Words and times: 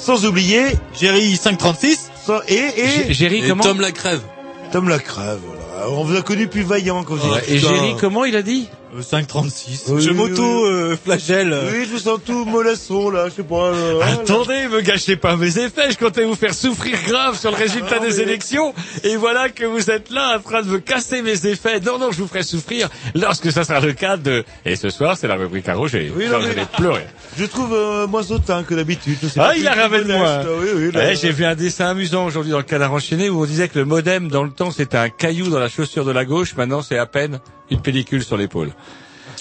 Sans 0.00 0.24
oublier 0.26 0.62
Jerry 0.98 1.36
536 1.36 2.10
sans- 2.24 2.40
et, 2.48 2.54
et 2.54 3.10
et 3.10 3.48
comment 3.48 3.62
Tom 3.64 3.80
la 3.80 3.92
crève. 3.92 4.20
Tom 4.72 4.88
Lacrève. 4.88 5.40
Voilà. 5.44 5.90
On 5.90 6.04
vous 6.04 6.16
a 6.16 6.22
connu 6.22 6.46
plus 6.46 6.62
vaillant 6.62 7.02
quand 7.02 7.16
vous 7.16 7.32
Ouais, 7.32 7.40
étiez 7.40 7.56
Et 7.56 7.58
putain. 7.58 7.74
Géry 7.74 7.94
comment 7.98 8.24
il 8.24 8.36
a 8.36 8.42
dit 8.42 8.68
Euh, 8.96 9.02
536. 9.02 9.84
Oui, 9.88 10.00
je 10.00 10.10
oui, 10.10 10.14
m'auto 10.16 10.42
oui. 10.64 10.70
euh, 10.70 10.96
flagelle. 10.96 11.52
Oui, 11.72 11.86
je 11.86 11.90
vous 11.90 11.98
sens 11.98 12.20
tout 12.24 12.44
mollasson 12.44 13.10
là, 13.10 13.28
je 13.28 13.34
sais 13.34 13.42
pas. 13.42 13.72
euh, 13.72 14.00
Attendez, 14.00 14.68
me 14.68 14.80
gâchez 14.80 15.16
pas 15.16 15.34
mes 15.34 15.58
effets, 15.58 15.90
je 15.90 15.98
comptais 15.98 16.22
vous 16.24 16.36
faire 16.36 16.54
souffrir 16.54 16.96
grave 17.08 17.36
sur 17.36 17.50
le 17.50 17.56
résultat 17.56 17.96
Non, 17.98 18.02
des 18.08 18.16
mais- 18.18 18.22
élections, 18.22 18.72
et 19.02 19.16
voilà 19.16 19.48
que 19.48 19.64
vous 19.64 19.90
êtes 19.90 20.10
là 20.10 20.36
en 20.38 20.40
train 20.40 20.62
de 20.62 20.68
me 20.68 20.78
casser 20.78 21.20
mes 21.22 21.46
effets. 21.46 21.80
Non, 21.80 21.98
non, 21.98 22.12
je 22.12 22.18
vous 22.18 22.28
ferai 22.28 22.44
souffrir 22.44 22.88
lorsque 23.16 23.50
ça 23.50 23.64
sera 23.64 23.80
le 23.80 23.92
cas 23.92 24.16
de... 24.16 24.44
Et 24.64 24.76
ce 24.76 24.88
soir, 24.90 25.16
c'est 25.18 25.26
la 25.26 25.34
rubrique 25.36 25.68
à 25.68 25.74
Roger. 25.74 26.12
Oui, 26.16 26.26
non, 26.28 26.40
je 26.40 26.46
mais- 26.46 26.54
vais 26.54 26.66
pleurer. 26.76 27.06
Je 27.40 27.46
trouve 27.46 27.72
euh, 27.72 28.06
moins 28.06 28.30
hautain 28.30 28.62
que 28.64 28.74
d'habitude. 28.74 29.16
Ah, 29.38 29.52
il 29.56 29.66
a 29.66 29.72
ramène 29.72 30.02
modeste, 30.02 30.18
moi. 30.18 30.42
Oui, 30.60 30.68
oui. 30.76 30.92
là. 30.92 31.00
Ouais, 31.00 31.16
J'ai 31.16 31.32
vu 31.32 31.44
un 31.46 31.54
dessin 31.54 31.86
amusant 31.86 32.26
aujourd'hui 32.26 32.52
dans 32.52 32.58
le 32.58 32.64
canard 32.64 32.92
enchaîné 32.92 33.30
où 33.30 33.40
on 33.42 33.46
disait 33.46 33.68
que 33.68 33.78
le 33.78 33.84
modem 33.86 34.28
dans 34.28 34.44
le 34.44 34.50
temps 34.50 34.70
c'était 34.70 34.98
un 34.98 35.08
caillou 35.08 35.48
dans 35.48 35.58
la 35.58 35.68
chaussure 35.70 36.04
de 36.04 36.10
la 36.12 36.24
gauche, 36.26 36.54
maintenant 36.56 36.82
c'est 36.82 36.98
à 36.98 37.06
peine 37.06 37.40
une 37.70 37.80
pellicule 37.80 38.22
sur 38.22 38.36
l'épaule. 38.36 38.72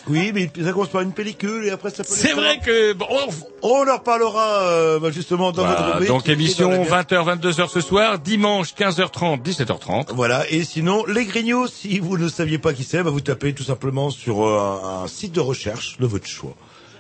Oui, 0.07 0.31
mais 0.33 0.49
ça 0.63 0.71
commence 0.71 0.88
par 0.89 1.01
une 1.01 1.11
pellicule 1.11 1.65
et 1.65 1.71
après 1.71 1.89
ça 1.89 2.03
peut. 2.03 2.09
C'est 2.11 2.31
vrai 2.31 2.59
que... 2.65 2.93
Bon, 2.93 3.05
on- 3.09 3.27
On 3.61 3.88
en 3.89 3.97
reparlera 3.97 4.61
euh, 4.69 4.99
bah, 4.99 5.11
justement 5.11 5.51
dans 5.51 5.63
Voilà, 5.63 5.79
notre 5.79 5.91
rubrique. 5.93 6.07
donc 6.09 6.29
émission 6.29 6.69
la 6.69 6.77
bière. 6.77 7.03
20h, 7.25 7.39
22h 7.41 7.69
ce 7.69 7.81
soir, 7.81 8.17
dimanche 8.17 8.73
15h30, 8.79 9.43
17h30. 9.43 10.05
Voilà, 10.15 10.49
et 10.49 10.63
sinon, 10.63 11.03
les 11.05 11.25
grignots, 11.25 11.67
si 11.67 11.99
vous 11.99 12.17
ne 12.17 12.29
saviez 12.29 12.57
pas 12.59 12.73
qui 12.73 12.83
c'est, 12.85 13.03
bah, 13.03 13.09
vous 13.09 13.19
tapez 13.19 13.53
tout 13.53 13.63
simplement 13.63 14.09
sur 14.09 14.47
euh, 14.47 14.57
un, 14.83 15.03
un 15.03 15.07
site 15.07 15.33
de 15.33 15.41
recherche 15.41 15.97
de 15.99 16.07
votre 16.07 16.27
choix. 16.27 16.55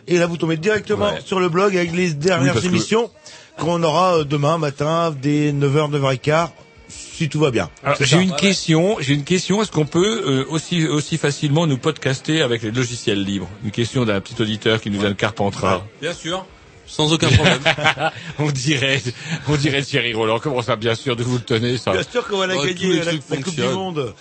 Et 0.09 0.17
là, 0.17 0.25
vous 0.25 0.37
tombez 0.37 0.57
directement 0.57 1.11
Ouais. 1.13 1.21
sur 1.23 1.39
le 1.39 1.47
blog 1.49 1.77
avec 1.77 1.91
les 1.93 2.13
dernières 2.13 2.65
émissions 2.65 3.09
qu'on 3.57 3.81
aura 3.83 4.17
euh, 4.19 4.23
demain 4.23 4.57
matin 4.57 5.15
dès 5.21 5.51
9h, 5.51 5.91
9h15, 5.91 6.49
si 6.87 7.29
tout 7.29 7.39
va 7.39 7.51
bien. 7.51 7.69
J'ai 7.99 8.17
une 8.21 8.35
question, 8.35 8.97
j'ai 8.99 9.13
une 9.13 9.23
question, 9.23 9.61
est-ce 9.61 9.71
qu'on 9.71 9.85
peut 9.85 10.21
euh, 10.25 10.45
aussi 10.49 10.87
aussi 10.87 11.17
facilement 11.17 11.67
nous 11.67 11.77
podcaster 11.77 12.41
avec 12.41 12.63
les 12.63 12.71
logiciels 12.71 13.23
libres? 13.23 13.47
Une 13.63 13.71
question 13.71 14.03
d'un 14.05 14.19
petit 14.21 14.41
auditeur 14.41 14.81
qui 14.81 14.89
nous 14.89 14.99
vient 14.99 15.09
de 15.09 15.13
Carpentras. 15.15 15.83
Bien 16.01 16.13
sûr. 16.13 16.45
Sans 16.87 17.13
aucun 17.13 17.29
problème. 17.29 17.59
on 18.39 18.49
dirait 18.49 18.99
on 19.47 19.55
dirait 19.57 19.83
Thierry 19.83 20.13
Roland, 20.15 20.39
comment 20.39 20.63
ça 20.63 20.75
bien 20.75 20.95
sûr 20.95 21.15
de 21.15 21.21
vous 21.23 21.35
le 21.37 21.43
tenez 21.43 21.77
ça? 21.77 21.91
Bien 21.91 22.01
sûr 22.09 22.27
qu'on 22.27 22.37
va 22.39 22.47
la 22.47 22.57
Ouais, 22.57 22.73
gagner 22.73 23.03
la, 23.03 23.11
la 23.11 23.37
Coupe 23.43 23.53
du. 23.53 23.61
Monde. 23.61 24.15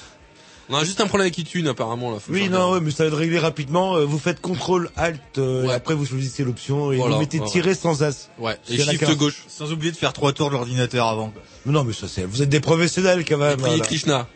On 0.70 0.76
a 0.76 0.84
juste 0.84 1.00
un 1.00 1.06
problème 1.06 1.26
avec 1.26 1.38
iTunes 1.38 1.66
apparemment 1.66 2.10
là. 2.10 2.18
Faut 2.20 2.32
Oui, 2.32 2.48
non, 2.48 2.72
ouais, 2.72 2.80
mais 2.80 2.90
ça 2.90 3.04
va 3.04 3.08
être 3.08 3.16
réglé 3.16 3.38
rapidement. 3.38 3.96
Euh, 3.96 4.04
Vous 4.04 4.18
faites 4.18 4.40
contrôle 4.40 4.90
alt 4.96 5.20
euh, 5.38 5.64
et 5.64 5.72
après 5.72 5.94
vous 5.94 6.04
choisissez 6.04 6.44
l'option 6.44 6.92
et 6.92 6.96
Voilà, 6.98 7.14
vous 7.14 7.20
mettez 7.20 7.40
ouais, 7.40 7.46
tirer 7.46 7.74
sans 7.74 8.02
as. 8.02 8.28
Ouais. 8.38 8.58
Et 8.68 8.76
shift 8.78 9.16
gauche. 9.16 9.44
Sans 9.48 9.72
oublier 9.72 9.92
de 9.92 9.96
faire 9.96 10.12
trois 10.12 10.32
tours 10.32 10.48
de 10.48 10.54
l'ordinateur 10.54 11.06
avant. 11.06 11.32
Mais 11.64 11.72
Non, 11.72 11.84
mais 11.84 11.92
ça 11.94 12.06
c'est. 12.08 12.24
Vous 12.24 12.42
êtes 12.42 12.50
des 12.50 12.60
professionnels 12.60 13.24
quand 13.24 13.38
même. 13.38 13.56
Priez 13.56 13.76
voilà. 13.76 13.84
Krishna. 13.84 14.28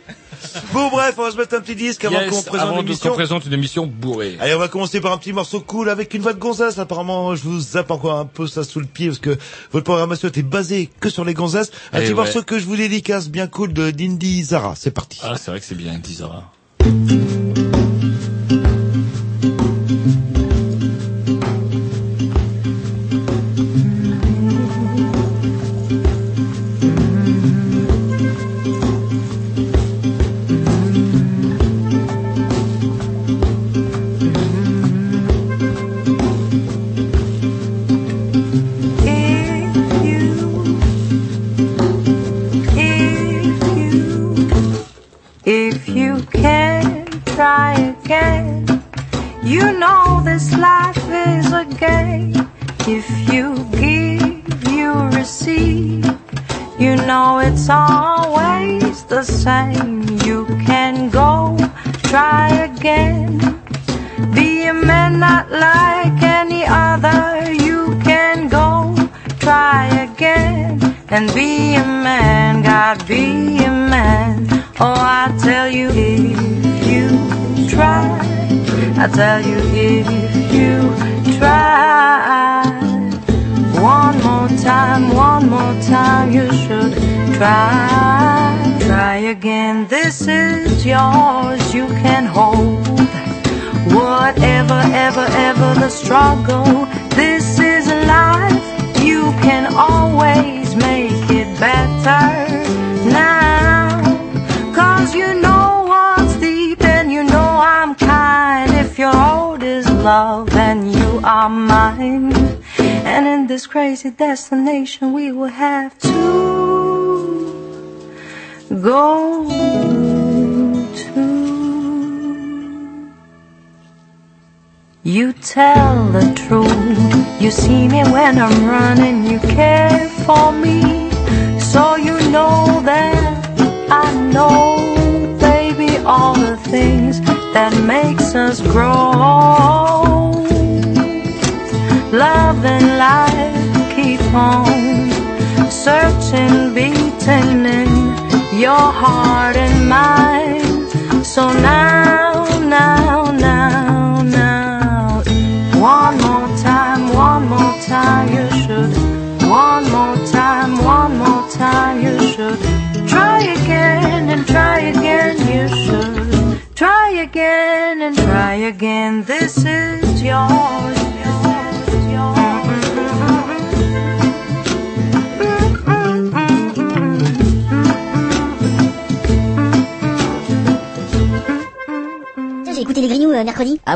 Bon 0.72 0.88
bref, 0.88 1.14
on 1.18 1.22
va 1.22 1.30
se 1.30 1.36
mettre 1.36 1.54
un 1.54 1.60
petit 1.60 1.74
disque 1.74 2.04
avant 2.04 2.20
Yes, 2.20 2.30
qu'on 2.30 2.42
présente 2.42 2.88
qu'on 3.00 3.40
une 3.46 3.52
émission 3.52 3.86
bourrée. 3.86 4.36
Allez, 4.40 4.54
on 4.54 4.58
va 4.58 4.68
commencer 4.68 5.00
par 5.00 5.12
un 5.12 5.18
petit 5.18 5.32
morceau 5.32 5.60
cool 5.60 5.88
avec 5.88 6.14
une 6.14 6.22
voix 6.22 6.32
de 6.32 6.38
gonzasse. 6.38 6.78
Apparemment, 6.78 7.34
je 7.36 7.42
vous 7.42 7.60
zappe 7.60 7.90
encore 7.90 8.18
un 8.18 8.24
peu 8.26 8.46
ça 8.46 8.64
sous 8.64 8.80
le 8.80 8.86
pied 8.86 9.08
parce 9.08 9.18
que 9.18 9.36
votre 9.72 9.84
programmation 9.84 10.28
était 10.28 10.42
basée 10.42 10.90
que 11.00 11.08
sur 11.10 11.24
les 11.24 11.34
gonzasses. 11.34 11.70
Un 11.92 11.98
Eh 11.98 12.02
petit 12.02 12.08
ouais. 12.10 12.14
morceau 12.14 12.42
que 12.42 12.58
je 12.58 12.64
vous 12.66 12.76
dédicace 12.76 13.28
bien 13.28 13.46
cool 13.46 13.72
de 13.72 13.90
d'Indy 13.90 14.42
Zara. 14.42 14.74
C'est 14.76 14.90
parti. 14.90 15.20
Ah, 15.22 15.34
c'est 15.36 15.50
vrai 15.50 15.60
que 15.60 15.66
c'est 15.66 15.74
bien, 15.76 15.98
10 15.98 16.22
heures. 16.22 16.42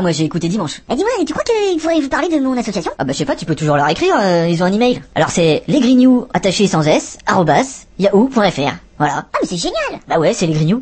Moi 0.07 0.13
j'ai 0.13 0.23
écouté 0.23 0.47
dimanche. 0.47 0.81
Eh 0.89 0.95
dis-moi, 0.95 1.11
tu 1.25 1.33
crois 1.33 1.43
qu'il 1.43 1.81
faudrait 1.81 1.99
vous 1.99 2.07
parler 2.07 2.29
de 2.29 2.39
mon 2.39 2.57
association? 2.57 2.93
Ah 2.97 3.03
bah 3.03 3.11
je 3.11 3.17
sais 3.17 3.25
pas, 3.25 3.35
tu 3.35 3.43
peux 3.45 3.55
toujours 3.55 3.75
leur 3.75 3.89
écrire, 3.89 4.15
euh, 4.17 4.47
ils 4.49 4.63
ont 4.63 4.65
un 4.65 4.71
email. 4.71 5.01
Alors 5.15 5.31
c'est 5.31 5.63
lesgrignoux 5.67 6.27
attaché 6.33 6.65
sans 6.65 6.81
s, 6.83 7.17
arrobas, 7.25 7.85
yahoo.fr. 7.99 8.71
Voilà. 8.97 9.25
Ah 9.33 9.37
mais 9.41 9.47
c'est 9.49 9.57
génial 9.57 9.99
Bah 10.07 10.17
ouais, 10.17 10.33
c'est 10.33 10.47
les 10.47 10.53
grignoux. 10.53 10.81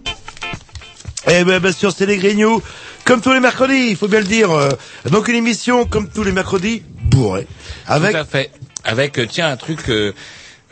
Eh 1.28 1.44
ben, 1.44 1.58
bien 1.60 1.72
sûr, 1.72 1.92
c'est 1.92 2.06
les 2.06 2.18
Grignoux. 2.18 2.62
Comme 3.04 3.20
tous 3.20 3.34
les 3.34 3.40
mercredis, 3.40 3.88
il 3.90 3.96
faut 3.96 4.08
bien 4.08 4.20
le 4.20 4.26
dire. 4.28 4.52
euh, 4.52 4.70
donc 5.10 5.28
une 5.28 5.36
émission, 5.36 5.86
comme 5.86 6.08
tous 6.08 6.22
les 6.24 6.32
mercredis, 6.32 6.84
bourrée. 7.06 7.48
Avec... 7.88 8.12
Tout 8.12 8.18
à 8.18 8.26
fait. 8.26 8.52
Avec, 8.84 9.18
euh, 9.18 9.26
tiens, 9.28 9.50
un 9.50 9.58
truc 9.58 9.90
euh, 9.90 10.14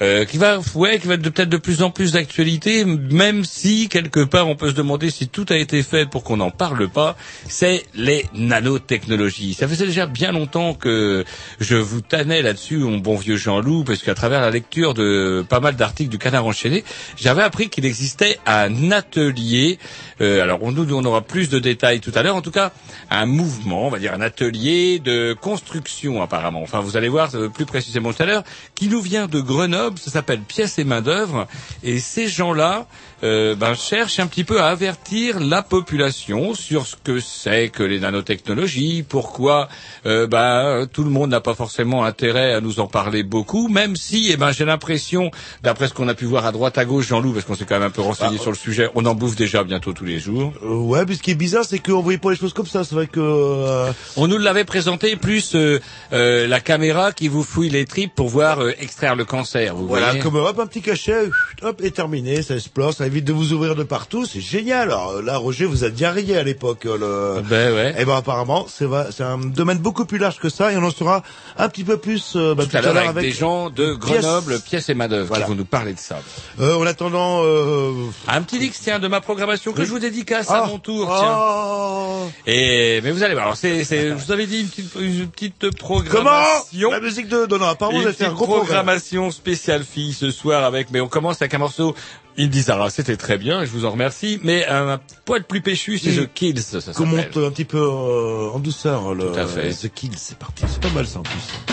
euh, 0.01 0.25
qui 0.25 0.37
va, 0.37 0.59
ouais, 0.75 0.99
qui 0.99 1.07
va 1.07 1.13
être 1.13 1.21
peut-être 1.21 1.49
de 1.49 1.57
plus 1.57 1.81
en 1.83 1.91
plus 1.91 2.13
d'actualité, 2.13 2.83
même 2.85 3.45
si 3.45 3.89
quelque 3.89 4.23
part 4.23 4.47
on 4.47 4.55
peut 4.55 4.69
se 4.69 4.75
demander 4.75 5.09
si 5.09 5.27
tout 5.27 5.45
a 5.49 5.57
été 5.57 5.83
fait 5.83 6.09
pour 6.09 6.23
qu'on 6.23 6.37
n'en 6.37 6.51
parle 6.51 6.89
pas. 6.89 7.15
C'est 7.47 7.85
les 7.93 8.25
nanotechnologies. 8.33 9.53
Ça 9.53 9.67
faisait 9.67 9.85
déjà 9.85 10.05
bien 10.05 10.31
longtemps 10.31 10.73
que 10.73 11.23
je 11.59 11.75
vous 11.75 12.01
tannais 12.01 12.41
là-dessus, 12.41 12.77
mon 12.77 12.97
bon 12.97 13.15
vieux 13.15 13.37
Jean-Loup, 13.37 13.83
parce 13.83 14.01
qu'à 14.01 14.15
travers 14.15 14.41
la 14.41 14.49
lecture 14.49 14.93
de 14.93 15.45
pas 15.47 15.59
mal 15.59 15.75
d'articles 15.75 16.09
du 16.09 16.17
Canard 16.17 16.45
enchaîné, 16.45 16.83
j'avais 17.15 17.43
appris 17.43 17.69
qu'il 17.69 17.85
existait 17.85 18.39
un 18.45 18.91
atelier. 18.91 19.79
euh, 20.21 20.41
alors 20.41 20.59
on, 20.63 20.71
nous, 20.71 20.93
on 20.93 21.05
aura 21.05 21.21
plus 21.21 21.49
de 21.49 21.59
détails 21.59 21.99
tout 21.99 22.11
à 22.15 22.23
l'heure. 22.23 22.35
En 22.35 22.41
tout 22.41 22.51
cas, 22.51 22.71
un 23.09 23.25
mouvement, 23.25 23.87
on 23.87 23.89
va 23.89 23.99
dire 23.99 24.13
un 24.13 24.21
atelier 24.21 24.99
de 24.99 25.33
construction 25.39 26.21
apparemment. 26.21 26.61
Enfin, 26.61 26.81
vous 26.81 26.97
allez 26.97 27.09
voir 27.09 27.29
euh, 27.35 27.49
plus 27.49 27.65
précisément 27.65 28.11
tout 28.13 28.23
à 28.23 28.25
l'heure, 28.25 28.43
qui 28.75 28.87
nous 28.87 29.01
vient 29.01 29.27
de 29.27 29.39
Grenoble. 29.39 29.92
Ça 29.97 30.11
s'appelle 30.11 30.41
Pièces 30.41 30.79
et 30.79 30.83
main 30.83 31.01
d'œuvre. 31.01 31.47
Et 31.83 31.99
ces 31.99 32.27
gens-là 32.27 32.87
euh, 33.23 33.55
ben, 33.55 33.73
cherchent 33.73 34.19
un 34.19 34.27
petit 34.27 34.43
peu 34.43 34.59
à 34.61 34.67
avertir 34.67 35.39
la 35.39 35.61
population 35.61 36.53
sur 36.55 36.85
ce 36.85 36.95
que 37.01 37.19
c'est 37.19 37.69
que 37.69 37.83
les 37.83 37.99
nanotechnologies, 37.99 39.03
pourquoi 39.07 39.69
euh, 40.05 40.27
ben, 40.27 40.87
tout 40.91 41.03
le 41.03 41.09
monde 41.09 41.29
n'a 41.29 41.39
pas 41.39 41.53
forcément 41.55 42.03
intérêt 42.03 42.53
à 42.53 42.61
nous 42.61 42.79
en 42.79 42.87
parler 42.87 43.23
beaucoup, 43.23 43.67
même 43.69 43.95
si, 43.95 44.29
eh 44.31 44.37
ben, 44.37 44.51
j'ai 44.51 44.65
l'impression, 44.65 45.31
d'après 45.61 45.87
ce 45.87 45.93
qu'on 45.93 46.07
a 46.09 46.13
pu 46.15 46.25
voir 46.25 46.45
à 46.45 46.51
droite 46.51 46.77
à 46.77 46.85
gauche, 46.85 47.07
Jean-Loup, 47.07 47.33
parce 47.33 47.45
qu'on 47.45 47.55
s'est 47.55 47.65
quand 47.65 47.75
même 47.75 47.87
un 47.87 47.89
peu 47.89 48.01
renseigné 48.01 48.37
Bah, 48.37 48.41
sur 48.41 48.51
le 48.51 48.57
sujet, 48.57 48.89
on 48.95 49.05
en 49.05 49.15
bouffe 49.15 49.35
déjà 49.35 49.63
bientôt 49.63 49.93
tous 49.93 50.05
les 50.05 50.19
jours. 50.19 50.53
Euh, 50.63 50.75
ouais, 50.75 51.05
mais 51.07 51.15
ce 51.15 51.21
qui 51.21 51.31
est 51.31 51.35
bizarre, 51.35 51.63
c'est 51.65 51.79
qu'on 51.79 52.01
voyait 52.01 52.17
pas 52.17 52.31
les 52.31 52.37
choses 52.37 52.53
comme 52.53 52.67
ça. 52.67 52.83
C'est 52.83 52.95
vrai 52.95 53.07
que... 53.07 53.19
euh, 53.21 53.91
On 54.17 54.27
nous 54.27 54.37
l'avait 54.37 54.65
présenté 54.65 55.15
plus 55.15 55.55
euh, 55.55 55.79
la 56.11 56.59
caméra 56.59 57.11
qui 57.13 57.27
vous 57.29 57.43
fouille 57.43 57.69
les 57.69 57.85
tripes 57.85 58.13
pour 58.13 58.27
voir 58.29 58.59
extraire 58.79 59.15
le 59.15 59.25
cancer. 59.25 59.72
Vous 59.73 59.87
Voilà, 59.87 60.07
voyez 60.07 60.19
comme 60.21 60.35
hop, 60.35 60.59
un 60.59 60.67
petit 60.67 60.81
cachet, 60.81 61.29
hop, 61.61 61.81
et 61.83 61.91
terminé, 61.91 62.41
ça 62.41 62.55
explose, 62.55 62.95
ça 62.97 63.07
évite 63.07 63.25
de 63.25 63.33
vous 63.33 63.53
ouvrir 63.53 63.75
de 63.75 63.83
partout, 63.83 64.25
c'est 64.25 64.41
génial. 64.41 64.89
Alors 64.91 65.21
là, 65.21 65.37
Roger, 65.37 65.65
vous 65.65 65.83
a 65.83 65.89
diarrhée 65.89 66.37
à 66.37 66.43
l'époque. 66.43 66.85
euh, 66.85 67.35
Le... 67.37 67.41
Ben 67.41 67.73
ouais. 67.73 67.95
Eh 67.97 68.05
ben 68.05 68.15
apparemment, 68.15 68.65
c'est 68.67 69.23
un 69.23 69.37
domaine 69.37 69.79
beaucoup 69.79 70.05
plus 70.05 70.17
large 70.17 70.39
que 70.39 70.49
ça, 70.49 70.71
et 70.71 70.77
on 70.77 70.83
en 70.83 70.91
saura 70.91 71.23
un 71.57 71.69
petit 71.69 71.83
peu 71.83 71.97
plus 71.97 72.33
euh, 72.35 72.55
bah, 72.55 72.65
Tout 72.65 72.77
à 72.77 72.81
l'heure 72.81 72.97
avec, 73.09 73.23
des 73.23 73.31
gens 73.31 73.69
de. 73.69 73.93
Grenoble, 73.93 74.59
pièces 74.61 74.89
et 74.89 74.93
main 74.93 75.07
d'œuvre, 75.07 75.27
Voilà. 75.27 75.45
qui 75.45 75.51
vont 75.51 75.57
nous 75.57 75.65
parler 75.65 75.93
de 75.93 75.99
ça. 75.99 76.19
Euh, 76.59 76.75
en 76.75 76.85
attendant, 76.85 77.41
euh... 77.43 77.91
Un 78.27 78.41
petit 78.41 78.57
X, 78.57 78.79
tiens, 78.81 78.99
de 78.99 79.07
ma 79.07 79.21
programmation 79.21 79.73
que 79.73 79.79
Oui. 79.79 79.85
je 79.85 79.91
vous 79.91 79.99
dédicace 79.99 80.47
ah, 80.49 80.63
à 80.63 80.67
mon 80.67 80.79
tour, 80.79 81.05
tiens. 81.07 81.17
ah. 81.27 82.15
Et 82.47 83.01
mais 83.03 83.11
vous 83.11 83.23
allez 83.23 83.33
voir. 83.33 83.45
Alors 83.45 83.57
c'est, 83.57 83.83
c'est, 83.83 84.09
je 84.09 84.13
vous 84.13 84.31
avais 84.31 84.45
dit 84.47 84.61
une 84.61 84.67
petite, 84.67 84.95
une 84.99 85.27
petite 85.27 85.55
Comment? 85.59 85.71
programmation. 85.77 86.91
La 86.91 86.99
musique 86.99 87.27
de... 87.27 87.45
Non, 87.49 87.57
non, 87.59 87.67
apparemment, 87.67 87.99
vous 87.99 88.05
avez 88.05 88.15
fait 88.15 88.25
un 88.25 88.33
gros 88.33 88.45
programme. 88.45 88.65
programmation 88.65 89.31
spéciale 89.63 89.85
fille 89.85 90.11
ce 90.11 90.29
soir 90.29 90.65
avec, 90.65 90.91
mais 90.91 90.99
on 90.99 91.07
commence 91.07 91.41
avec 91.41 91.53
un 91.53 91.59
morceau. 91.59 91.95
Indizara, 92.37 92.89
c'était 92.89 93.15
très 93.15 93.37
bien, 93.37 93.63
je 93.63 93.69
vous 93.69 93.85
en 93.85 93.91
remercie. 93.91 94.37
Mais 94.43 94.65
un 94.67 94.99
poil 95.23 95.45
plus 95.45 95.61
péchu, 95.61 95.97
c'est. 95.99 96.11
The 96.11 96.33
Kills, 96.33 96.61
ça 96.61 96.91
Qu'on 96.91 97.05
monte 97.05 97.37
un 97.37 97.49
petit 97.49 97.63
peu 97.63 97.77
euh, 97.77 98.49
en 98.51 98.59
douceur. 98.59 99.13
Le, 99.13 99.31
Tout 99.31 99.39
à 99.39 99.47
fait. 99.47 99.69
The 99.69 99.87
Kill, 99.93 100.11
c'est 100.17 100.37
parti. 100.37 100.65
C'est 100.67 100.81
pas 100.81 100.89
mal 100.89 101.07
ça 101.07 101.19
en 101.19 101.23
plus. 101.23 101.72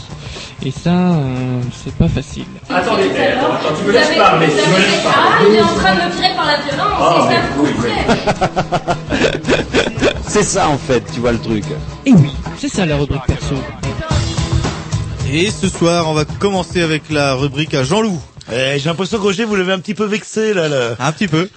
Et 0.63 0.69
ça, 0.71 0.89
euh, 0.91 1.61
c'est 1.83 1.93
pas 1.95 2.07
facile. 2.07 2.45
Attendez, 2.69 3.09
attends, 3.17 3.53
attends, 3.53 3.75
tu 3.79 3.83
me 3.87 3.91
laisses 3.93 4.15
parler, 4.15 4.45
tu 4.47 4.53
me 4.69 4.77
laisses 4.77 5.01
Ah, 5.07 5.11
parler. 5.11 5.49
il 5.49 5.55
est 5.55 5.61
en 5.61 5.67
train 5.73 5.95
de 5.95 6.01
me 6.01 6.11
tirer 6.15 6.35
par 6.35 6.45
la 6.45 6.57
violence, 6.57 6.99
Ah, 6.99 7.27
c'est 7.27 7.29
mais 7.29 7.35
ça 7.35 7.47
vous. 7.57 8.91
C'est 10.27 10.43
ça 10.43 10.69
en 10.69 10.77
fait, 10.77 11.03
tu 11.13 11.19
vois 11.19 11.33
le 11.33 11.39
truc. 11.39 11.65
Et 12.05 12.13
oui, 12.13 12.31
c'est 12.57 12.69
ça 12.69 12.85
la 12.85 12.95
rubrique 12.95 13.25
perso. 13.27 13.55
Et 15.29 15.51
ce 15.51 15.67
soir, 15.67 16.07
on 16.07 16.13
va 16.13 16.23
commencer 16.23 16.81
avec 16.81 17.09
la 17.09 17.33
rubrique 17.33 17.73
à 17.73 17.83
Jean-Loup. 17.83 18.17
Eh, 18.49 18.79
j'ai 18.79 18.87
l'impression 18.87 19.17
que 19.17 19.23
Roger, 19.23 19.43
vous 19.43 19.55
l'avez 19.57 19.73
un 19.73 19.79
petit 19.79 19.93
peu 19.93 20.05
vexé, 20.05 20.53
là, 20.53 20.69
là. 20.69 20.91
Un 20.99 21.11
petit 21.11 21.27
peu. 21.27 21.49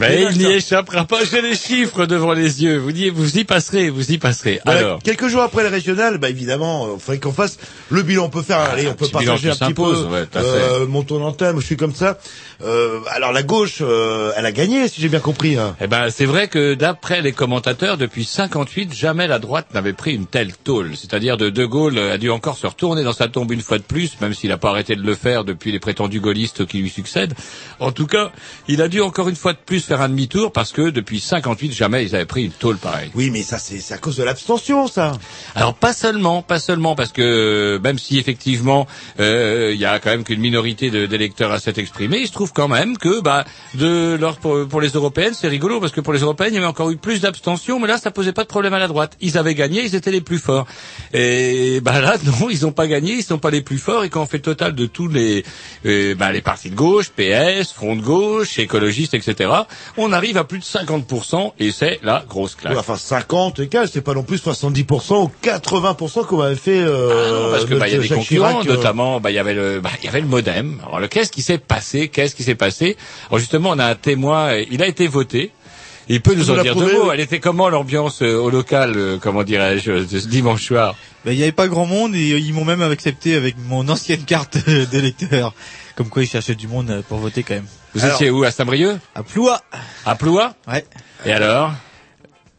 Mais 0.00 0.22
il 0.32 0.38
n'y 0.38 0.52
échappera 0.52 1.04
pas, 1.04 1.24
j'ai 1.24 1.42
les 1.42 1.54
chiffres 1.54 2.06
devant 2.06 2.32
les 2.32 2.62
yeux. 2.62 2.78
Vous 2.78 2.90
y, 2.90 3.10
vous 3.10 3.38
y 3.38 3.44
passerez, 3.44 3.90
vous 3.90 4.10
y 4.10 4.18
passerez. 4.18 4.60
Voilà, 4.64 4.80
Alors, 4.80 5.02
quelques 5.02 5.28
jours 5.28 5.42
après 5.42 5.62
le 5.62 5.68
régional, 5.68 6.16
bah 6.18 6.30
évidemment, 6.30 6.94
il 6.94 7.00
faudrait 7.00 7.18
qu'on 7.18 7.32
fasse 7.32 7.58
le 7.90 8.02
bilan. 8.02 8.24
On 8.24 8.30
peut 8.30 8.42
faire, 8.42 8.58
allez, 8.60 8.88
on 8.88 8.94
peut 8.94 9.08
partager 9.08 9.50
un 9.50 9.54
petit 9.54 9.74
peu 9.74 10.06
ouais, 10.06 10.26
euh, 10.36 10.86
mon 10.86 11.02
tour 11.02 11.18
d'antenne. 11.18 11.60
Je 11.60 11.66
suis 11.66 11.76
comme 11.76 11.94
ça. 11.94 12.18
Euh, 12.62 13.00
alors 13.10 13.32
la 13.32 13.42
gauche, 13.42 13.78
euh, 13.82 14.32
elle 14.36 14.46
a 14.46 14.52
gagné, 14.52 14.88
si 14.88 15.00
j'ai 15.00 15.08
bien 15.08 15.20
compris. 15.20 15.56
Hein. 15.56 15.76
eh 15.80 15.86
ben, 15.86 16.08
c'est 16.10 16.26
vrai 16.26 16.48
que 16.48 16.74
d'après 16.74 17.20
les 17.20 17.32
commentateurs, 17.32 17.98
depuis 17.98 18.24
58, 18.24 18.94
jamais 18.94 19.26
la 19.26 19.38
droite 19.38 19.66
n'avait 19.74 19.92
pris 19.92 20.14
une 20.14 20.26
telle 20.26 20.54
tôle. 20.56 20.96
C'est-à-dire 20.96 21.36
de 21.36 21.50
De 21.50 21.64
Gaulle 21.64 21.98
a 21.98 22.18
dû 22.18 22.30
encore 22.30 22.56
se 22.56 22.66
retourner 22.66 23.02
dans 23.02 23.12
sa 23.12 23.28
tombe 23.28 23.52
une 23.52 23.62
fois 23.62 23.78
de 23.78 23.82
plus, 23.82 24.20
même 24.20 24.32
s'il 24.34 24.50
n'a 24.50 24.58
pas 24.58 24.70
arrêté 24.70 24.96
de 24.96 25.02
le 25.02 25.14
faire 25.14 25.44
depuis 25.44 25.72
les 25.72 25.78
prétendus 25.78 26.20
gaullistes 26.20 26.66
qui 26.66 26.78
lui 26.78 26.90
succèdent. 26.90 27.34
En 27.78 27.92
tout 27.92 28.06
cas, 28.06 28.32
il 28.68 28.80
a 28.82 28.88
dû 28.88 29.00
encore 29.00 29.28
une 29.28 29.36
fois 29.36 29.52
de 29.52 29.58
plus 29.64 29.89
faire 29.90 30.02
un 30.02 30.08
demi-tour 30.08 30.52
parce 30.52 30.70
que 30.70 30.90
depuis 30.90 31.18
58, 31.18 31.72
jamais 31.72 32.04
ils 32.04 32.14
avaient 32.14 32.24
pris 32.24 32.44
une 32.44 32.52
tôle 32.52 32.76
pareille. 32.76 33.10
Oui, 33.16 33.30
mais 33.30 33.42
ça, 33.42 33.58
c'est 33.58 33.80
c'est 33.80 33.94
à 33.94 33.98
cause 33.98 34.16
de 34.16 34.22
l'abstention, 34.22 34.86
ça. 34.86 35.10
Alors 35.56 35.74
pas 35.74 35.92
seulement, 35.92 36.42
pas 36.42 36.60
seulement 36.60 36.94
parce 36.94 37.10
que 37.10 37.80
même 37.82 37.98
si 37.98 38.16
effectivement 38.16 38.86
euh, 39.18 39.72
il 39.74 39.80
y 39.80 39.84
a 39.84 39.98
quand 39.98 40.10
même 40.10 40.22
qu'une 40.22 40.38
minorité 40.38 40.90
d'électeurs 41.08 41.50
à 41.50 41.58
s'être 41.58 41.78
exprimé, 41.78 42.18
il 42.18 42.28
se 42.28 42.32
trouve 42.32 42.52
quand 42.52 42.68
même 42.68 42.98
que 42.98 43.20
bah 43.20 43.44
de 43.74 44.14
leur 44.14 44.36
pour, 44.36 44.68
pour 44.68 44.80
les 44.80 44.90
européennes 44.90 45.34
c'est 45.34 45.48
rigolo 45.48 45.80
parce 45.80 45.90
que 45.92 46.00
pour 46.00 46.12
les 46.12 46.20
européennes 46.20 46.52
il 46.52 46.56
y 46.56 46.58
avait 46.58 46.66
encore 46.68 46.90
eu 46.90 46.96
plus 46.96 47.20
d'abstention, 47.20 47.80
mais 47.80 47.88
là 47.88 47.98
ça 47.98 48.12
posait 48.12 48.32
pas 48.32 48.44
de 48.44 48.48
problème 48.48 48.74
à 48.74 48.78
la 48.78 48.86
droite. 48.86 49.16
Ils 49.20 49.38
avaient 49.38 49.56
gagné, 49.56 49.82
ils 49.82 49.96
étaient 49.96 50.12
les 50.12 50.20
plus 50.20 50.38
forts. 50.38 50.68
Et 51.12 51.80
bah 51.80 52.00
là 52.00 52.16
non, 52.24 52.48
ils 52.48 52.62
n'ont 52.62 52.70
pas 52.70 52.86
gagné, 52.86 53.14
ils 53.14 53.24
sont 53.24 53.38
pas 53.38 53.50
les 53.50 53.62
plus 53.62 53.78
forts. 53.78 54.04
Et 54.04 54.08
quand 54.08 54.22
on 54.22 54.26
fait 54.26 54.36
le 54.36 54.42
total 54.44 54.76
de 54.76 54.86
tous 54.86 55.08
les 55.08 55.44
euh, 55.84 56.14
bah, 56.14 56.30
les 56.30 56.42
partis 56.42 56.70
de 56.70 56.76
gauche, 56.76 57.10
PS, 57.10 57.72
Front 57.72 57.96
de 57.96 58.02
gauche, 58.02 58.60
écologistes, 58.60 59.14
etc., 59.14 59.50
on 59.96 60.12
arrive 60.12 60.36
à 60.36 60.44
plus 60.44 60.58
de 60.58 60.64
50% 60.64 61.52
et 61.58 61.70
c'est 61.72 62.00
la 62.02 62.24
grosse 62.28 62.54
claque. 62.54 62.72
Ouais, 62.74 62.78
enfin, 62.78 62.96
50 62.96 63.58
et 63.60 63.68
c'est 63.90 64.00
pas 64.00 64.14
non 64.14 64.22
plus 64.22 64.38
70% 64.42 65.24
ou 65.24 65.30
80% 65.42 66.26
qu'on 66.26 66.40
avait 66.40 66.54
fait. 66.56 66.80
Euh, 66.80 67.10
Ah 67.10 67.30
non, 67.46 67.50
parce 67.52 67.64
que 67.64 67.74
bah, 67.74 67.88
il 67.88 67.92
y 67.92 67.96
a 67.96 67.98
des 67.98 68.06
Jacques 68.06 68.18
concurrents, 68.18 68.48
Chirac, 68.60 68.66
euh, 68.66 68.74
notamment 68.76 69.20
bah, 69.20 69.30
il 69.30 69.34
y 69.34 69.38
avait 69.38 69.54
le 69.54 69.80
bah, 69.80 69.90
il 70.00 70.04
y 70.06 70.08
avait 70.08 70.20
le 70.20 70.26
MoDem. 70.26 70.80
Alors 70.86 71.00
le 71.00 71.08
qu'est-ce 71.08 71.30
qui 71.32 71.42
s'est 71.42 71.58
passé? 71.58 72.08
Qu'est-ce 72.08 72.34
qui 72.34 72.42
s'est 72.42 72.54
passé? 72.54 72.96
Alors 73.28 73.38
justement, 73.38 73.70
on 73.70 73.78
a 73.78 73.86
un 73.86 73.94
témoin. 73.94 74.48
euh, 74.52 74.64
Il 74.70 74.82
a 74.82 74.86
été 74.86 75.06
voté. 75.06 75.52
Il 76.08 76.20
peut 76.22 76.34
nous 76.34 76.50
en 76.50 76.60
dire 76.60 76.72
prouvé, 76.72 76.86
deux 76.92 76.98
mots. 76.98 77.04
oui. 77.04 77.10
Elle 77.14 77.20
était 77.20 77.38
comment 77.38 77.68
l'ambiance 77.68 78.22
euh, 78.22 78.34
au 78.34 78.50
local, 78.50 78.94
euh, 78.96 79.18
comment 79.20 79.44
dirais-je, 79.44 79.90
euh, 79.92 80.04
ce 80.08 80.26
dimanche 80.26 80.64
soir? 80.66 80.96
Ben, 81.24 81.30
il 81.30 81.36
n'y 81.36 81.44
avait 81.44 81.52
pas 81.52 81.68
grand 81.68 81.86
monde 81.86 82.16
et 82.16 82.30
ils 82.30 82.52
m'ont 82.52 82.64
même 82.64 82.82
accepté 82.82 83.36
avec 83.36 83.54
mon 83.68 83.88
ancienne 83.88 84.24
carte 84.24 84.58
d'électeur. 84.90 85.54
Comme 85.96 86.08
quoi 86.08 86.22
ils 86.22 86.28
cherchaient 86.28 86.54
du 86.54 86.68
monde 86.68 86.90
euh, 86.90 87.02
pour 87.08 87.18
voter 87.18 87.42
quand 87.42 87.54
même. 87.54 87.66
Vous 87.94 88.02
Alors- 88.04 88.14
étiez 88.16 88.30
où 88.30 88.42
À 88.44 88.50
Saint-Brieuc 88.50 88.98
À 89.14 89.22
Ploua. 89.22 89.60
À 90.06 90.14
Ploua 90.14 90.54
Ouais. 90.68 90.84
Et 91.26 91.32
alors 91.32 91.72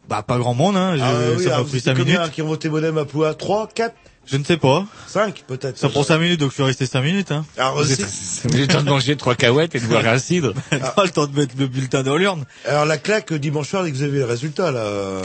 Bah 0.08 0.22
pas 0.22 0.38
grand 0.38 0.54
monde, 0.54 0.76
hein. 0.76 0.96
Je, 0.96 1.02
Ah, 1.02 1.12
oui, 1.36 1.44
ça 1.44 1.50
m'a 1.50 1.56
pris 1.64 1.66
étiez 1.78 1.80
5 1.80 1.96
combien 1.98 2.18
minutes. 2.20 2.32
qui 2.34 2.42
ont 2.42 2.46
voté 2.48 2.68
Modem 2.68 2.98
à 2.98 3.04
Ploua 3.04 3.34
3, 3.34 3.68
4, 3.74 3.94
Je 4.26 4.36
ne 4.36 4.44
sais 4.44 4.56
pas. 4.58 4.84
5 5.06 5.42
peut-être. 5.46 5.78
Ça 5.78 5.88
prend 5.88 6.02
5 6.02 6.18
minutes 6.18 6.38
donc 6.40 6.50
je 6.50 6.54
suis 6.54 6.62
resté 6.62 6.86
5 6.86 7.00
minutes. 7.02 7.32
Hein. 7.32 7.44
Alors, 7.56 7.76
Vous 7.76 7.90
êtes 7.92 8.00
vous 8.44 8.60
êtes 8.60 8.70
en 8.70 8.74
train 8.74 8.82
de 8.84 8.90
manger 8.90 9.16
trois 9.16 9.34
cahuètes 9.34 9.74
et 9.74 9.80
de 9.80 9.86
boire 9.86 10.06
un 10.06 10.18
cidre 10.18 10.52
Pas 10.96 11.04
le 11.04 11.10
temps 11.10 11.26
de 11.26 11.34
mettre 11.38 11.54
le 11.58 11.66
bulletin 11.66 12.02
dans 12.02 12.16
l'urne. 12.16 12.44
alors 12.66 12.84
la 12.84 12.98
claque 12.98 13.32
dimanche 13.32 13.68
soir, 13.70 13.82
dès 13.84 13.90
que 13.90 13.96
vous 13.96 14.02
avez 14.02 14.18
le 14.18 14.24
résultat 14.26 14.70
là. 14.70 15.22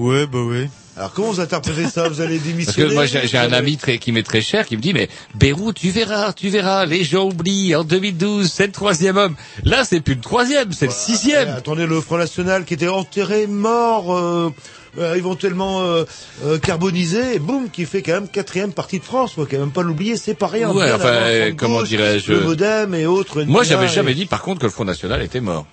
Ouais, 0.00 0.26
bah 0.26 0.42
ouais. 0.42 0.68
Alors 0.96 1.12
comment 1.12 1.28
vous 1.30 1.40
interprétez 1.40 1.86
ça? 1.88 2.08
Vous 2.08 2.20
allez 2.20 2.36
Parce 2.36 2.46
démissionner 2.48 2.88
que 2.88 2.94
moi 2.94 3.06
j'ai 3.06 3.26
j'ai 3.26 3.38
un 3.38 3.52
ami 3.52 3.76
très, 3.76 3.98
qui 3.98 4.12
m'est 4.12 4.22
très 4.22 4.40
cher 4.42 4.66
qui 4.66 4.76
me 4.76 4.82
dit 4.82 4.92
mais 4.92 5.08
Beyrouth 5.34 5.76
tu 5.76 5.90
verras 5.90 6.32
tu 6.32 6.48
verras 6.48 6.84
les 6.84 7.04
gens 7.04 7.26
oublient 7.26 7.74
en 7.76 7.84
2012 7.84 8.50
c'est 8.52 8.66
le 8.66 8.72
troisième 8.72 9.16
homme 9.16 9.34
là 9.64 9.84
c'est 9.84 10.00
plus 10.00 10.14
le 10.14 10.20
troisième 10.20 10.72
c'est 10.72 10.86
le 10.86 10.92
Eh, 10.92 10.94
sixième 11.12 11.48
attendez, 11.50 11.86
le 11.86 12.00
Front 12.00 12.18
National 12.18 12.64
qui 12.64 12.74
était 12.74 12.88
enterré, 12.88 13.46
mort, 13.46 14.14
euh, 14.14 14.52
euh, 14.98 15.14
éventuellement 15.14 15.80
euh, 15.82 16.04
euh, 16.44 16.58
carbonisé, 16.58 17.36
et 17.36 17.38
boum, 17.38 17.70
qui 17.70 17.84
fait 17.86 18.02
quand 18.02 18.12
même 18.12 18.28
quatrième 18.28 18.72
partie 18.72 18.98
de 18.98 19.04
France. 19.04 19.34
Faut 19.34 19.46
quand 19.46 19.58
même 19.58 19.70
pas 19.70 19.82
l'oublier, 19.82 20.16
c'est 20.16 20.34
pas 20.34 20.48
rien. 20.48 20.70
Ouais, 20.72 20.90
enfin, 20.92 21.52
comment 21.56 21.78
gauche, 21.78 21.88
dirais-je, 21.88 22.32
Le 22.32 22.40
Modem 22.40 22.94
et 22.94 23.06
autres. 23.06 23.42
Moi, 23.44 23.62
j'avais 23.62 23.86
et- 23.86 23.88
jamais 23.88 24.14
dit, 24.14 24.26
par 24.26 24.42
contre, 24.42 24.58
que 24.60 24.66
le 24.66 24.72
Front 24.72 24.84
National 24.84 25.22
était 25.22 25.40
mort. 25.40 25.66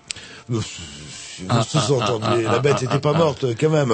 Ah, 1.49 1.61
ah, 1.73 1.87
ah, 2.23 2.35
la 2.51 2.59
bête 2.59 2.81
n'était 2.81 2.99
pas 2.99 3.13
morte 3.13 3.45
quand 3.59 3.69
même. 3.69 3.93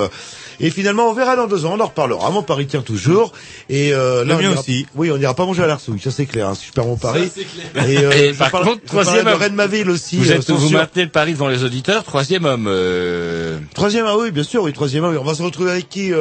Et 0.59 0.69
finalement, 0.69 1.09
on 1.09 1.13
verra 1.13 1.35
dans 1.35 1.47
deux 1.47 1.65
ans, 1.65 1.73
on 1.75 1.79
en 1.79 1.87
reparlera. 1.87 2.29
Mon 2.29 2.43
pari 2.43 2.67
tient 2.67 2.81
toujours. 2.81 3.33
Et 3.69 3.93
euh, 3.93 4.23
là, 4.23 4.33
Le 4.33 4.33
on 4.33 4.37
mien 4.37 4.51
ira- 4.51 4.59
aussi. 4.59 4.85
Oui, 4.95 5.11
on 5.11 5.17
n'ira 5.17 5.33
pas 5.33 5.45
manger 5.45 5.63
à 5.63 5.67
l'arsouille, 5.67 5.99
ça 5.99 6.11
c'est 6.11 6.25
clair. 6.25 6.47
hein, 6.49 6.55
si 6.55 6.67
je 6.67 6.71
perds 6.71 6.85
mon 6.85 6.95
pari. 6.95 7.29
Et, 7.87 7.93
Et 7.95 8.33
je 8.33 8.37
par 8.37 8.51
parle- 8.51 8.65
contre, 8.65 8.85
troisième 8.85 9.25
de 9.25 9.31
homme. 9.31 9.39
Rennes 9.39 9.55
ma 9.55 9.67
ville 9.67 9.89
aussi. 9.89 10.17
Vous 10.17 10.31
euh, 10.31 10.35
êtes, 10.35 10.49
vous 10.49 10.69
maintenez 10.69 11.03
le 11.03 11.09
pari 11.09 11.33
devant 11.33 11.47
les 11.47 11.63
auditeurs, 11.63 12.03
troisième 12.03 12.45
homme. 12.45 12.67
Euh... 12.67 13.57
Troisième, 13.73 14.05
ah 14.07 14.15
oui, 14.17 14.31
bien 14.31 14.43
sûr, 14.43 14.63
oui, 14.63 14.73
troisième 14.73 15.03
homme. 15.03 15.17
On 15.19 15.23
va 15.23 15.33
se 15.35 15.41
retrouver 15.43 15.71
avec 15.71 15.89
qui 15.89 16.11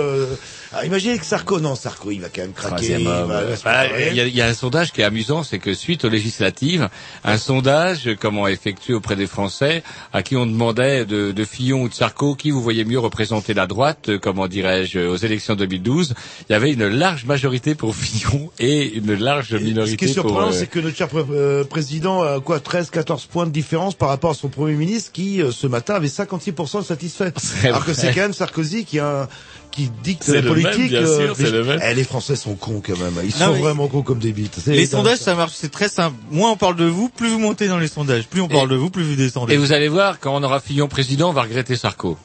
ah, 0.75 0.85
Imaginez 0.87 1.19
que 1.19 1.25
Sarko, 1.27 1.61
non, 1.61 1.75
Sarko, 1.75 2.11
il 2.11 2.21
va 2.21 2.29
quand 2.29 2.43
même 2.43 2.53
craquer. 2.53 2.97
Il 3.01 3.07
va- 3.07 3.43
Bah. 3.65 3.87
Il 4.11 4.17
y, 4.17 4.21
a, 4.21 4.27
il 4.27 4.35
y 4.35 4.41
a 4.41 4.47
un 4.47 4.55
sondage 4.55 4.93
qui 4.93 5.01
est 5.01 5.05
amusant, 5.05 5.43
c'est 5.43 5.59
que 5.59 5.75
suite 5.75 6.05
aux 6.05 6.09
législatives, 6.09 6.89
un 7.25 7.39
sondage, 7.39 8.11
comment 8.21 8.47
effectué 8.49 8.95
auprès 8.95 9.17
des 9.17 9.27
Français, 9.27 9.83
à 10.13 10.23
qui 10.23 10.37
on 10.37 10.47
demandait 10.47 11.05
de, 11.05 11.33
de 11.33 11.45
Fillon 11.45 11.83
ou 11.83 11.89
de 11.89 11.95
Sarko, 11.95 12.35
qui 12.35 12.51
vous 12.51 12.63
voyez 12.63 12.85
mieux 12.85 12.99
représenter 12.99 13.55
la 13.55 13.67
droite, 13.67 14.09
euh, 14.09 14.19
comment 14.19 14.49
dirais-je, 14.49 14.99
aux 15.01 15.17
élections 15.17 15.55
2012, 15.55 16.15
il 16.49 16.53
y 16.53 16.55
avait 16.55 16.73
une 16.73 16.87
large 16.89 17.25
majorité 17.25 17.75
pour 17.75 17.95
Fillon 18.03 18.51
et 18.59 18.95
une 18.95 19.15
large 19.15 19.55
minorité 19.55 19.93
Ce 19.93 19.97
qui 19.97 20.05
est 20.07 20.09
surprenant, 20.13 20.49
euh, 20.49 20.53
c'est 20.53 20.67
que 20.67 20.79
notre 20.81 20.97
cher 20.97 21.09
pr- 21.09 21.27
euh, 21.31 21.65
président 21.65 22.23
a 22.23 22.41
quoi 22.41 22.61
13, 22.61 22.91
14 22.91 23.27
points 23.27 23.47
de 23.47 23.51
différence 23.53 23.95
par 23.95 24.09
rapport 24.09 24.31
à 24.31 24.35
son 24.35 24.49
premier 24.49 24.75
ministre 24.75 25.13
qui, 25.13 25.41
euh, 25.43 25.51
ce 25.51 25.67
matin, 25.67 25.95
avait 25.95 26.09
56% 26.09 26.81
de 26.81 26.85
satisfait. 26.85 27.33
Alors 27.65 27.85
que 27.85 27.93
c'est 27.95 28.13
quand 28.15 28.21
même 28.23 28.33
Sarkozy 28.33 28.85
qui 28.85 28.99
a 28.99 29.29
qui 29.73 29.91
dicte 30.05 30.23
C'est 30.25 30.35
la 30.35 30.41
le 30.43 30.55
même, 30.55 30.63
politique. 30.63 30.91
bien 30.91 31.03
euh, 31.03 31.27
sûr, 31.27 31.37
c'est 31.37 31.43
mais- 31.45 31.51
le 31.51 31.65
même. 31.65 31.81
Eh, 31.85 31.95
les 31.95 32.05
Français 32.05 32.37
sont 32.37 32.55
cons 32.55 32.81
quand 32.87 32.97
même. 32.99 33.15
Ils 33.25 33.31
Non, 33.41 33.47
sont 33.47 33.53
mais- 33.55 33.61
vraiment 33.61 33.89
cons 33.89 34.03
comme 34.03 34.21
des 34.21 34.33
bites. 34.33 34.59
Les 34.67 34.87
sondages, 34.87 35.19
ça 35.19 35.35
marche, 35.35 35.53
c'est 35.55 35.71
très 35.73 35.89
simple. 35.89 36.17
Moins 36.31 36.53
on 36.53 36.57
parle 36.57 36.77
de 36.77 36.85
vous, 36.85 37.09
plus 37.09 37.29
vous 37.31 37.39
montez 37.41 37.67
dans 37.67 37.79
les 37.79 37.89
sondages. 37.89 38.29
Plus 38.29 38.41
on 38.41 38.49
parle 38.49 38.69
de 38.69 38.77
vous, 38.77 38.91
plus 38.91 39.03
vous 39.03 39.17
descendez. 39.17 39.55
Et 39.55 39.57
vous 39.57 39.73
allez 39.73 39.89
voir, 39.89 40.21
quand 40.21 40.35
on 40.37 40.43
aura 40.45 40.61
Fillon 40.61 40.87
président, 40.87 41.31
on 41.31 41.33
va 41.33 41.43
regretter 41.43 41.75
Sarko. 41.77 42.17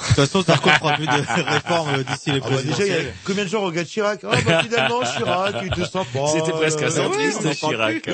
De 0.00 0.06
toute 0.06 0.14
façon, 0.16 0.42
Sarko 0.42 0.70
fera 0.70 0.94
plus 0.94 1.06
de 1.06 1.50
réformes 1.50 1.90
euh, 1.96 2.02
d'ici 2.02 2.30
les 2.32 2.40
Ah 2.42 2.48
bah, 2.50 2.56
déjà, 2.62 2.62
il 2.62 2.68
y 2.68 2.70
a 2.70 2.72
présidentielles. 2.74 3.14
combien 3.24 3.44
de 3.44 3.48
gens 3.50 3.60
regardent 3.60 3.86
Chirac? 3.86 4.20
Ah 4.24 4.36
bah 4.44 4.62
finalement 4.64 5.00
Chirac, 5.02 5.54
il 5.62 5.66
était 5.68 5.90
sympa. 5.90 6.18
C'était 6.32 6.50
presque 6.52 6.82
un 6.82 6.90
centriste, 6.90 7.54
Chirac. 7.54 8.08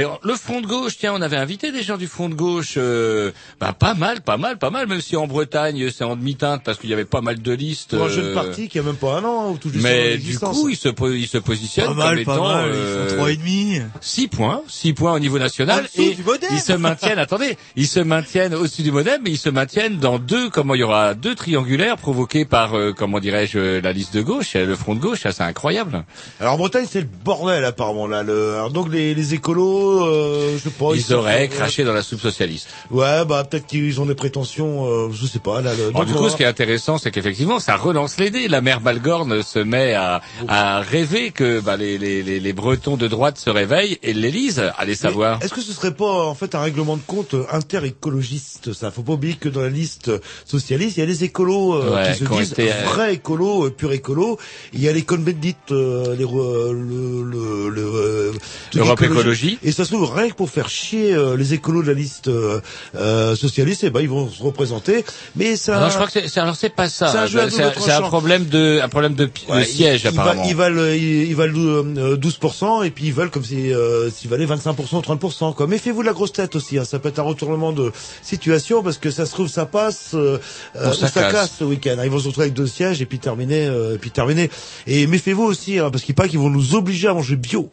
Alors, 0.00 0.20
le 0.22 0.34
front 0.34 0.60
de 0.60 0.66
gauche, 0.66 0.96
tiens, 0.98 1.12
on 1.14 1.22
avait 1.22 1.36
invité 1.36 1.72
des 1.72 1.82
gens 1.82 1.96
du 1.96 2.06
front 2.06 2.28
de 2.28 2.34
gauche, 2.34 2.74
euh, 2.76 3.30
bah, 3.60 3.72
pas 3.78 3.94
mal, 3.94 4.20
pas 4.20 4.36
mal, 4.36 4.58
pas 4.58 4.70
mal, 4.70 4.86
même 4.86 5.00
si 5.00 5.16
en 5.16 5.26
Bretagne, 5.26 5.90
c'est 5.90 6.04
en 6.04 6.16
demi-teinte 6.16 6.62
parce 6.64 6.78
qu'il 6.78 6.90
y 6.90 6.92
avait 6.92 7.04
pas 7.04 7.20
mal 7.20 7.40
de 7.40 7.52
listes. 7.52 7.96
Pour 7.96 8.04
un 8.06 8.08
euh, 8.08 8.10
jeune 8.10 8.34
parti 8.34 8.68
qui 8.68 8.78
a 8.78 8.82
même 8.82 8.96
pas 8.96 9.18
un 9.18 9.24
an, 9.24 9.50
ou 9.52 9.56
tout 9.58 9.70
juste 9.70 9.84
Mais 9.84 10.18
du 10.18 10.38
coup, 10.38 10.68
il 10.68 10.76
se, 10.76 10.88
po- 10.88 11.10
il 11.12 11.26
se 11.26 11.38
positionne 11.38 11.86
Pas 11.86 11.90
comme 11.94 11.98
mal, 11.98 12.14
pas 12.24 12.34
étant 12.34 12.48
mal. 12.48 12.70
euh, 12.72 13.04
Ils 13.04 13.10
font 13.10 13.16
trois 13.16 13.30
et 13.32 13.36
demi. 13.36 13.80
6 14.00 14.28
points, 14.28 14.62
6 14.68 14.92
points 14.92 15.12
au 15.14 15.18
niveau 15.18 15.38
national 15.38 15.88
et 15.96 16.14
du 16.14 16.22
modem. 16.22 16.50
ils 16.52 16.60
se 16.60 16.72
maintiennent, 16.72 17.18
attendez, 17.18 17.56
ils 17.76 17.86
se 17.88 18.00
maintiennent 18.00 18.54
au-dessus 18.54 18.82
du 18.82 18.92
modem, 18.92 19.20
mais 19.24 19.30
ils 19.30 19.38
se 19.38 19.48
maintiennent 19.50 19.96
dans 19.98 20.18
deux, 20.18 20.50
comment 20.50 20.74
il 20.74 20.80
y 20.80 20.84
aura 20.84 21.14
deux 21.14 21.34
triangulaires 21.34 21.96
provoqués 21.96 22.44
par, 22.44 22.76
euh, 22.76 22.92
comment 22.96 23.18
dirais-je, 23.20 23.58
euh, 23.58 23.80
la 23.80 23.92
liste 23.92 24.14
de 24.14 24.22
gauche, 24.22 24.56
euh, 24.56 24.66
le 24.66 24.74
front 24.76 24.94
de 24.94 25.00
gauche, 25.00 25.20
ça 25.22 25.32
c'est 25.32 25.42
incroyable. 25.42 26.04
Alors 26.40 26.54
en 26.54 26.58
Bretagne, 26.58 26.86
c'est 26.90 27.00
le 27.00 27.08
bordel 27.24 27.64
apparemment 27.64 28.06
là. 28.06 28.22
Le... 28.22 28.54
Alors, 28.54 28.70
donc 28.70 28.92
les, 28.92 29.14
les 29.14 29.34
écolos, 29.34 29.85
euh, 29.86 30.52
je 30.58 30.62
sais 30.64 30.70
pas. 30.70 30.90
Ils 30.94 31.02
sortent- 31.02 31.22
auraient 31.24 31.48
craché 31.48 31.84
dans 31.84 31.92
la 31.92 32.02
soupe 32.02 32.20
socialiste. 32.20 32.68
Ouais, 32.90 33.24
bah 33.24 33.44
peut-être 33.44 33.66
qu'ils 33.66 34.00
ont 34.00 34.06
des 34.06 34.14
prétentions, 34.14 34.86
euh, 34.86 35.08
je 35.12 35.26
sais 35.26 35.38
pas. 35.38 35.60
Là, 35.60 35.72
le, 35.74 35.88
Alors, 35.88 36.04
du 36.04 36.12
coup, 36.14 36.28
ce 36.28 36.36
qui 36.36 36.42
est 36.42 36.46
intéressant, 36.46 36.98
c'est 36.98 37.10
qu'effectivement, 37.10 37.58
ça 37.60 37.76
relance 37.76 38.18
les 38.18 38.30
dés. 38.30 38.48
La 38.48 38.60
mère 38.60 38.80
Balgorn 38.80 39.42
se 39.42 39.58
met 39.58 39.94
à, 39.94 40.20
à 40.48 40.80
rêver 40.80 41.30
que 41.30 41.60
bah, 41.60 41.76
les, 41.76 41.98
les, 41.98 42.22
les, 42.22 42.40
les 42.40 42.52
Bretons 42.52 42.96
de 42.96 43.08
droite 43.08 43.38
se 43.38 43.50
réveillent 43.50 43.98
et 44.02 44.12
l'élisent. 44.12 44.62
Allez 44.78 44.94
savoir. 44.94 45.42
Est-ce 45.42 45.54
que 45.54 45.60
ce 45.60 45.72
serait 45.72 45.94
pas 45.94 46.24
en 46.26 46.34
fait 46.34 46.54
un 46.54 46.60
règlement 46.60 46.96
de 46.96 47.02
compte 47.06 47.34
euh, 47.34 47.44
inter-écologiste 47.52 48.72
ça? 48.72 48.90
Faut 48.90 49.02
pas 49.02 49.12
oublier 49.14 49.34
que 49.34 49.48
dans 49.48 49.60
la 49.62 49.68
liste 49.70 50.10
socialiste, 50.44 50.96
il 50.96 51.00
y 51.00 51.02
a 51.02 51.06
les 51.06 51.24
écolos 51.24 51.74
euh, 51.74 51.94
Ouais, 51.94 52.12
qui 52.12 52.18
se 52.18 52.24
disent 52.24 52.54
euh, 52.58 52.84
vrais 52.86 53.14
écolos, 53.14 53.66
euh, 53.66 53.70
purs 53.70 53.92
écolos. 53.92 54.38
Il 54.72 54.80
y 54.82 54.88
a 54.88 54.92
les 54.92 55.02
Cohn-Bendit, 55.02 55.56
euh, 55.70 56.14
les 56.16 56.24
le 56.24 57.22
le 57.22 57.68
le 57.68 57.82
euh, 57.82 58.32
de 58.72 58.80
Europe. 58.80 59.00
Écologie. 59.02 59.58
Et 59.62 59.72
ça 59.76 59.84
se 59.84 59.92
trouve 59.94 60.10
rien 60.12 60.30
que 60.30 60.34
pour 60.34 60.48
faire 60.50 60.68
chier 60.68 61.12
euh, 61.12 61.36
les 61.36 61.52
écolos 61.54 61.82
de 61.82 61.88
la 61.88 61.92
liste 61.94 62.28
euh, 62.28 62.60
euh, 62.94 63.36
socialiste, 63.36 63.84
eh 63.84 63.90
ben 63.90 64.00
ils 64.00 64.08
vont 64.08 64.28
se 64.30 64.42
représenter. 64.42 65.04
Mais 65.36 65.56
ça. 65.56 65.78
Non, 65.80 65.88
je 65.90 65.94
crois 65.94 66.06
que 66.06 66.26
c'est, 66.28 66.40
alors 66.40 66.56
c'est 66.56 66.70
pas 66.74 66.88
ça. 66.88 67.08
C'est 67.12 67.18
un 67.18 67.26
jeu 67.26 67.40
à 67.40 67.50
C'est 67.50 67.92
un 67.92 68.00
problème 68.02 68.46
de, 68.46 68.80
un 68.82 68.88
problème 68.88 69.14
de, 69.14 69.26
pi- 69.26 69.44
de 69.46 69.52
Ouais, 69.52 69.64
siège 69.64 70.00
ils, 70.02 70.04
ils 70.04 70.08
apparemment. 70.08 70.42
valent, 70.42 70.48
ils 70.48 70.56
valent, 70.56 70.86
ils, 71.28 71.36
valent 71.36 71.58
euh, 71.98 72.16
12% 72.16 72.84
et 72.86 72.90
puis 72.90 73.06
ils 73.06 73.12
veulent 73.12 73.30
comme 73.30 73.44
si 73.44 73.72
euh, 73.72 74.10
s'ils 74.10 74.30
valaient 74.30 74.46
25% 74.46 74.96
ou 74.96 75.00
30%. 75.00 75.54
Quoi. 75.54 75.66
Méfiez-vous 75.66 76.00
de 76.00 76.06
la 76.06 76.12
grosse 76.14 76.32
tête 76.32 76.56
aussi. 76.56 76.78
Hein. 76.78 76.84
Ça 76.84 76.98
peut 76.98 77.08
être 77.10 77.18
un 77.18 77.22
retournement 77.22 77.72
de 77.72 77.92
situation 78.22 78.82
parce 78.82 78.98
que 78.98 79.10
ça 79.10 79.26
se 79.26 79.32
trouve 79.32 79.48
ça 79.48 79.66
passe 79.66 80.12
euh, 80.14 80.38
ça 80.74 81.08
casse. 81.10 81.32
casse 81.32 81.52
ce 81.58 81.64
week-end. 81.64 81.96
hein. 81.98 82.04
Ils 82.04 82.10
vont 82.10 82.18
se 82.18 82.28
retrouver 82.28 82.44
avec 82.46 82.54
deux 82.54 82.66
sièges 82.66 83.02
et 83.02 83.06
puis 83.06 83.18
terminer, 83.18 83.66
euh, 83.66 83.94
et 83.94 83.98
puis 83.98 84.10
terminer. 84.10 84.50
Et 84.86 85.06
méfiez-vous 85.06 85.42
aussi 85.44 85.78
hein, 85.78 85.90
parce 85.90 86.02
qu'il 86.04 86.14
paraît 86.14 86.28
qu'ils 86.28 86.38
vont 86.38 86.50
nous 86.50 86.74
obliger 86.74 87.08
à 87.08 87.14
manger 87.14 87.36
bio. 87.36 87.68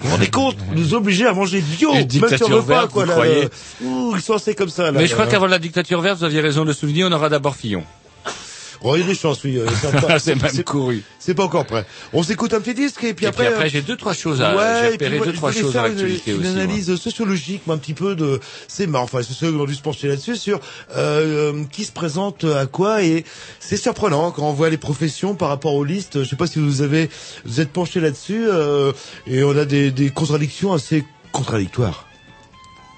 Vous 0.00 0.08
vous 0.08 0.14
rendez 0.16 0.30
compte 0.30 0.56
Nous 0.74 0.94
obliger 0.94 1.26
à 1.26 1.32
manger 1.34 1.60
bio, 1.60 1.90
Une 1.90 1.96
même 1.98 2.08
si 2.10 2.16
on 2.18 2.20
dictature 2.26 2.48
veut 2.48 2.62
pas 2.62 2.80
verte, 2.80 2.90
quoi. 2.92 3.02
vous 3.04 3.08
Là, 3.10 3.14
croyez 3.16 3.42
le- 3.82 3.86
Ouh, 3.86 4.12
ils 4.16 4.22
sont 4.22 4.34
assez 4.34 4.54
comme 4.54 4.68
ça. 4.70 4.84
Là, 4.84 4.92
Mais 4.92 5.06
je 5.06 5.12
crois 5.12 5.26
là. 5.26 5.30
qu'avant 5.30 5.46
la 5.46 5.58
dictature 5.58 6.00
verte, 6.00 6.18
vous 6.18 6.24
aviez 6.24 6.40
raison 6.40 6.62
de 6.62 6.68
le 6.68 6.72
souligner, 6.74 7.04
on 7.04 7.12
aura 7.12 7.28
d'abord 7.28 7.54
Fillon. 7.56 7.84
Oh, 8.82 8.96
il 8.96 9.00
y 9.00 9.04
a 9.04 9.06
des 9.06 9.14
chances, 9.14 9.44
oui. 9.44 9.58
euh, 9.58 9.66
c'est 10.18 10.34
même 10.34 10.50
c'est- 10.50 10.64
couru. 10.64 11.02
C'est 11.18 11.34
pas 11.34 11.44
encore 11.44 11.66
prêt. 11.66 11.84
On 12.14 12.22
s'écoute 12.22 12.54
un 12.54 12.60
petit 12.60 12.72
disque 12.74 13.04
et 13.04 13.12
puis 13.12 13.26
Et 13.26 13.28
après. 13.28 13.44
puis 13.44 13.52
après, 13.54 13.68
j'ai 13.68 13.82
deux, 13.82 13.96
trois 13.96 14.14
choses 14.14 14.40
à, 14.40 14.56
Ouais, 14.56 14.80
j'ai 14.84 14.88
repéré 14.92 15.18
deux, 15.20 15.32
trois 15.34 15.52
choses 15.52 15.76
à 15.76 15.80
une, 15.86 15.88
l'actualité 15.94 16.30
une 16.32 16.38
aussi. 16.38 16.48
moi. 16.48 16.62
analyse 16.62 16.96
sociologique, 16.96 17.62
moi, 17.66 17.76
un 17.76 17.78
petit 17.78 17.92
peu 17.94 18.14
de, 18.14 18.40
c'est 18.68 18.86
marrant, 18.86 19.04
enfin, 19.04 19.18
les 19.18 19.24
sociologues 19.24 19.60
ont 19.60 19.64
dû 19.66 19.74
se 19.74 19.82
pencher 19.82 20.08
là-dessus 20.08 20.36
sur 20.36 20.60
euh, 20.96 21.52
euh, 21.52 21.64
qui 21.70 21.84
se 21.84 21.92
présente 21.92 22.44
à 22.44 22.64
quoi 22.66 23.02
et 23.02 23.24
c'est 23.58 23.76
surprenant 23.76 24.30
quand 24.30 24.48
on 24.48 24.52
voit 24.54 24.70
les 24.70 24.78
professions 24.78 25.34
par 25.34 25.48
rapport 25.50 25.74
aux 25.74 25.84
listes. 25.84 26.22
Je 26.24 26.28
sais 26.28 26.36
pas 26.36 26.46
si 26.46 26.58
vous 26.58 26.80
avez, 26.82 27.10
vous 27.44 27.60
êtes 27.60 27.70
penché 27.70 28.00
là-dessus 28.00 28.46
euh, 28.48 28.92
et 29.26 29.44
on 29.44 29.56
a 29.58 29.66
des, 29.66 29.90
des 29.90 30.08
contradictions 30.10 30.72
assez 30.72 31.04
contradictoires. 31.32 32.06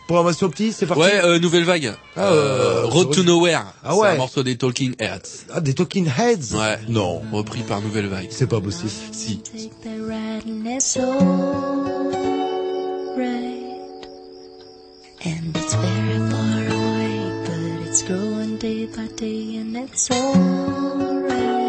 Programmation 0.07 0.51
petit, 0.51 0.73
c'est 0.73 0.87
parti. 0.87 1.03
Ouais, 1.03 1.21
euh, 1.25 1.39
nouvelle 1.39 1.65
vague. 1.65 1.95
Ah, 2.17 2.33
Euh, 2.33 2.83
euh, 2.83 2.87
Road 2.87 3.13
to 3.15 3.23
Nowhere. 3.23 3.65
Ah 3.85 3.91
C'est 3.95 4.01
ouais. 4.01 4.09
un 4.09 4.17
morceau 4.17 4.43
des 4.43 4.57
Talking 4.59 4.95
Heads. 4.99 5.47
Ah, 5.55 5.61
des 5.61 5.75
Talking 5.75 6.07
Heads. 6.07 6.55
Ouais. 6.55 6.79
Non. 6.89 7.23
Repris 7.33 7.61
par 7.63 7.81
Nouvelle 7.81 8.09
Vague. 8.09 8.29
C'est 8.31 8.47
pas 8.49 8.61
possible. 8.61 8.91
Si. 9.13 9.41
And 9.55 10.67
it's 10.67 10.97
alright. 10.97 11.23
And 15.25 15.57
it's 15.57 15.75
very 15.77 16.19
far 16.31 16.67
away, 16.67 17.21
but 17.47 17.87
it's 17.87 18.03
growing 18.03 18.59
day 18.59 18.87
by 18.87 19.07
day 19.17 19.57
and 19.61 19.77
it's 19.77 20.11
alright. 20.11 21.62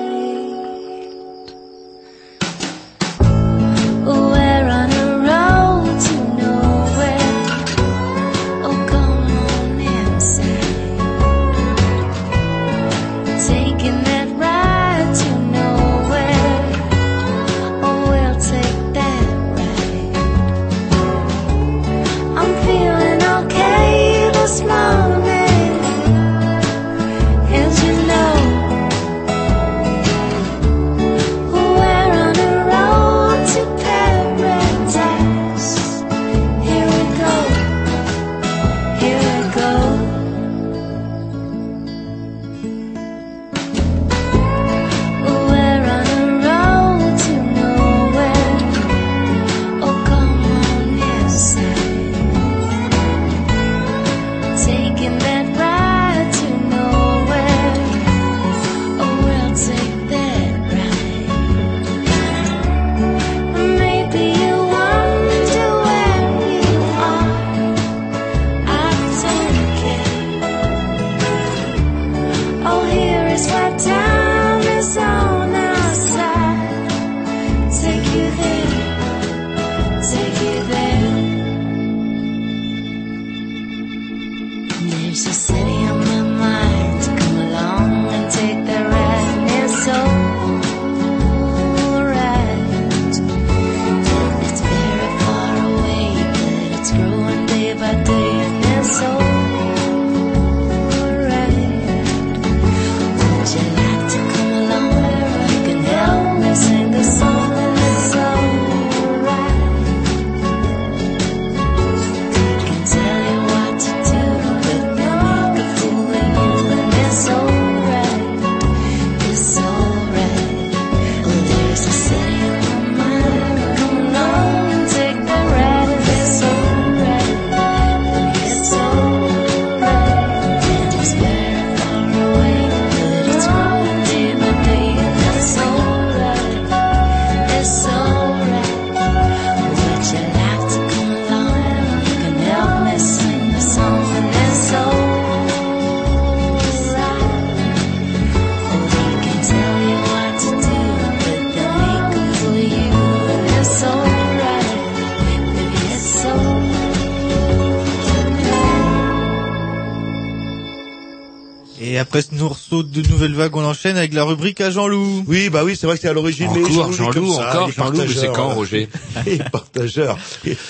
Après 162.04 162.22
ce 162.22 162.36
morceau 162.36 162.84
de 162.84 163.02
nouvelle 163.10 163.34
vague, 163.34 163.56
on 163.56 163.64
enchaîne 163.64 163.96
avec 163.96 164.14
la 164.14 164.26
rubrique 164.26 164.60
à 164.60 164.70
Jean-Loup. 164.70 165.24
Oui, 165.26 165.50
bah 165.50 165.64
oui, 165.64 165.78
c'est 165.80 165.88
vrai 165.88 165.96
que 165.96 166.02
c'est 166.02 166.10
à 166.10 166.14
l'origine. 166.14 166.50
Encore 166.50 166.92
Jean-Loup, 166.92 167.32
encore 167.32 167.72
Jean-Loup, 167.72 167.98
mais 168.06 168.14
c'est 168.14 168.28
quand, 168.32 168.50
Roger. 168.50 168.90
Et 169.26 169.40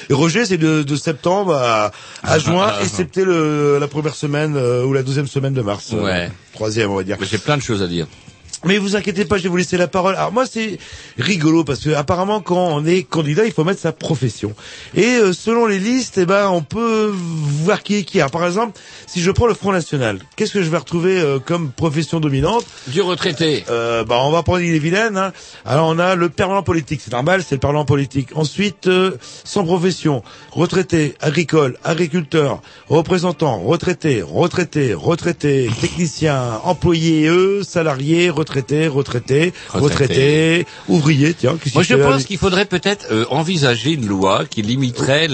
et 0.10 0.14
Roger, 0.14 0.46
c'est 0.46 0.58
de, 0.60 0.84
de 0.84 0.96
septembre 0.96 1.56
à, 1.56 1.92
à 2.22 2.38
juin, 2.40 2.68
ah, 2.70 2.82
et 2.82 2.86
ah. 2.86 2.90
c'était 2.92 3.26
le, 3.26 3.80
la 3.80 3.88
première 3.88 4.16
semaine 4.16 4.56
euh, 4.56 4.86
ou 4.86 4.94
la 4.94 5.02
deuxième 5.02 5.28
semaine 5.28 5.54
de 5.54 5.62
mars. 5.62 5.90
euh, 5.94 6.04
Ouais. 6.04 6.32
troisième, 6.54 6.92
on 6.92 6.96
va 6.96 7.04
dire. 7.04 7.18
Mais 7.20 7.26
J'ai 7.30 7.40
plein 7.40 7.58
de 7.58 7.64
choses 7.64 7.82
à 7.82 7.88
dire. 7.88 8.06
Mais 8.66 8.78
vous 8.78 8.96
inquiétez 8.96 9.26
pas, 9.26 9.36
je 9.38 9.44
vais 9.44 9.50
vous 9.50 9.58
laisser 9.58 9.76
la 9.76 9.90
parole. 9.90 10.16
Alors 10.16 10.32
moi 10.32 10.46
c'est 10.50 10.78
rigolo 11.18 11.66
parce 11.66 11.82
que 11.82 11.90
apparemment 11.90 12.40
quand 12.40 12.56
on 12.56 12.86
est 12.86 13.04
candidat, 13.04 13.44
il 13.46 13.52
faut 13.52 13.66
mettre 13.66 13.82
sa 13.82 13.92
profession. 13.92 14.54
Et 14.96 15.04
euh, 15.16 15.34
selon 15.34 15.66
les 15.66 15.80
listes, 15.80 16.18
eh 16.18 16.26
ben 16.26 16.48
on 16.48 16.62
peut 16.62 17.14
voir 17.64 17.84
qui 17.84 17.96
est 17.96 18.04
qui. 18.04 18.20
Alors, 18.20 18.32
par 18.32 18.46
exemple, 18.46 18.80
si 19.08 19.22
je 19.22 19.32
prends 19.32 19.48
le 19.48 19.54
Front 19.54 19.72
National, 19.72 20.20
qu'est-ce 20.36 20.54
que 20.54 20.64
je 20.64 20.70
vais 20.70 20.78
retrouver 20.78 21.20
euh, 21.20 21.40
comme 21.40 21.72
profession 21.72 22.20
dominante? 22.20 22.66
Du 22.88 23.02
retraité. 23.02 23.64
Euh, 23.70 24.04
bah 24.04 24.20
on 24.22 24.32
va 24.32 24.44
prendre 24.44 24.60
les 24.60 24.80
vilaines. 24.80 25.18
Hein. 25.18 25.34
Alors 25.66 25.88
on 25.88 26.00
a 26.00 26.16
le 26.16 26.30
permanent 26.30 26.64
politique, 26.64 27.02
c'est 27.04 27.12
normal, 27.12 27.44
c'est 27.48 27.56
le 27.56 27.60
permanent 27.60 27.86
politique. 27.86 28.30
Ensuite, 28.36 28.88
euh, 28.88 29.18
sans 29.44 29.64
profession, 29.64 30.24
retraité, 30.52 31.16
agricole, 31.22 31.78
agriculteur, 31.84 32.62
représentant, 32.88 33.60
retraité, 33.60 34.22
retraité, 34.22 34.94
retraité, 34.94 35.70
technicien, 35.80 36.60
employé, 36.64 37.28
eux, 37.28 37.64
salarié, 37.64 38.30
retraité, 38.30 38.88
retraité, 38.88 39.54
retraité, 39.70 40.66
ouvrier. 40.88 41.34
Tiens, 41.34 41.58
qu'est-ce 41.62 41.74
Moi, 41.74 41.84
je 41.84 41.96
pense 41.96 42.26
qu'il 42.26 42.38
faudrait 42.38 42.66
peut-être 42.66 43.08
euh, 43.12 43.26
envisager 43.30 43.92
une 43.92 44.08
loi 44.08 44.44
qui 44.50 44.62
limiterait, 44.62 45.28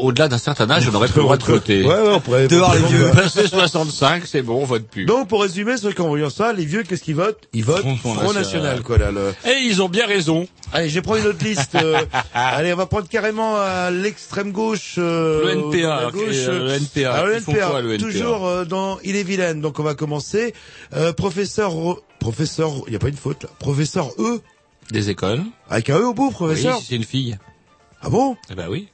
au-delà 0.00 0.28
d'un 0.28 0.38
certain 0.38 0.70
âge, 0.70 0.88
on 0.88 0.92
n'aurait 0.92 1.08
plus 1.12 1.18
le 1.18 1.24
droit 1.24 1.36
de 1.36 1.44
voter. 1.44 1.71
Ouais, 1.82 1.94
ouais, 1.94 2.08
on 2.14 2.20
pourrait. 2.20 2.48
Dehors, 2.48 2.74
les 2.74 2.80
vieux. 2.82 3.10
Passé 3.14 3.46
65, 3.48 4.26
c'est 4.26 4.42
bon, 4.42 4.60
on 4.60 4.64
vote 4.66 4.86
plus. 4.86 5.06
Donc 5.06 5.28
pour 5.28 5.42
résumer, 5.42 5.76
ceux 5.78 5.92
qui 5.92 6.00
ont 6.02 6.06
envoyé 6.06 6.28
ça, 6.28 6.52
les 6.52 6.64
vieux, 6.66 6.82
qu'est-ce 6.82 7.02
qu'ils 7.02 7.14
votent? 7.16 7.48
Ils 7.54 7.64
votent 7.64 7.80
Front 7.80 7.96
Front, 7.96 8.14
National. 8.14 8.34
National, 8.42 8.82
quoi 8.82 8.98
là. 8.98 9.10
Le... 9.10 9.34
Et 9.50 9.60
ils 9.64 9.80
ont 9.82 9.88
bien 9.88 10.06
raison. 10.06 10.46
Allez, 10.72 10.88
vais 10.88 11.02
prendre 11.02 11.20
une 11.20 11.26
autre 11.28 11.44
liste. 11.44 11.74
euh, 11.76 11.98
allez, 12.34 12.72
on 12.72 12.76
va 12.76 12.86
prendre 12.86 13.08
carrément 13.08 13.56
à 13.56 13.90
l'extrême 13.90 14.52
gauche. 14.52 14.96
euh, 14.98 15.44
Le 15.44 15.50
NPA, 15.76 15.86
la 15.88 15.96
alors, 15.96 16.12
gauche, 16.12 16.24
euh, 16.48 16.64
le 16.68 16.72
NPA, 16.74 17.12
Alors, 17.14 17.26
le 17.26 17.34
NPA, 17.36 17.66
quoi, 17.70 17.80
le 17.82 17.94
NPA 17.94 18.04
toujours 18.06 18.46
euh, 18.46 18.64
dans 18.64 18.98
Il 19.04 19.16
est 19.16 19.22
vilaine. 19.22 19.60
Donc 19.60 19.78
on 19.78 19.82
va 19.82 19.94
commencer. 19.94 20.54
Euh, 20.94 21.12
professeur, 21.12 21.70
Ro- 21.72 22.00
professeur, 22.18 22.72
il 22.86 22.92
y 22.92 22.96
a 22.96 22.98
pas 22.98 23.08
une 23.08 23.16
faute 23.16 23.42
là. 23.44 23.48
Professeur 23.58 24.10
E, 24.18 24.40
Des 24.90 25.10
écoles. 25.10 25.42
avec 25.70 25.90
un 25.90 25.98
E 25.98 26.06
au 26.06 26.14
bout, 26.14 26.28
Oui, 26.28 26.32
professeur. 26.34 26.80
c'est 26.86 26.96
une 26.96 27.04
fille. 27.04 27.36
Ah 28.02 28.08
bon? 28.10 28.36
Eh 28.50 28.54
ben 28.54 28.66
oui. 28.68 28.88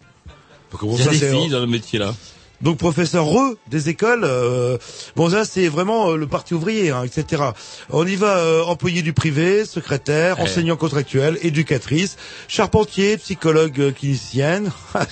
Comment 0.79 0.93
Il 0.95 0.99
y 0.99 1.03
a 1.03 1.05
ça, 1.07 1.11
des 1.13 1.31
filles 1.31 1.49
dans 1.49 1.61
le 1.61 1.67
métier 1.67 1.99
là. 1.99 2.15
Donc 2.61 2.77
professeur 2.77 3.25
Re 3.25 3.55
des 3.71 3.89
écoles, 3.89 4.25
euh, 4.25 4.79
bon 5.15 5.31
ça 5.31 5.45
c'est 5.45 5.69
vraiment 5.69 6.11
euh, 6.11 6.17
le 6.17 6.27
parti 6.27 6.55
ouvrier, 6.55 6.91
hein, 6.91 7.05
etc. 7.05 7.43
On 7.91 8.05
y 8.05 8.17
va 8.17 8.39
euh, 8.39 8.65
employé 8.65 9.03
du 9.03 9.13
privé, 9.13 9.65
secrétaire, 9.65 10.37
Eh. 10.39 10.43
enseignant 10.43 10.77
contractuel, 10.77 11.39
éducatrice, 11.43 12.17
charpentier, 12.49 13.17
psychologue 13.19 13.79
euh, 13.81 13.93
clinicienne, 13.93 14.73
Ah, 14.95 15.07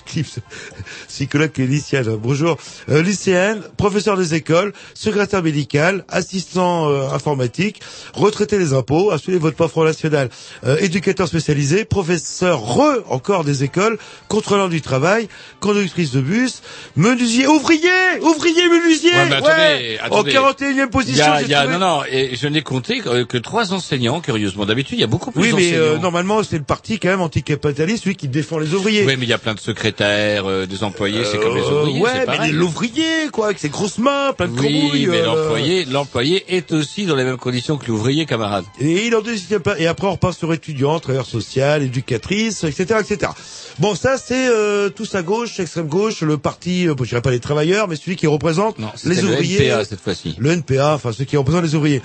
psychologue 1.08 1.52
clinicienne, 1.52 2.16
bonjour, 2.16 2.56
euh, 2.88 3.00
lycéenne, 3.02 3.60
professeur 3.76 4.16
des 4.16 4.34
écoles, 4.34 4.72
secrétaire 4.94 5.42
médical, 5.44 6.04
assistant 6.08 6.88
euh, 6.88 7.08
informatique, 7.10 7.80
retraité 8.12 8.58
des 8.58 8.72
impôts, 8.72 9.12
assuré 9.12 9.38
votre 9.38 9.56
pas 9.56 9.68
Front 9.68 9.84
National, 9.84 10.30
euh, 10.64 10.78
éducateur 10.78 11.28
spécialisé, 11.28 11.84
professeur 11.84 12.60
Re 12.60 13.04
encore 13.08 13.44
des 13.44 13.62
écoles, 13.62 13.98
contrôleur 14.28 14.68
du 14.68 14.80
travail, 14.80 15.28
conductrice 15.60 16.10
de 16.10 16.20
bus, 16.20 16.62
menuisier, 16.96 17.35
ouvrier, 17.44 17.90
ouvrier 18.22 18.68
menuisier, 18.68 19.10
Ouais, 19.10 19.28
mais 19.28 19.34
attendez, 19.36 19.98
attendez. 20.00 20.38
en 20.38 20.50
41e 20.52 20.70
Il 20.72 20.84
y 20.84 20.86
position. 20.88 21.32
a, 21.32 21.42
y 21.42 21.54
a- 21.54 21.66
non, 21.66 21.78
non, 21.78 22.02
et 22.10 22.36
je 22.36 22.46
n'ai 22.46 22.62
compté 22.62 23.00
que, 23.00 23.24
que 23.24 23.36
trois 23.38 23.72
enseignants, 23.72 24.20
curieusement. 24.20 24.64
D'habitude, 24.64 24.96
il 24.98 25.00
y 25.00 25.04
a 25.04 25.08
beaucoup 25.08 25.32
plus 25.32 25.42
Oui, 25.42 25.48
mais 25.48 25.72
d'enseignants. 25.72 25.78
euh, 25.94 25.98
normalement, 25.98 26.42
c'est 26.44 26.58
le 26.58 26.64
parti 26.64 26.98
quand 27.00 27.08
même 27.08 27.20
anticapitaliste, 27.20 28.04
celui 28.04 28.14
qui 28.16 28.28
défend 28.28 28.58
les 28.58 28.72
ouvriers. 28.74 29.04
Oui, 29.04 29.16
mais 29.18 29.24
il 29.26 29.28
y 29.28 29.32
a 29.32 29.38
plein 29.38 29.54
de 29.54 29.60
secrétaires, 29.60 30.44
euh, 30.48 30.66
des 30.66 30.84
employés, 30.84 31.24
c'est 31.24 31.38
comme 31.38 31.56
les 31.56 31.62
Euh, 31.62 31.80
ouvriers, 31.82 32.00
ouais, 32.00 32.10
c'est 32.26 32.38
mais 32.38 32.52
l'ouvrier, 32.52 33.28
quoi, 33.32 33.46
avec 33.46 33.58
ses 33.58 33.68
grosses 33.68 33.98
mains, 33.98 34.32
plein 34.32 34.46
de 34.48 34.58
Oui, 34.60 35.06
mais 35.08 35.18
euh, 35.20 35.24
l'employé, 35.26 35.84
l'employé 35.86 36.44
est 36.56 36.70
aussi 36.72 37.06
dans 37.06 37.16
les 37.16 37.24
mêmes 37.24 37.36
conditions 37.36 37.76
que 37.76 37.86
l'ouvrier, 37.88 38.24
camarade. 38.26 38.64
Et 38.80 39.06
il 39.06 39.14
en 39.16 39.20
décide 39.22 39.58
pas. 39.58 39.78
Et 39.78 39.86
après, 39.86 40.06
on 40.06 40.12
repasse 40.12 40.38
sur 40.38 40.52
étudiant, 40.52 40.98
travailleur 41.00 41.26
social, 41.26 41.82
éducatrice, 41.82 42.64
etc., 42.64 43.00
etc. 43.00 43.32
Bon, 43.78 43.94
ça, 43.94 44.16
c'est 44.16 44.48
euh, 44.48 44.88
tous 44.88 45.14
à 45.14 45.22
gauche, 45.22 45.60
extrême 45.60 45.86
gauche, 45.86 46.22
le 46.22 46.38
parti, 46.38 46.88
euh, 46.88 46.94
bon, 46.94 47.04
je 47.04 47.10
dirais 47.10 47.20
pas 47.20 47.30
les 47.30 47.40
travailleurs, 47.40 47.88
mais 47.88 47.96
celui 47.96 48.16
qui 48.16 48.26
représente 48.26 48.78
Non, 48.78 48.90
les 49.04 49.14
c'était 49.16 49.26
le 49.26 49.32
ouvriers. 49.34 49.66
NPA 49.68 49.84
cette 49.84 50.00
fois-ci. 50.00 50.34
Le 50.38 50.50
NPA, 50.52 50.94
enfin, 50.94 51.12
ceux 51.12 51.24
qui 51.24 51.36
représentent 51.36 51.64
les 51.64 51.74
ouvriers. 51.74 52.00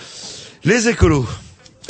Les 0.65 0.89
écolos. 0.89 1.25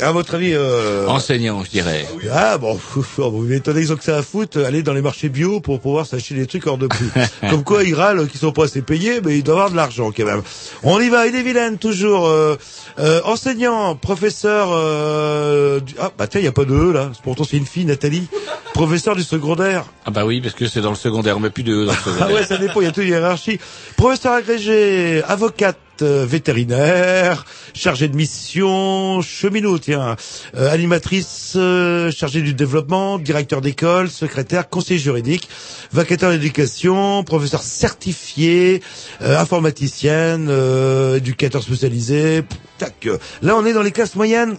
À 0.00 0.10
votre 0.10 0.34
avis, 0.34 0.52
euh... 0.54 1.06
Enseignant, 1.06 1.62
je 1.64 1.70
dirais. 1.70 2.08
Ah 2.32 2.58
bon, 2.58 2.78
vous 3.16 3.42
m'étonnez 3.42 3.82
qu'ils 3.82 3.92
ont 3.92 3.96
que 3.96 4.02
ça 4.02 4.16
à 4.16 4.22
foutre, 4.22 4.58
aller 4.58 4.82
dans 4.82 4.94
les 4.94 5.02
marchés 5.02 5.28
bio 5.28 5.60
pour 5.60 5.80
pouvoir 5.80 6.06
s'acheter 6.06 6.34
des 6.34 6.46
trucs 6.46 6.66
hors 6.66 6.78
de 6.78 6.86
prix. 6.86 7.04
Comme 7.50 7.62
quoi 7.62 7.84
ils 7.84 7.94
râlent 7.94 8.26
qu'ils 8.26 8.40
sont 8.40 8.52
pas 8.52 8.64
assez 8.64 8.82
payés, 8.82 9.20
mais 9.24 9.36
ils 9.38 9.44
doivent 9.44 9.58
avoir 9.58 9.70
de 9.70 9.76
l'argent 9.76 10.10
quand 10.10 10.24
même. 10.24 10.42
On 10.82 10.98
y 10.98 11.08
va, 11.08 11.26
il 11.26 11.36
est 11.36 11.42
vilaine 11.42 11.78
toujours. 11.78 12.26
Euh, 12.26 12.56
euh, 12.98 13.20
enseignant, 13.24 13.94
professeur... 13.94 14.68
Euh, 14.72 15.78
du- 15.80 15.94
Ah 16.00 16.10
bah 16.16 16.26
tiens, 16.26 16.40
il 16.40 16.44
y 16.44 16.48
a 16.48 16.52
pas 16.52 16.64
de 16.64 16.74
E 16.74 16.92
là, 16.92 17.10
pourtant 17.22 17.44
c'est 17.44 17.58
une 17.58 17.66
fille, 17.66 17.84
Nathalie. 17.84 18.26
Professeur 18.74 19.14
du 19.14 19.22
secondaire. 19.22 19.84
Ah 20.06 20.10
bah 20.10 20.24
oui, 20.24 20.40
parce 20.40 20.54
que 20.54 20.66
c'est 20.66 20.80
dans 20.80 20.90
le 20.90 20.96
secondaire, 20.96 21.36
on 21.36 21.40
met 21.40 21.50
plus 21.50 21.62
de 21.64 21.74
E 21.74 21.84
dans 21.86 21.92
le 21.92 21.98
Ah 22.06 22.10
secondaire. 22.10 22.34
ouais, 22.36 22.44
ça 22.46 22.56
dépend, 22.56 22.80
il 22.80 22.84
y 22.84 22.86
a 22.88 22.92
toute 22.92 23.04
une 23.04 23.10
hiérarchie. 23.10 23.60
Professeur 23.96 24.32
agrégé, 24.32 25.22
avocate, 25.28 25.76
vétérinaire, 26.00 27.44
chargée 27.74 28.08
de 28.08 28.16
mission, 28.16 29.20
cheminot, 29.20 29.78
tiens, 29.78 30.16
euh, 30.56 30.70
animatrice, 30.70 31.54
euh, 31.56 32.10
chargée 32.10 32.42
du 32.42 32.54
développement, 32.54 33.18
directeur 33.18 33.60
d'école, 33.60 34.08
secrétaire, 34.08 34.68
conseiller 34.68 34.98
juridique, 34.98 35.48
vacataire 35.92 36.30
d'éducation, 36.30 37.24
professeur 37.24 37.62
certifié, 37.62 38.82
euh, 39.22 39.38
informaticienne, 39.38 40.48
euh, 40.50 41.16
éducateur 41.16 41.62
spécialisé. 41.62 42.42
Tac. 42.78 43.08
Là, 43.42 43.56
on 43.56 43.64
est 43.66 43.72
dans 43.72 43.82
les 43.82 43.92
classes 43.92 44.14
moyennes 44.16 44.56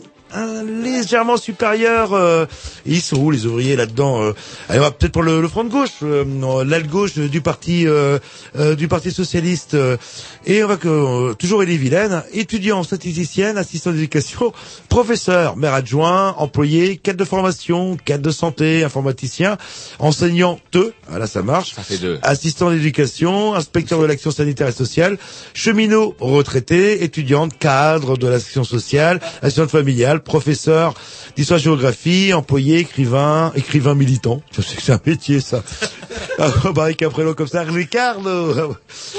légèrement 0.83 1.37
supérieurs. 1.37 2.13
euh, 2.13 2.45
ils 2.85 3.01
sont 3.01 3.17
où 3.17 3.31
les 3.31 3.45
ouvriers 3.45 3.75
là-dedans 3.75 4.21
euh 4.23 4.33
Allez, 4.69 4.79
on 4.79 4.83
va 4.83 4.91
peut-être 4.91 5.11
pour 5.11 5.23
le, 5.23 5.41
le 5.41 5.47
front 5.47 5.63
de 5.63 5.69
gauche, 5.69 5.89
euh, 6.03 6.63
l'aile 6.65 6.87
gauche 6.87 7.15
du 7.17 7.41
parti 7.41 7.87
euh, 7.87 8.19
euh, 8.57 8.75
du 8.75 8.87
parti 8.87 9.11
socialiste. 9.11 9.73
euh, 9.75 9.97
et 10.45 10.63
on 10.63 10.67
va 10.67 10.77
que 10.77 10.87
euh, 10.87 11.33
toujours 11.35 11.61
Elie 11.63 11.77
Vilaine, 11.77 12.23
étudiant, 12.33 12.83
statisticienne, 12.83 13.57
assistant 13.57 13.91
d'éducation, 13.91 14.51
professeur, 14.89 15.55
maire 15.55 15.73
adjoint, 15.73 16.35
employé, 16.37 16.97
cadre 16.97 17.19
de 17.19 17.25
formation, 17.25 17.97
cadre 18.03 18.23
de 18.23 18.31
santé, 18.31 18.83
informaticien, 18.83 19.57
enseignant, 19.99 20.59
te, 20.71 20.91
ah, 21.11 21.19
là 21.19 21.27
ça 21.27 21.41
marche, 21.43 21.75
Ça 21.75 21.83
fait 21.83 21.97
deux. 21.97 22.19
assistant 22.23 22.71
d'éducation, 22.71 23.53
inspecteur 23.55 24.01
de 24.01 24.05
l'action 24.05 24.31
sanitaire 24.31 24.67
et 24.67 24.71
sociale, 24.73 25.17
cheminot 25.53 26.15
retraité, 26.19 27.03
étudiante, 27.03 27.57
cadre 27.59 28.17
de 28.17 28.27
l'action 28.27 28.63
sociale, 28.63 29.19
assistante 29.41 29.69
familiale, 29.69 30.21
professeur 30.23 30.93
d'histoire 31.35 31.59
géographie, 31.59 32.33
employé, 32.33 32.79
écrivain, 32.79 33.51
écrivain 33.55 33.95
militant. 33.95 34.41
Je 34.51 34.61
sais 34.61 34.75
que 34.75 34.81
c'est 34.81 34.91
un 34.93 35.01
métier 35.05 35.39
ça. 35.39 35.63
Ah, 36.39 36.51
avec 36.77 37.03
un 37.03 37.09
prénom 37.11 37.33
comme 37.35 37.47
ça, 37.47 37.61
Ricardo. 37.61 38.53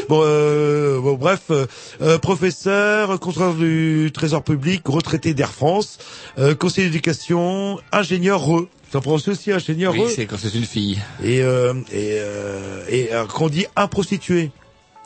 Bon, 0.08 0.20
euh, 0.24 1.00
bon 1.00 1.14
bref, 1.14 1.42
euh, 1.50 1.66
euh, 2.02 2.18
professeur, 2.18 3.20
contrôleur 3.20 3.54
du 3.54 4.10
Trésor 4.12 4.42
public, 4.42 4.82
retraité 4.86 5.32
d'Air 5.32 5.52
France, 5.52 5.98
euh, 6.38 6.56
conseiller 6.56 6.88
d'éducation, 6.88 7.78
ingénieur 7.92 8.40
re. 8.44 8.66
Ça 8.92 9.00
prononce 9.00 9.28
aussi 9.28 9.52
ingénieur 9.52 9.92
Oui, 9.92 10.00
re. 10.02 10.10
c'est 10.10 10.26
quand 10.26 10.36
c'est 10.38 10.54
une 10.54 10.64
fille. 10.64 11.00
Et 11.22 11.40
euh, 11.42 11.74
et 11.92 12.16
euh, 12.18 12.82
et 12.88 13.12
euh, 13.12 13.24
quand 13.32 13.44
on 13.44 13.48
dit 13.48 13.66
un 13.76 13.86
prostitué, 13.86 14.50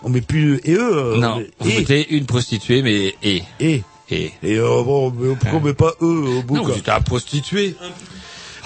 on 0.03 0.09
met 0.09 0.23
plus 0.23 0.61
et 0.65 0.73
eux. 0.75 0.97
euh, 0.97 1.17
non, 1.19 1.43
on 1.61 1.67
et, 1.69 1.77
mettez 1.79 2.15
une 2.15 2.25
prostituée, 2.25 2.81
mais 2.81 3.15
et. 3.23 3.43
et 3.61 3.83
Et. 4.11 4.33
et 4.43 4.57
euh, 4.57 4.83
bon, 4.83 5.11
mais 5.11 5.35
pourquoi 5.35 5.59
on 5.59 5.63
met 5.63 5.75
pas 5.75 5.93
eux 6.01 6.39
au 6.39 6.43
bout 6.43 6.57
Non, 6.57 6.63
quoi. 6.65 6.73
vous 6.73 6.79
êtes 6.79 6.89
un 6.89 7.01
prostituée. 7.01 7.77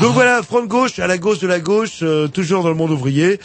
Donc 0.03 0.15
voilà, 0.15 0.43
front 0.43 0.63
de 0.63 0.67
gauche, 0.67 0.99
à 0.99 1.07
la 1.07 1.17
gauche 1.17 1.39
de 1.39 1.47
la 1.47 1.61
gauche, 1.61 2.01
euh, 2.03 2.27
toujours 2.29 2.63
dans 2.63 2.69
le 2.69 2.75
monde 2.75 2.91
ouvrier. 2.91 3.39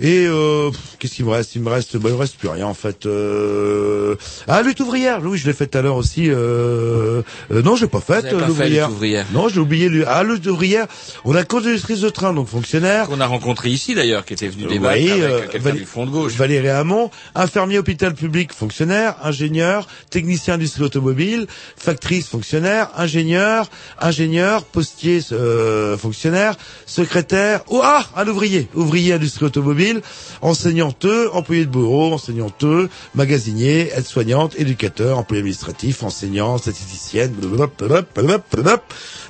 Et 0.00 0.26
euh, 0.26 0.70
qu'est-ce 0.98 1.14
qu'il 1.14 1.24
me 1.24 1.30
reste? 1.30 1.54
Il 1.54 1.62
me 1.62 1.68
reste, 1.70 1.96
bah, 1.96 2.08
il 2.08 2.14
me 2.14 2.18
reste 2.20 2.36
plus 2.36 2.48
rien 2.48 2.66
en 2.66 2.74
fait. 2.74 3.06
Euh... 3.06 4.16
Ah, 4.48 4.62
lutte 4.62 4.80
ouvrière. 4.80 5.20
Oui, 5.22 5.38
je 5.38 5.46
l'ai 5.46 5.52
fait 5.52 5.66
tout 5.66 5.78
à 5.78 5.82
l'heure 5.82 5.96
aussi. 5.96 6.30
Euh... 6.30 7.22
euh, 7.52 7.62
non, 7.62 7.76
j'ai 7.76 7.86
pas 7.86 8.00
fait 8.00 8.32
l'ouvrière. 8.32 8.88
lutte 8.88 8.96
ouvrière. 8.96 9.26
Non, 9.32 9.48
j'ai 9.48 9.60
oublié. 9.60 9.88
lui. 9.88 10.02
Ah, 10.06 10.22
lutte 10.24 10.46
ouvrière. 10.46 10.86
On 11.24 11.34
a 11.34 11.44
conductrice 11.44 12.00
de 12.00 12.08
train, 12.10 12.32
donc 12.32 12.48
fonctionnaire. 12.48 13.06
Qu'on 13.06 13.20
a 13.20 13.26
rencontré 13.26 13.70
ici 13.70 13.94
d'ailleurs, 13.94 14.24
qui 14.24 14.32
était 14.34 14.48
venu 14.48 14.66
débattre 14.66 14.96
oui, 15.00 15.10
avec 15.10 15.22
euh, 15.22 15.40
quelqu'un 15.48 15.70
Valé- 15.70 15.78
du 15.80 15.84
front 15.84 16.06
de 16.06 16.10
gauche. 16.10 16.32
Valérie 16.34 16.68
Hamon, 16.68 17.10
infirmier 17.34 17.78
hôpital 17.78 18.14
public 18.14 18.52
fonctionnaire, 18.52 19.16
ingénieur, 19.22 19.86
technicien 20.10 20.54
industrie 20.54 20.82
automobile, 20.84 21.46
factrice 21.76 22.28
fonctionnaire, 22.28 22.88
ingénieur, 22.96 23.70
ingénieur, 24.00 24.64
postier 24.64 25.20
euh, 25.32 25.96
fonctionnaire, 26.04 26.54
secrétaire, 26.84 27.64
oh, 27.68 27.80
ah, 27.82 28.04
un 28.14 28.28
ouvrier, 28.28 28.68
ouvrier 28.74 29.14
industrie 29.14 29.46
automobile, 29.46 30.02
enseignanteux, 30.42 31.30
employé 31.32 31.64
de 31.64 31.70
bureau, 31.70 32.12
enseignanteux, 32.12 32.90
magasinier, 33.14 33.90
aide-soignante, 33.96 34.54
éducateur, 34.58 35.16
employé 35.16 35.40
administratif, 35.40 36.02
enseignant, 36.02 36.58
statisticienne, 36.58 37.32
blablabla, 37.32 38.02
blablabla, 38.14 38.82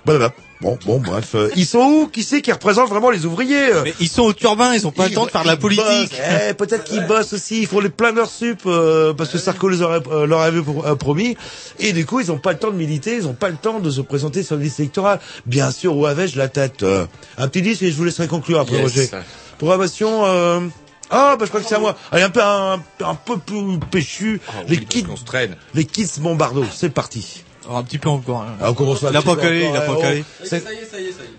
blablabla. 0.04 0.53
Bon, 0.64 0.78
bon, 0.86 0.98
bref. 0.98 1.34
euh, 1.34 1.50
ils 1.56 1.66
sont 1.66 1.78
où? 1.80 2.06
Qui 2.08 2.22
c'est 2.22 2.40
qui 2.40 2.50
représente 2.50 2.88
vraiment 2.88 3.10
les 3.10 3.26
ouvriers? 3.26 3.68
Euh 3.72 3.82
Mais 3.84 3.94
ils 4.00 4.08
sont 4.08 4.22
au 4.22 4.32
turbin, 4.32 4.72
ils 4.74 4.86
ont 4.86 4.90
pas 4.90 5.08
le 5.08 5.14
temps 5.14 5.26
de 5.26 5.30
faire 5.30 5.42
de 5.42 5.46
la 5.48 5.56
politique. 5.58 6.12
Eh, 6.50 6.54
peut-être 6.54 6.84
qu'ils 6.84 7.06
bossent 7.06 7.34
aussi. 7.34 7.60
Ils 7.60 7.66
font 7.66 7.80
les 7.80 7.90
plein 7.90 8.12
d'heures 8.12 8.30
sup 8.30 8.60
euh, 8.64 9.12
parce 9.12 9.28
que 9.30 9.36
Sarko 9.38 9.68
les 9.68 9.82
aurait, 9.82 10.00
euh, 10.10 10.26
leur 10.26 10.40
avait 10.40 10.60
euh, 10.86 10.94
promis. 10.94 11.36
Et 11.78 11.92
du 11.92 12.06
coup, 12.06 12.20
ils 12.20 12.28
n'ont 12.28 12.38
pas 12.38 12.52
le 12.52 12.58
temps 12.58 12.70
de 12.70 12.76
militer. 12.76 13.16
Ils 13.16 13.24
n'ont 13.24 13.34
pas 13.34 13.50
le 13.50 13.56
temps 13.56 13.78
de 13.78 13.90
se 13.90 14.00
présenter 14.00 14.42
sur 14.42 14.56
les 14.56 14.64
listes 14.64 14.80
électorales. 14.80 15.20
Bien 15.44 15.70
sûr, 15.70 15.94
où 15.96 16.06
avais-je 16.06 16.38
la 16.38 16.48
tête 16.48 16.82
euh, 16.82 17.04
Un 17.36 17.46
petit 17.48 17.60
disque 17.62 17.82
et 17.82 17.90
je 17.90 17.96
vous 17.96 18.04
laisserai 18.04 18.26
conclure 18.26 18.58
après, 18.60 18.76
Yes. 18.76 18.82
Roger. 18.84 19.10
Programmation. 19.58 20.22
Euh... 20.24 20.60
Ah, 21.10 21.36
bah 21.38 21.44
je 21.44 21.50
crois 21.50 21.60
que 21.60 21.68
c'est 21.68 21.74
à 21.74 21.78
moi. 21.78 21.94
Allez, 22.10 22.22
un 22.22 22.30
peu 22.30 22.42
un, 22.42 22.80
un 23.04 23.14
peu 23.14 23.36
plus 23.36 23.78
péchu. 23.90 24.40
les 24.68 24.78
kids, 24.78 25.04
On 25.10 25.16
se 25.16 25.24
traîne. 25.24 25.54
les 25.74 25.84
kids 25.84 26.08
Bombardo. 26.20 26.64
C'est 26.74 26.88
parti. 26.88 27.44
Oh, 27.68 27.76
un 27.76 27.82
petit 27.82 27.98
peu 27.98 28.08
encore. 28.08 28.42
hein. 28.42 28.56
Ah, 28.60 28.70
on 28.70 28.74
commence 28.74 29.04
Il 29.08 29.16
a 29.16 29.22
pas 29.22 29.36
calé, 29.36 29.66
il 29.70 29.76
a 29.76 29.80
pas 29.82 29.96
calé. 29.96 30.24
C'est... 30.44 30.62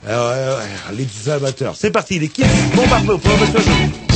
Ah 0.08 0.28
ouais, 0.28 0.34
ouais, 0.34 0.96
les 0.98 1.30
amateurs. 1.30 1.76
C'est 1.76 1.92
parti, 1.92 2.20
les 2.20 2.30
kids 2.30 2.44
Bombardo. 2.76 3.18
Programmation. 3.18 3.72
Oh 4.10 4.14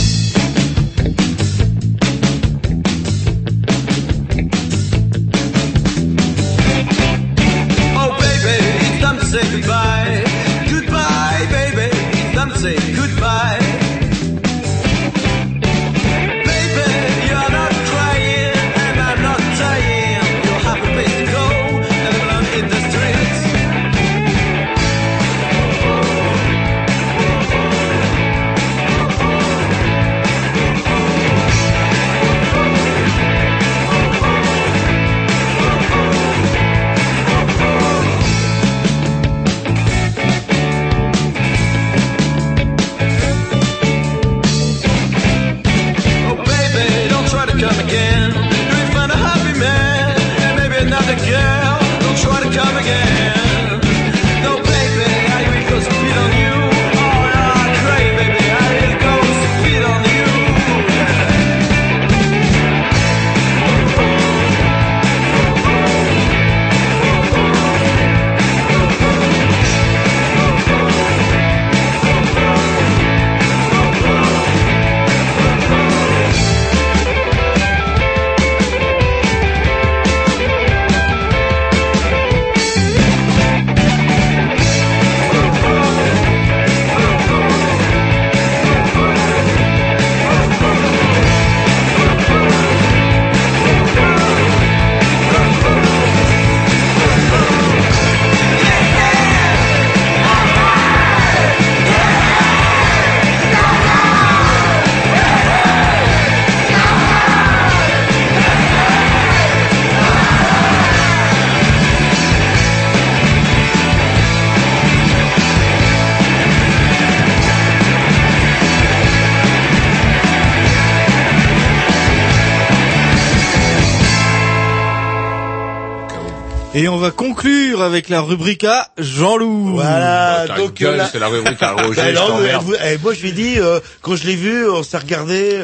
Et 126.75 126.87
on 126.87 126.97
va 126.97 127.09
conclure 127.09 127.81
avec 127.81 128.09
la 128.09 128.21
rubrique 128.21 128.63
A, 128.63 128.89
Jean-Loup. 128.99 129.71
Voilà, 129.73 130.45
ta 130.47 130.55
donc 130.55 130.75
gueule, 130.75 130.97
là- 130.97 131.09
c'est 131.11 131.17
la 131.19 131.27
rubrique 131.27 131.61
à 131.63 131.71
Roger, 131.71 131.95
Bah 131.95 132.11
non, 132.11 132.59
vous- 132.61 132.75
eh, 132.75 132.97
moi 132.99 133.13
je 133.15 133.21
lui 133.21 133.29
ai 133.29 133.31
dit, 133.31 133.55
euh, 133.59 133.79
quand 134.01 134.15
je 134.15 134.25
l'ai 134.27 134.35
vu, 134.35 134.69
on 134.69 134.83
s'est 134.83 134.97
regardé. 134.99 135.63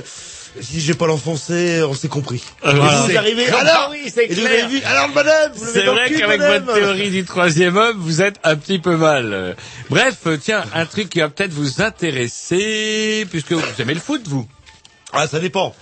Si 0.62 0.80
j'ai 0.80 0.94
pas 0.94 1.06
l'enfoncé, 1.06 1.84
on 1.84 1.94
s'est 1.94 2.08
compris. 2.08 2.42
Euh, 2.66 2.72
Et 2.72 2.76
voilà. 2.76 3.02
vous 3.02 3.18
arrivez, 3.18 3.46
alors, 3.50 3.90
oui, 3.92 4.10
c'est 4.12 4.24
et 4.24 4.28
vous 4.34 4.36
clair. 4.42 4.52
l'avez 4.62 4.68
vu, 4.68 4.82
alors 4.86 5.10
madame, 5.10 5.52
vous 5.54 5.66
C'est 5.72 5.84
vrai 5.84 6.10
qu'avec 6.10 6.40
madame. 6.40 6.64
votre 6.64 6.74
théorie 6.80 7.10
du 7.10 7.26
troisième 7.26 7.76
homme, 7.76 7.98
vous 8.00 8.22
êtes 8.22 8.38
un 8.46 8.56
petit 8.56 8.80
peu 8.80 8.96
mal. 8.96 9.58
Bref, 9.90 10.16
tiens, 10.42 10.64
un 10.74 10.86
truc 10.86 11.10
qui 11.10 11.20
va 11.20 11.28
peut-être 11.28 11.52
vous 11.52 11.82
intéresser, 11.82 13.28
puisque 13.30 13.52
vous 13.52 13.62
aimez 13.80 13.96
le 13.96 14.00
foot, 14.00 14.22
vous. 14.28 14.48
Ah, 15.12 15.28
ça 15.28 15.40
dépend. 15.40 15.76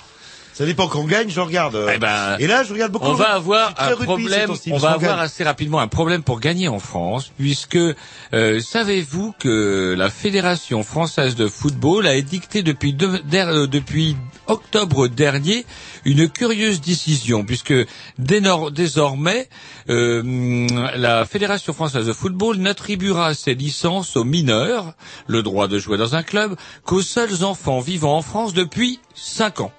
Ça 0.54 0.66
dépend 0.66 0.88
quand 0.88 1.00
on 1.00 1.06
gagne, 1.06 1.30
je 1.30 1.40
regarde. 1.40 1.78
Eh 1.94 1.98
ben, 1.98 2.38
et 2.40 2.46
là, 2.46 2.64
je 2.64 2.74
regarde 2.74 2.92
beaucoup. 2.92 3.08
On 3.08 3.14
va 3.14 3.34
avoir 3.34 3.74
un 3.80 3.88
rugby, 3.90 4.06
problème, 4.06 4.52
on 4.72 4.78
va 4.78 4.90
qu'on 4.90 4.94
avoir 4.94 5.16
gagne. 5.16 5.26
assez 5.26 5.44
rapidement 5.44 5.80
un 5.80 5.88
problème 5.88 6.22
pour 6.22 6.40
gagner 6.40 6.68
en 6.68 6.78
France, 6.78 7.32
puisque 7.40 7.76
euh, 7.76 8.60
savez-vous 8.60 9.34
que 9.40 9.96
la 9.98 10.12
Fédération 10.12 10.84
française 10.84 11.36
de 11.36 11.48
football 11.48 12.06
a 12.06 12.14
édicté 12.14 12.62
depuis, 12.62 12.96
euh, 13.02 13.66
depuis 13.66 14.16
octobre 14.46 15.08
dernier 15.08 15.66
une 16.06 16.30
curieuse 16.30 16.82
décision, 16.82 17.44
puisque 17.44 17.74
désormais 18.20 19.50
euh, 19.90 20.68
la 20.96 21.26
Fédération 21.26 21.74
française 21.74 22.06
de 22.06 22.14
football 22.14 22.58
n'attribuera 22.58 23.34
ses 23.34 23.56
licences 23.56 24.16
aux 24.16 24.24
mineurs, 24.24 24.94
le 25.26 25.42
droit 25.42 25.68
de 25.68 25.80
jouer 25.80 25.98
dans 25.98 26.16
un 26.16 26.22
club, 26.24 26.56
qu'aux 26.86 27.02
seuls 27.02 27.44
enfants 27.44 27.80
vivant 27.80 28.18
en 28.18 28.22
France 28.22 28.54
depuis 28.54 29.00
5 29.16 29.62
ans. 29.62 29.72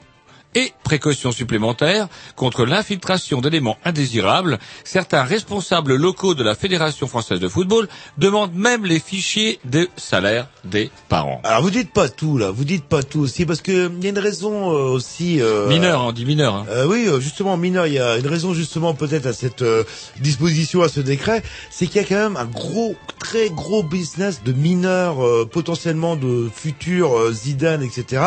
Et 0.56 0.72
précaution 0.84 1.32
supplémentaire 1.32 2.08
contre 2.36 2.64
l'infiltration 2.64 3.40
d'éléments 3.40 3.76
indésirables, 3.84 4.58
certains 4.84 5.24
responsables 5.24 5.96
locaux 5.96 6.34
de 6.34 6.44
la 6.44 6.54
Fédération 6.54 7.08
française 7.08 7.40
de 7.40 7.48
football 7.48 7.88
demandent 8.18 8.54
même 8.54 8.86
les 8.86 9.00
fichiers 9.00 9.58
de 9.64 9.88
salaire 9.96 10.46
des 10.64 10.90
parents. 11.08 11.40
Alors 11.42 11.62
vous 11.62 11.70
dites 11.70 11.92
pas 11.92 12.08
tout 12.08 12.38
là, 12.38 12.50
vous 12.50 12.64
dites 12.64 12.84
pas 12.84 13.02
tout 13.02 13.20
aussi 13.20 13.46
parce 13.46 13.60
que 13.62 13.90
il 13.96 14.04
y 14.04 14.06
a 14.06 14.10
une 14.10 14.18
raison 14.18 14.70
euh, 14.72 14.90
aussi. 14.90 15.40
Euh, 15.40 15.68
Mineur, 15.68 16.02
on 16.04 16.12
dit 16.12 16.24
mineur. 16.24 16.54
Hein. 16.54 16.66
Euh, 16.68 16.86
oui, 16.86 17.06
euh, 17.08 17.18
justement, 17.20 17.56
mineur, 17.56 17.86
il 17.86 17.94
y 17.94 17.98
a 17.98 18.18
une 18.18 18.26
raison 18.26 18.54
justement 18.54 18.94
peut-être 18.94 19.26
à 19.26 19.32
cette 19.32 19.62
euh, 19.62 19.84
disposition, 20.20 20.82
à 20.82 20.88
ce 20.88 21.00
décret, 21.00 21.42
c'est 21.70 21.86
qu'il 21.86 21.96
y 22.00 22.04
a 22.04 22.08
quand 22.08 22.14
même 22.14 22.36
un 22.36 22.44
gros, 22.44 22.94
très 23.18 23.50
gros 23.50 23.82
business 23.82 24.42
de 24.44 24.52
mineurs, 24.52 25.24
euh, 25.24 25.48
potentiellement 25.50 26.16
de 26.16 26.48
futurs 26.54 27.32
Zidane, 27.32 27.82
etc., 27.82 28.22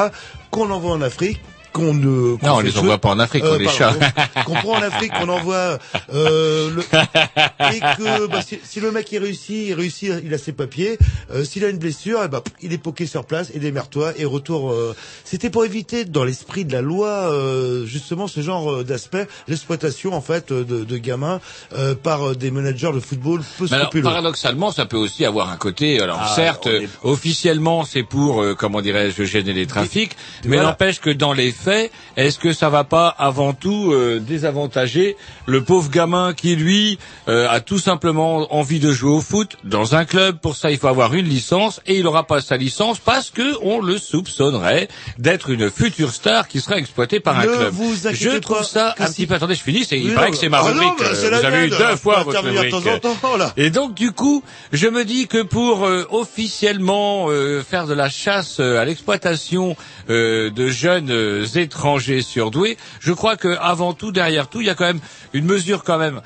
qu'on 0.51 0.69
envoie 0.71 0.91
en 0.91 1.01
Afrique. 1.01 1.39
Qu'on 1.77 1.93
ne, 1.93 2.35
qu'on 2.37 2.47
Non, 2.47 2.55
on 2.55 2.59
les 2.61 2.77
envoie 2.77 2.97
pas 2.97 3.09
en 3.09 3.19
Afrique, 3.19 3.43
on 3.45 3.55
les 3.57 3.67
charge. 3.69 3.97
Qu'on 4.45 4.53
prend 4.55 4.77
en 4.77 4.81
Afrique, 4.81 5.11
qu'on 5.13 5.29
envoie 5.29 5.77
euh, 6.13 6.69
le, 6.75 6.81
et 7.75 7.79
que 7.79 8.27
bah, 8.27 8.41
si, 8.41 8.59
si 8.63 8.79
le 8.79 8.91
mec 8.91 9.11
il 9.11 9.19
réussit, 9.19 9.67
il 9.67 9.73
réussit, 9.73 10.11
il 10.23 10.33
a 10.33 10.37
ses 10.37 10.53
papiers. 10.53 10.97
Euh, 11.33 11.43
S'il 11.43 11.63
a 11.65 11.69
une 11.69 11.77
blessure, 11.77 12.19
eh 12.23 12.27
ben, 12.27 12.41
il 12.61 12.73
est 12.73 12.77
poqué 12.77 13.05
sur 13.05 13.25
place 13.25 13.51
et 13.53 13.59
démerde-toi 13.59 14.13
et 14.17 14.25
retour. 14.25 14.71
euh, 14.71 14.95
C'était 15.23 15.49
pour 15.49 15.65
éviter 15.65 16.05
dans 16.05 16.23
l'esprit 16.23 16.65
de 16.65 16.73
la 16.73 16.81
loi 16.81 17.07
euh, 17.09 17.85
justement 17.85 18.27
ce 18.27 18.41
genre 18.41 18.71
euh, 18.71 18.83
d'aspect, 18.83 19.27
l'exploitation 19.47 20.13
en 20.13 20.21
fait 20.21 20.51
euh, 20.51 20.63
de, 20.63 20.83
de 20.83 20.97
gamins 20.97 21.39
euh, 21.75 21.93
par 21.95 22.29
euh, 22.29 22.35
des 22.35 22.51
managers 22.51 22.91
de 22.93 22.99
football 22.99 23.41
peu 23.57 23.65
alors, 23.71 23.89
paradoxalement, 23.89 24.71
ça 24.71 24.85
peut 24.85 24.97
aussi 24.97 25.25
avoir 25.25 25.49
un 25.49 25.57
côté. 25.57 25.99
Alors, 26.01 26.19
Ah, 26.21 26.33
certes, 26.35 26.67
on 26.67 26.81
est- 26.81 26.89
officiellement, 27.03 27.83
c'est 27.85 28.03
pour, 28.03 28.41
euh, 28.41 28.55
comment 28.55 28.81
dirais-je, 28.81 29.23
gêner 29.23 29.53
les 29.53 29.67
trafics, 29.67 30.15
mais 30.45 30.55
voilà. 30.57 30.69
n'empêche 30.69 30.99
que 31.01 31.09
dans 31.09 31.33
les 31.33 31.51
fait, 31.67 31.91
est-ce 32.15 32.39
que 32.39 32.53
ça 32.53 32.69
va 32.69 32.85
pas 32.85 33.07
avant 33.09 33.51
tout 33.53 33.91
euh, 33.91 34.19
désavantager 34.19 35.17
le 35.47 35.63
pauvre 35.65 35.89
gamin 35.89 36.33
qui 36.33 36.55
lui 36.55 36.97
euh, 37.27 37.47
a 37.49 37.59
tout 37.59 37.77
simplement 37.79 38.55
envie 38.55 38.79
de 38.79 38.91
jouer 38.93 39.11
au 39.11 39.19
foot 39.21 39.57
dans 39.65 39.93
un 39.95 40.05
club? 40.05 40.37
Pour 40.39 40.55
ça, 40.55 40.71
il 40.71 40.77
faut 40.77 40.87
avoir 40.87 41.13
une 41.13 41.25
licence 41.27 41.81
et 41.85 41.97
il 41.97 42.03
n'aura 42.03 42.23
pas 42.25 42.39
sa 42.39 42.55
licence 42.55 42.99
parce 42.99 43.29
que 43.31 43.55
on 43.61 43.81
le 43.81 43.97
soupçonnerait 43.97 44.87
d'être 45.17 45.49
une 45.49 45.69
future 45.69 46.11
star 46.13 46.47
qui 46.47 46.61
sera 46.61 46.77
exploitée 46.77 47.19
par 47.19 47.37
un 47.37 47.45
Ne 47.45 47.55
club. 47.55 47.73
vous 47.73 47.93
Je 48.13 48.37
trouve 48.37 48.63
ça 48.63 48.95
un 48.97 49.07
si- 49.07 49.13
petit 49.13 49.27
peu. 49.27 49.33
Attendez, 49.35 49.55
je 49.55 49.61
finis. 49.63 49.83
c'est- 49.83 49.99
Il 49.99 50.09
Oui, 50.09 50.13
paraît 50.15 50.27
non, 50.27 50.31
que 50.31 50.37
c'est 50.37 50.49
ma 50.49 50.59
ah 50.59 50.61
non, 50.63 50.67
rubrique. 50.69 50.99
bah, 50.99 51.05
euh, 51.13 51.29
la 51.29 51.39
Vous 51.39 51.45
avez 51.45 51.65
eu 51.67 51.69
deux 51.69 51.75
On 51.93 51.97
fois 51.97 52.23
votre 52.23 52.41
de 52.43 52.47
rubrique. 52.49 52.71
temps 52.71 53.09
en 53.11 53.15
temps, 53.15 53.37
là. 53.37 53.51
Et 53.57 53.69
donc 53.71 53.93
du 53.93 54.11
coup, 54.13 54.41
je 54.71 54.87
me 54.87 55.03
dis 55.03 55.27
que 55.27 55.41
pour 55.41 55.85
euh, 55.85 56.05
officiellement 56.11 57.25
euh, 57.29 57.61
faire 57.63 57.87
de 57.87 57.93
la 57.93 58.09
chasse 58.09 58.57
euh, 58.59 58.79
à 58.79 58.85
l'exploitation 58.85 59.75
euh, 60.09 60.49
de 60.49 60.67
jeunes 60.69 61.11
étrangers 61.57 62.21
surdoués, 62.21 62.77
je 62.99 63.13
crois 63.13 63.37
que 63.37 63.57
avant 63.59 63.93
tout, 63.93 64.11
derrière 64.11 64.47
tout, 64.47 64.61
il 64.61 64.67
y 64.67 64.69
a 64.69 64.75
quand 64.75 64.85
même 64.85 65.01
une 65.33 65.45
mesure 65.45 65.83
quand 65.83 65.97
même 65.97 66.21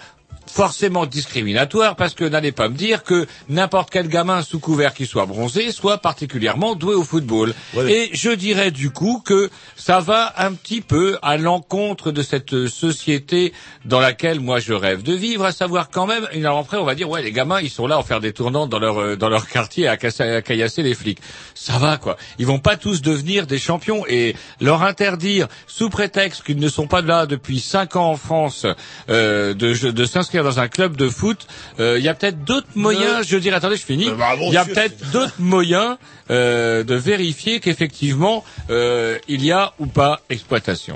forcément 0.51 1.05
discriminatoire 1.05 1.95
parce 1.95 2.13
que 2.13 2.25
n'allez 2.25 2.51
pas 2.51 2.67
me 2.67 2.75
dire 2.75 3.03
que 3.03 3.25
n'importe 3.47 3.89
quel 3.89 4.09
gamin 4.09 4.41
sous 4.41 4.59
couvert 4.59 4.93
qui 4.93 5.05
soit 5.05 5.25
bronzé 5.25 5.71
soit 5.71 5.99
particulièrement 5.99 6.75
doué 6.75 6.93
au 6.93 7.03
football. 7.03 7.53
Et 7.87 8.09
je 8.13 8.31
dirais 8.31 8.71
du 8.71 8.89
coup 8.91 9.21
que 9.25 9.49
ça 9.77 10.01
va 10.01 10.33
un 10.37 10.53
petit 10.53 10.81
peu 10.81 11.17
à 11.21 11.37
l'encontre 11.37 12.11
de 12.11 12.21
cette 12.21 12.67
société 12.67 13.53
dans 13.85 14.01
laquelle 14.01 14.41
moi 14.41 14.59
je 14.59 14.73
rêve 14.73 15.03
de 15.03 15.13
vivre, 15.13 15.45
à 15.45 15.53
savoir 15.53 15.89
quand 15.89 16.05
même, 16.05 16.27
et 16.33 16.39
alors 16.39 16.59
après 16.59 16.77
on 16.77 16.83
va 16.83 16.95
dire 16.95 17.09
ouais 17.09 17.21
les 17.21 17.31
gamins 17.31 17.61
ils 17.61 17.69
sont 17.69 17.87
là 17.87 17.97
à 17.97 18.03
faire 18.03 18.19
des 18.19 18.33
tournants 18.33 18.67
dans 18.67 18.79
leur 18.79 18.99
euh, 18.99 19.15
dans 19.15 19.29
leur 19.29 19.47
quartier 19.47 19.87
à, 19.87 19.95
casser, 19.95 20.23
à 20.23 20.41
caillasser 20.41 20.83
les 20.83 20.95
flics. 20.95 21.19
Ça 21.55 21.77
va 21.77 21.97
quoi. 21.97 22.17
Ils 22.39 22.45
vont 22.45 22.59
pas 22.59 22.75
tous 22.75 23.01
devenir 23.01 23.47
des 23.47 23.59
champions 23.59 24.05
et 24.07 24.35
leur 24.59 24.83
interdire 24.83 25.47
sous 25.67 25.89
prétexte 25.89 26.43
qu'ils 26.43 26.59
ne 26.59 26.69
sont 26.69 26.87
pas 26.87 27.01
là 27.01 27.25
depuis 27.25 27.61
cinq 27.61 27.95
ans 27.95 28.11
en 28.11 28.17
France 28.17 28.65
euh, 29.09 29.53
de, 29.53 29.91
de 29.91 30.05
s'inscrire 30.05 30.40
dans 30.43 30.60
un 30.60 30.67
club 30.67 30.95
de 30.97 31.10
foot, 31.10 31.47
euh, 31.80 31.97
il 31.97 32.04
y 32.04 32.10
a 32.10 32.13
peut-être 32.13 32.43
d'autres 32.43 32.67
moyens. 32.75 33.27
Je 33.27 33.38
dirais 33.38 33.56
attendez 33.58 33.77
je 33.77 33.86
finis. 33.86 34.10
Euh, 34.10 34.15
bah, 34.15 34.36
bon, 34.38 34.47
Il 34.49 34.54
y 34.54 34.58
a 34.58 34.65
peut-être 34.65 35.12
d'autres 35.12 35.36
moyens 35.39 35.97
euh, 36.30 36.84
de 36.84 36.95
vérifier 36.95 37.60
qu'effectivement 37.60 38.43
euh, 38.69 39.17
il 39.27 39.43
y 39.43 39.51
a 39.51 39.73
ou 39.80 39.86
pas 39.88 40.21
exploitation. 40.30 40.95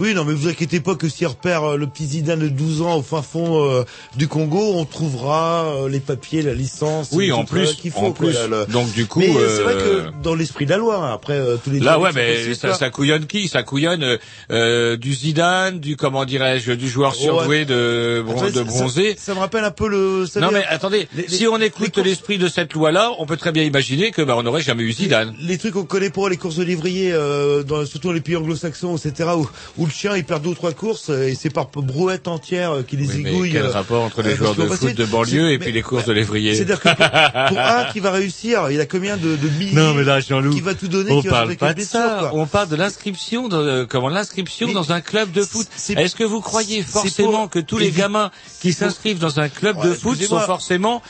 Oui, 0.00 0.14
non, 0.14 0.24
mais 0.24 0.32
vous 0.32 0.48
inquiétez 0.48 0.80
pas 0.80 0.94
que 0.96 1.08
si 1.08 1.24
on 1.26 1.28
repère 1.28 1.62
euh, 1.62 1.76
le 1.76 1.86
petit 1.86 2.06
Zidane 2.06 2.40
de 2.40 2.48
12 2.48 2.82
ans 2.82 2.96
au 2.96 3.02
fin 3.02 3.22
fond 3.22 3.62
euh, 3.70 3.84
du 4.16 4.26
Congo, 4.28 4.72
on 4.74 4.84
trouvera 4.86 5.66
euh, 5.66 5.88
les 5.88 6.00
papiers, 6.00 6.42
la 6.42 6.54
licence. 6.54 7.10
Oui, 7.12 7.30
en 7.32 7.40
le 7.40 7.46
plus, 7.46 7.74
qu'il 7.74 7.92
en 7.92 7.94
faut, 7.94 8.12
quoi, 8.12 8.28
plus. 8.28 8.32
là, 8.32 8.46
le- 8.46 8.66
Donc 8.72 8.90
du 8.92 9.06
coup, 9.06 9.20
Mais 9.20 9.28
c'est 9.28 9.62
vrai 9.62 9.74
euh, 9.76 10.10
que 10.10 10.22
dans 10.22 10.34
l'esprit 10.34 10.64
de 10.64 10.70
la 10.70 10.78
loi, 10.78 10.96
hein, 10.96 11.12
après 11.14 11.34
euh, 11.34 11.56
tous 11.62 11.70
les 11.70 11.80
Là, 11.80 11.98
ouais, 12.00 12.10
mais 12.14 12.54
ça, 12.54 12.72
ça 12.74 12.88
couillonne 12.90 13.26
qui? 13.26 13.46
Ça 13.48 13.62
couillonne 13.62 14.02
euh, 14.02 14.16
euh, 14.50 14.96
du 14.96 15.12
Zidane, 15.12 15.80
du 15.80 15.96
comment 15.96 16.24
dirais-je, 16.24 16.72
du 16.72 16.88
joueur 16.88 17.14
surdoué 17.14 17.64
de, 17.66 18.22
bron- 18.26 18.50
de 18.50 18.62
bronzé. 18.62 19.14
Ça, 19.18 19.26
ça 19.26 19.34
me 19.34 19.40
rappelle 19.40 19.64
un 19.64 19.70
peu 19.70 19.86
le. 19.88 20.24
ça 20.26 20.40
Non 20.40 20.50
mais 20.50 20.64
attendez, 20.66 21.08
les- 21.14 21.28
si 21.28 21.46
on 21.46 21.58
écoute 21.60 21.98
l'esprit 21.98 22.38
de 22.38 22.48
cette 22.48 22.72
loi-là, 22.72 23.10
on 23.18 23.26
peut 23.26 23.36
très 23.36 23.52
bien 23.52 23.64
imaginer 23.64 24.12
que 24.12 24.22
bah, 24.22 24.34
on 24.38 24.42
n'aurait 24.42 24.62
jamais 24.62 24.82
eu 24.82 24.92
Zidane. 24.92 25.34
les 25.40 25.58
trucs 25.58 25.74
qu'on 25.74 25.84
connaît 25.84 26.10
pour 26.10 26.28
les 26.30 26.38
courses 26.38 26.56
de 26.56 26.64
livrier, 26.64 27.12
euh, 27.12 27.62
dans, 27.62 27.84
surtout 27.84 28.08
dans 28.08 28.14
les 28.14 28.20
pays 28.22 28.36
anglo-saxons, 28.36 28.96
etc., 28.96 29.28
où, 29.36 29.48
où 29.76 29.89
le 29.90 29.94
chien 29.94 30.16
il 30.16 30.24
perd 30.24 30.42
deux 30.42 30.50
ou 30.50 30.54
trois 30.54 30.72
courses 30.72 31.10
euh, 31.10 31.28
et 31.28 31.34
c'est 31.34 31.50
par 31.50 31.66
brouette 31.66 32.28
entière 32.28 32.72
euh, 32.72 32.82
qui 32.82 32.96
les 32.96 33.06
Oui, 33.08 33.20
mais 33.22 33.32
igouille. 33.32 33.52
quel 33.52 33.64
euh, 33.66 33.70
rapport 33.70 34.02
entre 34.02 34.22
les 34.22 34.30
euh, 34.30 34.36
joueurs 34.36 34.54
de 34.54 34.66
foot 34.66 34.88
va 34.88 34.92
de 34.94 35.04
banlieue 35.04 35.50
et 35.52 35.58
puis 35.58 35.68
mais- 35.68 35.72
les 35.74 35.82
courses 35.82 36.04
de 36.06 36.12
lévrier 36.12 36.54
C'est-à-dire 36.54 36.80
que 36.80 36.88
pour, 36.88 37.48
pour 37.48 37.58
un 37.60 37.84
qui 37.92 38.00
va 38.00 38.10
réussir, 38.12 38.70
il 38.70 38.80
a 38.80 38.86
combien 38.86 39.16
de, 39.16 39.36
de 39.36 39.48
milliers 39.58 39.74
Non 39.74 39.92
mais 39.94 40.04
là 40.04 40.20
Jean-Loup, 40.20 40.54
qui 40.54 40.60
va 40.60 40.74
tout 40.74 40.88
donner, 40.88 41.10
on 41.12 41.20
qui 41.20 41.26
va 41.28 41.32
parle 41.34 41.46
avec 41.48 41.58
pas 41.58 41.74
de 41.74 41.82
ça. 41.82 42.28
quoi. 42.30 42.30
On 42.40 42.46
parle 42.46 42.68
de 42.68 42.76
l'inscription, 42.76 43.48
dans, 43.48 43.58
euh, 43.58 43.84
comment 43.86 44.08
l'inscription 44.08 44.72
dans 44.72 44.92
un 44.92 45.00
club 45.00 45.32
de 45.32 45.42
foot. 45.42 45.66
Est-ce 45.96 46.14
que 46.14 46.24
vous 46.24 46.40
croyez 46.40 46.82
forcément 46.82 47.48
que 47.48 47.58
tous 47.58 47.78
les 47.78 47.90
gamins 47.90 48.30
qui 48.60 48.72
s'inscrivent 48.72 49.18
dans 49.18 49.40
un 49.40 49.48
club 49.48 49.76
Ouais, 49.78 49.88
de 49.88 49.94
foot 49.94 50.22
sont 50.22 50.38
forcément 50.40 51.02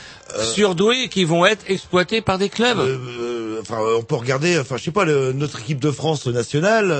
surdoués 0.53 1.03
et 1.03 1.09
qui 1.09 1.23
vont 1.25 1.45
être 1.45 1.63
exploités 1.67 2.21
par 2.21 2.37
des 2.37 2.49
clubs 2.49 2.79
Euh, 2.79 3.59
enfin, 3.61 3.77
on 3.99 4.03
peut 4.03 4.15
regarder, 4.15 4.57
enfin, 4.59 4.77
je 4.77 4.83
sais 4.83 4.91
pas, 4.91 5.03
le, 5.05 5.33
notre 5.33 5.59
équipe 5.59 5.79
de 5.79 5.91
France 5.91 6.25
nationale. 6.27 6.91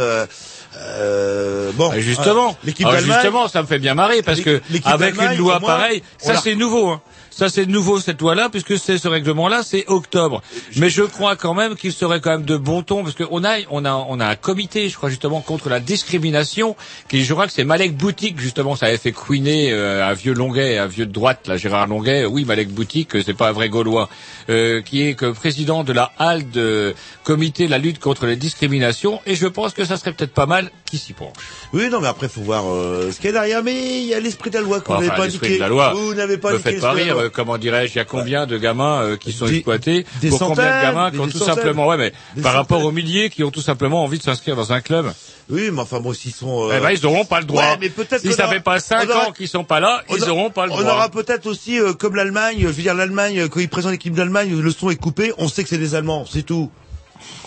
Euh, 0.77 1.71
bon, 1.73 1.91
Ah, 1.93 1.99
justement, 1.99 2.55
euh, 2.65 2.71
Ah, 2.85 3.01
justement, 3.01 3.47
ça 3.47 3.61
me 3.61 3.67
fait 3.67 3.79
bien 3.79 3.93
marrer 3.93 4.21
parce 4.21 4.39
que 4.39 4.61
avec 4.85 5.15
une 5.15 5.37
loi 5.37 5.59
moins, 5.59 5.69
pareille, 5.69 6.03
ça 6.17 6.37
c'est 6.37 6.55
nouveau. 6.55 6.89
Hein. 6.89 7.01
Ça 7.31 7.49
c'est 7.49 7.65
nouveau 7.65 7.99
cette 7.99 8.21
loi-là 8.21 8.49
puisque 8.49 8.77
c'est 8.77 8.97
ce 8.97 9.07
règlement-là, 9.07 9.63
c'est 9.63 9.85
octobre. 9.87 10.41
Mais 10.77 10.89
je 10.89 11.01
crois 11.03 11.35
quand 11.35 11.53
même 11.53 11.75
qu'il 11.75 11.93
serait 11.93 12.19
quand 12.19 12.31
même 12.31 12.45
de 12.45 12.57
bon 12.57 12.83
ton 12.83 13.03
parce 13.03 13.15
qu'on 13.15 13.43
a 13.43 13.57
on 13.69 13.85
a 13.85 13.93
on 14.09 14.19
a 14.19 14.27
un 14.27 14.35
comité, 14.35 14.89
je 14.89 14.95
crois 14.97 15.09
justement 15.09 15.41
contre 15.41 15.69
la 15.69 15.79
discrimination 15.79 16.75
qui 17.09 17.23
je 17.23 17.33
crois 17.33 17.47
que 17.47 17.53
c'est 17.53 17.63
Malek 17.63 17.95
Boutique 17.95 18.39
justement, 18.39 18.75
ça 18.75 18.87
avait 18.87 18.97
fait 18.97 19.11
couiner 19.13 19.71
euh, 19.71 20.05
un 20.07 20.13
vieux 20.13 20.33
Longuet, 20.33 20.77
un 20.77 20.87
vieux 20.87 21.05
de 21.05 21.11
droite, 21.11 21.47
là 21.47 21.57
Gérard 21.57 21.87
Longuet. 21.87 22.25
Oui, 22.25 22.45
Malek 22.45 22.69
Boutique, 22.69 23.15
euh, 23.15 23.23
c'est 23.25 23.33
pas 23.33 23.49
un 23.49 23.53
vrai 23.53 23.69
gaulois, 23.69 24.09
euh, 24.49 24.81
qui 24.81 25.01
est 25.07 25.15
que 25.15 25.31
président 25.31 25.83
de 25.83 25.93
la 25.93 26.11
HALD, 26.19 26.57
euh, 26.57 26.93
comité 27.23 27.65
de 27.65 27.71
la 27.71 27.77
lutte 27.77 27.99
contre 27.99 28.25
les 28.25 28.35
discriminations 28.35 29.21
et 29.25 29.35
je 29.35 29.47
pense 29.47 29.73
que 29.73 29.85
ça 29.85 29.97
serait 29.97 30.13
peut-être 30.13 30.33
pas 30.33 30.45
mal 30.45 30.71
qu'il 30.85 30.99
s'y 30.99 31.13
penche. 31.13 31.33
Oui, 31.73 31.89
non, 31.89 32.01
mais 32.01 32.07
après, 32.07 32.27
faut 32.27 32.41
voir 32.41 32.65
euh, 32.67 33.11
ce 33.11 33.17
qu'il 33.17 33.27
y 33.27 33.29
a 33.29 33.31
derrière. 33.33 33.63
Mais 33.63 34.01
il 34.01 34.07
y 34.07 34.13
a 34.13 34.19
l'esprit 34.19 34.49
de 34.49 34.55
la 34.55 34.61
loi 34.61 34.81
qu'on 34.81 34.95
Enfin, 34.95 35.07
pas 35.09 35.23
indiqué. 35.23 35.59
Vous 35.93 36.13
n'avez 36.13 36.37
pas 36.37 36.53
indiqué 36.53 36.71
l'esprit 36.71 37.03
de 37.03 37.07
la 37.07 37.13
loi. 37.13 37.20
Euh, 37.25 37.29
comment 37.29 37.57
dirais-je, 37.57 37.93
il 37.93 37.97
y 37.97 37.99
a 37.99 38.05
combien 38.05 38.45
de 38.45 38.57
gamins 38.57 39.01
euh, 39.01 39.17
qui 39.17 39.31
sont 39.31 39.45
Des- 39.45 39.55
exploités 39.55 40.05
des 40.21 40.29
pour 40.29 40.39
combien 40.39 40.63
de 40.65 40.81
gamins 40.83 41.11
qui 41.11 41.19
ont 41.19 41.27
tout 41.27 41.37
centaines. 41.37 41.55
simplement, 41.55 41.87
ouais, 41.87 41.97
mais 41.97 42.13
par 42.41 42.53
rapport 42.53 42.83
aux 42.83 42.91
milliers 42.91 43.29
qui 43.29 43.43
ont 43.43 43.51
tout 43.51 43.61
simplement 43.61 44.03
envie 44.03 44.17
de 44.17 44.23
s'inscrire 44.23 44.55
dans 44.55 44.71
un 44.73 44.81
club, 44.81 45.11
Oui, 45.49 45.69
mais 45.71 45.81
enfin, 45.81 45.99
bon, 45.99 46.13
s'ils 46.13 46.33
sont. 46.33 46.69
euh, 46.69 46.75
eh 46.77 46.79
ben 46.81 46.91
ils 46.91 47.01
n'auront 47.03 47.25
pas 47.25 47.39
le 47.39 47.45
droit. 47.45 47.63
Ouais, 47.63 47.77
mais 47.79 47.89
peut-être 47.89 48.21
si 48.21 48.31
ça 48.33 48.45
aura- 48.45 48.53
fait 48.53 48.59
pas 48.61 48.79
cinq 48.79 49.07
on 49.07 49.11
aura- 49.11 49.27
ans 49.27 49.31
qu'ils 49.31 49.47
sont 49.47 49.63
pas 49.63 49.79
là, 49.79 50.03
on 50.09 50.15
ils 50.15 50.25
n'auront 50.25 50.49
pas 50.49 50.65
le 50.65 50.71
On 50.73 50.79
droit. 50.79 50.93
aura 50.93 51.09
peut-être 51.09 51.45
aussi, 51.47 51.77
comme 51.99 52.15
l'Allemagne, 52.15 52.57
je 52.61 52.67
veux 52.67 52.73
dire 52.81 52.93
l'Allemagne, 52.93 53.47
quand 53.49 53.59
ils 53.59 53.69
présentent 53.69 53.91
l'équipe 53.93 54.13
d'Allemagne, 54.13 54.57
le 54.59 54.71
son 54.71 54.89
est 54.89 54.95
coupé, 54.95 55.33
on 55.37 55.47
sait 55.47 55.63
que 55.63 55.69
c'est 55.69 55.77
des 55.77 55.95
Allemands, 55.95 56.25
c'est 56.29 56.43
tout. 56.43 56.71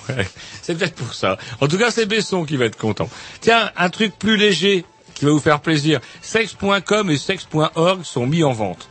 Ouais, 0.09 0.29
c'est 0.63 0.77
peut-être 0.77 0.95
pour 0.95 1.15
ça. 1.15 1.39
En 1.61 1.67
tout 1.67 1.79
cas, 1.79 1.91
c'est 1.91 2.05
Besson 2.07 2.45
qui 2.45 2.57
va 2.59 2.67
être 2.67 2.77
content. 2.77 3.09
Tiens, 3.41 3.71
un 3.77 3.89
truc 3.89 4.13
plus 4.19 4.37
léger 4.37 4.85
qui 5.15 5.25
va 5.25 5.31
vous 5.31 5.41
faire 5.41 5.61
plaisir. 5.61 6.01
Sex.com 6.21 7.11
et 7.11 7.17
sex.org 7.17 8.03
sont 8.05 8.27
mis 8.27 8.45
en 8.45 8.53
vente. 8.53 8.89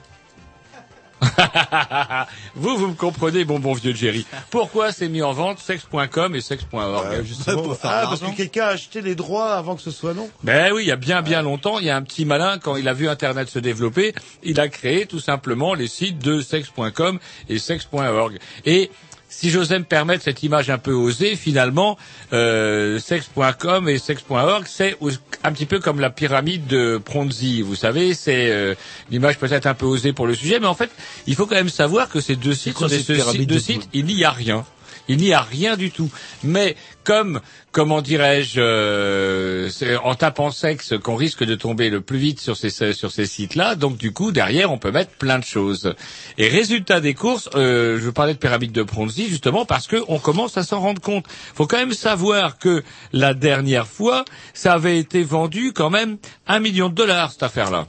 vous, 2.56 2.78
vous 2.78 2.88
me 2.88 2.94
comprenez, 2.94 3.44
bon 3.46 3.60
bon 3.60 3.74
vieux 3.74 3.94
Jerry. 3.94 4.26
Pourquoi 4.50 4.92
c'est 4.92 5.10
mis 5.10 5.22
en 5.22 5.34
vente 5.34 5.60
Sex.com 5.60 6.36
et 6.36 6.42
sex.org 6.42 7.08
Euh, 7.12 7.24
justement, 7.24 7.64
ah, 7.84 8.06
parce 8.08 8.22
que 8.22 8.36
quelqu'un 8.36 8.66
a 8.66 8.70
acheté 8.70 9.02
les 9.02 9.16
droits 9.16 9.54
avant 9.54 9.76
que 9.76 9.82
ce 9.82 9.92
soit 9.92 10.14
non? 10.14 10.30
Ben 10.44 10.72
oui, 10.74 10.84
il 10.84 10.88
y 10.88 10.92
a 10.92 10.96
bien 10.96 11.22
bien 11.22 11.42
longtemps, 11.42 11.80
il 11.80 11.86
y 11.86 11.90
a 11.90 11.96
un 11.96 12.02
petit 12.02 12.26
malin 12.26 12.58
quand 12.60 12.76
il 12.76 12.88
a 12.88 12.94
vu 12.94 13.08
Internet 13.08 13.50
se 13.50 13.60
développer, 13.60 14.14
il 14.44 14.60
a 14.60 14.68
créé 14.68 15.06
tout 15.06 15.20
simplement 15.20 15.74
les 15.74 15.88
sites 15.88 16.20
de 16.20 16.42
sex.com 16.42 17.20
et 17.50 17.60
sex.org. 17.60 18.40
Et 18.66 18.92
si 19.36 19.50
j'osais 19.50 19.80
me 19.80 19.84
permettre 19.84 20.24
cette 20.24 20.44
image 20.44 20.70
un 20.70 20.78
peu 20.78 20.94
osée, 20.94 21.36
finalement, 21.36 21.98
euh, 22.34 23.00
sex.com 23.00 23.90
et 23.90 23.98
sex.org, 23.98 24.66
c'est 24.68 24.96
un 25.44 25.52
petit 25.52 25.66
peu 25.66 25.80
comme 25.80 26.00
la 26.00 26.10
pyramide 26.10 26.68
de 26.68 26.98
Ponzi. 27.04 27.62
Vous 27.62 27.76
savez, 27.76 28.14
c'est 28.14 28.50
euh, 28.52 28.76
une 29.10 29.18
image 29.18 29.38
peut-être 29.40 29.66
un 29.66 29.74
peu 29.74 29.86
osée 29.86 30.14
pour 30.14 30.28
le 30.28 30.36
sujet, 30.36 30.60
mais 30.60 30.68
en 30.68 30.76
fait, 30.76 30.90
il 31.28 31.36
faut 31.36 31.46
quand 31.46 31.56
même 31.56 31.70
savoir 31.70 32.10
que 32.10 32.22
ces 32.22 32.36
deux 32.36 32.54
sites 32.54 32.74
quoi 32.76 32.88
sont 32.88 32.96
des 32.96 33.02
cette 33.02 33.08
ce- 33.08 33.22
pyramide 33.22 33.50
deux 33.50 33.56
de 33.56 33.60
sites, 33.60 33.90
il 33.94 34.06
n'y 34.06 34.24
a 34.24 34.32
rien. 34.32 34.66
Il 35.10 35.18
n'y 35.18 35.34
a 35.34 35.42
rien 35.42 35.76
du 35.76 35.92
tout. 35.92 36.10
Mais 36.44 36.78
comme, 37.04 37.39
comment 37.72 38.01
dirais-je, 38.01 38.60
euh, 38.60 39.70
en 40.04 40.16
tapant 40.16 40.51
sexe 40.51 40.93
qu'on 41.01 41.16
risque 41.16 41.43
de 41.43 41.56
tomber 41.56 41.89
le 41.89 42.01
plus 42.01 42.18
vite 42.18 42.39
sur 42.39 42.56
ces 42.58 42.70
sites-là, 43.26 43.76
donc 43.76 43.97
du 43.97 44.14
coup 44.14 44.32
derrière 44.32 44.72
on 44.72 44.78
peut 44.78 44.91
mettre 44.91 45.12
plein 45.12 45.39
de 45.39 45.43
choses. 45.43 45.93
Et 46.38 46.47
résultat 46.47 46.99
des 46.99 47.14
courses, 47.14 47.49
euh, 47.56 47.99
je 48.01 48.10
parlais 48.10 48.34
de 48.34 48.39
pyramide 48.39 48.72
de 48.72 48.84
Ponzi 48.84 49.28
justement 49.28 49.66
parce 49.66 49.88
que 49.88 49.97
on 50.08 50.20
commence 50.20 50.58
à 50.58 50.64
s'en 50.64 50.80
rendre 50.80 51.01
compte. 51.01 51.26
Faut 51.56 51.68
quand 51.68 51.78
même 51.78 51.93
savoir 51.93 52.58
que 52.58 52.84
la 53.12 53.34
dernière 53.34 53.88
fois, 53.88 54.26
ça 54.54 54.74
avait 54.74 54.97
été 54.97 55.24
vendu 55.24 55.74
quand 55.74 55.89
même 55.89 56.18
un 56.47 56.60
million 56.60 56.89
de 56.89 56.95
dollars 56.95 57.32
cette 57.32 57.43
affaire-là. 57.43 57.88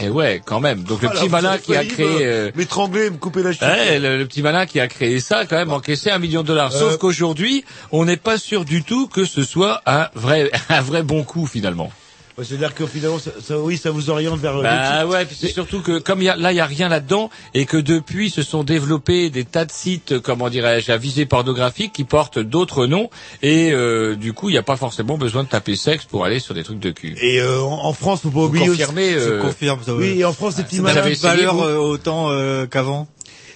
Et 0.00 0.08
ouais, 0.08 0.40
quand 0.44 0.60
même. 0.60 0.82
Donc 0.84 1.02
le 1.02 1.08
Voilà, 1.08 1.20
petit 1.22 1.28
malin 1.30 1.58
qui 1.58 1.74
a 1.76 1.84
créé 1.84 2.06
me- 2.06 2.20
euh, 2.22 2.50
M'étrangler, 2.54 3.10
me 3.10 3.16
couper 3.16 3.42
la 3.42 3.52
cheville. 3.52 3.68
Ouais, 3.68 3.98
le, 3.98 4.16
le 4.18 4.26
petit 4.26 4.42
malin 4.42 4.64
qui 4.66 4.78
a 4.80 4.86
créé 4.88 5.18
ça, 5.20 5.44
quand 5.46 5.56
même, 5.56 5.72
encaissé 5.72 6.10
un 6.10 6.18
million 6.18 6.42
de 6.42 6.46
dollars. 6.48 6.72
Sauf 6.72 6.94
Euh. 6.94 6.96
qu'aujourd'hui, 6.96 7.64
on 7.90 8.04
n'est 8.04 8.16
pas 8.16 8.38
sûr 8.38 8.64
du 8.64 8.82
tout 8.84 9.08
que 9.08 9.24
ce 9.24 9.42
soit 9.42 9.82
un 9.86 10.08
vrai, 10.14 10.50
un 10.68 10.80
vrai 10.80 11.02
bon 11.02 11.24
coup, 11.24 11.46
finalement. 11.46 11.90
Ouais, 12.38 12.44
C'est-à-dire 12.44 12.72
que 12.74 12.86
finalement, 12.86 13.18
ça, 13.18 13.32
ça- 13.44 13.58
oui, 13.58 13.76
ça 13.76 13.90
vous 13.90 14.10
oriente 14.10 14.38
vers. 14.38 14.62
Bah 14.62 15.02
le 15.02 15.08
ouais, 15.10 15.24
puis 15.24 15.36
c'est 15.38 15.48
surtout 15.48 15.80
que 15.82 15.98
comme 15.98 16.22
il 16.22 16.26
y 16.26 16.28
a, 16.28 16.36
là 16.36 16.52
il 16.52 16.56
y 16.56 16.60
a 16.60 16.66
rien 16.66 16.88
là-dedans 16.88 17.30
et 17.52 17.66
que 17.66 17.76
depuis 17.76 18.30
se 18.30 18.42
sont 18.44 18.62
développés 18.62 19.28
des 19.28 19.44
tas 19.44 19.64
de 19.64 19.72
sites, 19.72 20.20
comment 20.20 20.48
dirais-je, 20.48 20.92
à 20.92 20.96
visée 20.98 21.26
pornographique 21.26 21.92
qui 21.92 22.04
portent 22.04 22.38
d'autres 22.38 22.86
noms 22.86 23.10
et 23.42 23.72
euh, 23.72 24.14
du 24.14 24.32
coup 24.34 24.48
il 24.50 24.52
n'y 24.52 24.58
a 24.58 24.62
pas 24.62 24.76
forcément 24.76 25.18
besoin 25.18 25.42
de 25.42 25.48
taper 25.48 25.74
sexe 25.74 26.04
pour 26.04 26.24
aller 26.24 26.38
sur 26.38 26.54
des 26.54 26.62
trucs 26.62 26.78
de 26.78 26.90
cul. 26.92 27.16
Et 27.20 27.40
euh, 27.40 27.60
en, 27.60 27.92
France, 27.92 28.20
faut 28.20 28.30
pas 28.30 28.38
Vous 28.38 28.46
oublier. 28.46 28.68
confirmez, 28.68 29.16
aussi- 29.16 29.26
euh, 29.26 29.38
Je 29.40 29.42
confirme 29.46 29.80
ça. 29.84 29.94
Oui, 29.94 30.20
et 30.20 30.24
en 30.24 30.32
France, 30.32 30.56
les 30.58 30.62
petits 30.64 30.76
Ça 30.76 30.82
malins. 30.82 30.94
n'avait 31.00 31.12
essayé, 31.12 31.34
valeur 31.34 31.60
euh, 31.60 31.76
autant 31.76 32.30
euh, 32.30 32.66
qu'avant. 32.66 33.08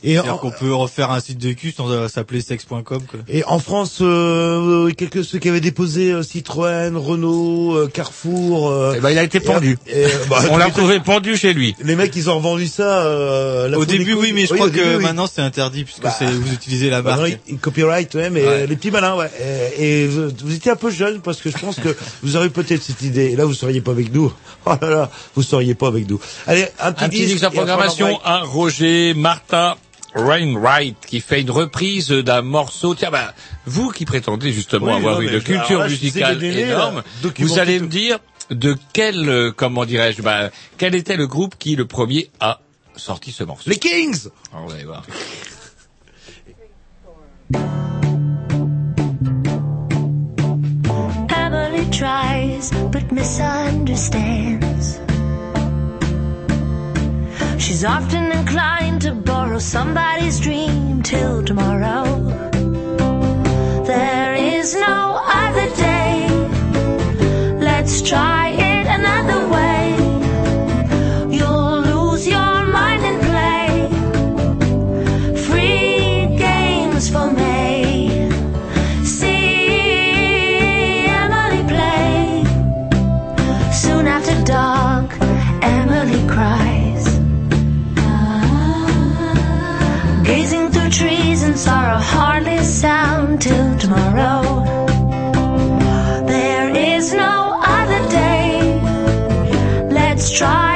Et 0.05 0.15
C'est-à-dire 0.15 0.35
en- 0.35 0.39
qu'on 0.39 0.51
peut 0.51 0.75
refaire 0.75 1.11
un 1.11 1.21
site 1.21 1.39
de 1.39 1.53
cul 1.53 1.73
sans 1.77 1.89
euh, 1.91 2.09
s'appeler 2.09 2.41
sex.com. 2.41 2.83
quoi. 2.85 3.03
Et 3.29 3.45
en 3.45 3.59
France, 3.59 3.99
euh, 4.01 4.91
quelques 4.97 5.25
ceux 5.25 5.39
qui 5.39 5.49
avaient 5.49 5.61
déposé 5.61 6.11
euh, 6.13 6.23
Citroën, 6.23 6.97
Renault, 6.97 7.75
euh, 7.77 7.87
Carrefour. 7.89 8.71
euh, 8.71 8.95
Eh 8.97 9.01
ben, 9.01 9.11
il 9.11 9.19
a 9.19 9.23
été 9.23 9.39
pendu. 9.41 9.79
et, 9.87 10.05
euh, 10.07 10.09
bah, 10.29 10.41
On 10.51 10.57
l'a 10.57 10.67
tu 10.67 10.73
retrouvé 10.73 11.01
pendu 11.01 11.37
chez 11.37 11.53
lui. 11.55 11.75
Les 11.85 11.95
mecs, 11.97 12.15
ils 12.17 12.29
ont 12.31 12.37
revendu 12.37 12.67
ça. 12.67 13.03
Euh, 13.05 13.69
la 13.69 13.79
Au 13.79 13.85
début, 13.85 14.15
oui, 14.15 14.33
mais 14.35 14.47
je 14.47 14.53
Oui, 14.53 14.59
crois 14.59 14.71
que 14.71 14.75
début, 14.77 14.97
oui. 14.97 15.03
maintenant 15.05 15.27
c'est 15.33 15.43
interdit 15.43 15.85
puisque 15.85 16.03
Bah, 16.03 16.15
c'est 16.19 16.27
vous 16.27 16.53
utilisez 16.53 16.91
la 16.91 17.01
Bah, 17.03 17.17
marque. 17.17 17.31
non, 17.31 17.37
il- 17.49 17.59
copyright, 17.59 18.15
ouais, 18.15 18.31
mais 18.31 18.45
Ouais. 18.45 18.67
les 18.67 18.77
petits 18.77 18.91
malins, 18.91 19.17
ouais. 19.17 19.31
Et, 19.79 20.03
et 20.03 20.07
vous, 20.09 20.29
vous 20.45 20.55
étiez 20.55 20.73
un 20.73 20.77
peu 20.77 20.91
jeune 20.91 21.21
parce 21.21 21.41
que 21.41 21.51
je 21.51 21.59
pense 21.59 21.77
que 21.77 21.95
vous 22.23 22.37
aurez 22.37 22.51
peut-être 22.51 22.83
cette 22.83 23.03
idée. 23.03 23.31
Et 23.31 23.37
là, 23.37 23.45
vous 23.45 23.55
seriez 23.55 23.81
pas 23.81 23.93
avec 23.93 24.13
nous. 24.13 24.33
Oh 24.65 24.75
là 24.81 24.89
là, 24.91 25.11
vous 25.35 25.43
seriez 25.43 25.75
pas 25.75 25.89
avec 25.89 26.09
nous. 26.09 26.21
Allez, 26.47 26.67
un 26.79 26.93
petit, 26.93 27.05
Un 27.05 27.09
petit 27.09 27.27
disque 27.27 27.45
on 27.49 27.51
programmation, 27.51 28.21
un 28.25 28.43
Roger 28.45 29.13
Martin 29.13 29.75
Wainwright 30.15 30.97
qui 31.07 31.21
fait 31.21 31.41
une 31.41 31.51
reprise 31.51 32.09
d'un 32.09 32.43
morceau. 32.43 32.95
Tiens, 32.95 33.11
bah, 33.11 33.35
vous 33.67 33.91
qui 33.91 34.05
prétendez 34.05 34.53
justement 34.53 34.87
Oui, 34.87 34.93
avoir 34.93 35.21
non, 35.21 35.29
une 35.29 35.41
culture 35.41 35.81
là, 35.81 35.89
musicale 35.89 36.39
délais, 36.39 36.63
énorme, 36.63 37.03
là, 37.23 37.31
vous 37.39 37.59
allez 37.59 37.81
me 37.81 37.87
dire 37.87 38.19
de 38.51 38.77
quel, 38.93 39.29
euh, 39.29 39.53
comment 39.53 39.85
dirais-je, 39.85 40.23
bah, 40.23 40.51
quel 40.79 40.95
était 40.95 41.17
le 41.17 41.27
groupe 41.27 41.55
qui 41.59 41.77
le 41.77 41.87
premier 41.87 42.31
a 42.41 42.61
sorti 42.97 43.33
ce 43.33 43.45
morceau? 43.45 43.71
Les 43.71 43.77
Kings 43.79 44.29
On 44.53 44.67
va 44.67 44.75
aller 44.75 44.85
voir. 44.85 45.05
Emily 51.31 51.91
tries 51.91 52.71
but 52.91 53.11
misunderstands. 53.13 55.02
She's 57.63 57.85
often 57.85 58.33
inclined 58.33 59.03
to 59.03 59.15
borrow 59.15 59.61
somebody's 59.61 60.41
dream 60.41 61.01
till 61.01 61.45
tomorrow. 61.45 62.03
There 63.87 64.35
is 64.35 64.75
no 64.75 65.21
till 93.43 93.77
tomorrow. 93.77 94.41
There 96.29 96.69
is 96.71 97.13
no 97.13 97.59
other 97.61 98.09
day. 98.09 98.81
Let's 99.91 100.31
try 100.31 100.72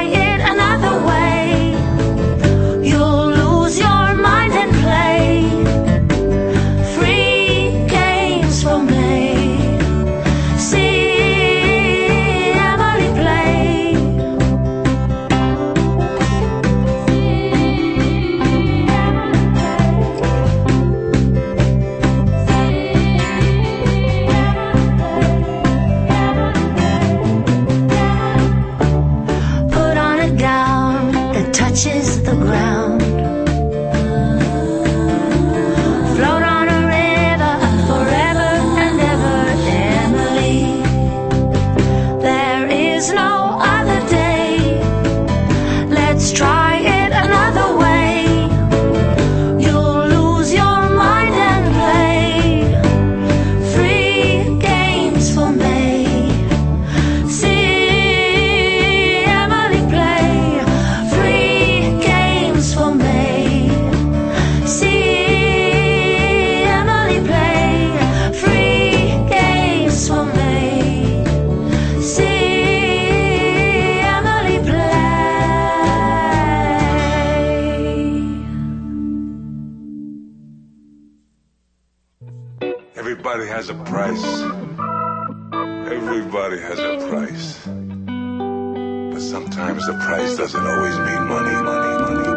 The 89.87 89.93
price 89.93 90.35
doesn't 90.35 90.67
always 90.67 90.97
mean 90.99 91.27
money, 91.29 91.63
money, 91.63 92.01
money. 92.01 92.36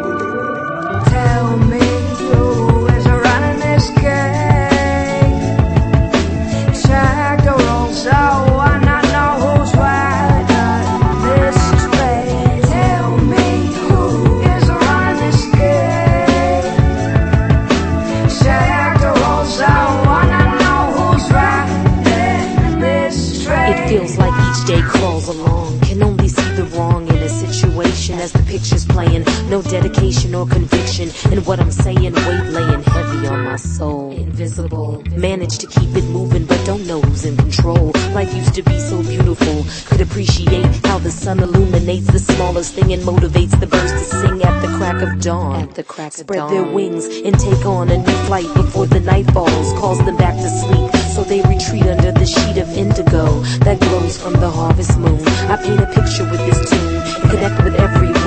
Playing. 28.91 29.23
No 29.49 29.61
dedication 29.61 30.35
or 30.35 30.45
conviction 30.47 31.09
in 31.31 31.43
what 31.45 31.59
I'm 31.59 31.71
saying. 31.71 32.13
Weight 32.13 32.45
laying 32.57 32.83
heavy 32.83 33.27
on 33.27 33.45
my 33.45 33.55
soul. 33.55 34.11
Invisible. 34.11 35.03
Manage 35.15 35.57
to 35.59 35.67
keep 35.67 35.95
it 35.95 36.05
moving, 36.05 36.45
but 36.45 36.63
don't 36.65 36.85
know 36.85 37.01
who's 37.01 37.25
in 37.25 37.37
control. 37.37 37.91
Life 38.13 38.33
used 38.33 38.53
to 38.55 38.63
be 38.63 38.79
so 38.79 39.01
beautiful. 39.03 39.65
Could 39.87 40.01
appreciate 40.01 40.65
how 40.85 40.99
the 40.99 41.11
sun 41.11 41.39
illuminates 41.39 42.07
the 42.07 42.19
smallest 42.19 42.75
thing 42.75 42.93
and 42.93 43.01
motivates 43.03 43.59
the 43.59 43.67
birds 43.67 43.91
to 43.91 44.03
sing 44.21 44.41
at 44.43 44.61
the 44.61 44.67
crack 44.77 45.01
of 45.01 45.21
dawn. 45.21 45.63
At 45.63 45.75
the 45.75 45.83
crack 45.83 46.13
Spread 46.13 46.49
their 46.49 46.63
wings 46.63 47.05
and 47.05 47.37
take 47.39 47.65
on 47.65 47.89
a 47.89 47.97
new 47.97 48.17
flight 48.27 48.51
before 48.53 48.87
the 48.87 48.99
night 48.99 49.29
falls. 49.31 49.73
Calls 49.79 49.99
them 50.05 50.17
back 50.17 50.35
to 50.35 50.49
sleep. 50.49 50.91
So 51.13 51.23
they 51.23 51.41
retreat 51.41 51.83
under 51.83 52.11
the 52.11 52.25
sheet 52.25 52.57
of 52.57 52.69
indigo 52.69 53.41
that 53.65 53.79
glows 53.81 54.21
from 54.21 54.33
the 54.33 54.49
harvest 54.49 54.97
moon. 54.97 55.19
I 55.51 55.57
paint 55.57 55.81
a 55.81 55.87
picture 55.87 56.23
with 56.23 56.39
this 56.47 56.69
tune 56.69 56.95
and 56.95 57.29
connect 57.31 57.63
with 57.63 57.75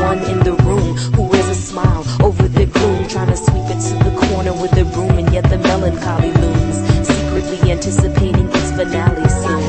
everyone 0.04 0.30
in 0.30 0.44
the 0.44 0.52
room 0.64 0.96
who 1.14 1.22
wears 1.22 1.48
a 1.48 1.54
smile 1.54 2.04
over 2.22 2.46
their 2.48 2.66
gloom, 2.66 3.08
trying 3.08 3.28
to 3.28 3.36
sweep 3.36 3.64
it 3.70 3.80
to 3.80 3.94
the 4.04 4.26
corner 4.26 4.52
with 4.52 4.72
a 4.76 4.84
broom, 4.92 5.18
and 5.18 5.32
yet 5.32 5.48
the 5.48 5.58
melancholy 5.58 6.32
looms, 6.32 6.76
secretly 7.06 7.70
anticipating 7.70 8.48
its 8.48 8.70
finale 8.72 9.28
soon. 9.28 9.63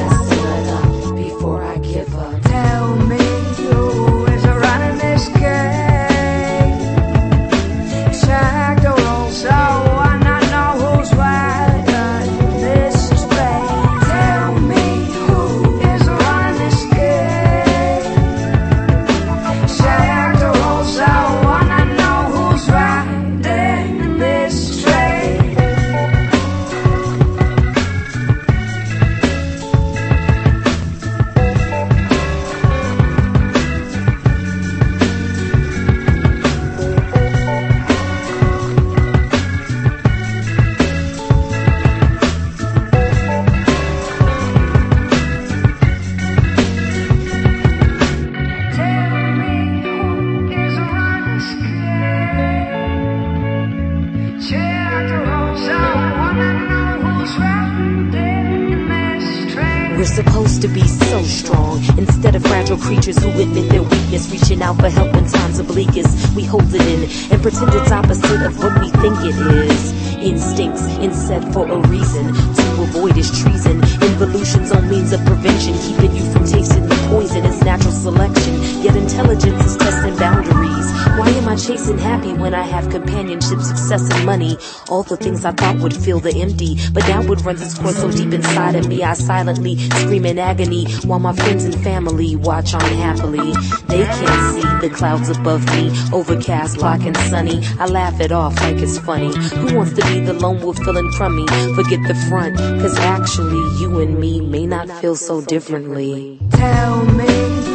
All 84.89 85.03
the 85.03 85.17
things 85.17 85.43
I 85.45 85.51
thought 85.51 85.77
would 85.77 85.95
fill 85.95 86.19
the 86.19 86.35
empty, 86.41 86.77
but 86.93 87.03
that 87.03 87.25
would 87.25 87.41
run 87.43 87.55
its 87.55 87.77
course 87.77 87.97
so 87.97 88.11
deep 88.11 88.33
inside 88.33 88.75
of 88.75 88.87
me. 88.87 89.03
I 89.03 89.13
silently 89.13 89.77
scream 89.77 90.25
in 90.25 90.37
agony 90.37 90.91
while 91.05 91.19
my 91.19 91.33
friends 91.33 91.63
and 91.65 91.75
family 91.83 92.35
watch 92.35 92.73
on 92.73 92.81
happily. 92.81 93.51
They 93.87 94.03
can't 94.03 94.63
see 94.63 94.87
the 94.87 94.93
clouds 94.93 95.29
above 95.29 95.65
me, 95.73 95.91
overcast, 96.13 96.77
black, 96.77 97.01
and 97.01 97.17
sunny. 97.17 97.65
I 97.79 97.87
laugh 97.87 98.19
it 98.19 98.31
off 98.31 98.55
like 98.61 98.77
it's 98.77 98.99
funny. 98.99 99.35
Who 99.35 99.75
wants 99.75 99.93
to 99.93 100.05
be 100.05 100.19
the 100.19 100.33
lone 100.33 100.61
wolf 100.61 100.77
feeling 100.77 101.09
crummy? 101.13 101.47
Forget 101.73 102.01
the 102.07 102.15
front, 102.29 102.57
cause 102.57 102.97
actually 102.99 103.63
you 103.81 103.99
and 103.99 104.19
me 104.19 104.41
may 104.41 104.65
not 104.67 104.89
feel 105.01 105.15
so 105.15 105.41
differently. 105.41 106.39
Tell 106.51 107.05
me 107.05 107.27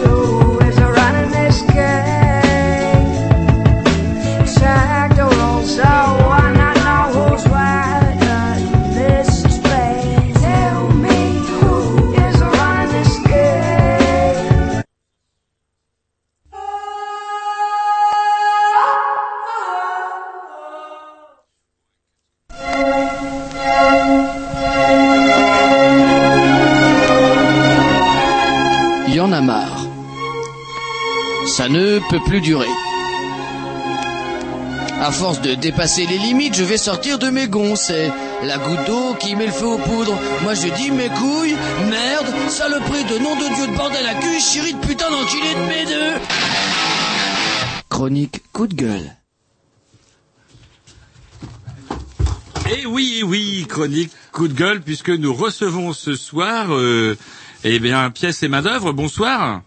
who 0.05 0.40
peut 32.11 32.21
plus 32.27 32.41
durer. 32.41 32.67
À 35.01 35.13
force 35.13 35.41
de 35.41 35.55
dépasser 35.55 36.07
les 36.07 36.19
limites, 36.19 36.57
je 36.57 36.65
vais 36.65 36.77
sortir 36.77 37.19
de 37.19 37.31
mes 37.31 37.47
gonds. 37.47 37.77
C'est 37.77 38.11
la 38.43 38.59
goutte 38.59 38.85
d'eau 38.87 39.15
qui 39.21 39.37
met 39.37 39.47
le 39.47 39.53
feu 39.53 39.67
aux 39.67 39.79
poudres. 39.79 40.19
Moi 40.43 40.55
je 40.55 40.69
dis 40.75 40.91
mes 40.91 41.09
couilles, 41.09 41.57
merde, 41.89 42.27
saloperie 42.49 43.05
de 43.05 43.19
nom 43.19 43.37
de 43.37 43.55
Dieu 43.55 43.67
de 43.69 43.77
bordel 43.77 44.05
à 44.07 44.15
cul, 44.15 44.41
chérie 44.41 44.75
de 44.75 44.81
putain 44.81 45.09
d'enculé 45.09 45.55
de 45.55 45.61
mes 45.69 45.85
deux. 45.87 46.21
Chronique 47.89 48.43
coup 48.53 48.67
de 48.67 48.75
gueule. 48.75 49.17
Et 52.77 52.87
oui, 52.87 53.19
eh 53.21 53.23
oui, 53.23 53.67
chronique 53.69 54.11
coup 54.33 54.49
de 54.49 54.55
gueule, 54.55 54.81
puisque 54.81 55.11
nous 55.11 55.33
recevons 55.33 55.93
ce 55.93 56.15
soir, 56.15 56.75
euh, 56.75 57.17
eh 57.63 57.79
bien, 57.79 58.11
pièce 58.11 58.43
et 58.43 58.49
main 58.49 58.63
d'œuvre. 58.63 58.93
Bonsoir. 58.93 59.63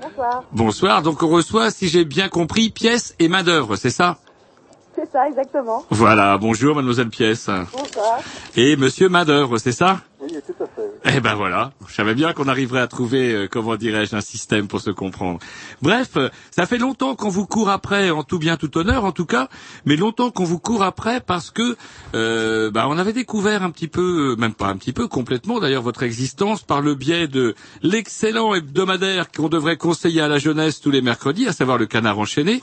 Bonsoir. 0.00 0.10
Bonsoir. 0.10 0.44
Bonsoir. 0.52 1.02
Donc 1.02 1.22
on 1.22 1.28
reçoit, 1.28 1.70
si 1.70 1.88
j'ai 1.88 2.04
bien 2.04 2.28
compris, 2.28 2.70
pièce 2.70 3.14
et 3.18 3.28
main 3.28 3.42
d'œuvre, 3.42 3.76
c'est 3.76 3.90
ça? 3.90 4.18
C'est 4.94 5.10
ça, 5.10 5.28
exactement. 5.28 5.84
Voilà. 5.90 6.36
Bonjour, 6.38 6.74
mademoiselle 6.74 7.08
pièce. 7.08 7.48
Bonsoir. 7.72 8.20
Et 8.56 8.76
monsieur 8.76 9.08
main 9.08 9.24
d'œuvre, 9.24 9.58
c'est 9.58 9.72
ça? 9.72 10.00
Oui, 10.20 10.30
tout 10.46 10.62
à 10.62 10.66
fait. 10.66 10.81
Eh 11.04 11.20
ben 11.20 11.34
voilà, 11.34 11.72
je 11.88 11.94
savais 11.94 12.14
bien 12.14 12.32
qu'on 12.32 12.46
arriverait 12.46 12.80
à 12.80 12.86
trouver, 12.86 13.32
euh, 13.32 13.48
comment 13.50 13.74
dirais-je, 13.74 14.14
un 14.14 14.20
système 14.20 14.68
pour 14.68 14.80
se 14.80 14.90
comprendre. 14.90 15.40
Bref, 15.80 16.10
euh, 16.16 16.28
ça 16.52 16.64
fait 16.64 16.78
longtemps 16.78 17.16
qu'on 17.16 17.28
vous 17.28 17.44
court 17.44 17.70
après, 17.70 18.10
en 18.10 18.22
tout 18.22 18.38
bien, 18.38 18.56
tout 18.56 18.78
honneur 18.78 19.04
en 19.04 19.10
tout 19.10 19.26
cas, 19.26 19.48
mais 19.84 19.96
longtemps 19.96 20.30
qu'on 20.30 20.44
vous 20.44 20.60
court 20.60 20.84
après 20.84 21.20
parce 21.20 21.50
que 21.50 21.76
euh, 22.14 22.70
bah, 22.70 22.86
on 22.88 22.98
avait 22.98 23.12
découvert 23.12 23.64
un 23.64 23.70
petit 23.70 23.88
peu, 23.88 24.32
euh, 24.32 24.40
même 24.40 24.54
pas 24.54 24.68
un 24.68 24.76
petit 24.76 24.92
peu, 24.92 25.08
complètement 25.08 25.58
d'ailleurs, 25.58 25.82
votre 25.82 26.04
existence 26.04 26.62
par 26.62 26.80
le 26.80 26.94
biais 26.94 27.26
de 27.26 27.56
l'excellent 27.82 28.54
hebdomadaire 28.54 29.32
qu'on 29.32 29.48
devrait 29.48 29.76
conseiller 29.76 30.20
à 30.20 30.28
la 30.28 30.38
jeunesse 30.38 30.80
tous 30.80 30.92
les 30.92 31.02
mercredis, 31.02 31.48
à 31.48 31.52
savoir 31.52 31.78
le 31.78 31.86
canard 31.86 32.20
enchaîné. 32.20 32.62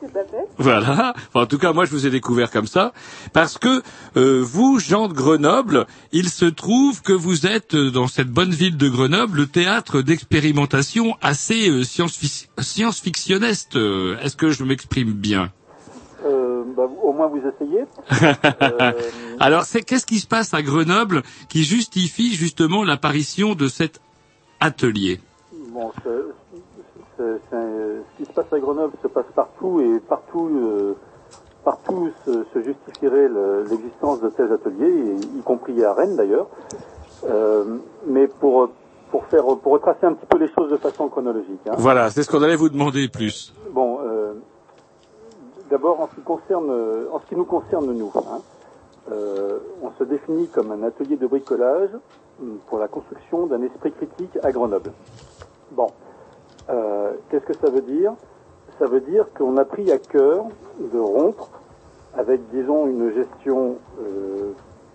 Fait. 0.00 0.26
Voilà. 0.58 1.12
Enfin, 1.16 1.42
en 1.42 1.46
tout 1.46 1.58
cas, 1.58 1.72
moi, 1.72 1.84
je 1.84 1.90
vous 1.90 2.06
ai 2.06 2.10
découvert 2.10 2.50
comme 2.50 2.66
ça, 2.66 2.92
parce 3.32 3.58
que 3.58 3.82
euh, 4.16 4.40
vous, 4.42 4.78
Jean 4.78 5.08
de 5.08 5.12
Grenoble, 5.12 5.86
il 6.12 6.28
se 6.28 6.44
trouve 6.44 7.02
que 7.02 7.12
vous 7.12 7.46
êtes 7.46 7.74
euh, 7.74 7.90
dans 7.90 8.06
cette 8.06 8.28
bonne 8.30 8.50
ville 8.50 8.76
de 8.76 8.88
Grenoble 8.88 9.38
le 9.38 9.46
théâtre 9.46 10.00
d'expérimentation 10.02 11.16
assez 11.20 11.68
euh, 11.68 11.82
science-fic- 11.82 12.48
science-fictionniste. 12.58 13.76
Euh, 13.76 14.16
Est-ce 14.22 14.36
que 14.36 14.50
je 14.50 14.64
m'exprime 14.64 15.12
bien? 15.12 15.50
Euh, 16.24 16.62
bah, 16.76 16.88
au 17.02 17.12
moins 17.12 17.28
vous 17.28 17.40
essayez. 17.40 17.84
Alors, 19.40 19.64
c'est 19.64 19.82
qu'est-ce 19.82 20.06
qui 20.06 20.18
se 20.20 20.26
passe 20.26 20.54
à 20.54 20.62
Grenoble 20.62 21.22
qui 21.48 21.64
justifie 21.64 22.34
justement 22.34 22.84
l'apparition 22.84 23.54
de 23.54 23.68
cet 23.68 24.00
atelier? 24.60 25.20
Bon, 25.72 25.92
ce 27.18 28.16
qui 28.16 28.24
se 28.24 28.32
passe 28.32 28.52
à 28.52 28.58
Grenoble 28.58 28.92
se 29.02 29.08
passe 29.08 29.26
partout 29.34 29.80
et 29.80 30.00
partout, 30.00 30.48
euh, 30.54 30.94
partout 31.64 32.10
se, 32.24 32.44
se 32.54 32.62
justifierait 32.62 33.28
le- 33.28 33.64
l'existence 33.68 34.20
de 34.20 34.28
tels 34.30 34.52
ateliers, 34.52 35.16
y 35.36 35.42
compris 35.42 35.82
à 35.84 35.92
Rennes 35.94 36.16
d'ailleurs. 36.16 36.46
Euh, 37.24 37.78
mais 38.06 38.28
pour 38.28 38.70
pour 39.10 39.24
faire 39.26 39.44
pour 39.62 39.72
retracer 39.72 40.06
un 40.06 40.12
petit 40.12 40.26
peu 40.26 40.38
les 40.38 40.48
choses 40.52 40.70
de 40.70 40.76
façon 40.76 41.08
chronologique. 41.08 41.60
hein. 41.66 41.74
Voilà, 41.78 42.10
c'est 42.10 42.22
ce 42.22 42.30
qu'on 42.30 42.42
allait 42.42 42.56
vous 42.56 42.68
demander 42.68 43.08
plus. 43.08 43.52
Bon, 43.70 43.98
euh, 44.02 44.34
d'abord 45.70 46.00
en 46.00 46.08
ce 46.08 46.14
qui 46.14 46.20
concerne, 46.22 46.70
en 47.12 47.18
ce 47.18 47.26
qui 47.26 47.34
nous 47.36 47.44
concerne 47.46 47.90
nous, 47.92 48.12
hein, 48.16 48.40
euh, 49.10 49.58
on 49.82 49.90
se 49.98 50.04
définit 50.04 50.46
comme 50.48 50.70
un 50.72 50.82
atelier 50.82 51.16
de 51.16 51.26
bricolage 51.26 51.90
hum, 52.40 52.58
pour 52.68 52.78
la 52.78 52.86
construction 52.86 53.46
d'un 53.46 53.62
esprit 53.62 53.92
critique 53.92 54.38
à 54.42 54.52
Grenoble. 54.52 54.92
Bon, 55.72 55.88
euh, 56.70 57.12
qu'est-ce 57.30 57.44
que 57.44 57.54
ça 57.64 57.70
veut 57.70 57.80
dire? 57.82 58.12
Ça 58.78 58.86
veut 58.86 59.00
dire 59.00 59.26
qu'on 59.36 59.56
a 59.56 59.64
pris 59.64 59.90
à 59.90 59.98
cœur 59.98 60.44
de 60.80 60.98
rompre 60.98 61.48
avec, 62.16 62.40
disons, 62.52 62.86
une 62.86 63.12
gestion 63.12 63.76
euh, 64.00 64.52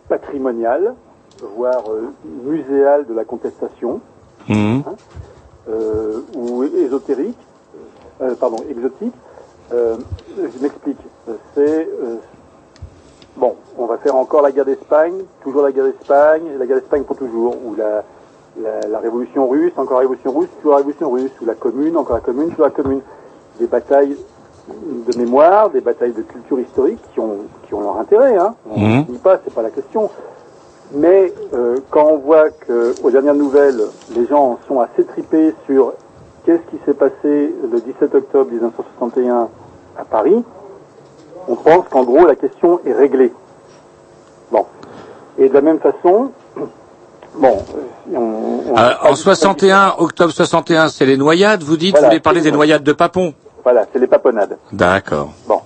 patrimoniale, 0.10 0.94
voire 1.56 1.84
euh, 1.90 2.12
muséale 2.46 3.06
de 3.06 3.14
la 3.14 3.26
contestation 3.26 4.00
Mhm. 4.50 4.84
euh, 5.70 6.20
ou 6.36 6.64
ésotérique, 6.64 7.38
pardon, 8.40 8.58
exotique. 8.70 9.14
Je 9.72 10.60
m'explique. 10.62 10.98
C'est 11.56 11.88
bon, 13.38 13.56
on 13.78 13.86
va 13.86 13.98
faire 13.98 14.16
encore 14.16 14.42
la 14.42 14.52
guerre 14.52 14.66
d'Espagne, 14.66 15.24
toujours 15.42 15.64
la 15.64 15.72
guerre 15.72 15.86
d'Espagne, 15.86 16.44
la 16.60 16.66
guerre 16.66 16.78
d'Espagne 16.78 17.04
pour 17.04 17.16
toujours, 17.16 17.56
ou 17.66 17.76
la, 17.76 18.04
la, 18.62 18.88
la 18.88 19.00
révolution 19.00 19.48
russe, 19.48 19.74
encore 19.78 19.94
la 19.96 20.00
révolution 20.02 20.32
russe, 20.38 20.50
toujours 20.58 20.72
la 20.72 20.78
révolution 20.78 21.12
russe, 21.12 21.32
ou 21.42 21.46
la 21.46 21.56
commune, 21.56 21.98
encore 21.98 22.16
la 22.18 22.22
commune, 22.22 22.50
toujours 22.50 22.66
la 22.66 22.72
commune. 22.72 23.02
Des 23.60 23.68
batailles 23.68 24.16
de 24.68 25.18
mémoire, 25.18 25.70
des 25.70 25.82
batailles 25.82 26.14
de 26.14 26.22
culture 26.22 26.60
historique 26.60 27.00
qui 27.14 27.20
ont 27.20 27.38
qui 27.68 27.74
ont 27.74 27.82
leur 27.82 27.98
intérêt. 28.00 28.38
Hein. 28.38 28.56
On 28.70 28.80
ne 28.80 28.86
Mhm. 29.00 29.04
dit 29.06 29.18
pas, 29.18 29.40
c'est 29.44 29.54
pas 29.54 29.62
la 29.62 29.70
question. 29.72 30.10
Mais 30.94 31.34
euh, 31.54 31.78
quand 31.90 32.06
on 32.06 32.18
voit 32.18 32.50
que, 32.52 32.94
aux 33.04 33.10
dernières 33.10 33.34
nouvelles, 33.36 33.82
les 34.16 34.26
gens 34.28 34.60
sont 34.68 34.80
assez 34.80 35.04
tripés 35.06 35.54
sur 35.66 35.94
qu'est-ce 36.46 36.62
qui 36.70 36.78
s'est 36.86 36.94
passé 36.94 37.54
le 37.72 37.80
17 37.80 38.14
octobre 38.16 38.52
1961 38.52 39.48
à 39.98 40.06
Paris, 40.06 40.44
on 41.48 41.56
pense 41.56 41.88
qu'en 41.90 42.04
gros 42.04 42.26
la 42.26 42.36
question 42.36 42.80
est 42.86 42.94
réglée. 42.94 43.34
Bon. 44.52 44.66
Et 45.38 45.50
de 45.50 45.54
la 45.54 45.62
même 45.62 45.80
façon, 45.80 46.30
bon, 47.36 47.66
euh, 47.76 48.16
on, 48.16 48.20
on- 48.74 48.78
Euh, 48.78 48.94
en 49.12 49.16
61, 49.16 49.94
octobre 50.00 50.32
61, 50.32 50.88
c'est 50.90 51.06
les 51.06 51.18
noyades, 51.18 51.64
vous 51.64 51.78
dites 51.78 51.92
Voilà, 51.92 52.08
Vous 52.08 52.12
voulez 52.12 52.20
parler 52.22 52.42
des 52.42 52.52
noyades 52.52 52.84
de 52.84 52.94
Papon 52.94 53.34
voilà, 53.64 53.86
c'est 53.94 54.00
les 54.00 54.08
paponnades. 54.08 54.58
D'accord. 54.74 55.30
Bon. 55.48 55.62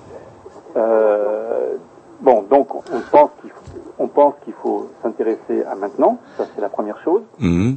Euh, 0.75 1.75
bon, 2.21 2.43
donc 2.43 2.67
on 2.75 2.99
pense 3.11 3.31
qu'il 3.41 3.49
faut, 3.49 3.63
on 3.97 4.07
pense 4.07 4.35
qu'il 4.43 4.53
faut 4.61 4.89
s'intéresser 5.01 5.63
à 5.69 5.73
maintenant. 5.75 6.19
Ça, 6.37 6.45
c'est 6.53 6.61
la 6.61 6.69
première 6.69 7.01
chose. 7.03 7.21
Mhm. 7.39 7.75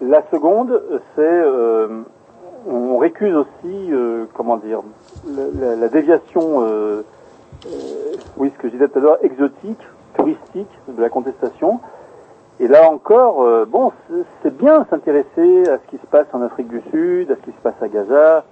La 0.00 0.22
seconde, 0.30 0.82
c'est 1.14 1.20
euh, 1.20 1.88
on 2.66 2.96
récuse 2.96 3.34
aussi, 3.36 3.92
euh, 3.92 4.24
comment 4.34 4.56
dire, 4.56 4.80
la, 5.28 5.42
la- 5.66 5.76
la 5.76 5.88
déviation, 5.88 6.62
euh, 6.62 7.02
oui, 8.38 8.50
ce 8.56 8.62
que 8.62 8.68
je 8.68 8.72
disais 8.72 8.88
tout 8.88 8.98
à 8.98 9.02
l'heure, 9.02 9.18
exotique, 9.22 9.78
touristique 10.16 10.70
de 10.88 11.02
la 11.02 11.10
contestation. 11.10 11.80
Et 12.60 12.68
là 12.68 12.90
encore, 12.90 13.42
euh, 13.42 13.64
bon, 13.64 13.90
c'est- 14.42 14.50
bien 14.50 14.86
s'intéresser 14.90 15.68
à 15.68 15.78
ce 15.78 15.90
qui 15.90 15.96
se 15.96 16.06
passe 16.06 16.26
en 16.32 16.42
Afrique 16.42 16.68
du 16.68 16.82
Sud, 16.90 17.30
à 17.30 17.36
ce 17.36 17.40
qui 17.40 17.52
se 17.52 17.62
passe 17.62 17.80
à 17.80 17.88
Gaza, 17.88 18.44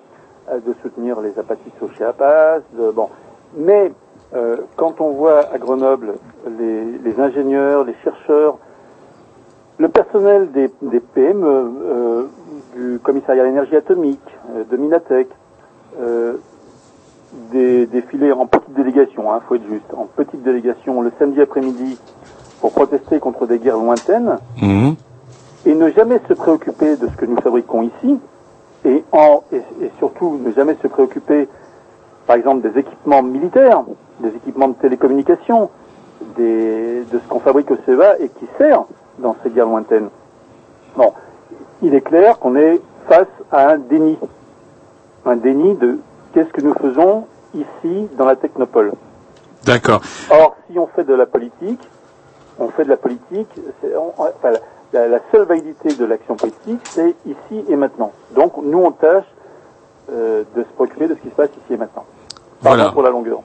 de 0.51 0.75
soutenir 0.83 1.21
les 1.21 1.39
apatistes 1.39 1.77
au 1.83 1.89
Chiapas, 1.89 2.61
bon. 2.95 3.11
Mais 3.55 3.93
euh, 4.35 4.57
quand 4.77 5.01
on 5.01 5.11
voit 5.11 5.53
à 5.53 5.59
Grenoble 5.59 6.15
les, 6.59 7.21
ingénieurs, 7.21 7.85
les 7.85 7.95
chercheurs 8.05 8.59
le 9.79 9.89
personnel 9.89 10.51
des, 10.53 10.69
PME, 11.01 11.47
euh, 11.47 12.25
du 12.75 12.99
commissariat 12.99 13.43
à 13.43 13.47
l'énergie 13.47 13.77
atomique, 13.77 14.21
de 14.71 14.77
Minatec, 14.77 15.29
euh, 16.01 16.39
des, 17.53 17.87
défilés 17.87 18.33
en 18.33 18.47
petite 18.47 18.75
délégation, 18.75 19.33
hein, 19.33 19.41
faut 19.47 19.55
être 19.55 19.69
juste, 19.69 19.95
en 19.95 20.07
petite 20.07 20.43
délégation 20.43 21.01
le 21.01 21.13
samedi 21.19 21.41
après-midi 21.41 21.99
pour 22.61 22.73
protester 22.73 23.21
contre 23.21 23.47
des 23.47 23.59
guerres 23.59 23.77
lointaines 23.77 24.39
Mhm. 24.61 24.95
et 25.67 25.75
ne 25.75 25.91
jamais 25.91 26.21
se 26.29 26.35
préoccuper 26.35 26.97
de 26.97 27.07
ce 27.09 27.17
que 27.17 27.25
nous 27.27 27.41
fabriquons 27.41 27.83
ici 27.83 28.19
et, 28.85 29.05
en, 29.13 29.43
et, 29.53 29.63
et 29.83 29.91
surtout 29.99 30.39
ne 30.45 30.53
jamais 30.53 30.77
se 30.83 30.87
préoccuper, 30.89 31.49
par 32.27 32.37
exemple, 32.37 32.69
des 32.69 32.79
équipements 32.81 33.23
militaires, 33.23 33.83
des 34.21 34.29
équipements 34.31 34.69
de 34.69 34.75
télécommunication, 34.75 35.71
des, 36.37 37.05
de 37.05 37.19
ce 37.19 37.29
qu'on 37.29 37.41
fabrique 37.41 37.71
au 37.71 37.77
CEA 37.87 38.19
et 38.21 38.29
qui 38.29 38.47
sert 38.59 38.85
dans 39.19 39.37
ces 39.43 39.51
guerres 39.51 39.67
lointaines. 39.67 40.09
Bon, 40.97 41.13
il 41.83 41.95
est 41.95 42.01
clair 42.01 42.39
qu'on 42.39 42.57
est 42.57 42.81
face 43.09 43.27
à 43.53 43.71
un 43.71 43.79
déni, 43.79 44.19
un 45.25 45.37
déni 45.37 45.75
de 45.77 45.99
qu'est-ce 46.33 46.51
que 46.53 46.61
nous 46.61 46.75
faisons 46.75 47.27
ici 47.55 48.09
dans 48.17 48.25
la 48.27 48.37
technopole. 48.37 48.93
D'accord. 49.65 50.01
Or, 50.31 50.57
si 50.71 50.79
on 50.79 50.87
fait 50.89 51.05
de 51.05 51.15
la 51.15 51.27
politique, 51.27 51.81
on 52.59 52.69
fait 52.71 52.85
de 52.85 52.89
la 52.91 52.97
politique, 52.97 53.49
on- 53.85 54.13
enfin, 54.23 54.51
la, 54.93 55.09
la 55.09 55.19
seule 55.33 55.47
validité 55.47 55.95
de 55.95 56.05
l'action 56.05 56.37
politique, 56.37 56.81
c'est 56.95 57.15
ici 57.27 57.65
et 57.69 57.77
maintenant. 57.77 58.13
Donc, 58.35 58.53
nous, 58.63 58.79
on 58.79 58.93
tâche 58.93 59.25
euh, 60.11 60.43
de 60.57 60.63
se 60.63 60.69
préoccuper 60.75 61.09
de 61.09 61.15
ce 61.15 61.21
qui 61.21 61.29
se 61.29 61.35
passe 61.35 61.51
ici 61.51 61.75
et 61.75 61.77
maintenant. 61.77 62.05
Pardon 62.63 62.77
Voilà. 62.79 62.93
pour 62.93 63.03
la 63.03 63.11
longueur. 63.11 63.41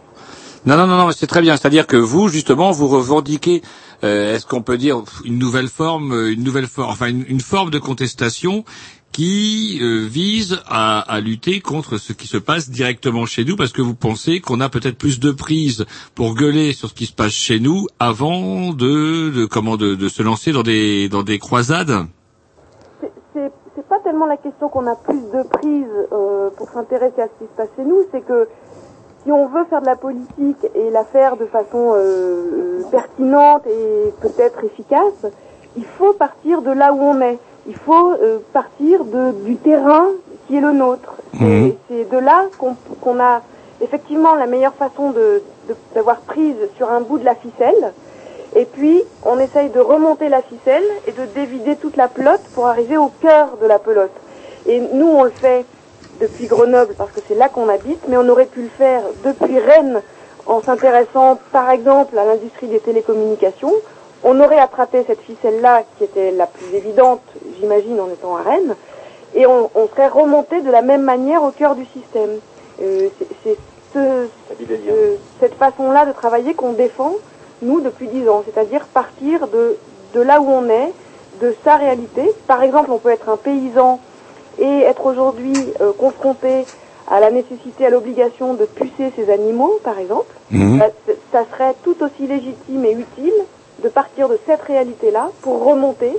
Non, 0.66 0.78
non, 0.78 0.88
non, 0.88 0.96
non, 0.98 1.12
c'est 1.12 1.28
très 1.28 1.42
bien. 1.42 1.58
C'est-à-dire 1.58 1.86
que 1.88 1.98
vous, 1.98 2.30
justement, 2.30 2.72
vous 2.72 2.88
revendiquez, 2.88 3.62
euh, 4.06 4.34
est-ce 4.36 4.46
qu'on 4.48 4.62
peut 4.62 4.78
dire 4.78 5.02
une 5.26 5.38
nouvelle 5.38 5.68
forme, 5.68 6.14
euh, 6.14 6.32
une 6.34 6.44
nouvelle 6.44 6.68
forme, 6.68 6.90
enfin 6.90 7.08
une, 7.08 7.26
une 7.28 7.42
forme 7.42 7.70
de 7.70 7.80
contestation 7.80 8.64
qui 9.14 9.80
euh, 9.82 10.06
vise 10.06 10.60
à, 10.68 11.00
à 11.00 11.22
lutter 11.22 11.62
contre 11.62 11.98
ce 11.98 12.12
qui 12.12 12.28
se 12.28 12.38
passe 12.38 12.70
directement 12.70 13.26
chez 13.26 13.46
nous, 13.46 13.56
parce 13.56 13.72
que 13.72 13.82
vous 13.82 13.96
pensez 13.96 14.42
qu'on 14.42 14.60
a 14.60 14.68
peut-être 14.68 14.98
plus 14.98 15.20
de 15.20 15.32
prise 15.32 15.86
pour 16.16 16.34
gueuler 16.36 16.74
sur 16.74 16.90
ce 16.90 16.94
qui 16.94 17.06
se 17.06 17.14
passe 17.14 17.32
chez 17.32 17.60
nous 17.62 17.88
avant 18.00 18.74
de, 18.74 19.30
de 19.30 19.46
comment 19.46 19.78
de, 19.78 19.96
de 19.96 20.10
se 20.10 20.22
lancer 20.22 20.52
dans 20.52 20.64
des 20.64 21.08
dans 21.08 21.24
des 21.24 21.40
croisades? 21.40 22.08
c'est 23.76 23.88
pas 23.88 24.00
tellement 24.00 24.28
la 24.28 24.38
question 24.38 24.70
qu'on 24.70 24.86
a 24.88 24.96
plus 24.96 25.20
de 25.34 25.44
prise 25.48 25.88
euh, 26.12 26.50
pour 26.58 26.70
s'intéresser 26.70 27.22
à 27.22 27.28
ce 27.28 27.44
qui 27.44 27.50
se 27.52 27.58
passe 27.58 27.70
chez 27.76 27.84
nous, 27.84 28.04
c'est 28.12 28.22
que 28.22 28.48
si 29.24 29.32
on 29.32 29.48
veut 29.48 29.64
faire 29.66 29.82
de 29.82 29.86
la 29.88 29.96
politique 29.96 30.68
et 30.76 30.90
la 30.92 31.04
faire 31.06 31.38
de 31.38 31.46
façon 31.46 31.94
euh, 31.94 31.98
euh, 31.98 32.82
pertinente 32.92 33.66
et 33.68 34.14
peut-être 34.22 34.64
efficace, 34.64 35.26
il 35.76 35.86
faut 35.86 36.14
partir 36.14 36.62
de 36.62 36.72
là 36.72 36.94
où 36.94 37.00
on 37.02 37.20
est. 37.22 37.40
Il 37.68 37.76
faut 37.76 38.12
euh, 38.12 38.40
partir 38.52 39.04
de, 39.06 39.32
du 39.46 39.56
terrain 39.56 40.08
qui 40.48 40.58
est 40.58 40.62
le 40.62 40.72
nôtre. 40.74 41.14
Et 41.42 41.78
c'est 41.90 42.10
de 42.10 42.18
là 42.18 42.46
qu'on 42.60 43.20
a 43.20 43.42
effectivement 43.82 44.36
la 44.36 44.46
meilleure 44.48 44.74
façon 44.74 45.12
de 45.12 45.42
de- 45.70 45.76
d'avoir 45.96 46.18
prise 46.18 46.58
sur 46.76 46.92
un 46.92 47.00
bout 47.00 47.18
de 47.20 47.24
la 47.26 47.36
ficelle. 47.36 47.94
Et 48.56 48.66
puis, 48.66 49.02
on 49.26 49.40
essaye 49.40 49.70
de 49.70 49.80
remonter 49.80 50.28
la 50.30 50.42
ficelle 50.42 50.84
et 51.08 51.12
de 51.14 51.26
dévider 51.34 51.78
toute 51.78 51.96
la 51.96 52.08
pelote 52.10 52.42
pour 52.54 52.68
arriver 52.68 52.98
au 52.98 53.10
cœur 53.22 53.58
de 53.62 53.66
la 53.66 53.80
pelote. 53.80 54.12
Et 54.68 54.82
nous, 54.94 55.08
on 55.08 55.24
le 55.24 55.30
fait 55.30 55.66
depuis 56.20 56.48
Grenoble 56.48 56.94
parce 56.98 57.12
que 57.12 57.22
c'est 57.28 57.36
là 57.36 57.48
qu'on 57.50 57.70
habite, 57.70 58.02
mais 58.10 58.18
on 58.18 58.28
aurait 58.28 58.46
pu 58.46 58.62
le 58.64 58.70
faire 58.78 59.02
depuis 59.24 59.58
Rennes 59.58 60.02
en 60.46 60.62
s'intéressant, 60.62 61.40
par 61.54 61.70
exemple, 61.72 62.18
à 62.18 62.26
l'industrie 62.26 62.68
des 62.68 62.80
télécommunications. 62.80 63.74
On 64.24 64.40
aurait 64.40 64.60
attrapé 64.60 65.04
cette 65.08 65.22
ficelle-là, 65.22 65.84
qui 65.98 66.06
était 66.06 66.32
la 66.32 66.48
plus 66.48 66.74
évidente, 66.76 67.22
j'imagine, 67.60 68.00
en 68.00 68.08
étant 68.10 68.36
à 68.38 68.42
Rennes, 68.42 68.76
et 69.36 69.46
on, 69.46 69.70
on 69.76 69.88
serait 69.88 70.08
remonté 70.08 70.62
de 70.62 70.72
la 70.72 70.82
même 70.82 71.02
manière 71.04 71.44
au 71.44 71.52
cœur 71.52 71.76
du 71.76 71.86
système. 71.88 72.40
Euh, 72.82 73.10
c'est- 73.20 73.28
c'est 73.44 73.58
ce- 73.94 74.28
ce- 74.86 75.18
cette 75.40 75.56
façon-là 75.56 76.06
de 76.06 76.12
travailler 76.14 76.54
qu'on 76.54 76.74
défend, 76.74 77.14
nous, 77.62 77.82
depuis 77.82 78.08
dix 78.08 78.28
ans, 78.30 78.44
c'est-à-dire 78.46 78.86
partir 78.94 79.48
de, 79.48 79.78
de 80.14 80.22
là 80.22 80.40
où 80.42 80.50
on 80.50 80.68
est, 80.70 80.92
de 81.42 81.56
sa 81.64 81.76
réalité. 81.76 82.32
Par 82.48 82.62
exemple, 82.64 82.92
on 82.92 83.00
peut 83.00 83.10
être 83.10 83.30
un 83.30 83.38
paysan 83.38 84.00
et 84.60 84.82
être 84.82 85.06
aujourd'hui 85.06 85.74
euh, 85.82 85.92
confronté 85.94 86.66
à 87.10 87.20
la 87.20 87.32
nécessité, 87.32 87.86
à 87.86 87.90
l'obligation 87.90 88.54
de 88.54 88.66
pucer 88.66 89.12
ses 89.16 89.30
animaux, 89.32 89.80
par 89.84 90.00
exemple. 90.00 90.32
Mhm. 90.52 90.80
Ça, 90.80 90.88
ça 91.32 91.46
serait 91.52 91.74
tout 91.84 91.96
aussi 92.04 92.28
légitime 92.28 92.86
et 92.86 92.92
utile 92.94 93.34
de 93.84 93.90
partir 93.90 94.30
de 94.30 94.38
cette 94.46 94.62
réalité-là 94.62 95.30
pour 95.42 95.66
remonter. 95.66 96.12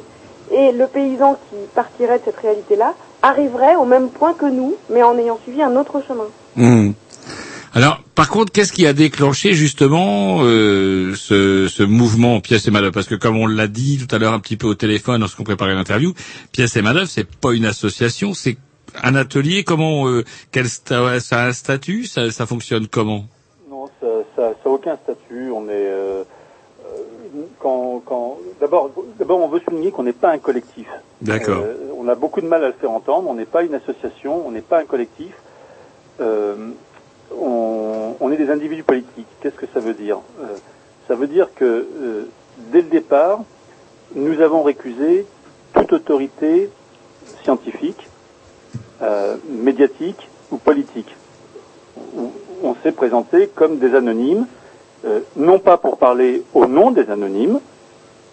Et 0.53 0.73
le 0.73 0.87
paysan 0.87 1.39
qui 1.49 1.57
partirait 1.75 2.19
de 2.19 2.25
cette 2.27 2.37
réalité-là 2.37 2.95
arriverait 3.23 3.77
au 3.77 3.87
même 3.87 4.11
point 4.11 4.35
que 4.35 4.45
nous, 4.45 4.75
mais 4.91 5.03
en 5.03 5.17
ayant 5.19 5.39
suivi 5.43 5.63
un 5.63 5.75
autre 5.77 6.03
chemin. 6.07 6.27
Hmm. 6.57 6.93
Alors, 7.77 8.01
par 8.15 8.29
contre, 8.29 8.53
qu'est-ce 8.53 8.73
qui 8.73 8.87
a 8.87 8.93
déclenché 8.93 9.55
justement 9.55 10.41
euh, 10.43 11.15
ce, 11.17 11.67
ce 11.67 11.83
mouvement 11.83 12.41
Pièce 12.41 12.69
et 12.69 12.71
Manœuvre 12.71 12.93
Parce 12.93 13.09
que 13.09 13.15
comme 13.17 13.37
on 13.39 13.47
l'a 13.47 13.67
dit 13.67 13.99
tout 14.07 14.15
à 14.15 14.19
l'heure 14.19 14.33
un 14.35 14.39
petit 14.39 14.57
peu 14.57 14.69
au 14.69 14.75
téléphone 14.75 15.21
lorsqu'on 15.23 15.43
préparait 15.43 15.75
l'interview, 15.75 16.13
Pièce 16.53 16.77
et 16.77 16.83
Manœuvre, 16.83 17.09
c'est 17.09 17.29
pas 17.29 17.53
une 17.53 17.65
association, 17.65 18.33
c'est 18.35 18.59
un 19.03 19.15
atelier. 19.17 19.65
Comment 19.65 20.07
euh, 20.09 20.23
quel 20.53 20.67
sta- 20.67 21.19
ça 21.19 21.41
a 21.41 21.47
un 21.49 21.53
statut? 21.53 22.05
Ça, 22.05 22.31
ça 22.31 22.47
fonctionne 22.47 22.87
comment? 22.87 23.25
Non, 23.69 23.87
ça 24.01 24.07
ça, 24.37 24.43
ça 24.63 24.69
a 24.69 24.73
aucun 24.73 24.97
statut. 25.03 25.51
On 25.51 25.65
est 25.65 25.73
euh, 25.73 26.24
quand, 27.65 28.03
quand 28.09 28.37
d'abord 28.61 28.91
d'abord 29.19 29.39
on 29.41 29.49
veut 29.49 29.61
souligner 29.67 29.91
qu'on 29.91 30.07
n'est 30.09 30.21
pas 30.25 30.31
un 30.37 30.39
collectif. 30.49 30.89
D'accord. 31.23 31.63
Euh, 31.65 31.99
on 32.01 32.07
a 32.09 32.15
beaucoup 32.15 32.43
de 32.43 32.47
mal 32.55 32.63
à 32.63 32.69
le 32.69 32.75
faire 32.81 32.91
entendre. 32.91 33.29
On 33.31 33.35
n'est 33.41 33.53
pas 33.57 33.63
une 33.69 33.75
association. 33.75 34.33
On 34.47 34.51
n'est 34.51 34.69
pas 34.73 34.79
un 34.83 34.85
collectif. 34.85 35.35
Euh, 36.21 36.71
on, 37.37 38.15
on 38.21 38.31
est 38.33 38.37
des 38.37 38.51
individus 38.51 38.85
politiques. 38.85 39.33
Qu'est-ce 39.41 39.57
que 39.63 39.67
ça 39.75 39.81
veut 39.81 39.95
dire? 39.95 40.19
Euh, 40.43 40.57
Ça 41.09 41.15
veut 41.21 41.31
dire 41.37 41.49
que 41.61 41.69
dès 42.73 42.83
le 42.87 42.91
départ, 42.99 43.39
nous 44.15 44.41
avons 44.41 44.63
récusé 44.73 45.27
toute 45.75 45.93
autorité 45.93 46.71
scientifique, 47.43 48.03
médiatique 49.69 50.23
ou 50.51 50.57
politique. 50.57 51.13
On, 52.17 52.31
on 52.71 52.75
s'est 52.83 52.97
présenté 53.03 53.49
comme 53.59 53.75
des 53.85 53.93
anonymes, 53.95 54.47
euh, 55.05 55.21
non 55.37 55.59
pas 55.59 55.77
pour 55.77 55.99
parler 55.99 56.43
au 56.55 56.67
nom 56.67 56.91
des 56.91 57.11
anonymes, 57.11 57.61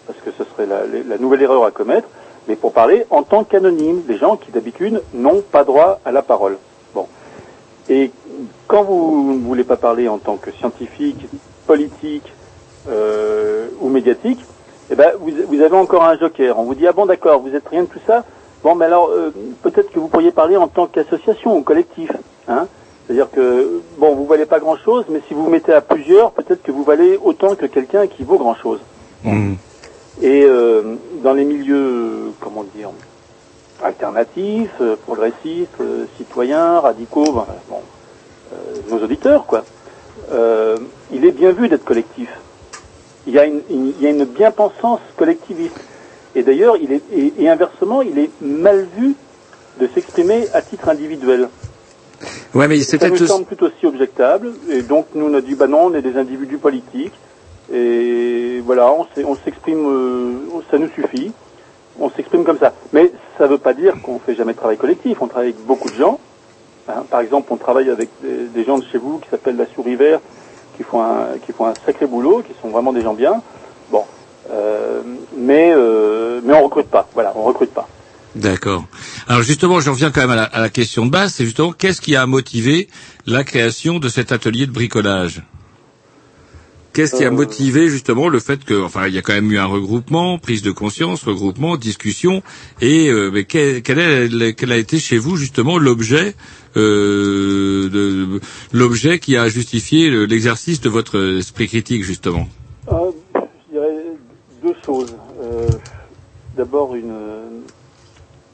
parce 0.06 0.18
que 0.20 0.30
ce 0.30 0.44
serait 0.44 0.66
la, 0.66 1.18
nouvelle 1.18 1.42
erreur 1.42 1.64
à 1.64 1.70
commettre, 1.70 2.08
mais 2.48 2.56
pour 2.56 2.72
parler 2.72 3.06
en 3.10 3.22
tant 3.22 3.44
qu'anonymes, 3.44 4.02
des 4.02 4.16
gens 4.16 4.36
qui 4.36 4.50
d'habitude 4.50 5.02
n'ont 5.14 5.42
pas 5.42 5.64
droit 5.64 6.00
à 6.04 6.12
la 6.12 6.22
parole. 6.22 6.58
Bon. 6.94 7.06
Et 7.88 8.10
quand 8.66 8.84
vous 8.84 9.34
ne 9.34 9.44
voulez 9.44 9.64
pas 9.64 9.76
parler 9.76 10.08
en 10.08 10.18
tant 10.18 10.36
que 10.36 10.50
scientifique, 10.50 11.26
politique 11.66 12.32
euh, 12.88 13.68
ou 13.80 13.88
médiatique, 13.88 14.40
eh 14.90 14.94
ben 14.94 15.12
vous, 15.20 15.30
vous 15.48 15.60
avez 15.60 15.76
encore 15.76 16.04
un 16.04 16.18
joker. 16.18 16.58
On 16.58 16.64
vous 16.64 16.74
dit 16.74 16.86
ah 16.86 16.92
bon 16.92 17.06
d'accord, 17.06 17.40
vous 17.40 17.54
êtes 17.54 17.68
rien 17.68 17.82
de 17.82 17.88
tout 17.88 18.00
ça. 18.06 18.24
Bon, 18.62 18.74
mais 18.74 18.86
alors 18.86 19.10
euh, 19.10 19.32
peut-être 19.62 19.90
que 19.90 19.98
vous 19.98 20.08
pourriez 20.08 20.32
parler 20.32 20.56
en 20.56 20.68
tant 20.68 20.86
qu'association 20.86 21.56
ou 21.56 21.62
collectif. 21.62 22.10
Hein 22.48 22.66
C'est-à-dire 23.06 23.30
que 23.30 23.80
bon, 23.98 24.14
vous 24.14 24.26
valez 24.26 24.46
pas 24.46 24.60
grand-chose, 24.60 25.04
mais 25.08 25.20
si 25.28 25.34
vous 25.34 25.44
vous 25.44 25.50
mettez 25.50 25.72
à 25.72 25.80
plusieurs, 25.80 26.30
peut-être 26.32 26.62
que 26.62 26.70
vous 26.72 26.84
valez 26.84 27.18
autant 27.22 27.54
que 27.56 27.66
quelqu'un 27.66 28.06
qui 28.06 28.22
vaut 28.24 28.38
grand-chose. 28.38 28.80
Et 30.20 30.44
euh, 30.44 30.94
dans 31.22 31.32
les 31.32 31.44
milieux, 31.44 32.32
comment 32.40 32.64
dire, 32.76 32.90
alternatifs, 33.82 34.70
euh, 34.80 34.96
progressistes, 34.96 35.80
euh, 35.80 36.04
citoyens, 36.16 36.80
radicaux, 36.80 37.32
ben, 37.32 37.46
bon, 37.68 37.80
euh, 38.52 38.56
nos 38.90 39.02
auditeurs, 39.02 39.46
quoi, 39.46 39.64
euh, 40.32 40.78
il 41.12 41.24
est 41.24 41.32
bien 41.32 41.50
vu 41.52 41.68
d'être 41.68 41.84
collectif. 41.84 42.28
Il 43.26 43.32
y 43.32 43.38
a 43.38 43.46
une, 43.46 43.62
une- 43.70 43.92
il 43.98 44.02
y 44.02 44.06
a 44.06 44.10
une 44.10 44.24
bien-pensance 44.24 45.00
collectiviste. 45.16 45.74
Et 46.34 46.42
d'ailleurs, 46.42 46.76
il 46.76 46.92
est, 46.92 47.02
et, 47.12 47.32
et 47.38 47.48
inversement, 47.48 48.02
il 48.02 48.18
est 48.18 48.30
mal 48.40 48.86
vu 48.96 49.14
de 49.80 49.88
s'exprimer 49.94 50.48
à 50.52 50.62
titre 50.62 50.88
individuel. 50.88 51.48
Ouais, 52.54 52.68
mais 52.68 52.80
c'est 52.80 53.00
Ça 53.00 53.08
nous 53.08 53.26
semble 53.26 53.46
tout 53.46 53.64
aussi 53.64 53.86
objectable. 53.86 54.52
Et 54.70 54.82
donc, 54.82 55.06
nous, 55.14 55.26
on 55.26 55.34
a 55.34 55.40
dit, 55.40 55.54
bah 55.54 55.66
non, 55.66 55.86
on 55.86 55.94
est 55.94 56.02
des 56.02 56.16
individus 56.16 56.58
politiques. 56.58 57.14
Et 57.72 58.60
voilà, 58.64 58.92
on 58.92 59.36
s'exprime, 59.36 59.86
euh, 59.86 60.60
ça 60.70 60.78
nous 60.78 60.88
suffit. 60.88 61.32
On 61.98 62.10
s'exprime 62.10 62.44
comme 62.44 62.58
ça. 62.58 62.72
Mais 62.92 63.12
ça 63.38 63.44
ne 63.44 63.50
veut 63.50 63.58
pas 63.58 63.74
dire 63.74 63.94
qu'on 64.02 64.18
fait 64.18 64.34
jamais 64.34 64.52
de 64.52 64.58
travail 64.58 64.76
collectif. 64.76 65.18
On 65.20 65.26
travaille 65.26 65.50
avec 65.50 65.64
beaucoup 65.64 65.88
de 65.88 65.94
gens. 65.94 66.18
Hein, 66.88 67.04
par 67.10 67.20
exemple, 67.20 67.52
on 67.52 67.56
travaille 67.56 67.90
avec 67.90 68.08
des, 68.22 68.46
des 68.46 68.64
gens 68.64 68.78
de 68.78 68.84
chez 68.84 68.98
vous 68.98 69.18
qui 69.18 69.28
s'appellent 69.28 69.56
la 69.56 69.66
Souris 69.66 69.96
Vert, 69.96 70.20
qui 70.76 70.82
font 70.82 71.00
un, 71.00 71.38
qui 71.44 71.52
font 71.52 71.66
un 71.66 71.74
sacré 71.86 72.06
boulot, 72.06 72.42
qui 72.42 72.52
sont 72.60 72.68
vraiment 72.68 72.92
des 72.92 73.02
gens 73.02 73.14
bien. 73.14 73.40
Bon, 73.90 74.04
euh, 74.50 75.02
mais 75.36 75.72
euh, 75.74 76.40
mais 76.42 76.54
on 76.54 76.64
recrute 76.64 76.88
pas. 76.88 77.06
Voilà, 77.14 77.32
on 77.36 77.42
recrute 77.42 77.72
pas. 77.72 77.88
D'accord. 78.34 78.86
Alors 79.28 79.42
justement, 79.42 79.80
je 79.80 79.90
reviens 79.90 80.10
quand 80.10 80.22
même 80.22 80.30
à 80.30 80.36
la, 80.36 80.44
à 80.44 80.60
la 80.60 80.70
question 80.70 81.04
de 81.04 81.10
base, 81.10 81.34
c'est 81.34 81.44
justement 81.44 81.72
qu'est-ce 81.72 82.00
qui 82.00 82.16
a 82.16 82.26
motivé 82.26 82.88
la 83.26 83.44
création 83.44 83.98
de 83.98 84.08
cet 84.08 84.32
atelier 84.32 84.66
de 84.66 84.72
bricolage? 84.72 85.42
Qu'est-ce 86.94 87.16
qui 87.16 87.24
a 87.24 87.28
Euh, 87.28 87.30
motivé 87.30 87.88
justement 87.88 88.28
le 88.28 88.38
fait 88.38 88.64
que, 88.64 88.82
enfin, 88.82 89.06
il 89.06 89.14
y 89.14 89.18
a 89.18 89.22
quand 89.22 89.32
même 89.32 89.50
eu 89.50 89.58
un 89.58 89.64
regroupement, 89.66 90.38
prise 90.38 90.60
de 90.62 90.70
conscience, 90.70 91.22
regroupement, 91.24 91.76
discussion, 91.78 92.42
et 92.82 93.08
euh, 93.08 93.30
mais 93.32 93.44
quel, 93.44 93.82
quel, 93.82 93.98
est, 93.98 94.54
quel 94.54 94.72
a 94.72 94.76
été 94.76 94.98
chez 94.98 95.16
vous 95.18 95.36
justement 95.36 95.78
l'objet, 95.78 96.34
euh, 96.76 97.88
de, 97.88 98.40
l'objet 98.72 99.18
qui 99.18 99.36
a 99.38 99.48
justifié 99.48 100.10
le- 100.10 100.26
l'exercice 100.26 100.80
de 100.82 100.90
votre 100.90 101.38
esprit 101.38 101.66
critique 101.68 102.02
justement? 102.04 102.46
Euh, 102.90 103.10
je 103.34 103.72
dirais 103.72 104.04
deux 104.62 104.74
choses. 104.84 105.08
Euh, 105.42 105.68
D'abord 106.58 106.94
une, 106.94 107.14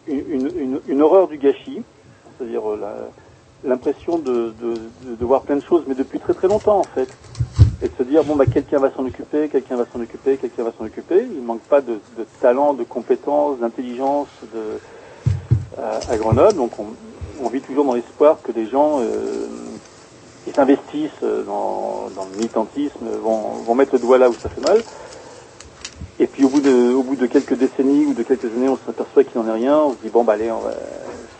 une, 0.08 1.02
horreur 1.02 1.28
du 1.28 1.38
gâchis, 1.38 1.82
c'est-à-dire 2.36 2.68
euh, 2.70 3.08
l'impression 3.64 4.18
de, 4.18 4.52
voir 5.20 5.42
plein 5.42 5.56
de 5.56 5.62
choses, 5.62 5.84
mais 5.86 5.94
depuis 5.94 6.18
très 6.18 6.34
très 6.34 6.48
longtemps 6.48 6.78
en 6.78 6.84
fait. 6.84 7.08
Et 7.80 7.88
de 7.88 7.92
se 7.96 8.02
dire, 8.02 8.24
bon, 8.24 8.34
bah, 8.34 8.46
quelqu'un 8.46 8.78
va 8.78 8.90
s'en 8.90 9.06
occuper, 9.06 9.48
quelqu'un 9.48 9.76
va 9.76 9.86
s'en 9.92 10.00
occuper, 10.00 10.36
quelqu'un 10.36 10.64
va 10.64 10.72
s'en 10.76 10.84
occuper. 10.84 11.24
Il 11.32 11.42
manque 11.42 11.60
pas 11.60 11.80
de, 11.80 12.00
talent, 12.40 12.74
de 12.74 12.82
compétences, 12.82 13.60
d'intelligence 13.60 14.28
à, 15.76 16.16
Grenoble. 16.16 16.56
Donc 16.56 16.72
on, 17.40 17.48
vit 17.48 17.60
toujours 17.60 17.84
dans 17.84 17.94
l'espoir 17.94 18.38
que 18.42 18.50
des 18.50 18.66
gens 18.66 18.98
euh, 19.00 19.46
qui 20.44 20.50
s'investissent 20.50 21.10
euh, 21.22 21.44
dans, 21.44 22.08
le 22.32 22.36
militantisme 22.36 23.06
vont 23.22 23.74
mettre 23.76 23.94
le 23.94 24.00
doigt 24.00 24.18
là 24.18 24.28
où 24.28 24.34
ça 24.34 24.48
fait 24.48 24.60
mal. 24.60 24.82
Et 26.20 26.26
puis 26.26 26.44
au 26.44 26.48
bout 26.48 26.60
de, 26.60 27.26
quelques 27.26 27.54
décennies 27.54 28.06
ou 28.06 28.14
de 28.14 28.22
quelques 28.22 28.44
années, 28.44 28.68
on 28.68 28.78
s'aperçoit 28.86 29.24
qu'il 29.24 29.40
n'en 29.40 29.46
est 29.48 29.52
rien. 29.52 29.78
On 29.78 29.94
se 29.96 30.02
dit 30.02 30.10
bon 30.10 30.24
bah 30.24 30.34
allez, 30.34 30.52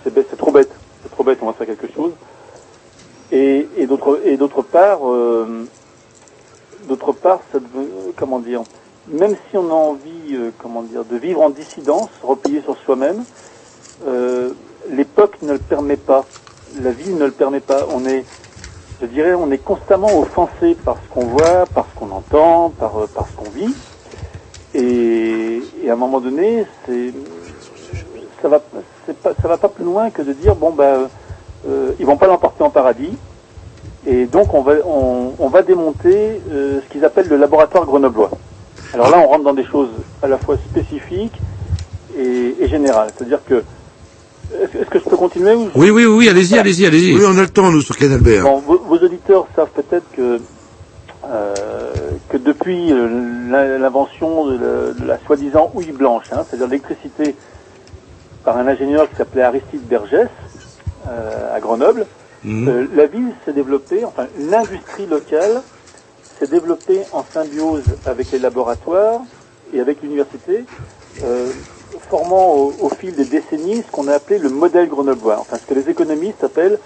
c'est 0.05 0.37
trop 0.37 0.53
bête, 0.53 0.71
c'est 1.03 1.11
trop 1.11 1.25
bête, 1.25 1.39
on 1.43 1.47
va 1.47 1.53
faire 1.55 1.67
quelque 1.67 1.93
chose. 1.93 2.13
Et, 3.31 3.67
d'autre 3.87 4.63
part, 4.63 5.01
euh, 5.11 5.67
d'autre 6.89 7.13
part, 7.13 7.41
ça 7.53 7.59
dev- 7.59 8.13
comment 8.17 8.39
dire, 8.39 8.65
même 9.07 9.37
si 9.51 9.57
on 9.57 9.69
a 9.69 9.75
envie, 9.75 10.35
euh, 10.35 10.51
comment 10.63 10.83
dire, 10.83 11.05
de 11.05 11.17
vivre 11.17 11.43
en 11.43 11.51
dissidence, 11.51 12.11
replié 12.23 12.63
sur 12.63 12.77
soi-même, 12.79 13.25
euh, 14.07 14.53
l'époque 14.91 15.37
ne 15.43 15.55
le 15.55 15.59
permet 15.59 15.97
pas, 15.97 16.27
la 16.77 16.93
vie 16.93 17.09
ne 17.09 17.27
le 17.27 17.33
permet 17.33 17.61
pas. 17.61 17.87
On 17.91 18.07
est, 18.07 18.25
je 19.01 19.07
dirais, 19.07 19.35
on 19.35 19.51
est 19.51 19.59
constamment 19.59 20.19
offensé 20.21 20.77
par 20.85 20.97
ce 21.05 21.13
qu'on 21.13 21.27
voit, 21.27 21.67
par 21.67 21.87
ce 21.93 21.99
qu'on 21.99 22.11
entend, 22.11 22.73
euh, 22.81 23.07
par 23.07 23.27
ce 23.31 23.37
qu'on 23.37 23.51
vit. 23.51 23.75
Et, 24.79 25.63
et 25.85 25.91
à 25.91 25.95
un 25.95 25.97
moment 25.97 26.21
donné, 26.21 26.65
c'est, 26.87 27.13
ça 28.41 28.49
va, 28.49 28.61
c'est 29.07 29.17
pas, 29.21 29.33
ça 29.43 29.49
va 29.49 29.57
pas 29.59 29.69
plus 29.69 29.85
loin 29.85 30.11
que 30.11 30.23
de 30.23 30.33
dire 30.33 30.55
bon 30.55 30.71
bah, 30.73 31.11
euh, 31.69 31.93
ils 31.99 32.07
vont 32.07 32.17
pas 32.17 32.27
l'emporter 32.29 32.63
en 32.63 32.71
paradis. 32.71 33.17
Et 34.07 34.27
donc 34.27 34.55
on 34.55 34.63
va, 34.63 34.75
on, 34.87 35.35
on 35.39 35.49
va 35.49 35.63
démonter 35.63 36.41
euh, 36.53 36.81
ce 36.83 36.93
qu'ils 36.93 37.05
appellent 37.05 37.29
le 37.29 37.37
laboratoire 37.37 37.85
grenoblois. 37.87 38.31
Alors 38.95 39.11
là, 39.11 39.19
on 39.19 39.27
rentre 39.29 39.45
dans 39.45 39.55
des 39.55 39.65
choses 39.67 39.91
à 40.23 40.29
la 40.29 40.39
fois 40.39 40.57
spécifiques 40.71 41.41
et, 42.17 42.55
et 42.61 42.69
générales. 42.69 43.13
C'est-à-dire 43.19 43.45
que 43.45 43.65
est-ce 44.55 44.89
que 44.89 44.99
je 44.99 45.05
peux 45.05 45.17
continuer 45.17 45.55
ou 45.55 45.69
je- 45.75 45.79
Oui, 45.79 45.91
oui, 45.91 46.07
oui, 46.07 46.29
allez-y, 46.29 46.59
allez-y, 46.59 46.87
allez-y. 46.87 47.15
Oui, 47.15 47.23
on 47.27 47.37
a 47.37 47.43
le 47.43 47.49
temps, 47.49 47.71
nous, 47.71 47.83
sur 47.83 47.97
Canal 47.97 48.21
B. 48.23 48.29
hein. 48.39 48.45
Bon, 48.45 48.61
vos, 48.61 48.79
vos 48.79 48.97
auditeurs 49.05 49.47
savent 49.55 49.69
peut-être 49.75 50.11
que 50.13 50.23
euh, 50.23 50.39
que 52.29 52.37
depuis 52.39 52.93
euh, 52.93 53.07
l'in- 53.51 53.79
l'invention 53.79 54.47
de 54.47 54.95
la, 55.07 55.19
soi-disant 55.27 55.71
houille 55.75 55.93
blanche, 55.93 56.25
hein, 56.33 56.45
c'est-à-dire 56.49 56.69
l'électricité 56.69 57.37
par 58.45 58.57
un 58.57 58.67
ingénieur 58.67 59.09
qui 59.11 59.17
s'appelait 59.17 59.43
Aristide 59.43 59.87
Bergès 59.89 60.29
euh, 61.07 61.55
à 61.55 61.61
Grenoble, 61.61 62.07
euh, 62.69 62.87
la 62.95 63.07
ville 63.07 63.33
s'est 63.45 63.53
développée, 63.53 64.05
enfin 64.05 64.27
l'industrie 64.39 65.07
locale 65.07 65.63
s'est 66.39 66.47
développée 66.47 67.05
en 67.13 67.25
symbiose 67.35 67.83
avec 68.07 68.31
les 68.33 68.39
laboratoires 68.39 69.21
et 69.73 69.81
avec 69.81 70.01
l'université, 70.03 70.65
euh, 71.25 71.53
formant 72.11 72.55
au, 72.55 72.77
au 72.81 72.91
fil 72.91 73.15
des 73.17 73.25
décennies 73.25 73.83
ce 73.87 73.91
qu'on 73.91 74.09
a 74.09 74.15
appelé 74.15 74.39
le 74.39 74.49
modèle 74.49 74.89
grenoblois, 74.89 75.39
enfin 75.41 75.59
ce 75.61 75.67
que 75.67 75.79
les 75.79 75.91
économistes 75.91 76.43
appellent 76.45 76.79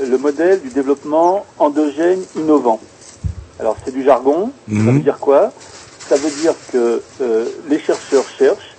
le 0.00 0.18
modèle 0.18 0.60
du 0.60 0.70
développement 0.70 1.44
endogène 1.58 2.24
innovant. 2.36 2.80
Alors 3.58 3.76
c'est 3.84 3.90
du 3.92 4.04
jargon, 4.04 4.52
ça 4.68 4.92
veut 4.92 5.00
dire 5.00 5.18
quoi? 5.18 5.52
Ça 6.08 6.16
veut 6.16 6.30
dire 6.30 6.54
que 6.68 7.02
euh, 7.20 7.50
les 7.68 7.78
chercheurs 7.80 8.26
cherchent, 8.38 8.76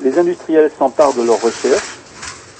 les 0.00 0.16
industriels 0.16 0.70
s'emparent 0.78 1.14
de 1.14 1.22
leurs 1.22 1.40
recherches, 1.40 1.98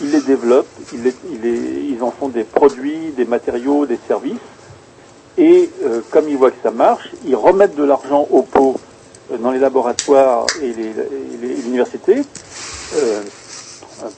ils 0.01 0.11
les 0.11 0.21
développent, 0.21 0.79
ils, 0.93 1.03
les- 1.03 1.15
ils 1.25 1.41
les- 1.41 1.81
ils 1.95 2.03
en 2.03 2.11
font 2.13 2.29
des 2.29 2.45
produits, 2.45 3.13
des 3.13 3.25
matériaux, 3.25 3.87
des 3.87 3.99
services, 4.09 4.41
et 5.39 5.71
euh, 5.85 6.03
comme 6.11 6.29
ils 6.29 6.37
voient 6.37 6.51
que 6.51 6.63
ça 6.63 6.71
marche, 6.71 7.09
ils 7.25 7.37
remettent 7.37 7.77
de 7.77 7.85
l'argent 7.85 8.27
au 8.31 8.43
pot 8.43 8.77
euh, 9.31 9.39
dans 9.39 9.53
les 9.53 9.59
laboratoires 9.59 10.51
et 10.61 10.73
les- 10.73 10.91
et 10.91 12.27
euh, 12.93 13.23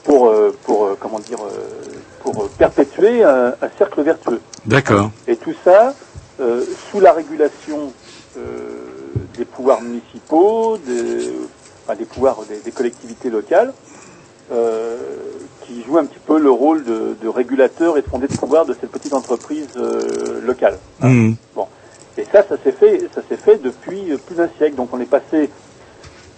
pour, 0.05 0.33
pour 0.63 0.97
comment 0.99 1.19
dire, 1.19 1.39
pour 2.21 2.49
perpétuer 2.57 3.23
un, 3.23 3.55
un 3.61 3.69
cercle 3.77 4.01
vertueux. 4.01 4.41
D'accord. 4.65 5.11
Et 5.27 5.35
tout 5.37 5.53
ça 5.63 5.95
euh, 6.39 6.65
sous 6.89 6.99
la 6.99 7.13
régulation 7.13 7.93
euh, 8.37 8.41
des 9.37 9.45
pouvoirs 9.45 9.81
municipaux, 9.81 10.77
des, 10.77 11.31
enfin, 11.83 11.95
des 11.95 12.05
pouvoirs 12.05 12.39
des, 12.49 12.59
des 12.59 12.71
collectivités 12.71 13.29
locales, 13.29 13.73
euh, 14.51 14.97
qui 15.65 15.81
jouent 15.83 15.97
un 15.97 16.05
petit 16.05 16.19
peu 16.25 16.39
le 16.39 16.51
rôle 16.51 16.83
de, 16.83 17.15
de 17.21 17.27
régulateur 17.27 17.97
et 17.97 18.01
de 18.01 18.07
fondé 18.07 18.27
de 18.27 18.35
pouvoir 18.35 18.65
de 18.65 18.75
cette 18.79 18.91
petite 18.91 19.13
entreprise 19.13 19.67
euh, 19.77 20.41
locale. 20.41 20.77
Mhm. 21.01 21.35
Bon. 21.55 21.67
Et 22.17 22.25
ça, 22.31 22.43
ça 22.47 22.57
s'est 22.63 22.73
fait, 22.73 23.09
ça 23.15 23.21
s'est 23.27 23.37
fait 23.37 23.61
depuis 23.61 24.15
plus 24.25 24.35
d'un 24.35 24.49
siècle. 24.57 24.75
Donc 24.75 24.89
on 24.93 24.99
est 24.99 25.05
passé 25.05 25.49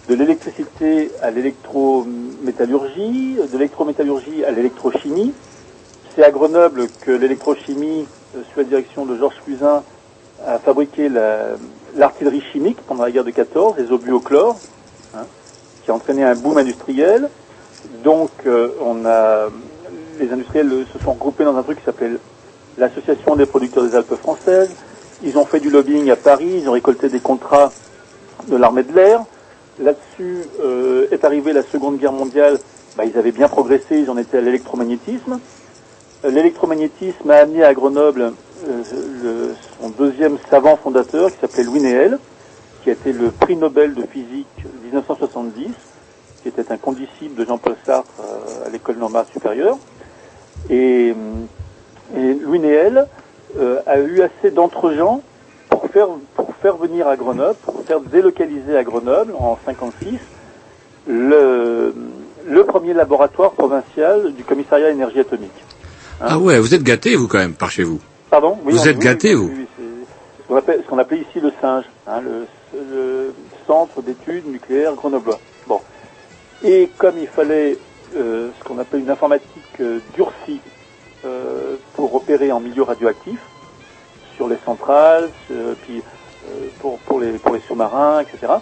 de 0.08 0.14
l'électricité 0.14 1.10
à 1.20 1.30
l'électrométallurgie, 1.30 3.36
de 3.36 3.52
l'électrométallurgie 3.52 4.44
à 4.44 4.52
l'électrochimie. 4.52 5.34
C'est 6.14 6.22
à 6.22 6.30
Grenoble 6.30 6.86
que 7.00 7.10
l'électrochimie, 7.10 8.06
sous 8.52 8.58
la 8.58 8.64
direction 8.64 9.06
de 9.06 9.16
Georges 9.16 9.40
Fusain, 9.44 9.82
a 10.46 10.58
fabriqué 10.58 11.08
la- 11.08 11.56
l'artillerie 11.96 12.42
chimique 12.52 12.78
pendant 12.86 13.04
la 13.04 13.10
guerre 13.10 13.24
de 13.24 13.30
14, 13.30 13.74
les 13.78 13.90
obus 13.90 14.12
au 14.12 14.20
chlore, 14.20 14.58
hein, 15.14 15.24
qui 15.84 15.90
a 15.90 15.94
entraîné 15.94 16.24
un 16.24 16.34
boom 16.34 16.58
industriel. 16.58 17.28
Donc, 18.04 18.30
euh, 18.46 18.68
on 18.80 19.04
a, 19.06 19.48
les 20.20 20.30
industriels 20.32 20.70
euh, 20.72 20.84
se 20.92 20.98
sont 21.02 21.12
regroupés 21.12 21.44
dans 21.44 21.56
un 21.56 21.62
truc 21.62 21.78
qui 21.78 21.84
s'appelle 21.84 22.18
l'Association 22.78 23.36
des 23.36 23.46
producteurs 23.46 23.84
des 23.84 23.94
Alpes 23.96 24.14
françaises. 24.16 24.70
Ils 25.22 25.38
ont 25.38 25.46
fait 25.46 25.60
du 25.60 25.70
lobbying 25.70 26.10
à 26.10 26.16
Paris, 26.16 26.58
ils 26.62 26.68
ont 26.68 26.72
récolté 26.72 27.08
des 27.08 27.20
contrats 27.20 27.72
de 28.48 28.56
l'armée 28.56 28.82
de 28.82 28.92
l'air. 28.94 29.24
Là-dessus 29.80 30.42
euh, 30.62 31.06
est 31.10 31.24
arrivée 31.24 31.52
la 31.52 31.62
Seconde 31.64 31.98
Guerre 31.98 32.12
mondiale. 32.12 32.58
Bah, 32.96 33.04
ils 33.04 33.16
avaient 33.18 33.32
bien 33.32 33.48
progressé, 33.48 33.98
ils 34.00 34.10
en 34.10 34.16
étaient 34.18 34.38
à 34.38 34.40
l'électromagnétisme. 34.42 35.38
L'électromagnétisme 36.30 37.30
a 37.30 37.36
amené 37.36 37.62
à 37.62 37.72
Grenoble 37.72 38.32
euh, 38.66 39.52
son 39.80 39.90
deuxième 39.90 40.38
savant 40.50 40.76
fondateur 40.76 41.30
qui 41.30 41.36
s'appelait 41.40 41.62
Louis 41.62 41.80
Néel, 41.80 42.18
qui 42.82 42.90
a 42.90 42.94
été 42.94 43.12
le 43.12 43.30
prix 43.30 43.56
Nobel 43.56 43.94
de 43.94 44.02
physique 44.02 44.46
1970, 44.84 45.68
qui 46.42 46.48
était 46.48 46.72
un 46.72 46.78
condisciple 46.78 47.38
de 47.38 47.44
Jean-Paul 47.44 47.76
Sartre 47.84 48.10
euh, 48.20 48.66
à 48.66 48.70
l'école 48.70 48.96
normale 48.96 49.26
supérieure. 49.32 49.78
Et, 50.68 51.14
euh, 51.14 52.18
et 52.18 52.34
Louis 52.34 52.58
Néel 52.58 53.06
a 53.86 53.98
eu 54.00 54.20
assez 54.20 54.50
d'entre-gens 54.50 55.22
pour 55.70 55.86
faire, 55.88 56.08
pour 56.34 56.54
faire 56.56 56.76
venir 56.76 57.08
à 57.08 57.16
Grenoble, 57.16 57.56
pour 57.64 57.82
faire 57.84 58.00
délocaliser 58.00 58.76
à 58.76 58.84
Grenoble 58.84 59.32
en 59.38 59.56
56 59.64 60.18
le, 61.06 61.94
le 62.44 62.64
premier 62.64 62.92
laboratoire 62.92 63.52
provincial 63.52 64.32
du 64.34 64.44
commissariat 64.44 64.90
énergie 64.90 65.20
atomique. 65.20 65.65
Ah 66.20 66.38
ouais, 66.38 66.58
vous 66.58 66.74
êtes 66.74 66.82
gâté 66.82 67.14
vous 67.16 67.28
quand 67.28 67.38
même 67.38 67.54
par 67.54 67.70
chez 67.70 67.82
vous. 67.84 68.00
Pardon 68.30 68.58
oui, 68.64 68.72
Vous 68.72 68.88
êtes 68.88 68.98
gâté, 68.98 69.34
vous. 69.34 69.48
oui, 69.48 69.66
ce 70.48 70.88
qu'on 70.88 70.98
appelait 70.98 71.20
ici 71.20 71.40
le 71.40 71.52
singe, 71.60 71.84
hein, 72.06 72.20
le, 72.20 72.46
le 72.74 73.34
centre 73.66 74.02
d'études 74.02 74.46
nucléaires 74.46 74.94
grenoblois. 74.94 75.38
Bon. 75.66 75.80
Et 76.64 76.90
comme 76.98 77.18
il 77.18 77.26
fallait 77.28 77.76
euh, 78.16 78.48
ce 78.58 78.64
qu'on 78.64 78.78
appelle 78.78 79.00
une 79.00 79.10
informatique 79.10 79.80
euh, 79.80 79.98
durcie 80.14 80.60
euh, 81.24 81.76
pour 81.94 82.14
opérer 82.14 82.50
en 82.52 82.60
milieu 82.60 82.82
radioactif 82.82 83.38
sur 84.36 84.48
les 84.48 84.58
centrales, 84.64 85.30
puis 85.82 86.02
pour, 86.80 86.98
pour, 87.00 87.20
les, 87.20 87.32
pour 87.32 87.54
les 87.54 87.60
sous-marins, 87.66 88.20
etc. 88.20 88.52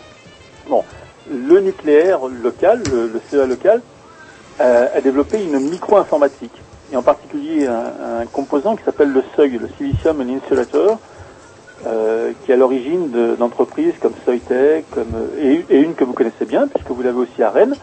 Bon, 0.69 0.85
le 1.29 1.59
nucléaire 1.61 2.21
local, 2.27 2.81
le, 2.91 3.09
le 3.09 3.21
CEA 3.31 3.45
local, 3.47 3.83
a 4.61 5.01
développé 5.01 5.43
une 5.43 5.59
micro-informatique, 5.59 6.55
et 6.93 6.97
en 6.97 7.03
particulier 7.03 7.67
un, 7.67 8.21
un 8.23 8.27
composant 8.27 8.77
qui 8.77 8.85
s'appelle 8.85 9.13
le 9.13 9.23
SEUG, 9.37 9.61
le 9.61 9.69
Silicium 9.79 10.21
Insulator, 10.21 10.99
euh, 11.87 12.33
qui 12.45 12.51
est 12.51 12.55
à 12.55 12.57
l'origine 12.57 13.11
de- 13.11 13.35
d'entreprises 13.37 13.95
comme 14.01 14.13
Soitec, 14.25 14.85
comme, 14.91 15.13
et, 15.41 15.65
et 15.71 15.81
une 15.81 15.95
que 15.95 16.05
vous 16.05 16.13
connaissez 16.13 16.45
bien, 16.47 16.67
puisque 16.69 16.91
vous 16.91 17.03
l'avez 17.03 17.19
aussi 17.19 17.43
à 17.43 17.51
Rennes, 17.51 17.75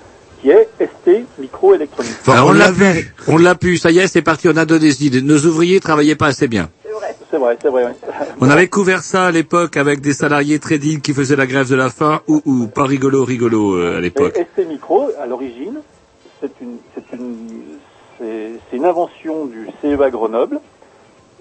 qui 0.41 0.49
est 0.49 0.69
ST 0.79 1.25
Microélectronique. 1.39 2.13
Alors, 2.27 2.47
on 2.49 2.53
l'a 2.53 2.71
pu, 2.71 3.13
on 3.27 3.37
l'a 3.37 3.53
pu, 3.55 3.77
ça 3.77 3.91
y 3.91 3.99
est, 3.99 4.07
c'est 4.07 4.23
parti 4.23 4.49
en 4.49 4.57
Indonésie. 4.57 5.11
Nos 5.23 5.45
ouvriers 5.45 5.79
travaillaient 5.79 6.15
pas 6.15 6.27
assez 6.27 6.47
bien. 6.47 6.69
C'est 7.29 7.37
vrai, 7.37 7.57
c'est 7.61 7.69
vrai. 7.69 7.85
ouais. 7.85 7.91
On 8.41 8.49
avait 8.49 8.67
couvert 8.67 9.03
ça 9.03 9.27
à 9.27 9.31
l'époque 9.31 9.77
avec 9.77 10.01
des 10.01 10.11
salariés 10.13 10.59
trading 10.59 10.99
qui 10.99 11.13
faisaient 11.13 11.37
la 11.37 11.45
grève 11.47 11.69
de 11.69 11.75
la 11.75 11.89
faim 11.89 12.19
ou 12.27 12.41
ou 12.43 12.67
pas 12.67 12.83
rigolo 12.85 13.23
rigolo 13.23 13.75
euh, 13.75 13.97
à 13.97 14.01
l'époque. 14.01 14.35
ST 14.35 14.67
Micro, 14.67 15.09
à 15.21 15.27
l'origine, 15.27 15.75
c'est 16.41 16.51
une, 16.61 16.75
c'est 16.93 17.15
une, 17.15 17.35
c'est, 18.21 18.77
une 18.77 18.85
invention 18.85 19.45
du 19.45 19.67
CEA 19.81 20.09
Grenoble. 20.09 20.59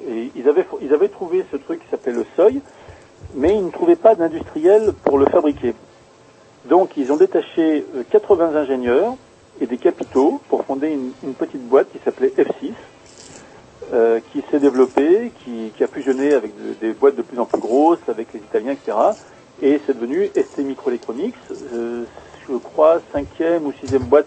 Et 0.09 0.31
ils 0.35 0.49
avaient, 0.49 0.67
ils 0.81 0.95
avaient 0.95 1.09
trouvé 1.09 1.45
ce 1.53 1.57
truc 1.57 1.81
qui 1.81 1.91
s'appelait 1.91 2.13
le 2.13 2.25
seuil, 2.37 2.61
mais 3.35 3.55
ils 3.55 3.65
ne 3.65 3.71
trouvaient 3.71 3.97
pas 3.97 4.15
d'industriel 4.15 4.93
pour 5.05 5.19
le 5.19 5.27
fabriquer. 5.27 5.75
Donc, 6.69 6.97
ils 6.97 7.13
ont 7.13 7.17
détaché 7.17 7.85
euh, 7.97 8.03
80 8.11 8.57
ingénieurs 8.57 9.15
et 9.61 9.67
des 9.67 9.77
capitaux 9.77 10.41
pour 10.49 10.65
fonder 10.65 10.89
une, 11.23 11.35
petite 11.35 11.67
boîte 11.69 11.91
qui 11.93 11.99
s'appelait 12.05 12.33
F6, 12.39 12.73
euh, 13.93 14.21
qui 14.33 14.43
s'est 14.51 14.61
développée, 14.61 15.33
qui, 15.45 15.73
a 15.83 15.87
fusionné 15.87 16.33
avec 16.33 16.53
de- 16.57 16.75
des 16.87 16.93
boîtes 16.93 17.17
de 17.17 17.23
plus 17.23 17.39
en 17.39 17.45
plus 17.45 17.61
grosses, 17.61 17.99
avec 18.09 18.33
les 18.33 18.41
Italiens, 18.41 18.73
etc. 18.73 18.97
Et 19.63 19.81
c'est 19.87 19.95
devenu 19.95 20.31
ST 20.35 20.59
Microelectronics, 20.59 21.35
euh, 21.75 22.05
je 22.49 22.57
crois, 22.57 23.01
cinquième 23.13 23.67
ou 23.67 23.73
sixième 23.81 24.05
boîte 24.05 24.27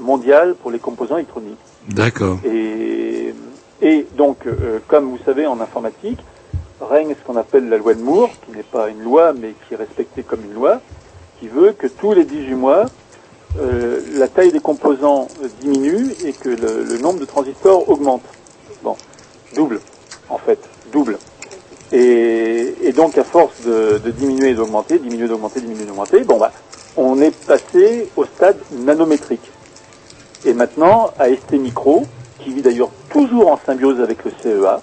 mondiale 0.00 0.54
pour 0.54 0.70
les 0.70 0.78
composants 0.78 1.16
électroniques. 1.16 1.58
D'accord. 1.88 2.38
Et, 2.44 3.34
et 3.80 4.06
donc, 4.16 4.46
euh, 4.46 4.78
comme 4.88 5.06
vous 5.06 5.18
savez, 5.24 5.46
en 5.46 5.60
informatique, 5.60 6.18
règne 6.80 7.14
ce 7.18 7.26
qu'on 7.26 7.36
appelle 7.36 7.68
la 7.68 7.78
loi 7.78 7.94
de 7.94 8.00
Moore, 8.02 8.30
qui 8.44 8.56
n'est 8.56 8.62
pas 8.62 8.88
une 8.88 9.02
loi, 9.02 9.32
mais 9.32 9.54
qui 9.66 9.74
est 9.74 9.76
respectée 9.76 10.22
comme 10.22 10.44
une 10.44 10.54
loi, 10.54 10.80
qui 11.40 11.48
veut 11.48 11.72
que 11.72 11.86
tous 11.86 12.12
les 12.12 12.24
18 12.24 12.54
mois, 12.54 12.86
euh, 13.60 14.00
la 14.14 14.28
taille 14.28 14.52
des 14.52 14.60
composants 14.60 15.28
diminue 15.60 16.14
et 16.24 16.32
que 16.32 16.48
le, 16.48 16.84
le 16.84 16.98
nombre 16.98 17.20
de 17.20 17.24
transistors 17.24 17.88
augmente. 17.88 18.22
Bon, 18.82 18.96
double, 19.54 19.80
en 20.28 20.38
fait, 20.38 20.58
double. 20.92 21.18
Et, 21.92 22.74
et 22.82 22.92
donc, 22.92 23.18
à 23.18 23.24
force 23.24 23.60
de, 23.66 23.98
de 23.98 24.10
diminuer 24.10 24.50
et 24.50 24.54
d'augmenter, 24.54 24.98
diminuer, 24.98 25.28
d'augmenter, 25.28 25.60
diminuer, 25.60 25.84
d'augmenter, 25.84 26.20
bon, 26.24 26.38
bah, 26.38 26.52
on 26.96 27.20
est 27.20 27.36
passé 27.46 28.08
au 28.16 28.24
stade 28.24 28.56
nanométrique. 28.72 29.50
Et 30.44 30.54
maintenant, 30.54 31.10
à 31.18 31.28
ST 31.28 31.52
Micro, 31.52 32.04
qui 32.40 32.52
vit 32.52 32.62
d'ailleurs 32.62 32.90
toujours 33.10 33.52
en 33.52 33.58
symbiose 33.64 34.00
avec 34.00 34.24
le 34.24 34.32
CEA, 34.42 34.80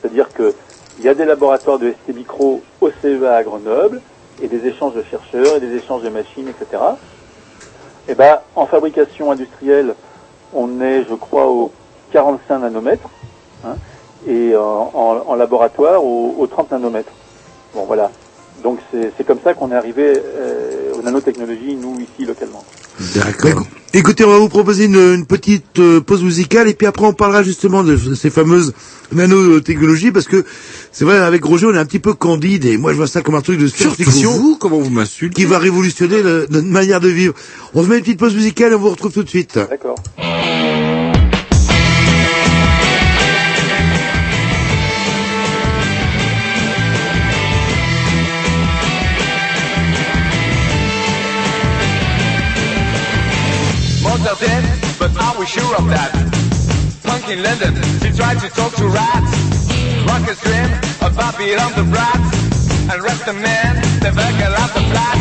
c'est-à-dire 0.00 0.28
qu'il 0.34 1.04
y 1.04 1.08
a 1.08 1.14
des 1.14 1.24
laboratoires 1.24 1.78
de 1.78 1.92
ST 1.92 2.14
Micro 2.14 2.62
au 2.80 2.90
CEA 3.02 3.34
à 3.34 3.42
Grenoble, 3.42 4.00
et 4.40 4.48
des 4.48 4.66
échanges 4.66 4.94
de 4.94 5.02
chercheurs, 5.02 5.56
et 5.56 5.60
des 5.60 5.74
échanges 5.74 6.02
de 6.02 6.10
machines, 6.10 6.48
etc. 6.48 6.82
Et 8.08 8.14
ben, 8.14 8.38
en 8.54 8.66
fabrication 8.66 9.32
industrielle, 9.32 9.94
on 10.52 10.80
est, 10.80 11.04
je 11.08 11.14
crois, 11.14 11.48
au 11.48 11.72
45 12.12 12.58
nanomètres, 12.60 13.08
hein, 13.64 13.76
et 14.28 14.54
en, 14.56 15.34
laboratoire 15.34 16.04
au, 16.04 16.36
au 16.38 16.46
30 16.46 16.72
nanomètres. 16.72 17.12
Bon, 17.74 17.84
voilà. 17.84 18.10
Donc 18.62 18.78
c'est 18.90 19.12
c'est 19.16 19.24
comme 19.24 19.40
ça 19.44 19.54
qu'on 19.54 19.70
est 19.70 19.76
arrivé 19.76 20.14
euh, 20.16 20.94
aux 20.94 21.02
nanotechnologies, 21.02 21.76
nous, 21.76 21.98
ici, 22.00 22.24
localement. 22.24 22.64
D'accord. 23.14 23.66
Écoutez, 23.92 24.24
on 24.24 24.30
va 24.30 24.38
vous 24.38 24.48
proposer 24.48 24.84
une, 24.84 24.96
une 24.96 25.26
petite 25.26 25.78
euh, 25.78 26.00
pause 26.00 26.22
musicale 26.22 26.68
et 26.68 26.74
puis 26.74 26.86
après 26.86 27.06
on 27.06 27.12
parlera 27.14 27.42
justement 27.42 27.82
de 27.82 27.96
ces 28.14 28.28
fameuses 28.30 28.74
nanotechnologies 29.12 30.10
parce 30.12 30.26
que 30.26 30.44
c'est 30.92 31.04
vrai 31.04 31.16
avec 31.18 31.44
Roger 31.44 31.66
on 31.66 31.74
est 31.74 31.78
un 31.78 31.84
petit 31.86 31.98
peu 32.00 32.12
candide 32.12 32.64
et 32.66 32.76
moi 32.76 32.92
je 32.92 32.96
vois 32.98 33.06
ça 33.06 33.22
comme 33.22 33.36
un 33.36 33.40
truc 33.40 33.58
de 33.58 33.68
science-fiction. 33.68 34.32
vous, 34.32 34.56
comment 34.56 34.78
vous 34.78 34.90
m'insultez 34.90 35.34
Qui 35.42 35.46
va 35.46 35.58
révolutionner 35.58 36.22
le- 36.22 36.46
notre 36.50 36.66
manière 36.66 37.00
de 37.00 37.08
vivre. 37.08 37.34
On 37.74 37.84
se 37.84 37.88
met 37.88 37.96
une 37.96 38.02
petite 38.02 38.18
pause 38.18 38.34
musicale 38.34 38.72
et 38.72 38.74
on 38.74 38.80
vous 38.80 38.90
retrouve 38.90 39.12
tout 39.12 39.22
de 39.22 39.28
suite. 39.30 39.54
D'accord. 39.70 39.96
Sure 55.46 55.76
of 55.78 55.86
that? 55.86 56.10
Punk 57.06 57.30
in 57.30 57.42
London, 57.42 57.74
he 58.02 58.10
tried 58.10 58.42
to 58.42 58.48
talk 58.50 58.74
to 58.74 58.86
rats. 58.90 59.30
Rockers 60.02 60.40
dream 60.42 60.70
about 60.98 61.38
on 61.38 61.72
the 61.78 61.86
brats. 61.86 62.30
And 62.90 62.98
rest 63.02 63.26
the 63.26 63.34
man, 63.34 63.74
the 64.02 64.10
burger 64.10 64.52
of 64.62 64.70
the 64.74 64.82
flat. 64.90 65.18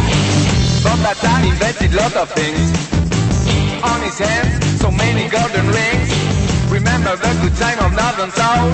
Bob 0.81 0.99
Bata 1.05 1.33
invented 1.45 1.93
lot 1.93 2.13
of 2.17 2.29
things. 2.33 2.65
On 3.85 3.99
his 4.01 4.17
hands, 4.17 4.81
so 4.81 4.89
many 4.89 5.29
golden 5.29 5.65
rings. 5.69 6.09
Remember 6.73 7.13
the 7.17 7.31
good 7.41 7.55
time 7.57 7.79
of 7.85 7.93
Northern 7.93 8.31
Soul? 8.33 8.69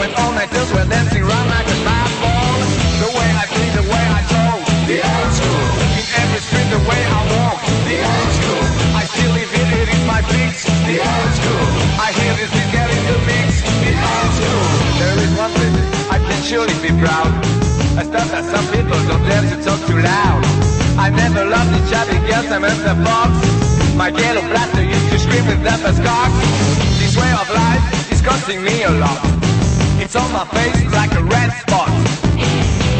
When 0.00 0.12
all 0.16 0.32
nighters 0.32 0.72
were 0.72 0.88
dancing 0.88 1.24
round 1.24 1.48
like 1.52 1.68
a 1.68 1.78
mad 1.84 2.12
ball. 2.20 2.58
The 3.04 3.10
way 3.12 3.28
I 3.28 3.44
play, 3.52 3.70
the 3.76 3.86
way 3.92 4.04
I 4.18 4.20
talk. 4.32 4.60
The 4.88 4.98
old 5.04 5.30
school. 5.36 5.68
In 6.00 6.06
every 6.22 6.40
street, 6.40 6.68
the 6.72 6.82
way 6.88 7.00
I 7.00 7.20
walk. 7.32 7.60
The 7.88 7.96
old 8.08 8.30
school. 8.40 8.64
I 8.96 9.04
still 9.04 9.32
live 9.36 9.55
it, 9.72 9.88
is 9.90 10.02
my 10.06 10.20
beats. 10.30 10.62
The 10.86 10.96
old 11.02 11.30
school. 11.38 11.66
I 11.98 12.08
hear 12.14 12.32
this 12.38 12.50
beat 12.54 12.70
get 12.70 12.88
in 12.90 13.02
the 13.10 13.18
mix. 13.26 13.62
The 13.82 13.92
old 13.94 14.30
school. 14.38 14.66
There 15.00 15.18
is 15.18 15.32
one 15.34 15.52
thing 15.58 15.74
I 16.10 16.18
can 16.22 16.40
surely 16.42 16.76
be 16.84 16.92
proud. 17.02 17.30
I 17.96 18.04
thought 18.04 18.28
that 18.30 18.44
some 18.44 18.66
people 18.70 18.98
don't 19.08 19.24
dare 19.24 19.42
to 19.42 19.56
talk 19.64 19.80
too 19.88 19.98
loud. 19.98 20.42
I 21.00 21.10
never 21.10 21.44
loved 21.44 21.70
the 21.74 21.82
chubby 21.90 22.18
girls 22.28 22.48
and 22.52 22.64
the 22.64 22.94
fox. 23.04 23.32
My 23.96 24.10
ghetto 24.10 24.42
blaster 24.52 24.84
used 24.84 25.08
to 25.10 25.18
scream 25.18 25.46
with 25.46 25.62
that 25.64 25.80
cock. 26.04 26.32
This 27.00 27.16
way 27.16 27.32
of 27.32 27.48
life 27.48 27.84
is 28.12 28.20
costing 28.20 28.62
me 28.62 28.82
a 28.84 28.92
lot. 28.92 29.20
It's 30.00 30.16
on 30.16 30.30
my 30.32 30.44
face 30.52 30.84
like 30.92 31.12
a 31.12 31.24
red 31.24 31.50
spot. 31.64 31.88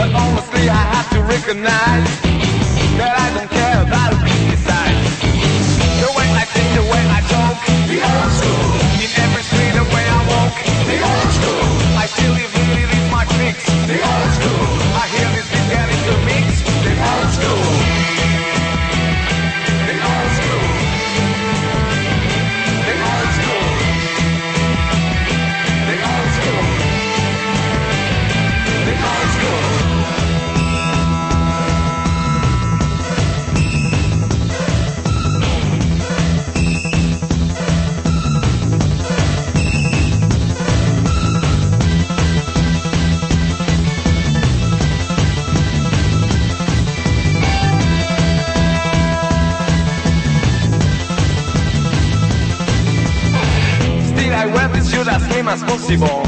But 0.00 0.12
honestly, 0.12 0.68
I 0.68 0.82
have 0.96 1.08
to 1.12 1.20
recognize 1.22 2.08
that 2.96 3.12
I 3.16 3.26
don't 3.36 3.50
care 3.50 3.82
about 3.84 4.12
a 4.12 4.55
mix, 13.46 13.64
they 13.86 14.00
old 14.02 14.30
school. 14.38 14.66
I 15.02 15.06
hear 15.14 15.28
this 15.36 15.48
mechanical 15.54 16.18
mix, 16.26 16.62
The 16.82 16.94
old 17.10 17.30
school. 17.34 17.85
Suit 55.46 55.52
as 55.52 55.62
possible 55.62 56.22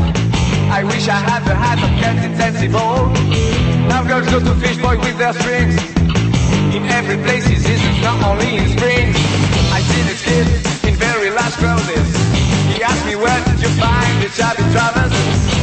I 0.71 0.85
wish 0.85 1.09
I 1.09 1.19
had 1.19 1.43
the 1.45 1.55
hat 1.55 1.81
of 1.83 1.91
Captain 1.99 2.37
Sensible. 2.37 3.09
Now 3.89 4.05
girls 4.05 4.29
go 4.29 4.39
to 4.39 4.55
fish 4.61 4.77
boy 4.79 4.99
with 4.99 5.17
their 5.17 5.33
strings. 5.33 5.75
In 6.77 6.85
every 6.93 7.17
place 7.25 7.47
he 7.47 7.57
seasons, 7.57 7.99
not 8.03 8.23
only 8.23 8.59
in 8.59 8.69
springs. 8.77 9.17
I 9.73 9.81
see 9.81 10.03
this 10.05 10.21
kid 10.23 10.47
in 10.87 10.95
very 11.01 11.31
large 11.31 11.57
clothes. 11.57 11.89
He 12.69 12.83
asked 12.85 13.07
me 13.07 13.17
where 13.17 13.41
did 13.49 13.59
you 13.65 13.73
find 13.81 14.13
the 14.23 14.29
chubby 14.37 14.63
Travis 14.71 15.11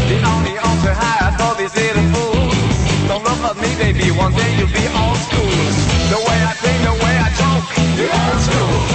The 0.10 0.18
only 0.26 0.58
answer 0.58 0.92
I 0.92 1.14
had 1.24 1.38
this 1.56 1.74
little 1.76 2.08
fool 2.12 2.50
Don't 3.08 3.24
look 3.24 3.40
at 3.46 3.56
me 3.62 3.72
baby, 3.78 4.12
one 4.12 4.34
day 4.34 4.52
you'll 4.58 4.74
be 4.74 4.86
old 5.00 5.20
school. 5.28 5.56
The 6.12 6.20
way 6.28 6.40
I 6.44 6.54
think, 6.60 6.78
the 6.84 6.96
way 7.04 7.16
I 7.26 7.30
talk 7.40 7.64
The 7.96 8.06
old 8.10 8.42
school 8.42 8.95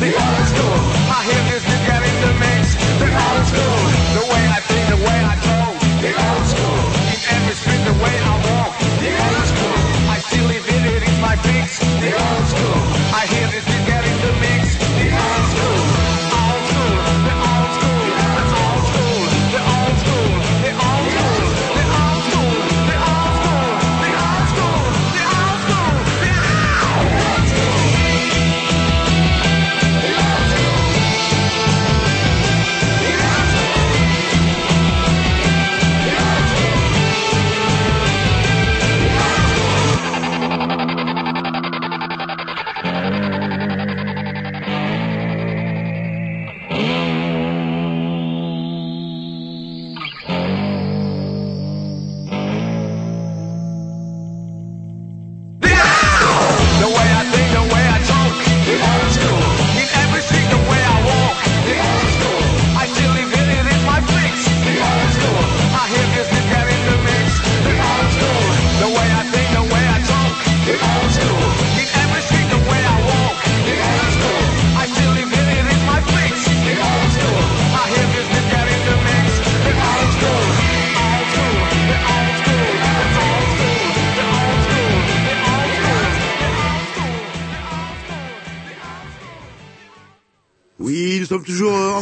the 0.00 0.16
art 0.16 0.46
school, 0.48 0.64
cool. 0.64 1.08
My 1.12 1.20
hip 1.28 1.44
is 1.52 1.64
to 1.68 1.76
get 1.84 2.00
in 2.00 2.16
the 2.24 2.32
mix. 2.40 2.72
The 3.04 3.08
art 3.12 3.44
school. 3.52 3.80
The 4.16 4.24
way 4.32 4.42
I 4.48 4.60
think, 4.64 4.84
the 4.88 5.00
way 5.04 5.18
I 5.32 5.34
talk. 5.44 5.74
The 6.00 6.12
art 6.16 6.44
school. 6.48 6.80
In 7.12 7.20
every 7.36 7.54
street, 7.60 7.82
the 7.84 7.96
way 8.00 8.14
I 8.16 8.34
walk. 8.48 8.72
The 9.04 9.12
art 9.12 9.46
school. 9.52 9.78
I 10.08 10.16
still 10.24 10.46
live 10.48 10.64
in 10.64 10.82
it, 10.96 11.02
it's 11.04 11.20
my 11.20 11.36
fix. 11.44 11.84
The 12.00 12.10
art 12.16 12.44
school. 12.48 12.80
I 13.12 13.22
hear 13.28 13.49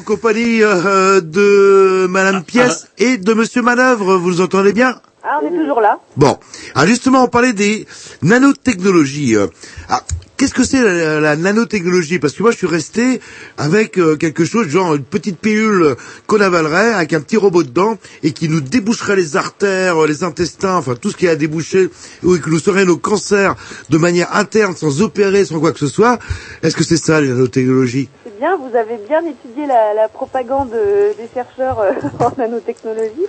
compagnie 0.08 0.62
euh, 0.62 1.20
de 1.20 2.06
Madame 2.08 2.42
Pièce 2.42 2.88
et 2.96 3.18
de 3.18 3.34
Monsieur 3.34 3.60
Manœuvre. 3.60 4.16
Vous 4.16 4.30
nous 4.30 4.40
entendez 4.40 4.72
bien? 4.72 4.98
Ah, 5.24 5.40
on 5.42 5.46
est 5.46 5.58
toujours 5.58 5.80
là. 5.80 5.98
Bon. 6.16 6.38
Alors 6.74 6.86
justement, 6.88 7.24
on 7.24 7.28
parlait 7.28 7.52
des 7.52 7.86
nanotechnologies. 8.22 9.36
euh. 9.36 9.46
Ah, 9.88 10.02
Qu'est-ce 10.36 10.54
que 10.54 10.62
c'est 10.62 10.80
la, 10.80 11.18
la 11.18 11.34
nanotechnologie? 11.34 12.20
Parce 12.20 12.32
que 12.34 12.42
moi, 12.44 12.52
je 12.52 12.58
suis 12.58 12.68
resté 12.68 13.20
avec 13.56 13.98
euh, 13.98 14.14
quelque 14.14 14.44
chose, 14.44 14.68
genre 14.68 14.94
une 14.94 15.02
petite 15.02 15.36
pilule 15.40 15.96
qu'on 16.28 16.40
avalerait 16.40 16.94
avec 16.94 17.12
un 17.12 17.20
petit 17.20 17.36
robot 17.36 17.64
dedans 17.64 17.98
et 18.22 18.30
qui 18.30 18.48
nous 18.48 18.60
déboucherait 18.60 19.16
les 19.16 19.36
artères, 19.36 20.06
les 20.06 20.22
intestins, 20.22 20.76
enfin 20.76 20.94
tout 20.94 21.10
ce 21.10 21.16
qui 21.16 21.26
a 21.26 21.34
débouché, 21.34 21.90
ou 22.22 22.36
qui 22.38 22.50
nous 22.50 22.60
saurait 22.60 22.84
nos 22.84 22.96
cancers 22.98 23.56
de 23.90 23.98
manière 23.98 24.32
interne, 24.36 24.76
sans 24.76 25.02
opérer, 25.02 25.44
sans 25.44 25.58
quoi 25.58 25.72
que 25.72 25.80
ce 25.80 25.88
soit. 25.88 26.20
Est-ce 26.62 26.76
que 26.76 26.84
c'est 26.84 26.96
ça, 26.98 27.20
les 27.20 27.30
nanotechnologies? 27.30 28.08
C'est 28.24 28.38
bien, 28.38 28.56
vous 28.56 28.76
avez 28.76 28.98
bien 29.08 29.18
étudié 29.26 29.66
la, 29.66 29.92
la 29.92 30.06
propagande 30.08 30.70
euh, 30.72 31.14
des 31.14 31.28
chercheurs 31.34 31.78
en 32.20 32.30
nanotechnologie. 32.38 33.26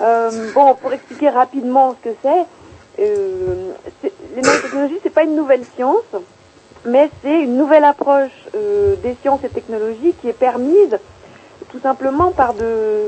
Euh, 0.00 0.52
bon, 0.54 0.74
pour 0.74 0.92
expliquer 0.92 1.28
rapidement 1.28 1.96
ce 1.98 2.10
que 2.10 2.16
c'est, 2.22 3.02
euh, 3.02 3.72
les 4.36 4.42
nanotechnologies, 4.42 5.00
c'est 5.02 5.12
pas 5.12 5.24
une 5.24 5.34
nouvelle 5.34 5.64
science, 5.74 6.04
mais 6.84 7.10
c'est 7.22 7.40
une 7.40 7.56
nouvelle 7.56 7.84
approche 7.84 8.30
euh, 8.54 8.94
des 9.02 9.16
sciences 9.20 9.42
et 9.44 9.48
technologies 9.48 10.14
qui 10.20 10.28
est 10.28 10.38
permise 10.38 10.98
tout 11.70 11.80
simplement 11.80 12.30
par, 12.30 12.54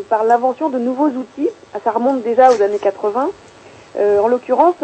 par 0.08 0.24
l'invention 0.24 0.68
de 0.68 0.78
nouveaux 0.78 1.08
outils. 1.08 1.48
Ça 1.82 1.92
remonte 1.92 2.22
déjà 2.22 2.52
aux 2.52 2.60
années 2.60 2.78
80. 2.78 3.30
Euh, 3.96 4.20
en 4.20 4.28
l'occurrence, 4.28 4.74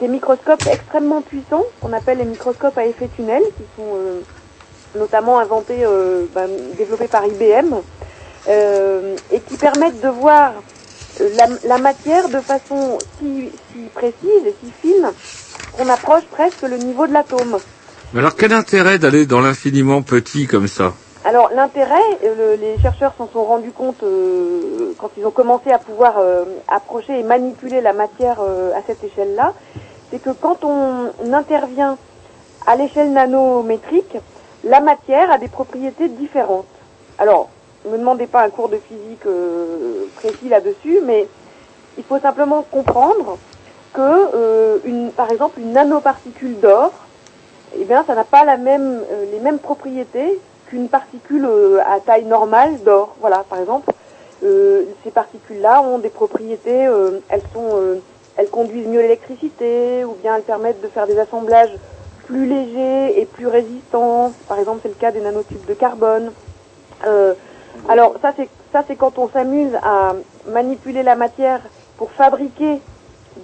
des 0.00 0.08
microscopes 0.08 0.66
extrêmement 0.70 1.22
puissants, 1.22 1.64
qu'on 1.80 1.92
appelle 1.92 2.18
les 2.18 2.24
microscopes 2.24 2.78
à 2.78 2.86
effet 2.86 3.08
tunnel, 3.16 3.42
qui 3.56 3.64
sont 3.76 4.98
notamment 4.98 5.40
inventés, 5.40 5.84
ben, 6.34 6.48
développés 6.78 7.08
par 7.08 7.26
IBM, 7.26 7.74
et 8.48 9.40
qui 9.40 9.56
permettent 9.56 10.00
de 10.00 10.08
voir 10.08 10.52
la, 11.18 11.48
la 11.64 11.78
matière 11.78 12.28
de 12.28 12.40
façon 12.40 12.98
si, 13.18 13.50
si 13.72 13.78
précise 13.94 14.46
et 14.46 14.54
si 14.62 14.70
fine 14.82 15.10
qu'on 15.76 15.88
approche 15.88 16.24
presque 16.30 16.62
le 16.62 16.76
niveau 16.78 17.06
de 17.06 17.12
l'atome. 17.12 17.58
Mais 18.12 18.20
alors 18.20 18.36
quel 18.36 18.52
intérêt 18.52 18.98
d'aller 18.98 19.26
dans 19.26 19.40
l'infiniment 19.40 20.02
petit 20.02 20.46
comme 20.46 20.68
ça? 20.68 20.92
Alors 21.24 21.50
l'intérêt, 21.54 22.00
euh, 22.24 22.56
le- 22.56 22.60
les 22.60 22.78
chercheurs 22.80 23.12
s'en 23.18 23.28
sont 23.28 23.44
rendus 23.44 23.72
compte 23.72 24.02
euh, 24.04 24.92
quand 24.98 25.10
ils 25.16 25.26
ont 25.26 25.30
commencé 25.32 25.70
à 25.72 25.78
pouvoir 25.78 26.18
euh, 26.18 26.44
approcher 26.68 27.18
et 27.18 27.22
manipuler 27.24 27.80
la 27.80 27.92
matière 27.92 28.38
euh, 28.40 28.70
à 28.74 28.82
cette 28.86 29.02
échelle-là, 29.02 29.52
c'est 30.10 30.22
que 30.22 30.30
quand 30.30 30.64
on, 30.64 31.10
on 31.20 31.32
intervient 31.32 31.98
à 32.66 32.76
l'échelle 32.76 33.12
nanométrique, 33.12 34.16
la 34.64 34.80
matière 34.80 35.30
a 35.32 35.38
des 35.38 35.48
propriétés 35.48 36.08
différentes. 36.08 36.66
Alors, 37.18 37.48
me 37.88 37.98
demandez 37.98 38.26
pas 38.26 38.42
un 38.42 38.50
cours 38.50 38.68
de 38.68 38.76
physique 38.76 39.26
euh, 39.26 40.06
précis 40.16 40.48
là-dessus, 40.48 41.00
mais 41.04 41.28
il 41.98 42.04
faut 42.04 42.18
simplement 42.18 42.64
comprendre 42.70 43.38
que, 43.92 44.00
euh, 44.00 45.08
par 45.16 45.30
exemple, 45.30 45.60
une 45.60 45.72
nanoparticule 45.72 46.58
d'or, 46.60 46.92
eh 47.78 47.84
bien, 47.84 48.04
ça 48.06 48.14
n'a 48.14 48.24
pas 48.24 48.44
euh, 48.46 49.24
les 49.32 49.40
mêmes 49.40 49.58
propriétés 49.58 50.38
qu'une 50.66 50.88
particule 50.88 51.48
à 51.86 52.00
taille 52.00 52.24
normale 52.24 52.82
d'or. 52.82 53.14
Voilà, 53.20 53.44
par 53.48 53.60
exemple, 53.60 53.92
ces 54.42 55.10
particules-là 55.14 55.82
ont 55.82 55.98
des 55.98 56.08
propriétés, 56.08 56.88
elles 57.28 57.42
elles 58.36 58.50
conduisent 58.50 58.86
mieux 58.86 59.00
l'électricité, 59.00 60.04
ou 60.04 60.14
bien 60.22 60.36
elles 60.36 60.42
permettent 60.42 60.82
de 60.82 60.88
faire 60.88 61.06
des 61.06 61.18
assemblages 61.18 61.74
plus 62.26 62.46
légers 62.46 63.20
et 63.20 63.24
plus 63.24 63.46
résistants. 63.46 64.32
Par 64.48 64.58
exemple, 64.58 64.80
c'est 64.82 64.88
le 64.88 64.94
cas 64.94 65.12
des 65.12 65.20
nanotubes 65.20 65.64
de 65.66 65.74
carbone. 65.74 66.32
Alors 67.88 68.14
ça 68.22 68.32
c'est 68.36 68.48
ça 68.72 68.82
quand 68.98 69.18
on 69.18 69.28
s'amuse 69.28 69.74
à 69.82 70.12
manipuler 70.48 71.02
la 71.02 71.14
matière 71.16 71.60
pour 71.96 72.10
fabriquer 72.10 72.80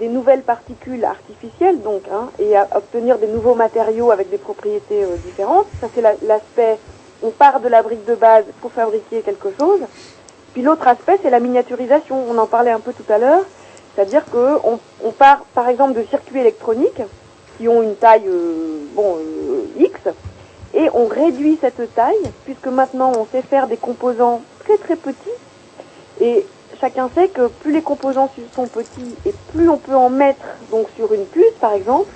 des 0.01 0.09
nouvelles 0.09 0.43
particules 0.43 1.05
artificielles 1.05 1.81
donc 1.83 2.03
hein, 2.13 2.29
et 2.39 2.57
à 2.57 2.67
obtenir 2.75 3.19
des 3.19 3.27
nouveaux 3.29 3.55
matériaux 3.55 4.11
avec 4.11 4.31
des 4.31 4.39
propriétés 4.39 5.05
euh, 5.05 5.17
différentes. 5.25 5.67
Ça 5.81 5.89
c'est 5.95 6.01
la- 6.01 6.15
l'aspect 6.23 6.79
on 7.23 7.31
part 7.31 7.61
de 7.61 7.69
la 7.69 7.83
brique 7.83 8.05
de 8.05 8.15
base 8.15 8.45
pour 8.61 8.73
fabriquer 8.73 9.21
quelque 9.21 9.49
chose. 9.59 9.81
Puis 10.53 10.63
l'autre 10.63 10.87
aspect 10.89 11.19
c'est 11.23 11.31
la 11.31 11.41
miniaturisation. 11.41 12.17
On 12.29 12.37
en 12.39 12.47
parlait 12.47 12.73
un 12.73 12.81
peu 12.81 12.93
tout 12.93 13.11
à 13.13 13.19
l'heure, 13.19 13.45
c'est-à-dire 13.95 14.25
que 14.31 14.59
on 15.05 15.11
part 15.13 15.45
par 15.55 15.69
exemple 15.69 15.93
de 15.95 16.03
circuits 16.09 16.41
électroniques 16.41 17.03
qui 17.59 17.69
ont 17.69 17.83
une 17.83 17.95
taille 17.97 18.27
euh, 18.27 18.79
bon 18.95 19.17
euh, 19.19 19.65
X 19.79 20.01
et 20.75 20.89
on 20.95 21.07
réduit 21.07 21.59
cette 21.61 21.95
taille 21.95 22.31
puisque 22.45 22.67
maintenant 22.67 23.13
on 23.17 23.27
sait 23.31 23.43
faire 23.43 23.67
des 23.67 23.77
composants 23.77 24.43
très 24.61 24.77
très 24.79 24.97
petits. 24.97 25.17
Et 26.21 26.47
chacun 26.81 27.11
sait 27.15 27.29
que 27.29 27.49
plus 27.49 27.73
les 27.73 27.83
composants 27.83 28.31
sont 28.55 28.67
petits 28.67 29.15
et 29.27 29.35
plus 29.53 29.69
on 29.69 29.77
peut 29.77 29.95
en 29.95 30.11
mettre 30.11 30.45
donc 30.71 30.87
sur 30.97 31.13
une 31.13 31.27
puce 31.27 31.55
par 31.61 31.73
exemple 31.73 32.09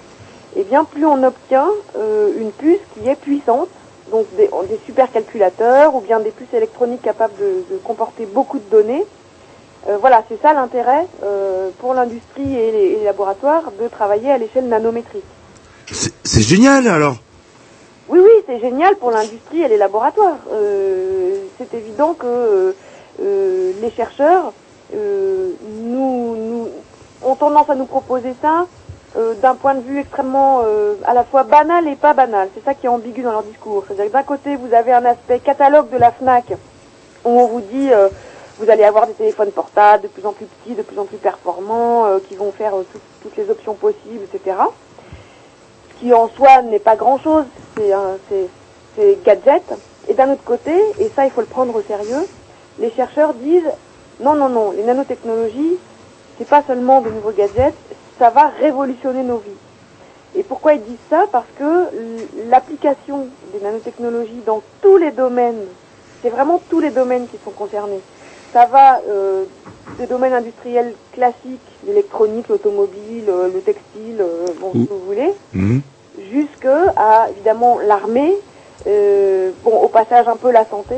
et 0.57 0.65
bien 0.65 0.85
plus 0.85 1.05
on 1.05 1.23
obtient 1.23 1.69
euh, 1.99 2.33
une 2.39 2.51
puce 2.51 2.81
qui 2.95 3.09
est 3.09 3.17
puissante. 3.17 3.69
Donc 4.11 4.27
des, 4.37 4.49
supercalculateurs 4.87 5.97
ou 5.97 6.01
bien 6.01 6.21
des 6.21 6.31
puces 6.31 6.55
électroniques 6.55 7.03
capables 7.03 7.35
de, 7.39 7.77
comporter 7.83 8.25
beaucoup 8.25 8.59
de 8.59 8.71
données. 8.71 9.05
Euh, 9.89 9.99
voilà 10.01 10.25
c'est 10.29 10.41
ça 10.41 10.53
l'intérêt 10.55 11.07
euh, 11.25 11.71
pour 11.81 11.93
l'industrie 11.93 12.57
et 12.57 12.71
les, 12.71 12.79
et 12.79 12.97
les 12.99 13.05
laboratoires 13.05 13.73
de 13.81 13.89
travailler 13.89 14.31
à 14.31 14.39
l'échelle 14.39 14.69
nanométrique. 14.69 15.25
C'est 15.87 16.43
génial 16.43 16.87
alors. 16.87 17.17
Oui, 18.09 18.21
oui, 18.23 18.43
c'est 18.47 18.61
génial 18.61 18.97
pour 18.97 19.11
l'industrie 19.11 19.63
et 19.63 19.69
les 19.69 19.77
laboratoires. 19.77 20.37
Euh, 20.53 21.43
c'est 21.59 21.75
évident 21.75 22.15
que 22.15 22.27
euh, 22.27 22.73
euh, 23.21 23.73
les 23.81 23.91
chercheurs 23.91 24.53
nous, 24.93 26.69
ont 27.25 27.35
tendance 27.35 27.69
à 27.69 27.75
nous 27.75 27.87
proposer 27.87 28.35
ça 28.41 28.67
d'un 29.41 29.55
point 29.55 29.75
de 29.75 29.81
vue 29.81 29.99
extrêmement 30.01 30.61
à 31.05 31.15
la 31.15 31.25
fois 31.25 31.43
banal 31.43 31.89
et 31.89 31.97
pas 31.97 32.13
banal. 32.13 32.49
C'est 32.55 32.63
ça 32.65 32.75
qui 32.75 32.87
est 32.87 32.89
ambigu 32.89 33.23
dans 33.23 33.33
leur 33.33 33.43
discours. 33.43 33.83
C'est-à-dire 33.89 34.07
que 34.07 34.13
d'un 34.13 34.23
côté, 34.23 34.55
vous 34.57 34.73
avez 34.75 34.93
un 34.93 35.05
aspect 35.07 35.41
catalogue 35.41 35.89
de 35.91 35.97
la 35.97 36.13
FNAC 36.13 36.53
où 37.25 37.31
on 37.31 37.47
vous 37.47 37.63
dit 37.63 37.89
vous 38.59 38.71
allez 38.71 38.85
avoir 38.85 39.07
des 39.07 39.15
téléphones 39.15 39.51
portables 39.51 40.05
de 40.05 40.09
plus 40.09 40.25
en 40.27 40.33
plus 40.33 40.47
petits, 40.47 40.75
de 40.77 40.83
plus 40.83 40.99
en 40.99 41.05
plus 41.07 41.17
performants, 41.17 42.05
qui 42.29 42.37
vont 42.37 42.53
faire 42.53 42.73
tout- 42.93 43.01
toutes 43.23 43.37
les 43.37 43.51
options 43.51 43.75
possibles, 43.75 44.25
etc 44.33 44.57
ce 45.95 46.01
qui 46.01 46.13
en 46.13 46.29
soi 46.29 46.63
n'est 46.63 46.79
pas 46.79 46.95
grand-chose, 46.97 47.45
c'est 47.77 47.93
un- 47.93 48.18
c'est- 48.29 48.49
c'est 48.97 49.18
gadget. 49.24 49.62
Et 50.09 50.14
d'un 50.14 50.33
autre 50.33 50.45
côté, 50.45 50.72
et 51.01 51.11
ça 51.14 51.24
il 51.24 51.31
faut 51.31 51.41
le 51.41 51.47
prendre 51.47 51.74
au 51.74 51.83
sérieux, 51.83 52.27
les 52.79 52.91
chercheurs 52.91 53.35
disent 53.35 53.70
non, 54.20 54.35
non, 54.35 54.49
non, 54.49 54.70
les 54.70 54.83
nanotechnologies, 54.83 55.77
c'est 56.39 56.49
pas 56.49 56.62
seulement 56.66 57.01
de 57.01 57.11
nouveaux 57.11 57.33
gadgets, 57.33 57.74
ça 58.18 58.31
va 58.31 58.49
révolutionner 58.61 59.22
nos 59.22 59.39
vies. 59.39 59.51
Et 60.37 60.43
pourquoi 60.43 60.74
ils 60.74 60.83
disent 60.83 60.97
ça? 61.11 61.27
Parce 61.33 61.47
que 61.59 61.64
l'application 62.51 63.27
des 63.53 63.61
nanotechnologies 63.64 64.43
dans 64.47 64.62
tous 64.83 64.97
les 64.97 65.11
domaines, 65.11 65.64
c'est 66.22 66.29
vraiment 66.31 66.61
tous 66.70 66.81
les 66.81 66.91
domaines 66.91 67.27
qui 67.27 67.37
sont 67.45 67.51
concernés. 67.51 68.01
Ça 68.53 68.66
va 68.66 69.01
euh, 69.09 69.45
des 69.99 70.07
domaines 70.07 70.33
industriels 70.35 70.95
classiques, 71.12 71.61
l'électronique, 71.87 72.49
l'automobile, 72.49 73.24
euh, 73.29 73.49
le 73.53 73.61
textile, 73.61 74.20
euh, 74.20 74.47
bon, 74.61 74.72
ce 74.72 74.79
que 74.89 74.93
vous 74.95 75.07
voulez, 75.07 75.33
jusque 76.31 76.66
à 76.97 77.29
évidemment 77.31 77.79
l'armée, 77.79 78.35
euh, 78.87 79.51
bon 79.64 79.77
au 79.83 79.89
passage 79.89 80.29
un 80.29 80.37
peu 80.37 80.51
la 80.51 80.64
santé 80.64 80.97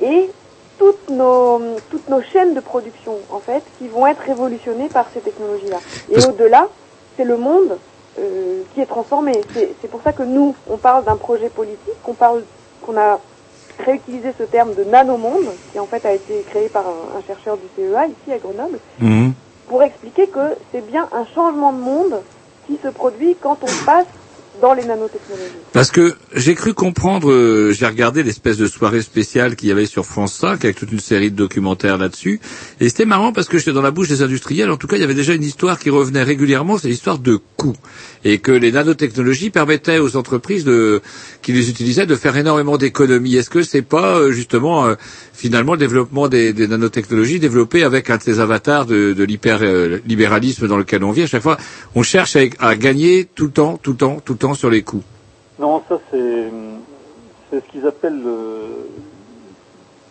et 0.00 0.30
toutes 0.78 1.10
nos 1.10 1.60
toutes 1.90 2.08
nos 2.08 2.22
chaînes 2.22 2.54
de 2.54 2.60
production 2.60 3.16
en 3.30 3.38
fait 3.38 3.62
qui 3.78 3.88
vont 3.88 4.06
être 4.06 4.20
révolutionnées 4.20 4.88
par 4.88 5.06
ces 5.12 5.20
technologies-là. 5.20 5.78
Et 6.10 6.24
au-delà, 6.24 6.68
c'est 7.16 7.24
le 7.24 7.36
monde 7.36 7.78
euh, 8.18 8.62
qui 8.74 8.80
est 8.80 8.86
transformé. 8.86 9.32
C'est 9.54 9.90
pour 9.90 10.02
ça 10.02 10.12
que 10.12 10.22
nous 10.22 10.54
on 10.68 10.76
parle 10.76 11.04
d'un 11.04 11.16
projet 11.16 11.48
politique, 11.48 12.02
qu'on 12.02 12.14
parle 12.14 12.42
qu'on 12.82 12.96
a 12.96 13.20
réutilisé 13.84 14.32
ce 14.38 14.44
terme 14.44 14.74
de 14.74 14.84
nanomonde 14.84 15.48
qui 15.72 15.78
en 15.78 15.86
fait 15.86 16.04
a 16.04 16.12
été 16.12 16.44
créé 16.50 16.68
par 16.68 16.84
un, 16.86 17.18
un 17.18 17.22
chercheur 17.26 17.56
du 17.56 17.64
CEA 17.76 18.06
ici 18.06 18.32
à 18.32 18.38
Grenoble 18.38 18.78
pour 19.68 19.82
expliquer 19.82 20.26
que 20.26 20.54
c'est 20.70 20.86
bien 20.86 21.08
un 21.12 21.24
changement 21.34 21.72
de 21.72 21.78
monde 21.78 22.20
qui 22.66 22.78
se 22.82 22.88
produit 22.88 23.36
quand 23.40 23.56
on 23.62 23.84
passe 23.86 24.06
Parce 25.72 25.90
que 25.90 26.14
j'ai 26.34 26.54
cru 26.54 26.74
comprendre, 26.74 27.30
euh, 27.30 27.72
j'ai 27.72 27.86
regardé 27.86 28.22
l'espèce 28.22 28.56
de 28.56 28.66
soirée 28.66 29.02
spéciale 29.02 29.56
qu'il 29.56 29.68
y 29.68 29.72
avait 29.72 29.86
sur 29.86 30.04
France 30.04 30.34
5 30.34 30.64
avec 30.64 30.76
toute 30.76 30.92
une 30.92 31.00
série 31.00 31.30
de 31.30 31.36
documentaires 31.36 31.98
là-dessus, 31.98 32.40
et 32.80 32.88
c'était 32.88 33.04
marrant 33.04 33.32
parce 33.32 33.48
que 33.48 33.58
j'étais 33.58 33.72
dans 33.72 33.82
la 33.82 33.90
bouche 33.90 34.08
des 34.08 34.22
industriels. 34.22 34.70
En 34.70 34.76
tout 34.76 34.86
cas, 34.86 34.96
il 34.96 35.00
y 35.00 35.04
avait 35.04 35.14
déjà 35.14 35.34
une 35.34 35.42
histoire 35.42 35.78
qui 35.78 35.90
revenait 35.90 36.22
régulièrement, 36.22 36.78
c'est 36.78 36.88
l'histoire 36.88 37.18
de 37.18 37.38
coûts, 37.56 37.76
et 38.24 38.38
que 38.38 38.52
les 38.52 38.72
nanotechnologies 38.72 39.50
permettaient 39.50 39.98
aux 39.98 40.16
entreprises 40.16 40.64
de, 40.64 41.00
qui 41.42 41.52
les 41.52 41.70
utilisaient 41.70 42.06
de 42.06 42.14
faire 42.14 42.36
énormément 42.36 42.76
d'économies. 42.78 43.36
Est-ce 43.36 43.50
que 43.50 43.62
c'est 43.62 43.82
pas 43.82 44.16
euh, 44.18 44.30
justement 44.32 44.86
euh, 44.86 44.94
finalement 45.32 45.72
le 45.72 45.78
développement 45.78 46.28
des, 46.28 46.52
nanotechnologies 46.66 47.40
développé 47.40 47.82
avec 47.82 48.10
un 48.10 48.16
de 48.18 48.22
ces 48.22 48.40
avatars 48.40 48.86
de, 48.86 49.12
de 49.12 49.24
l'hyper-libéralisme 49.24 50.68
dans 50.68 50.76
lequel 50.76 51.02
on 51.04 51.10
vit? 51.10 51.22
À 51.22 51.26
chaque 51.26 51.42
fois, 51.42 51.56
on 51.94 52.02
cherche 52.02 52.36
à, 52.58 52.74
gagner 52.76 53.24
tout 53.24 53.46
le 53.46 53.50
temps, 53.52 53.76
tout 53.82 53.92
le 53.92 53.96
temps, 53.96 54.20
tout 54.24 54.32
le 54.34 54.38
temps 54.38 54.54
sur 54.54 54.70
les 54.70 54.82
coûts. 54.82 55.02
Non, 55.58 55.82
ça 55.88 56.00
c'est 56.10 56.48
ce 57.52 57.70
qu'ils 57.70 57.86
appellent 57.86 58.22
le- 58.22 58.88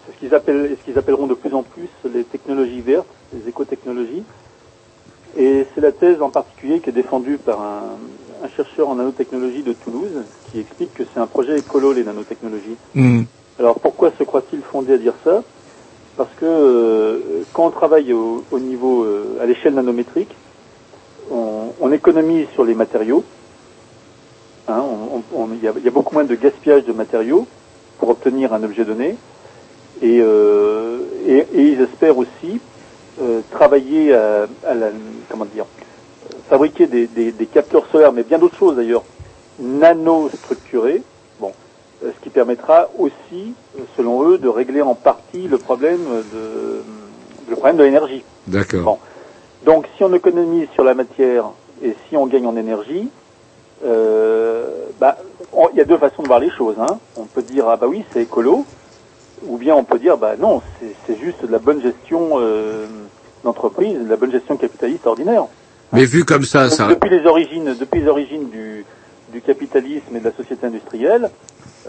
ce 0.08 0.20
qu'ils 0.20 0.36
appellent, 0.36 0.78
ce 0.80 0.86
qu'ils 0.86 0.98
appelleront 1.00 1.28
de 1.28 1.34
plus 1.34 1.54
en 1.54 1.64
plus 1.64 1.90
les 2.14 2.24
technologies 2.24 2.82
vertes, 2.82 3.08
les 3.34 3.48
écotechnologies. 3.50 4.24
Et 5.38 5.66
c'est 5.74 5.82
la 5.82 5.92
thèse 5.92 6.22
en 6.22 6.30
particulier 6.30 6.80
qui 6.80 6.90
est 6.90 6.94
défendue 6.94 7.38
par 7.38 7.62
un, 7.62 8.46
un 8.46 8.50
chercheur 8.50 8.90
en 8.90 8.96
nanotechnologie 8.96 9.64
de 9.64 9.74
Toulouse 9.74 10.24
qui 10.52 10.60
explique 10.60 10.94
que 10.94 11.04
c'est 11.14 11.20
un 11.20 11.28
projet 11.28 11.60
écolo 11.60 11.94
les 11.94 12.04
nanotechnologies. 12.04 12.78
Hmm. 12.96 13.24
Alors 13.60 13.80
pourquoi 13.80 14.12
se 14.18 14.24
croit-il 14.24 14.62
fondé 14.62 14.94
à 14.94 14.98
dire 14.98 15.14
ça? 15.24 15.44
Parce 16.18 16.34
que 16.36 16.46
euh, 16.46 17.20
quand 17.54 17.66
on 17.68 17.70
travaille 17.72 18.12
au, 18.12 18.44
au 18.52 18.60
niveau, 18.60 19.04
euh, 19.04 19.38
à 19.42 19.46
l'échelle 19.46 19.74
nanométrique, 19.76 20.36
on, 21.32 21.70
on 21.80 21.92
économise 21.92 22.48
sur 22.54 22.66
les 22.66 22.76
matériaux. 22.76 23.24
Hein, 24.68 24.84
Il 25.54 25.64
y, 25.64 25.68
a, 25.68 25.74
il 25.78 25.84
y 25.84 25.88
a 25.88 25.92
beaucoup 25.92 26.14
moins 26.14 26.26
de 26.26 26.36
gaspillage 26.36 26.84
de 26.86 26.94
matériaux 26.94 27.48
pour 27.98 28.10
obtenir 28.10 28.54
un 28.54 28.64
objet 28.64 28.84
donné. 28.84 29.16
Et, 30.02 30.20
euh, 30.22 31.00
et, 31.26 31.38
et 31.54 31.62
ils 31.62 31.82
espèrent 31.82 32.18
aussi 32.18 32.60
euh, 33.20 33.42
travailler 33.52 34.14
à, 34.14 34.48
à 34.68 34.74
la, 34.74 34.90
comment 35.30 35.46
dire, 35.46 35.66
fabriquer 36.50 36.88
des, 36.88 37.08
des- 37.08 37.32
des 37.32 37.46
capteurs 37.48 37.86
solaires, 37.92 38.14
mais 38.14 38.24
bien 38.24 38.38
d'autres 38.40 38.58
choses 38.58 38.76
d'ailleurs, 38.76 39.04
nano-structurés, 39.60 41.02
bon, 41.40 41.54
euh, 42.04 42.12
ce 42.16 42.24
qui 42.24 42.30
permettra 42.30 42.90
aussi, 42.98 43.54
selon 43.98 44.24
eux, 44.30 44.38
de 44.38 44.48
régler 44.48 44.82
en 44.82 44.96
partie 44.96 45.48
le 45.48 45.58
problème 45.58 46.24
de, 46.34 46.82
le 47.50 47.56
problème 47.56 47.78
de 47.78 47.84
l'énergie. 47.84 48.24
D'accord. 48.48 48.84
Bon. 48.84 48.98
Donc, 49.66 49.88
si 49.98 50.04
on 50.04 50.14
économise 50.14 50.68
sur 50.74 50.84
la 50.84 50.94
matière 50.94 51.46
et 51.84 51.96
si 52.10 52.18
on 52.18 52.26
gagne 52.28 52.48
en 52.48 52.56
énergie, 52.56 53.10
euh, 53.86 54.88
bah, 55.00 55.18
il 55.74 55.78
y 55.78 55.82
a 55.82 55.86
deux 55.86 55.98
façons 55.98 56.22
de 56.24 56.28
voir 56.28 56.40
les 56.40 56.50
choses. 56.52 56.76
Hein. 56.80 57.00
On 57.18 57.26
peut 57.26 57.42
dire 57.42 57.68
ah 57.68 57.78
bah 57.78 57.88
oui 57.88 58.04
c'est 58.14 58.22
écolo, 58.24 58.66
ou 59.48 59.58
bien 59.58 59.76
on 59.76 59.84
peut 59.84 60.00
dire 60.00 60.18
bah 60.18 60.36
non 60.40 60.62
c'est- 60.80 61.18
juste 61.22 61.46
de 61.46 61.52
la 61.52 61.60
bonne 61.60 61.82
gestion 61.82 62.32
euh, 62.40 62.86
d'entreprise, 63.44 64.00
de 64.00 64.10
la 64.10 64.16
bonne 64.16 64.32
gestion 64.32 64.58
capitaliste 64.58 65.06
ordinaire. 65.06 65.46
Mais 65.94 66.06
vu 66.06 66.24
comme 66.24 66.44
ça, 66.46 66.64
Donc, 66.70 66.78
ça. 66.78 66.88
Depuis 66.88 67.10
les 67.10 67.26
origines, 67.28 67.76
depuis 67.80 68.02
les 68.02 68.08
origines 68.08 68.50
du, 68.50 68.86
du 69.34 69.42
capitalisme 69.42 70.16
et 70.16 70.20
de 70.20 70.24
la 70.26 70.32
société 70.32 70.66
industrielle, 70.66 71.30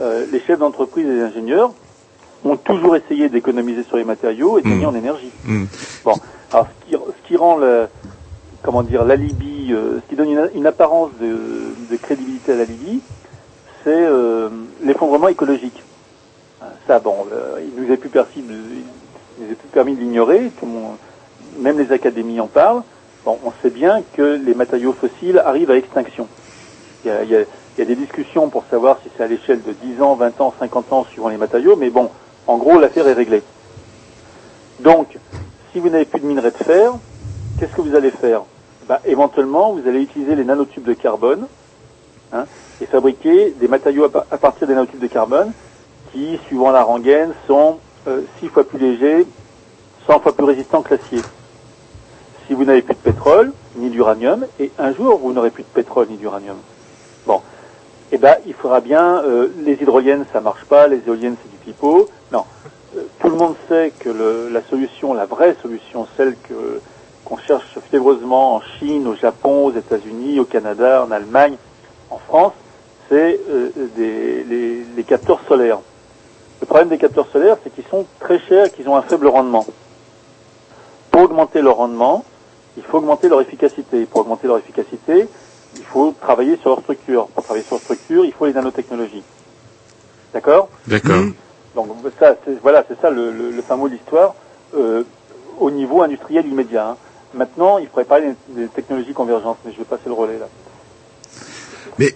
euh, 0.00 0.26
les 0.32 0.40
chefs 0.40 0.58
d'entreprise 0.58 1.06
et 1.06 1.10
les 1.14 1.20
ingénieurs 1.22 1.72
ont 2.44 2.56
toujours 2.56 2.96
essayé 2.96 3.28
d'économiser 3.28 3.84
sur 3.84 3.96
les 3.96 4.04
matériaux 4.04 4.58
et 4.58 4.62
de 4.62 4.68
gagner 4.68 4.86
en 4.86 4.94
énergie. 4.94 5.30
Hmm. 5.44 5.64
Bon, 6.04 6.14
alors 6.52 6.66
ce 6.66 6.90
qui, 6.90 6.96
ce 7.00 7.28
qui 7.28 7.36
rend 7.36 7.56
le, 7.56 7.86
comment 8.62 8.82
dire, 8.82 9.04
l'alibi, 9.04 9.68
euh, 9.72 10.00
ce 10.04 10.08
qui 10.10 10.16
donne 10.16 10.30
une, 10.30 10.50
une 10.56 10.66
apparence 10.66 11.10
de, 11.20 11.36
de 11.90 11.96
crédibilité 11.96 12.52
à 12.52 12.56
l'alibi, 12.56 13.00
c'est 13.84 13.90
euh, 14.04 14.48
l'effondrement 14.84 15.28
écologique. 15.28 15.80
Ça, 16.86 16.98
bon, 16.98 17.26
euh, 17.32 17.60
il 17.60 17.82
nous 17.82 17.92
est 17.92 17.96
plus 17.96 18.08
permis 18.08 18.42
de 19.94 20.00
l'ignorer. 20.00 20.50
Même 21.58 21.78
les 21.78 21.92
académies 21.92 22.40
en 22.40 22.46
parlent. 22.46 22.82
Bon, 23.24 23.38
on 23.44 23.52
sait 23.62 23.70
bien 23.70 24.02
que 24.14 24.40
les 24.44 24.54
matériaux 24.54 24.92
fossiles 24.92 25.38
arrivent 25.44 25.70
à 25.70 25.76
extinction. 25.76 26.26
Il 27.04 27.10
y 27.10 27.36
a, 27.36 27.84
des 27.84 27.94
discussions 27.94 28.48
pour 28.48 28.64
savoir 28.70 28.98
si 29.02 29.10
c'est 29.16 29.22
à 29.22 29.26
l'échelle 29.26 29.62
de 29.62 29.72
10 29.72 30.02
ans, 30.02 30.14
20 30.14 30.40
ans, 30.40 30.54
50 30.58 30.92
ans 30.92 31.04
suivant 31.04 31.28
les 31.28 31.36
matériaux, 31.36 31.76
mais 31.76 31.90
bon, 31.90 32.10
en 32.46 32.58
gros, 32.58 32.78
l'affaire 32.78 33.06
est 33.06 33.12
réglée. 33.12 33.42
Donc, 34.80 35.18
si 35.72 35.78
vous 35.78 35.88
n'avez 35.88 36.04
plus 36.04 36.20
de 36.20 36.26
minerai 36.26 36.50
de 36.50 36.56
fer, 36.56 36.92
qu'est-ce 37.58 37.72
que 37.72 37.80
vous 37.80 37.94
allez 37.94 38.10
faire? 38.10 38.42
Bah, 38.88 39.00
Éventuellement, 39.04 39.72
vous 39.72 39.88
allez 39.88 40.02
utiliser 40.02 40.34
les 40.34 40.44
nanotubes 40.44 40.84
de 40.84 40.94
carbone 40.94 41.46
hein, 42.32 42.46
et 42.80 42.86
fabriquer 42.86 43.54
des 43.58 43.68
matériaux 43.68 44.04
à 44.04 44.38
partir 44.38 44.66
des 44.66 44.74
nanotubes 44.74 45.00
de 45.00 45.06
carbone 45.06 45.52
qui, 46.12 46.38
suivant 46.46 46.70
la 46.70 46.82
rengaine, 46.82 47.32
sont 47.46 47.78
euh, 48.06 48.22
6 48.40 48.48
fois 48.48 48.64
plus 48.64 48.78
légers, 48.78 49.26
100 50.06 50.20
fois 50.20 50.32
plus 50.34 50.44
résistants 50.44 50.82
que 50.82 50.94
l'acier. 50.94 51.24
Si 52.46 52.54
vous 52.54 52.64
n'avez 52.64 52.82
plus 52.82 52.94
de 52.94 53.00
pétrole, 53.00 53.52
ni 53.76 53.88
d'uranium, 53.90 54.46
et 54.60 54.70
un 54.78 54.92
jour 54.92 55.18
vous 55.18 55.32
n'aurez 55.32 55.50
plus 55.50 55.62
de 55.62 55.68
pétrole 55.68 56.08
ni 56.10 56.16
d'uranium. 56.16 56.56
Bon, 57.26 57.40
eh 58.10 58.18
ben 58.18 58.36
il 58.46 58.52
faudra 58.54 58.80
bien, 58.80 59.22
euh, 59.24 59.48
les 59.64 59.74
hydroliennes 59.74 60.26
ça 60.32 60.40
marche 60.40 60.64
pas, 60.64 60.86
les 60.88 61.00
éoliennes 61.06 61.36
c'est 61.42 61.50
du 61.50 61.56
pipeau. 61.56 62.08
Non, 62.32 62.44
Euh, 62.94 63.04
tout 63.20 63.30
le 63.30 63.36
monde 63.36 63.54
sait 63.68 63.90
que 64.00 64.10
la 64.52 64.60
solution, 64.68 65.14
la 65.14 65.24
vraie 65.24 65.56
solution, 65.62 66.06
celle 66.16 66.34
que 66.46 66.80
qu'on 67.24 67.38
cherche 67.38 67.78
fiévreusement 67.88 68.56
en 68.56 68.60
Chine, 68.78 69.06
au 69.06 69.14
Japon, 69.14 69.66
aux 69.66 69.72
États-Unis, 69.72 70.40
au 70.40 70.44
Canada, 70.44 71.02
en 71.06 71.10
Allemagne, 71.10 71.56
en 72.10 72.18
France, 72.18 72.52
c'est 73.08 73.40
euh, 73.48 73.70
les 73.96 75.04
capteurs 75.04 75.40
solaires. 75.48 75.78
Le 76.62 76.66
problème 76.66 76.88
des 76.90 76.96
capteurs 76.98 77.26
solaires, 77.32 77.56
c'est 77.62 77.74
qu'ils 77.74 77.84
sont 77.90 78.06
très 78.20 78.38
chers 78.38 78.66
et 78.66 78.70
qu'ils 78.70 78.88
ont 78.88 78.96
un 78.96 79.02
faible 79.02 79.26
rendement. 79.26 79.66
Pour 81.10 81.22
augmenter 81.22 81.60
leur 81.60 81.76
rendement, 81.76 82.24
il 82.76 82.84
faut 82.84 82.98
augmenter 82.98 83.28
leur 83.28 83.40
efficacité. 83.40 84.06
Pour 84.06 84.20
augmenter 84.20 84.46
leur 84.46 84.58
efficacité, 84.58 85.26
il 85.76 85.82
faut 85.84 86.14
travailler 86.20 86.56
sur 86.58 86.70
leur 86.70 86.80
structure. 86.80 87.26
Pour 87.26 87.42
travailler 87.42 87.64
sur 87.66 87.74
leur 87.74 87.82
structure, 87.82 88.24
il 88.24 88.32
faut 88.32 88.46
les 88.46 88.52
nanotechnologies. 88.52 89.24
D'accord? 90.32 90.68
D'accord. 90.86 91.16
Donc 91.74 91.88
ça, 92.20 92.36
c'est, 92.44 92.58
voilà, 92.62 92.84
c'est 92.86 92.98
ça 93.00 93.10
le, 93.10 93.32
le, 93.32 93.50
le 93.50 93.62
fin 93.62 93.74
mot 93.74 93.88
de 93.88 93.94
l'histoire 93.94 94.34
euh, 94.76 95.02
au 95.58 95.70
niveau 95.70 96.00
industriel 96.02 96.46
immédiat. 96.46 96.90
hein. 96.90 96.96
Maintenant, 97.34 97.78
il 97.78 97.88
faudrait 97.88 98.04
parler 98.04 98.34
des, 98.48 98.62
des 98.62 98.68
technologies 98.68 99.14
convergentes, 99.14 99.58
mais 99.64 99.72
je 99.72 99.78
vais 99.78 99.84
passer 99.84 100.04
le 100.06 100.12
relais 100.12 100.38
là. 100.38 100.46
Mais 101.98 102.14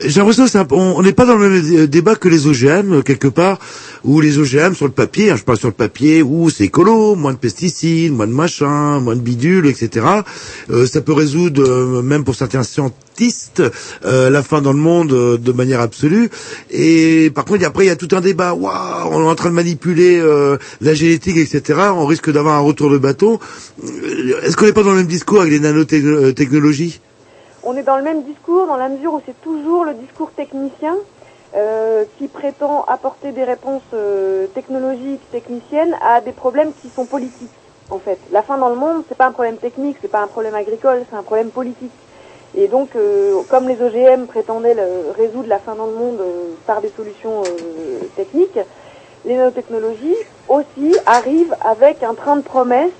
j'ai 0.00 0.20
l'impression 0.20 0.44
que 0.44 0.50
c'est 0.50 0.58
un- 0.58 0.66
on 0.70 0.94
on 0.98 1.02
n'est 1.02 1.12
pas 1.12 1.26
dans 1.26 1.36
le 1.36 1.48
même 1.48 1.62
dé- 1.62 1.88
débat 1.88 2.14
que 2.14 2.28
les 2.28 2.46
OGM 2.46 2.92
euh, 2.98 3.02
quelque 3.02 3.26
part 3.28 3.58
où 4.04 4.20
les 4.20 4.38
OGM 4.38 4.74
sur 4.74 4.86
le 4.86 4.92
papier, 4.92 5.30
hein, 5.30 5.36
je 5.36 5.42
parle 5.42 5.58
sur 5.58 5.66
le 5.68 5.74
papier 5.74 6.22
où 6.22 6.48
c'est 6.48 6.64
écolo, 6.64 7.16
moins 7.16 7.32
de 7.32 7.38
pesticides, 7.38 8.12
moins 8.12 8.28
de 8.28 8.32
machin, 8.32 9.00
moins 9.00 9.16
de 9.16 9.20
bidules, 9.20 9.66
etc. 9.66 10.06
Euh, 10.70 10.86
ça 10.86 11.00
peut 11.00 11.12
résoudre 11.12 11.62
euh, 11.62 12.02
même 12.02 12.22
pour 12.22 12.36
certains 12.36 12.62
scientistes 12.62 13.62
euh, 14.04 14.30
la 14.30 14.42
fin 14.44 14.60
dans 14.62 14.72
le 14.72 14.78
monde 14.78 15.12
euh, 15.12 15.38
de 15.38 15.50
manière 15.50 15.80
absolue. 15.80 16.30
Et 16.70 17.30
par 17.34 17.44
contre 17.44 17.66
après 17.66 17.84
il 17.84 17.88
y 17.88 17.90
a 17.90 17.96
tout 17.96 18.08
un 18.12 18.20
débat. 18.20 18.54
Waouh, 18.54 19.08
on 19.10 19.22
est 19.24 19.28
en 19.28 19.34
train 19.34 19.50
de 19.50 19.54
manipuler 19.54 20.20
euh, 20.20 20.56
la 20.80 20.94
génétique, 20.94 21.36
etc. 21.36 21.80
On 21.96 22.06
risque 22.06 22.30
d'avoir 22.30 22.54
un 22.54 22.60
retour 22.60 22.90
de 22.90 22.98
bâton. 22.98 23.40
Euh, 23.82 24.40
Est-ce 24.44 24.56
qu'on 24.56 24.66
n'est 24.66 24.72
pas 24.72 24.84
dans 24.84 24.90
le 24.92 24.98
même 24.98 25.06
discours 25.08 25.40
avec 25.40 25.52
les 25.52 25.60
nanotechnologies? 25.60 27.00
On 27.68 27.76
est 27.76 27.82
dans 27.82 27.96
le 27.96 28.04
même 28.04 28.22
discours 28.22 28.68
dans 28.68 28.76
la 28.76 28.88
mesure 28.88 29.14
où 29.14 29.20
c'est 29.26 29.40
toujours 29.40 29.84
le 29.84 29.94
discours 29.94 30.30
technicien 30.30 30.94
euh, 31.56 32.04
qui 32.16 32.28
prétend 32.28 32.84
apporter 32.84 33.32
des 33.32 33.42
réponses 33.42 33.82
euh, 33.92 34.46
technologiques, 34.54 35.28
techniciennes 35.32 35.96
à 36.00 36.20
des 36.20 36.30
problèmes 36.30 36.70
qui 36.80 36.88
sont 36.90 37.06
politiques. 37.06 37.50
En 37.90 37.98
fait, 37.98 38.20
la 38.30 38.42
fin 38.42 38.56
dans 38.56 38.68
le 38.68 38.76
monde, 38.76 39.02
c'est 39.08 39.18
pas 39.18 39.26
un 39.26 39.32
problème 39.32 39.56
technique, 39.56 39.96
c'est 40.00 40.10
pas 40.10 40.22
un 40.22 40.28
problème 40.28 40.54
agricole, 40.54 41.02
c'est 41.10 41.16
un 41.16 41.24
problème 41.24 41.50
politique. 41.50 41.90
Et 42.54 42.68
donc, 42.68 42.90
euh, 42.94 43.42
comme 43.48 43.66
les 43.66 43.82
OGM 43.82 44.26
prétendaient 44.26 44.76
résoudre 45.18 45.48
la 45.48 45.58
fin 45.58 45.74
dans 45.74 45.86
le 45.86 45.94
monde 45.94 46.20
par 46.68 46.80
des 46.80 46.92
solutions 46.96 47.42
techniques, 48.14 48.60
les 49.24 49.36
nanotechnologies 49.36 50.14
aussi 50.48 50.96
arrivent 51.04 51.56
avec 51.64 52.04
un 52.04 52.14
train 52.14 52.36
de 52.36 52.42
promesses 52.42 52.92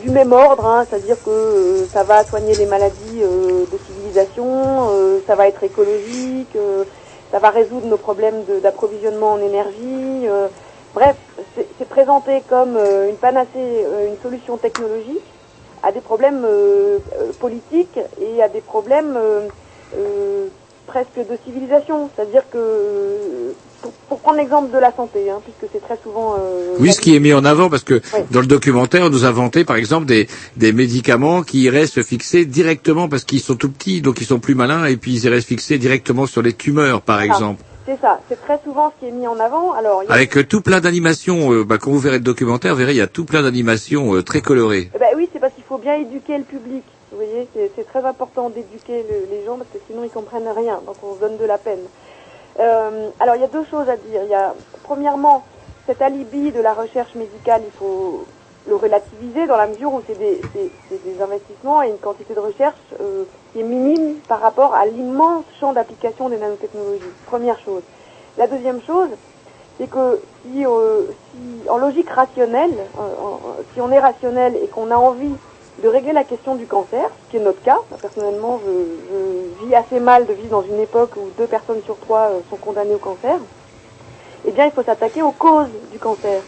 du 0.00 0.10
même 0.10 0.32
ordre, 0.32 0.66
hein, 0.66 0.86
c'est-à-dire 0.88 1.16
que 1.22 1.30
euh, 1.30 1.86
ça 1.92 2.02
va 2.02 2.24
soigner 2.24 2.54
les 2.56 2.66
maladies 2.66 3.22
euh, 3.22 3.64
de 3.70 3.78
civilisation, 3.86 4.90
euh, 4.90 5.20
ça 5.26 5.34
va 5.34 5.48
être 5.48 5.62
écologique, 5.62 6.56
ça 7.30 7.38
va 7.38 7.50
résoudre 7.50 7.86
nos 7.86 7.96
problèmes 7.96 8.44
d'approvisionnement 8.62 9.32
en 9.32 9.40
énergie. 9.40 10.26
bref, 10.94 11.16
c'est 11.54 11.88
présenté 11.88 12.42
comme 12.48 12.78
une 13.08 13.16
panacée, 13.16 13.84
une 14.08 14.16
solution 14.22 14.56
technologique 14.56 15.24
à 15.82 15.92
des 15.92 16.00
problèmes 16.00 16.46
politiques 17.38 18.00
et 18.20 18.42
à 18.42 18.48
des 18.48 18.62
problèmes 18.62 19.18
presque 20.86 21.18
de 21.18 21.36
civilisation. 21.44 22.08
C'est-à-dire 22.16 22.44
que, 22.50 23.52
pour, 23.82 23.92
pour 24.08 24.18
prendre 24.20 24.38
l'exemple 24.38 24.72
de 24.72 24.78
la 24.78 24.92
santé, 24.94 25.30
hein, 25.30 25.40
puisque 25.44 25.70
c'est 25.72 25.80
très 25.82 25.98
souvent... 26.02 26.34
euh, 26.38 26.76
Oui, 26.78 26.92
ce 26.92 27.00
qui 27.00 27.14
est 27.14 27.20
mis 27.20 27.32
en 27.32 27.44
avant, 27.44 27.70
parce 27.70 27.84
que 27.84 27.94
Oui. 28.14 28.20
dans 28.30 28.40
le 28.40 28.46
documentaire, 28.46 29.04
on 29.04 29.10
nous 29.10 29.24
a 29.24 29.28
inventé, 29.28 29.64
par 29.64 29.76
exemple, 29.76 30.06
des, 30.06 30.26
des 30.56 30.72
médicaments 30.72 31.42
qui 31.42 31.60
iraient 31.62 31.86
se 31.86 32.02
fixer 32.02 32.44
directement, 32.44 33.08
parce 33.08 33.24
qu'ils 33.24 33.40
sont 33.40 33.56
tout 33.56 33.70
petits, 33.70 34.00
donc 34.02 34.20
ils 34.20 34.26
sont 34.26 34.40
plus 34.40 34.54
malins, 34.54 34.84
et 34.86 34.96
puis 34.96 35.12
ils 35.14 35.24
iraient 35.24 35.40
se 35.40 35.46
fixer 35.46 35.78
directement 35.78 36.26
sur 36.26 36.42
les 36.42 36.52
tumeurs, 36.54 37.02
par 37.02 37.20
exemple. 37.22 37.62
C'est 37.86 37.98
ça, 38.02 38.20
c'est 38.28 38.38
très 38.44 38.58
souvent 38.64 38.92
ce 38.94 39.00
qui 39.06 39.10
est 39.10 39.14
mis 39.16 39.26
en 39.26 39.38
avant. 39.40 39.72
Alors, 39.72 40.02
il 40.02 40.08
y 40.08 40.10
a- 40.10 40.14
Avec 40.14 40.36
euh, 40.36 40.44
tout 40.44 40.60
plein 40.60 40.80
d'animations, 40.80 41.52
euh, 41.54 41.64
bah, 41.64 41.78
quand 41.78 41.90
vous 41.90 41.98
verrez 41.98 42.18
le 42.18 42.24
documentaire, 42.24 42.72
vous 42.74 42.78
verrez, 42.80 42.92
il 42.92 42.98
y 42.98 43.00
a 43.00 43.06
tout 43.06 43.24
plein 43.24 43.42
d'animations 43.42 44.14
euh, 44.14 44.22
très 44.22 44.42
colorées. 44.42 44.90
Eh 44.94 44.98
ben 44.98 45.06
oui, 45.16 45.26
c'est 45.32 45.38
parce 45.38 45.54
qu'il 45.54 45.64
faut 45.64 45.78
bien 45.78 45.94
éduquer 45.94 46.36
le 46.36 46.44
public. 46.44 46.82
Vous 47.10 47.16
voyez, 47.16 47.48
c'est 47.54 47.70
c'est 47.74 47.88
très 47.88 48.04
important 48.04 48.50
d'éduquer 48.50 49.04
le- 49.08 49.34
les 49.34 49.42
gens 49.46 49.56
parce 49.56 49.70
que 49.72 49.78
sinon 49.88 50.02
ils 50.04 50.10
comprennent 50.10 50.52
rien. 50.54 50.80
Donc 50.84 50.96
on 51.02 51.14
se 51.14 51.20
donne 51.20 51.38
de 51.38 51.46
la 51.46 51.56
peine. 51.56 51.78
Euh, 52.58 53.10
alors 53.20 53.36
il 53.36 53.40
y 53.40 53.44
a 53.44 53.48
deux 53.48 53.64
choses 53.64 53.88
à 53.88 53.96
dire. 53.96 54.22
Premièrement 54.82 55.44
cet 55.86 56.02
alibi 56.02 56.52
de 56.52 56.60
la 56.60 56.74
recherche 56.74 57.14
médicale, 57.14 57.62
il 57.64 57.72
faut 57.78 58.26
le 58.68 58.76
relativiser 58.76 59.46
dans 59.46 59.56
la 59.56 59.66
mesure 59.66 59.94
où 59.94 60.02
c'est 60.06 60.18
des, 60.18 61.22
investissements 61.22 61.82
et 61.82 61.88
une 61.88 61.96
quantité 61.96 62.34
de 62.34 62.40
recherche 62.40 62.76
euh, 63.00 63.24
qui 63.52 63.60
est 63.60 63.62
minime 63.62 64.16
par 64.28 64.40
rapport 64.40 64.74
à 64.74 64.84
l'immense 64.84 65.44
champ 65.58 65.72
d'application 65.72 66.28
des 66.28 66.36
nanotechnologies. 66.36 67.00
Première 67.26 67.58
chose. 67.60 67.82
La 68.36 68.46
deuxième 68.46 68.82
chose, 68.82 69.08
c'est 69.78 69.88
que 69.88 70.20
si, 70.42 70.66
euh, 70.66 71.04
en 71.70 71.78
logique 71.78 72.10
rationnelle, 72.10 72.76
si 73.72 73.80
on 73.80 73.90
est 73.90 73.98
rationnel 73.98 74.56
et 74.56 74.66
qu'on 74.66 74.90
a 74.90 74.96
envie 74.96 75.34
de 75.82 75.88
régler 75.88 76.12
la 76.12 76.24
question 76.24 76.56
du 76.56 76.66
cancer, 76.66 77.08
ce 77.26 77.30
qui 77.30 77.36
est 77.36 77.44
notre 77.44 77.62
cas, 77.62 77.78
personnellement 78.00 78.60
je, 78.66 79.64
vis 79.66 79.74
assez 79.74 80.00
mal 80.00 80.26
de 80.26 80.32
vivre 80.32 80.50
dans 80.50 80.62
une 80.62 80.80
époque 80.80 81.10
où 81.16 81.28
deux 81.38 81.46
personnes 81.46 81.82
sur 81.84 81.96
trois 81.98 82.30
euh, 82.30 82.40
sont 82.50 82.56
condamnées 82.56 82.94
au 82.94 82.98
cancer, 82.98 83.36
eh 84.46 84.50
bien 84.50 84.66
il 84.66 84.72
faut 84.72 84.82
s'attaquer 84.82 85.22
aux 85.22 85.32
causes 85.32 85.68
du 85.92 85.98
cancer. 85.98 86.42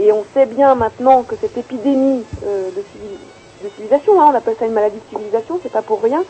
Et 0.00 0.10
on 0.12 0.24
sait 0.34 0.46
bien 0.46 0.74
maintenant 0.74 1.22
que 1.22 1.34
cette 1.40 1.56
épidémie 1.56 2.24
euh, 2.44 2.70
de, 2.70 2.82
civil- 2.92 3.18
de 3.62 3.68
civilisation, 3.70 4.20
hein, 4.20 4.30
on 4.32 4.34
appelle 4.36 4.56
ça 4.58 4.66
une 4.66 4.72
maladie 4.72 4.98
de 4.98 5.16
civilisation, 5.16 5.60
c'est 5.62 5.72
pas 5.72 5.82
pour 5.82 6.02
rien, 6.02 6.24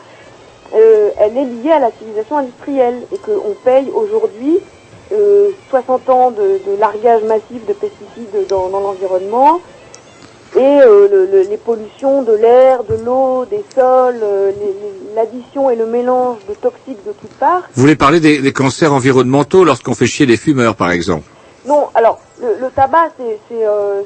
euh, 0.75 1.11
elle 1.19 1.37
est 1.37 1.45
liée 1.45 1.71
à 1.71 1.79
la 1.79 1.91
civilisation 1.91 2.37
industrielle 2.37 3.03
et 3.11 3.17
qu'on 3.17 3.53
paye 3.63 3.89
aujourd'hui 3.93 4.59
euh, 5.11 5.49
60 5.69 6.09
ans 6.09 6.31
de, 6.31 6.59
largage 6.79 7.23
massif 7.23 7.65
de 7.67 7.73
pesticides 7.73 8.47
dans 8.49 8.67
l'environnement 8.69 9.59
et 10.55 10.59
euh, 10.81 11.07
le- 11.09 11.25
le- 11.25 11.49
les 11.49 11.57
pollutions 11.57 12.21
de 12.23 12.33
l'air, 12.33 12.83
de 12.83 12.95
l'eau, 12.95 13.45
des 13.45 13.63
sols, 13.75 14.19
euh, 14.21 14.51
l'addition 15.15 15.69
et 15.69 15.75
le 15.75 15.85
mélange 15.85 16.37
de 16.49 16.53
toxiques 16.53 17.03
de 17.05 17.11
toutes 17.11 17.33
parts. 17.39 17.63
Vous 17.73 17.81
voulez 17.81 17.95
parler 17.95 18.19
des, 18.19 18.39
des 18.39 18.53
cancers 18.53 18.93
environnementaux 18.93 19.63
lorsqu'on 19.63 19.93
fait 19.95 20.05
chier 20.07 20.25
les 20.25 20.37
fumeurs, 20.37 20.75
par 20.75 20.91
exemple 20.91 21.23
Non, 21.65 21.87
alors 21.95 22.19
le, 22.41 22.47
le 22.59 22.69
tabac, 22.71 23.09
c'est, 23.17 23.39
c'est, 23.49 23.65
euh, 23.65 24.01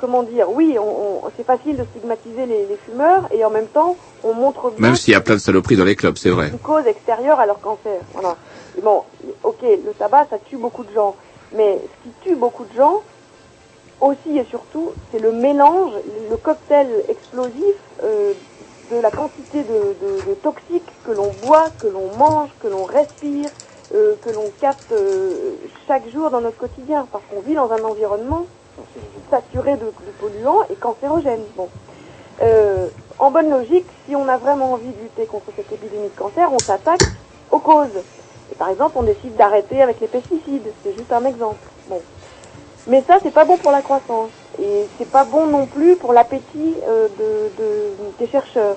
comment 0.00 0.22
dire, 0.22 0.46
oui, 0.50 0.76
on, 0.78 0.82
on- 1.26 1.30
c'est 1.36 1.46
facile 1.46 1.76
de 1.76 1.84
stigmatiser 1.84 2.46
les, 2.46 2.66
les 2.66 2.78
fumeurs 2.88 3.28
et 3.32 3.44
en 3.44 3.50
même 3.50 3.66
temps, 3.66 3.96
on 4.24 4.32
montre 4.34 4.70
bien 4.70 4.88
Même 4.88 4.96
s'il 4.96 5.12
y 5.12 5.16
a 5.16 5.20
plein 5.20 5.34
de 5.36 5.40
saloperies 5.40 5.76
dans 5.76 5.84
les 5.84 5.96
clubs, 5.96 6.16
c'est 6.18 6.30
vrai. 6.30 6.48
une 6.48 6.58
cause 6.58 6.86
extérieure 6.86 7.38
à 7.40 7.46
leur 7.46 7.60
cancer. 7.60 8.00
Voilà. 8.14 8.36
Et 8.78 8.80
bon, 8.80 9.02
ok, 9.42 9.62
le 9.62 9.92
tabac, 9.98 10.26
ça 10.30 10.36
tue 10.48 10.56
beaucoup 10.56 10.84
de 10.84 10.92
gens, 10.94 11.14
mais 11.56 11.78
ce 11.82 12.08
qui 12.08 12.14
tue 12.30 12.36
beaucoup 12.36 12.64
de 12.64 12.76
gens, 12.76 13.02
aussi 14.00 14.38
et 14.38 14.44
surtout, 14.44 14.92
c'est 15.10 15.18
le 15.18 15.32
mélange, 15.32 15.92
le 16.30 16.36
cocktail 16.36 16.88
explosif 17.08 17.74
euh, 18.02 18.32
de 18.90 18.98
la 19.00 19.10
quantité 19.10 19.62
de, 19.62 20.34
toxiques 20.42 20.90
que 21.04 21.12
l'on 21.12 21.32
boit, 21.44 21.68
que 21.80 21.86
l'on 21.86 22.16
mange, 22.16 22.50
que 22.60 22.68
l'on 22.68 22.84
respire, 22.84 23.50
euh, 23.94 24.14
que 24.22 24.30
l'on 24.30 24.50
capte 24.60 24.92
euh, 24.92 25.54
chaque 25.86 26.08
jour 26.10 26.30
dans 26.30 26.40
notre 26.40 26.58
quotidien, 26.58 27.06
parce 27.12 27.24
qu'on 27.30 27.40
vit 27.40 27.54
dans 27.54 27.70
un 27.70 27.82
environnement 27.84 28.46
saturé 29.30 29.76
de, 29.76 29.92
polluants 30.20 30.62
et 30.70 30.74
cancérogènes. 30.74 31.44
En 33.18 33.30
bonne 33.30 33.50
logique, 33.50 33.86
si 34.08 34.16
on 34.16 34.26
a 34.28 34.38
vraiment 34.38 34.72
envie 34.72 34.88
de 34.88 35.02
lutter 35.02 35.26
contre 35.26 35.52
cette 35.54 35.70
épidémie 35.70 36.08
de 36.08 36.18
cancer, 36.18 36.50
on 36.50 36.58
s'attaque 36.58 37.02
aux 37.50 37.58
causes. 37.58 38.02
Et 38.50 38.54
par 38.54 38.70
exemple, 38.70 38.96
on 38.96 39.02
décide 39.02 39.36
d'arrêter 39.36 39.82
avec 39.82 40.00
les 40.00 40.06
pesticides. 40.06 40.72
C'est 40.82 40.96
juste 40.96 41.12
un 41.12 41.26
exemple. 41.26 41.58
Mais 42.86 43.02
ça, 43.06 43.18
c'est 43.22 43.30
pas 43.32 43.44
bon 43.44 43.56
pour 43.56 43.70
la 43.70 43.82
croissance. 43.82 44.30
Et 44.58 44.86
c'est 44.98 45.08
pas 45.10 45.24
bon 45.24 45.46
non 45.46 45.66
plus 45.66 45.96
pour 45.96 46.12
l'appétit 46.12 46.74
euh, 46.88 47.08
de, 47.18 47.62
de- 47.62 47.92
des 48.18 48.26
chercheurs. 48.26 48.76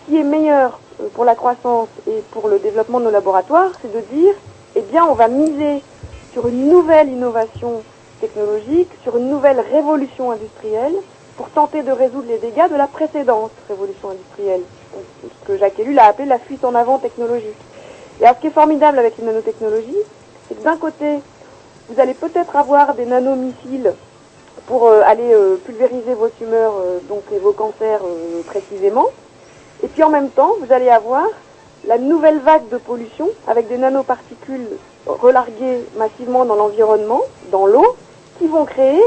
Ce 0.00 0.06
qui 0.10 0.18
est 0.18 0.24
meilleur 0.24 0.80
euh, 1.00 1.08
pour 1.14 1.24
la 1.24 1.34
croissance 1.34 1.88
et 2.06 2.22
pour 2.30 2.48
le 2.48 2.58
développement 2.58 3.00
de 3.00 3.04
nos 3.06 3.10
laboratoires, 3.10 3.70
c'est 3.80 3.92
de 3.92 4.00
dire, 4.14 4.34
eh 4.76 4.80
bien, 4.82 5.04
on 5.08 5.14
va 5.14 5.28
miser 5.28 5.82
sur 6.32 6.46
une 6.48 6.68
nouvelle 6.68 7.08
innovation 7.08 7.82
technologique, 8.20 8.90
sur 9.02 9.16
une 9.16 9.28
nouvelle 9.30 9.60
révolution 9.60 10.30
industrielle, 10.30 10.94
pour 11.36 11.48
tenter 11.50 11.82
de 11.82 11.90
résoudre 11.92 12.28
les 12.28 12.38
dégâts 12.38 12.70
de 12.70 12.76
la 12.76 12.86
précédente 12.86 13.50
révolution 13.68 14.10
industrielle, 14.10 14.62
ce 15.22 15.46
que 15.46 15.56
Jacques 15.58 15.78
Ellul 15.80 15.98
a 15.98 16.06
appelé 16.06 16.28
la 16.28 16.38
fuite 16.38 16.64
en 16.64 16.74
avant 16.74 16.98
technologique. 16.98 17.56
Et 18.20 18.24
alors, 18.24 18.36
ce 18.36 18.40
qui 18.42 18.46
est 18.48 18.50
formidable 18.50 18.98
avec 18.98 19.18
les 19.18 19.24
nanotechnologies, 19.24 19.96
c'est 20.48 20.54
que 20.56 20.62
d'un 20.62 20.76
côté, 20.76 21.18
vous 21.88 22.00
allez 22.00 22.14
peut-être 22.14 22.56
avoir 22.56 22.94
des 22.94 23.04
nanomissiles 23.04 23.92
pour 24.66 24.86
euh, 24.86 25.02
aller 25.04 25.32
euh, 25.32 25.56
pulvériser 25.56 26.14
vos 26.14 26.28
tumeurs, 26.28 26.74
euh, 26.76 26.98
donc 27.08 27.22
et 27.32 27.38
vos 27.38 27.52
cancers 27.52 28.00
précisément. 28.46 29.06
Et 29.82 29.88
puis 29.88 30.02
en 30.02 30.08
même 30.08 30.30
temps, 30.30 30.52
vous 30.60 30.72
allez 30.72 30.88
avoir 30.88 31.26
la 31.86 31.98
nouvelle 31.98 32.38
vague 32.38 32.68
de 32.70 32.78
pollution 32.78 33.28
avec 33.46 33.68
des 33.68 33.76
nanoparticules 33.76 34.68
relarguées 35.06 35.84
massivement 35.96 36.46
dans 36.46 36.54
l'environnement, 36.54 37.20
dans 37.50 37.66
l'eau, 37.66 37.96
qui 38.38 38.46
vont 38.46 38.64
créer 38.64 39.02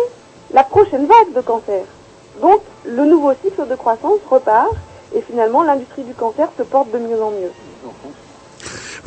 la 0.51 0.63
prochaine 0.63 1.07
vague 1.07 1.33
de 1.33 1.41
cancer. 1.41 1.83
Donc 2.41 2.61
le 2.85 3.05
nouveau 3.05 3.33
cycle 3.43 3.67
de 3.67 3.75
croissance 3.75 4.19
repart 4.29 4.69
et 5.15 5.21
finalement 5.21 5.63
l'industrie 5.63 6.03
du 6.03 6.13
cancer 6.13 6.49
se 6.55 6.63
porte 6.63 6.91
de 6.91 6.99
mieux 6.99 7.21
en 7.21 7.31
mieux. 7.31 7.51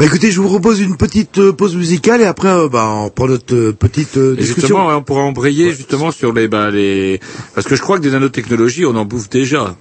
Bah 0.00 0.06
écoutez, 0.06 0.30
je 0.30 0.40
vous 0.40 0.48
propose 0.48 0.80
une 0.80 0.96
petite 0.96 1.36
euh, 1.36 1.52
pause 1.52 1.76
musicale 1.76 2.22
et 2.22 2.24
après, 2.24 2.48
euh, 2.48 2.70
bah, 2.70 2.88
on 2.88 3.10
prend 3.10 3.26
notre 3.26 3.54
euh, 3.54 3.72
petite 3.74 4.16
euh, 4.16 4.32
Et 4.32 4.38
discussion. 4.38 4.78
justement, 4.78 4.96
on 4.96 5.02
pourra 5.02 5.20
embrayer 5.20 5.74
justement 5.74 6.10
sur 6.10 6.32
les, 6.32 6.48
bah, 6.48 6.70
les, 6.70 7.20
parce 7.54 7.66
que 7.66 7.76
je 7.76 7.82
crois 7.82 7.98
que 7.98 8.02
des 8.02 8.10
nanotechnologies, 8.10 8.86
on 8.86 8.96
en 8.96 9.04
bouffe 9.04 9.28
déjà. 9.28 9.76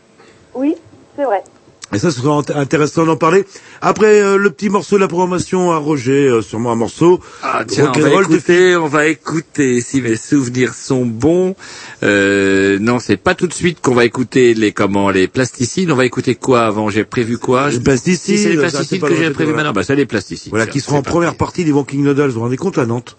Oui, 0.53 0.75
c'est 1.15 1.23
vrai. 1.23 1.41
Et 1.91 1.97
ça, 1.97 2.11
ce 2.11 2.21
sera 2.21 2.39
int- 2.41 2.55
intéressant 2.55 3.03
d'en 3.05 3.15
parler. 3.15 3.45
Après 3.81 4.21
euh, 4.21 4.37
le 4.37 4.51
petit 4.51 4.69
morceau 4.69 4.97
de 4.97 5.01
la 5.01 5.07
programmation 5.07 5.71
à 5.71 5.77
Roger, 5.77 6.27
euh, 6.27 6.41
sûrement 6.43 6.71
un 6.71 6.75
morceau. 6.75 7.19
Ah 7.41 7.63
tiens, 7.67 7.91
on 7.95 7.99
va 7.99 8.09
de 8.09 8.21
écouter, 8.21 8.75
on 8.75 8.87
va 8.87 9.07
écouter, 9.07 9.81
si 9.81 9.99
mes 10.01 10.15
souvenirs 10.15 10.75
sont 10.75 11.05
bons. 11.05 11.55
Euh, 12.03 12.77
non, 12.79 12.99
c'est 12.99 13.17
pas 13.17 13.33
tout 13.33 13.47
de 13.47 13.53
suite 13.53 13.79
qu'on 13.81 13.95
va 13.95 14.05
écouter 14.05 14.53
les 14.53 14.71
comment 14.71 15.09
les 15.09 15.27
plasticides. 15.27 15.89
On 15.89 15.95
va 15.95 16.05
écouter 16.05 16.35
quoi 16.35 16.61
avant? 16.67 16.89
J'ai 16.89 17.05
prévu 17.05 17.37
quoi? 17.39 17.69
Les 17.71 17.79
plasticides, 17.79 18.37
Si 18.37 18.43
c'est 18.43 18.49
les 18.49 18.57
plasticides 18.57 19.01
que 19.01 19.15
j'ai 19.15 19.31
prévu 19.31 19.53
maintenant, 19.53 19.73
bah 19.73 19.83
c'est 19.83 19.95
les 19.95 20.05
plasticides. 20.05 20.51
Voilà, 20.51 20.67
qui 20.67 20.81
seront 20.81 20.97
en 20.97 21.01
première 21.01 21.35
partie 21.35 21.65
des 21.65 21.71
Walking 21.71 22.03
Noodles. 22.03 22.27
Vous 22.27 22.33
vous 22.33 22.39
rendez 22.41 22.57
compte, 22.57 22.77
à 22.77 22.85
Nantes 22.85 23.17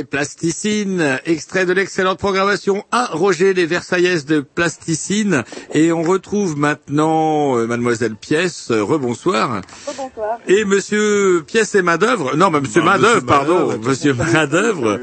les 0.00 0.04
plasticines, 0.04 1.18
extrait 1.26 1.66
de 1.66 1.74
l'excellente 1.74 2.18
programmation 2.18 2.84
1, 2.90 3.08
Roger 3.12 3.52
les 3.52 3.66
Versaillaises 3.66 4.24
de 4.24 4.40
plasticine. 4.40 5.44
Et 5.74 5.92
on 5.92 6.02
retrouve 6.02 6.56
maintenant 6.56 7.58
euh, 7.58 7.66
Mademoiselle 7.66 8.14
Pièce, 8.14 8.70
euh, 8.70 8.82
rebonsoir. 8.82 9.60
Bonsoir. 9.86 10.38
Et 10.48 10.64
Monsieur 10.64 11.44
Pièce 11.46 11.74
et 11.74 11.82
Main-d'œuvre, 11.82 12.34
non, 12.34 12.50
mais 12.50 12.62
Monsieur 12.62 12.80
Bah, 12.80 12.96
Main-d'œuvre, 12.96 13.26
pardon, 13.26 13.78
Monsieur 13.84 14.14
Main-d'œuvre, 14.14 15.00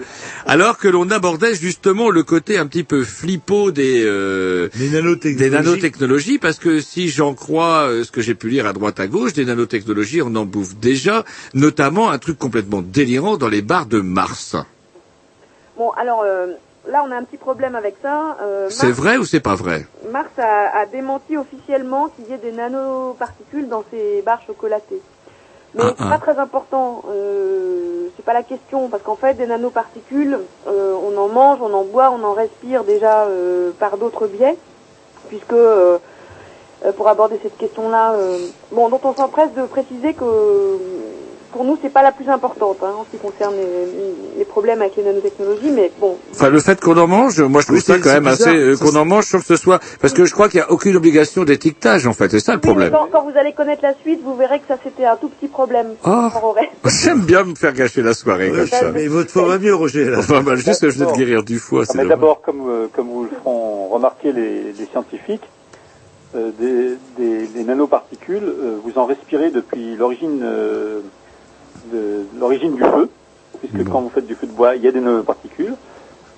alors 0.47 0.79
que 0.79 0.87
l'on 0.87 1.11
abordait 1.11 1.53
justement 1.53 2.09
le 2.09 2.23
côté 2.23 2.57
un 2.57 2.65
petit 2.65 2.83
peu 2.83 3.03
flippo 3.03 3.69
des, 3.69 4.01
euh, 4.03 4.67
nanotechnologies. 4.79 5.35
des 5.35 5.49
nanotechnologies, 5.51 6.39
parce 6.39 6.57
que 6.57 6.81
si 6.81 7.09
j'en 7.09 7.35
crois 7.35 7.87
ce 8.03 8.09
que 8.09 8.21
j'ai 8.21 8.33
pu 8.33 8.49
lire 8.49 8.65
à 8.65 8.73
droite 8.73 8.99
à 8.99 9.05
gauche, 9.05 9.33
des 9.33 9.45
nanotechnologies, 9.45 10.23
on 10.23 10.33
en 10.35 10.45
bouffe 10.45 10.75
déjà, 10.77 11.23
notamment 11.53 12.09
un 12.09 12.17
truc 12.17 12.39
complètement 12.39 12.81
délirant 12.81 13.37
dans 13.37 13.47
les 13.47 13.61
bars 13.61 13.85
de 13.85 13.99
Mars. 13.99 14.55
Bon, 15.77 15.91
alors 15.91 16.23
euh, 16.25 16.47
là, 16.87 17.03
on 17.07 17.11
a 17.11 17.15
un 17.15 17.23
petit 17.23 17.37
problème 17.37 17.75
avec 17.75 17.95
ça. 18.01 18.37
Euh, 18.41 18.67
C'est 18.69 18.91
vrai 18.91 19.17
ou 19.17 19.25
c'est 19.25 19.39
pas 19.39 19.55
vrai 19.55 19.85
Mars 20.11 20.29
a, 20.37 20.75
a 20.79 20.85
démenti 20.87 21.37
officiellement 21.37 22.07
qu'il 22.09 22.27
y 22.29 22.33
ait 22.33 22.37
des 22.37 22.51
nanoparticules 22.51 23.67
dans 23.69 23.83
ces 23.91 24.23
barres 24.23 24.41
chocolatées. 24.47 25.01
Mais 25.75 25.83
Ah, 25.85 25.93
c'est 25.97 26.03
ah. 26.05 26.17
pas 26.17 26.17
très 26.17 26.39
important. 26.39 27.03
Euh, 27.09 28.07
c'est 28.15 28.25
pas 28.25 28.33
la 28.33 28.41
question 28.43 28.89
parce 28.89 29.03
qu'en 29.03 29.15
fait, 29.15 29.35
des 29.35 29.45
nanoparticules, 29.45 30.39
euh, 30.67 30.95
on 31.07 31.15
en 31.17 31.27
mange, 31.27 31.59
on 31.61 31.71
en 31.73 31.83
boit, 31.83 32.09
on 32.11 32.23
en 32.23 32.33
respire 32.33 32.83
déjà 32.83 33.27
par 33.79 33.97
d'autres 33.97 34.25
biais, 34.27 34.57
puisque 35.29 35.53
pour 36.95 37.07
aborder 37.07 37.39
cette 37.43 37.57
question-là, 37.57 38.15
bon, 38.71 38.89
dont 38.89 39.01
on 39.03 39.13
s'empresse 39.13 39.53
de 39.53 39.63
préciser 39.63 40.13
que 40.13 40.79
pour 41.51 41.63
nous, 41.63 41.77
c'est 41.81 41.89
pas 41.91 42.03
la 42.03 42.11
plus 42.11 42.27
importante 42.29 42.77
hein, 42.83 42.93
en 42.99 43.05
ce 43.05 43.11
qui 43.11 43.17
concerne 43.17 43.55
les, 43.55 44.37
les 44.39 44.45
problèmes 44.45 44.81
avec 44.81 44.95
les 44.97 45.03
nanotechnologies, 45.03 45.71
mais 45.71 45.91
bon, 45.99 46.17
Enfin, 46.31 46.49
le 46.49 46.59
fait 46.59 46.79
qu'on 46.79 46.97
en 46.97 47.07
mange, 47.07 47.39
moi 47.41 47.61
je 47.61 47.67
trouve 47.67 47.77
Oui, 47.77 47.83
ça 47.83 47.97
quand 47.99 48.13
même 48.13 48.23
bizarre. 48.25 48.47
assez 48.49 48.57
euh, 48.57 48.75
qu'on 48.77 48.95
en 48.95 49.05
mange 49.05 49.25
sans 49.25 49.39
que 49.39 49.45
ce 49.45 49.55
soit 49.55 49.79
parce 50.01 50.13
que 50.13 50.25
je 50.25 50.33
crois 50.33 50.49
qu'il 50.49 50.59
y 50.59 50.63
a 50.63 50.71
aucune 50.71 50.95
obligation 50.95 51.43
d'étiquetage 51.45 52.05
en 52.07 52.13
fait, 52.13 52.29
c'est 52.29 52.39
ça 52.39 52.53
le 52.53 52.59
Oui, 52.59 52.67
problème. 52.67 52.91
quand, 52.91 53.07
quand 53.11 53.23
vous 53.29 53.37
allez 53.37 53.53
connaître 53.53 53.81
la 53.83 53.93
suite, 54.01 54.21
vous 54.23 54.35
verrez 54.35 54.59
que 54.59 54.67
ça 54.67 54.77
c'était 54.83 55.05
un 55.05 55.15
tout 55.15 55.29
petit 55.29 55.47
problème. 55.47 55.95
Oh. 56.05 56.27
J'aime 56.85 57.21
bien 57.21 57.43
me 57.43 57.55
faire 57.55 57.73
gâcher 57.73 58.01
la 58.01 58.13
soirée 58.13 58.51
comme 58.51 58.67
ça. 58.67 58.91
Mais 58.91 59.07
votre 59.07 59.31
fois 59.31 59.45
va 59.47 59.57
mieux, 59.59 59.73
Roger. 59.75 60.05
Là. 60.05 60.19
Enfin, 60.19 60.41
bah, 60.41 60.55
juste 60.55 60.81
que 60.81 60.89
je 60.89 60.99
venais 60.99 61.11
de 61.11 61.17
guérir 61.17 61.43
du 61.43 61.59
foie, 61.59 61.85
c'est 61.85 61.97
mais 61.97 62.05
d'abord, 62.05 62.41
comme, 62.41 62.67
euh, 62.69 62.87
comme 62.93 63.07
vous 63.07 63.23
le 63.23 63.29
feront 63.29 63.87
remarquer 63.87 64.31
les, 64.33 64.73
les 64.73 64.85
scientifiques, 64.91 65.43
euh, 66.35 66.51
des, 66.59 66.97
des- 67.17 67.47
des 67.47 67.63
nanoparticules, 67.63 68.43
euh, 68.43 68.77
vous 68.83 68.97
en 68.99 69.05
respirez 69.05 69.49
depuis 69.49 69.95
l'origine 69.95 70.41
euh, 70.43 70.99
de 71.85 72.25
l'origine 72.39 72.75
du 72.75 72.83
feu, 72.83 73.09
puisque 73.59 73.87
quand 73.89 74.01
vous 74.01 74.09
faites 74.09 74.25
du 74.27 74.35
feu 74.35 74.47
de 74.47 74.51
bois, 74.51 74.75
il 74.75 74.83
y 74.83 74.87
a 74.87 74.91
des 74.91 74.99
nanoparticules. 74.99 75.75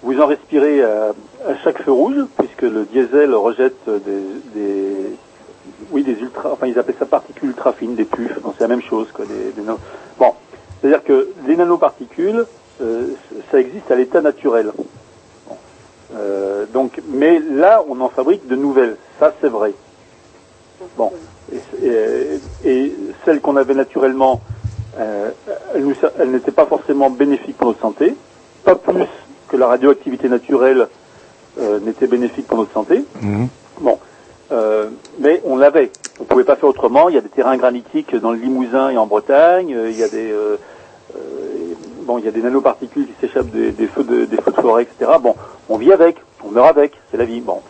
Vous 0.02 0.20
en 0.22 0.28
respirez 0.28 0.82
à, 0.84 1.10
à 1.48 1.56
chaque 1.64 1.82
feu 1.84 1.92
rouge, 1.92 2.26
puisque 2.38 2.62
le 2.62 2.86
diesel 2.86 3.34
rejette 3.36 3.78
des, 3.90 4.22
des 4.62 4.96
oui 5.92 6.04
des 6.04 6.14
ultra, 6.14 6.52
enfin 6.54 6.68
ils 6.68 6.78
appellent 6.80 6.96
ça 7.00 7.06
particules 7.06 7.50
ultra 7.50 7.74
fines, 7.74 7.96
des 7.96 8.06
puffs, 8.06 8.38
c'est 8.58 8.62
la 8.62 8.68
même 8.68 8.82
chose 8.82 9.08
quoi. 9.14 9.26
Des, 9.26 9.52
des 9.52 9.62
nano- 9.62 9.80
Bon, 10.18 10.34
c'est-à-dire 10.82 11.04
que 11.04 11.30
les 11.48 11.56
nanoparticules, 11.58 12.46
euh, 12.82 13.08
ça 13.52 13.60
existe 13.60 13.90
à 13.92 13.96
l'état 13.96 14.22
naturel. 14.22 14.72
Euh, 16.16 16.66
donc, 16.74 17.02
mais 17.08 17.40
là, 17.40 17.84
on 17.88 18.00
en 18.02 18.10
fabrique 18.10 18.48
de 18.48 18.56
nouvelles. 18.56 18.96
Ça, 19.20 19.34
c'est 19.42 19.50
vrai. 19.50 19.74
Bon, 20.98 21.12
et, 21.52 21.86
et- 21.86 22.40
et 22.64 22.96
celles 23.26 23.42
qu'on 23.42 23.58
avait 23.58 23.76
naturellement, 23.76 24.42
euh, 25.00 25.32
elles 25.76 26.32
n'étaient 26.32 26.52
pas 26.52 26.66
forcément 26.66 27.10
bénéfiques 27.10 27.58
pour 27.58 27.68
notre 27.68 27.82
santé, 27.82 28.16
pas 28.64 28.76
plus 28.76 29.08
que 29.48 29.58
la 29.58 29.68
radioactivité 29.68 30.30
naturelle 30.30 30.88
euh, 31.60 31.80
n'était 31.80 32.08
bénéfique 32.08 32.48
pour 32.48 32.58
notre 32.58 32.74
santé. 32.74 33.04
Bon, 33.80 33.98
euh, 34.52 34.90
mais 35.20 35.42
on 35.46 35.58
l'avait. 35.58 35.92
On 36.20 36.26
pouvait 36.26 36.44
pas 36.44 36.56
faire 36.56 36.70
autrement. 36.70 37.10
Il 37.10 37.16
y 37.16 37.18
a 37.18 37.22
des 37.22 37.30
terrains 37.30 37.58
granitiques 37.58 38.16
dans 38.16 38.32
le 38.32 38.38
Limousin 38.38 38.90
et 38.90 38.98
en 38.98 39.08
Bretagne. 39.08 39.70
Il 39.70 39.98
y 39.98 40.04
a 40.04 40.10
des 40.10 40.34
bon, 42.04 42.18
il 42.18 42.26
y 42.26 42.28
a 42.28 42.32
des 42.32 42.42
nanoparticules 42.42 43.08
qui 43.08 43.14
s'échappent 43.22 43.52
des, 43.52 43.72
des 43.72 43.88
feux 43.88 44.04
de 44.04 44.26
des 44.26 44.38
feux 44.38 44.52
de 44.52 44.62
forêt, 44.62 44.84
etc. 44.84 45.12
Bon, 45.22 45.36
on 45.70 45.78
vit 45.78 45.94
avec, 45.94 46.18
on 46.44 46.50
meurt 46.50 46.68
avec, 46.68 46.94
c'est 47.10 47.18
la 47.18 47.26
vie. 47.26 47.40
Bon, 47.40 47.62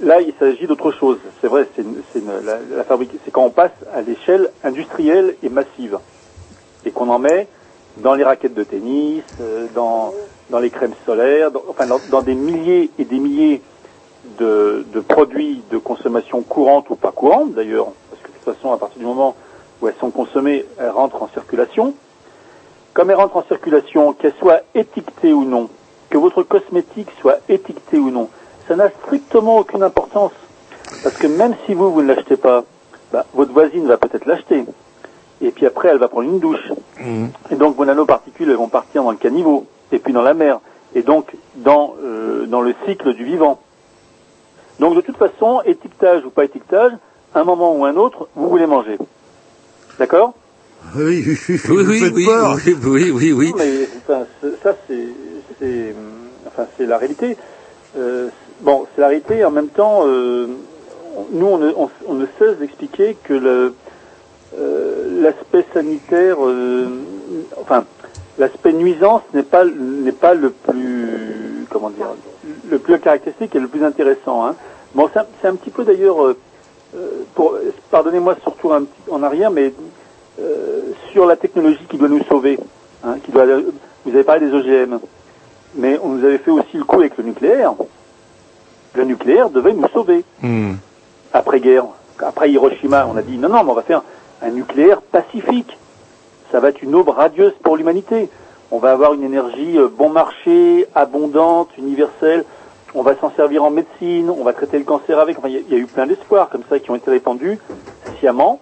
là, 0.00 0.20
il 0.20 0.32
s'agit 0.38 0.66
d'autre 0.66 0.92
chose. 0.92 1.18
C'est 1.40 1.48
vrai, 1.48 1.68
c'est 1.76 1.84
la, 2.24 2.84
fabrique, 2.84 3.10
c'est 3.24 3.30
quand 3.30 3.44
on 3.44 3.50
passe 3.50 3.72
à 3.92 4.02
l'échelle 4.02 4.50
industrielle 4.64 5.36
et 5.42 5.48
massive 5.48 5.98
et 6.84 6.90
qu'on 6.90 7.08
en 7.08 7.18
met 7.18 7.48
dans 7.98 8.14
les 8.14 8.24
raquettes 8.24 8.54
de 8.54 8.64
tennis, 8.64 9.22
euh, 9.40 9.66
dans 9.74 10.12
les 10.60 10.70
crèmes 10.70 10.94
solaires, 11.04 11.50
dans, 11.50 11.62
enfin 11.68 11.86
dans, 12.10 12.22
des 12.22 12.34
milliers 12.34 12.90
et 12.98 13.04
des 13.04 13.18
milliers 13.18 13.62
de, 14.38 14.84
de 14.92 15.00
produits 15.00 15.62
de 15.70 15.78
consommation 15.78 16.42
courante 16.42 16.90
ou 16.90 16.96
pas 16.96 17.12
courante 17.12 17.54
d'ailleurs, 17.54 17.88
parce 18.10 18.22
que 18.22 18.28
de 18.28 18.32
toute 18.34 18.54
façon, 18.54 18.72
à 18.72 18.76
partir 18.76 18.98
du 18.98 19.04
moment 19.04 19.34
où 19.80 19.88
elles 19.88 19.94
sont 20.00 20.10
consommées, 20.10 20.64
elles 20.78 20.90
rentrent 20.90 21.22
en 21.22 21.28
circulation. 21.28 21.94
Comme 22.92 23.10
elles 23.10 23.16
rentrent 23.16 23.36
en 23.36 23.44
circulation, 23.44 24.12
qu'elles 24.14 24.34
soient 24.38 24.60
étiquetées 24.74 25.32
ou 25.32 25.44
non, 25.44 25.68
que 26.08 26.18
votre 26.18 26.42
cosmétique 26.42 27.08
soit 27.20 27.40
étiqueté 27.48 27.98
ou 27.98 28.10
non, 28.10 28.28
ça 28.68 28.76
n'a 28.76 28.90
strictement 28.90 29.58
aucune 29.58 29.82
importance. 29.82 30.32
Parce 31.02 31.16
que 31.16 31.26
même 31.26 31.54
si 31.66 31.74
vous, 31.74 31.90
vous 31.92 32.02
ne 32.02 32.08
l'achetez 32.08 32.36
pas, 32.36 32.64
bah, 33.12 33.26
votre 33.34 33.52
voisine 33.52 33.86
va 33.86 33.96
peut-être 33.96 34.26
l'acheter. 34.26 34.64
Et 35.40 35.50
puis 35.50 35.66
après, 35.66 35.88
elle 35.88 35.98
va 35.98 36.08
prendre 36.08 36.28
une 36.28 36.38
douche. 36.40 36.72
Et 37.50 37.56
donc 37.56 37.76
vos 37.76 37.84
nanoparticules 37.84 38.48
elles 38.50 38.56
vont 38.56 38.68
partir 38.68 39.02
dans 39.04 39.10
le 39.10 39.16
caniveau, 39.18 39.66
et 39.92 39.98
puis 39.98 40.12
dans 40.12 40.22
la 40.22 40.34
mer, 40.34 40.60
et 40.94 41.02
donc 41.02 41.32
dans, 41.56 41.94
euh, 42.02 42.46
dans 42.46 42.62
le 42.62 42.74
cycle 42.86 43.12
du 43.14 43.24
vivant. 43.24 43.60
Donc 44.80 44.94
de 44.96 45.00
toute 45.02 45.16
façon, 45.16 45.60
étiquetage 45.64 46.24
ou 46.24 46.30
pas 46.30 46.44
étiquetage, 46.44 46.92
un 47.34 47.44
moment 47.44 47.76
ou 47.76 47.84
un 47.84 47.96
autre, 47.96 48.28
vous 48.34 48.48
voulez 48.48 48.66
manger. 48.66 48.98
D'accord? 49.98 50.32
Oui, 50.94 51.24
oui, 51.26 51.38
oui, 51.48 51.60
Oui, 51.68 51.84
oui, 51.86 52.10
oui, 52.14 52.26
peur. 52.26 52.56
oui, 52.64 52.76
oui, 52.84 53.12
oui, 53.12 53.32
oui. 53.32 53.50
Non, 53.50 53.56
mais 53.58 53.88
enfin, 53.98 54.26
ça, 54.62 54.74
c'est, 54.86 55.08
c'est, 55.58 55.94
enfin, 56.46 56.66
c'est 56.76 56.86
la 56.86 56.98
réalité. 56.98 57.36
Euh, 57.98 58.28
bon, 58.60 58.86
c'est 58.94 59.00
la 59.00 59.08
réalité. 59.08 59.44
En 59.44 59.50
même 59.50 59.68
temps, 59.68 60.02
euh, 60.06 60.46
nous, 61.32 61.46
on 61.46 61.58
ne, 61.58 61.72
on, 61.76 61.90
on 62.06 62.14
ne 62.14 62.26
cesse 62.38 62.56
d'expliquer 62.58 63.16
que 63.22 63.72
euh, 64.58 65.20
l'aspect 65.20 65.64
sanitaire, 65.72 66.36
euh, 66.44 66.88
enfin, 67.60 67.84
l'aspect 68.38 68.72
nuisance 68.72 69.22
n'est 69.34 69.42
pas, 69.42 69.64
n'est 69.64 70.12
pas 70.12 70.34
le 70.34 70.50
plus, 70.50 71.66
comment 71.70 71.90
dire, 71.90 72.06
le 72.70 72.78
plus 72.78 72.98
caractéristique 72.98 73.54
et 73.54 73.60
le 73.60 73.68
plus 73.68 73.84
intéressant. 73.84 74.46
Hein. 74.46 74.54
Bon, 74.94 75.08
c'est 75.12 75.20
un, 75.20 75.50
un 75.50 75.54
petit 75.56 75.70
peu 75.70 75.84
d'ailleurs, 75.84 76.24
euh, 76.24 76.36
pardonnez-moi 77.90 78.36
surtout 78.42 78.72
un 78.72 78.84
petit 78.84 79.10
en 79.10 79.22
arrière, 79.22 79.50
mais 79.50 79.72
euh, 80.40 80.80
sur 81.12 81.26
la 81.26 81.36
technologie 81.36 81.84
qui 81.88 81.98
doit 81.98 82.08
nous 82.08 82.22
sauver, 82.24 82.58
hein, 83.04 83.16
qui 83.24 83.32
doit, 83.32 83.44
vous 84.04 84.14
avez 84.14 84.24
parlé 84.24 84.48
des 84.48 84.54
OGM, 84.54 84.98
mais 85.74 85.98
on 86.02 86.10
nous 86.10 86.24
avait 86.24 86.38
fait 86.38 86.50
aussi 86.50 86.76
le 86.76 86.84
coup 86.84 87.00
avec 87.00 87.16
le 87.18 87.24
nucléaire. 87.24 87.74
Le 88.96 89.04
nucléaire 89.04 89.50
devait 89.50 89.72
nous 89.74 89.86
sauver 89.88 90.24
après-guerre. 91.32 91.84
Après 92.18 92.50
Hiroshima, 92.50 93.06
on 93.06 93.16
a 93.16 93.22
dit 93.22 93.36
non, 93.36 93.48
non, 93.50 93.62
mais 93.62 93.70
on 93.70 93.74
va 93.74 93.82
faire 93.82 94.02
un 94.42 94.48
nucléaire 94.50 95.02
pacifique. 95.02 95.76
Ça 96.50 96.60
va 96.60 96.70
être 96.70 96.82
une 96.82 96.94
aube 96.94 97.10
radieuse 97.10 97.52
pour 97.62 97.76
l'humanité. 97.76 98.30
On 98.70 98.78
va 98.78 98.92
avoir 98.92 99.12
une 99.14 99.22
énergie 99.22 99.76
euh, 99.78 99.88
bon 99.88 100.08
marché, 100.08 100.86
abondante, 100.94 101.68
universelle. 101.76 102.44
On 102.94 103.02
va 103.02 103.14
s'en 103.16 103.30
servir 103.36 103.64
en 103.64 103.70
médecine. 103.70 104.30
On 104.30 104.44
va 104.44 104.54
traiter 104.54 104.78
le 104.78 104.84
cancer 104.84 105.18
avec. 105.18 105.38
Enfin, 105.38 105.48
il 105.48 105.54
y, 105.54 105.58
a- 105.58 105.60
il 105.68 105.72
y 105.72 105.74
a 105.74 105.78
eu 105.78 105.86
plein 105.86 106.06
d'espoirs 106.06 106.48
comme 106.48 106.62
ça 106.70 106.78
qui 106.78 106.90
ont 106.90 106.96
été 106.96 107.10
répandus 107.10 107.58
sciemment 108.18 108.60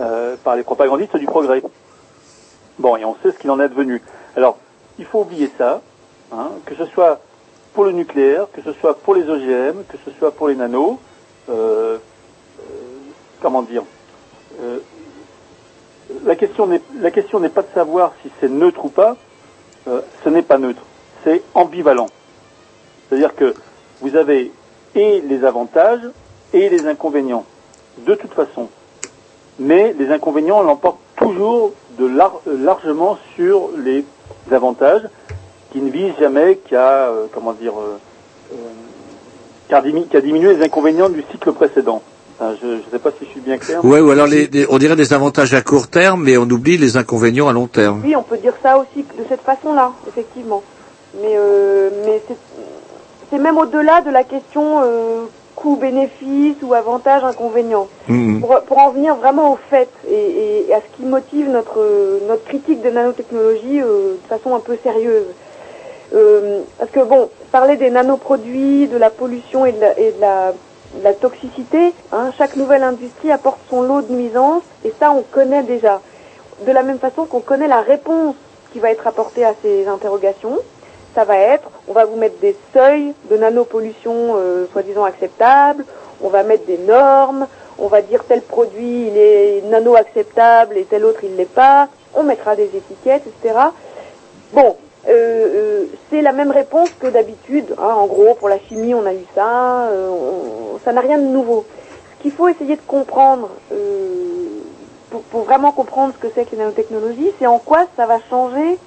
euh, 0.00 0.36
par 0.42 0.56
les 0.56 0.62
propagandistes 0.62 1.16
du 1.18 1.26
progrès. 1.26 1.62
Bon, 2.78 2.96
et 2.96 3.04
on 3.04 3.14
sait 3.22 3.32
ce 3.32 3.38
qu'il 3.38 3.50
en 3.50 3.60
est 3.60 3.68
devenu. 3.68 4.00
Alors, 4.36 4.56
il 4.98 5.04
faut 5.04 5.20
oublier 5.20 5.50
ça, 5.58 5.82
hein, 6.32 6.48
que 6.64 6.74
ce 6.74 6.86
soit 6.86 7.20
pour 7.74 7.84
le 7.84 7.92
nucléaire, 7.92 8.46
que 8.52 8.60
ce 8.62 8.72
soit 8.74 8.98
pour 8.98 9.14
les 9.14 9.28
OGM, 9.28 9.84
que 9.88 9.96
ce 10.04 10.10
soit 10.18 10.30
pour 10.32 10.48
les 10.48 10.54
nanos. 10.56 10.98
euh, 11.48 11.96
euh, 12.60 12.62
comment 13.40 13.62
dire 13.62 13.82
euh, 14.62 14.78
la 16.24 16.36
question 16.36 16.66
n'est 17.40 17.48
pas 17.48 17.62
de 17.62 17.72
savoir 17.74 18.12
si 18.22 18.30
c'est 18.40 18.48
neutre 18.50 18.84
ou 18.84 18.88
pas. 18.90 19.16
ce 19.86 20.28
n'est 20.28 20.42
pas 20.42 20.58
neutre, 20.58 20.82
c'est 21.24 21.42
ambivalent. 21.54 22.10
C'est-à-dire 23.08 23.34
que 23.34 23.54
vous 24.00 24.14
avez 24.16 24.52
et 24.94 25.20
les 25.22 25.44
avantages 25.44 26.02
et 26.52 26.68
les 26.68 26.86
inconvénients, 26.86 27.44
de 28.06 28.14
toute 28.14 28.34
façon. 28.34 28.68
Mais 29.58 29.94
les 29.98 30.10
inconvénients 30.10 30.62
l'emportent 30.62 31.00
toujours 31.16 31.72
de 31.98 32.06
lar- 32.06 32.40
largement 32.46 33.16
sur 33.34 33.70
les 33.78 34.04
avantages, 34.50 35.02
qui 35.72 35.80
ne 35.80 35.90
visent 35.90 36.14
jamais 36.20 36.56
qu'à 36.68 37.10
comment 37.32 37.52
dire 37.52 37.72
euh, 37.78 37.96
euh, 38.52 38.56
qu'à 39.68 39.80
dimi- 39.80 40.06
qu'à 40.06 40.20
diminuer 40.20 40.54
les 40.56 40.64
inconvénients 40.64 41.08
du 41.08 41.22
cycle 41.30 41.52
précédent. 41.52 42.02
Enfin, 42.38 42.54
je 42.60 42.66
ne 42.66 42.80
sais 42.90 42.98
pas 42.98 43.10
si 43.10 43.24
je 43.26 43.30
suis 43.30 43.40
bien 43.40 43.56
clair. 43.58 43.84
Ouais, 43.84 44.00
ou 44.00 44.10
alors 44.10 44.26
les, 44.26 44.46
les- 44.48 44.66
on 44.68 44.78
dirait 44.78 44.96
des 44.96 45.12
avantages 45.12 45.54
à 45.54 45.62
court 45.62 45.88
terme, 45.88 46.22
mais 46.24 46.36
on 46.36 46.42
oublie 46.42 46.76
les 46.76 46.96
inconvénients 46.96 47.48
à 47.48 47.52
long 47.52 47.66
terme. 47.68 48.02
Oui, 48.04 48.14
on 48.16 48.22
peut 48.22 48.38
dire 48.38 48.54
ça 48.62 48.78
aussi 48.78 49.02
de 49.16 49.24
cette 49.28 49.42
façon-là, 49.42 49.92
effectivement. 50.08 50.62
Mais, 51.20 51.34
euh, 51.36 51.90
mais 52.04 52.20
c'est- 52.26 53.38
même 53.38 53.56
au-delà 53.58 54.00
de 54.02 54.10
la 54.10 54.24
question 54.24 54.80
euh, 54.82 55.22
coût-bénéfice 55.56 56.56
ou 56.62 56.74
avantage-inconvénient. 56.74 57.86
Mhm. 58.08 58.40
Pour, 58.40 58.60
pour 58.62 58.78
en 58.78 58.90
venir 58.90 59.14
vraiment 59.16 59.52
au 59.52 59.58
fait 59.70 59.88
et, 60.10 60.66
et 60.68 60.74
à 60.74 60.80
ce 60.80 60.96
qui 60.96 61.04
motive 61.08 61.48
notre, 61.48 62.18
notre 62.28 62.44
critique 62.44 62.82
des 62.82 62.90
nanotechnologies 62.90 63.80
euh, 63.80 64.14
de 64.22 64.28
façon 64.28 64.54
un 64.54 64.60
peu 64.60 64.76
sérieuse. 64.82 65.24
Euh, 66.14 66.62
parce 66.78 66.90
que 66.90 67.00
bon, 67.00 67.30
parler 67.50 67.76
des 67.76 67.90
nanoproduits, 67.90 68.86
de 68.86 68.96
la 68.98 69.10
pollution 69.10 69.64
et 69.64 69.72
de 69.72 69.80
la, 70.20 71.12
toxicité, 71.14 71.94
hein, 72.12 72.30
chaque 72.36 72.56
nouvelle 72.56 72.82
industrie 72.82 73.30
apporte 73.30 73.58
son 73.70 73.82
lot 73.82 74.02
de 74.02 74.12
nuisances 74.12 74.62
et 74.84 74.92
ça 74.98 75.10
on 75.10 75.22
connaît 75.22 75.62
déjà. 75.62 76.00
De 76.66 76.72
la 76.72 76.82
même 76.82 76.98
façon 76.98 77.24
qu'on 77.24 77.40
connaît 77.40 77.68
la 77.68 77.80
réponse 77.80 78.34
qui 78.72 78.78
va 78.78 78.90
être 78.90 79.06
apportée 79.06 79.44
à 79.44 79.54
ces 79.62 79.86
interrogations, 79.88 80.58
ça 81.14 81.24
va 81.24 81.36
être, 81.36 81.70
on 81.88 81.92
va 81.92 82.04
vous 82.04 82.16
mettre 82.16 82.38
des 82.40 82.56
seuils 82.74 83.14
de 83.30 83.36
nanopollution 83.36 84.34
euh, 84.36 84.66
soi-disant 84.72 85.04
acceptables, 85.04 85.84
on 86.22 86.28
va 86.28 86.42
mettre 86.42 86.66
des 86.66 86.78
normes, 86.78 87.46
on 87.78 87.88
va 87.88 88.02
dire 88.02 88.24
tel 88.24 88.42
produit 88.42 89.08
il 89.08 89.16
est 89.16 89.62
nano 89.70 89.96
acceptable 89.96 90.76
et 90.76 90.84
tel 90.84 91.04
autre 91.04 91.20
il 91.24 91.36
l'est 91.36 91.46
pas, 91.46 91.88
on 92.14 92.22
mettra 92.22 92.54
des 92.54 92.70
étiquettes, 92.74 93.24
etc. 93.26 93.58
Bon, 94.52 94.76
euh, 95.08 95.10
euh, 95.12 95.84
c'est 96.10 96.22
la 96.22 96.32
même 96.32 96.50
réponse 96.50 96.90
que 97.00 97.06
d'habitude. 97.08 97.66
hein. 97.78 97.94
en 97.96 98.06
gros, 98.06 98.34
pour 98.34 98.48
la 98.48 98.58
chimie, 98.60 98.94
on 98.94 99.04
a 99.06 99.12
eu 99.14 99.24
ça. 99.34 99.86
euh, 99.86 100.08
on- 100.10 100.78
ça 100.84 100.92
n'a 100.92 101.00
rien 101.00 101.18
de 101.18 101.24
nouveau. 101.26 101.64
Ce 102.18 102.22
qu'il 102.22 102.32
faut 102.32 102.48
essayer 102.48 102.76
de 102.76 102.80
comprendre, 102.86 103.48
euh, 103.72 103.76
pour, 105.10 105.22
pour 105.22 105.42
vraiment 105.42 105.72
comprendre 105.72 106.12
ce 106.14 106.26
que 106.26 106.32
c'est 106.34 106.44
que 106.44 106.52
les 106.52 106.58
nanotechnologies, 106.58 107.30
c'est 107.38 107.46
en 107.46 107.58
quoi 107.58 107.86
ça 107.96 108.06
va 108.06 108.18
changer 108.30 108.78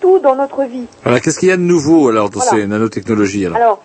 tout 0.00 0.18
dans 0.18 0.34
notre 0.34 0.62
vie. 0.64 0.86
Voilà, 1.04 1.20
qu'est-ce 1.20 1.38
qu'il 1.38 1.48
y 1.50 1.52
a 1.52 1.56
de 1.58 1.62
nouveau 1.62 2.08
alors 2.08 2.30
dans 2.30 2.40
Voilà. 2.40 2.50
ces 2.62 2.66
nanotechnologies 2.66 3.44
alors? 3.46 3.56
Alors, 3.56 3.78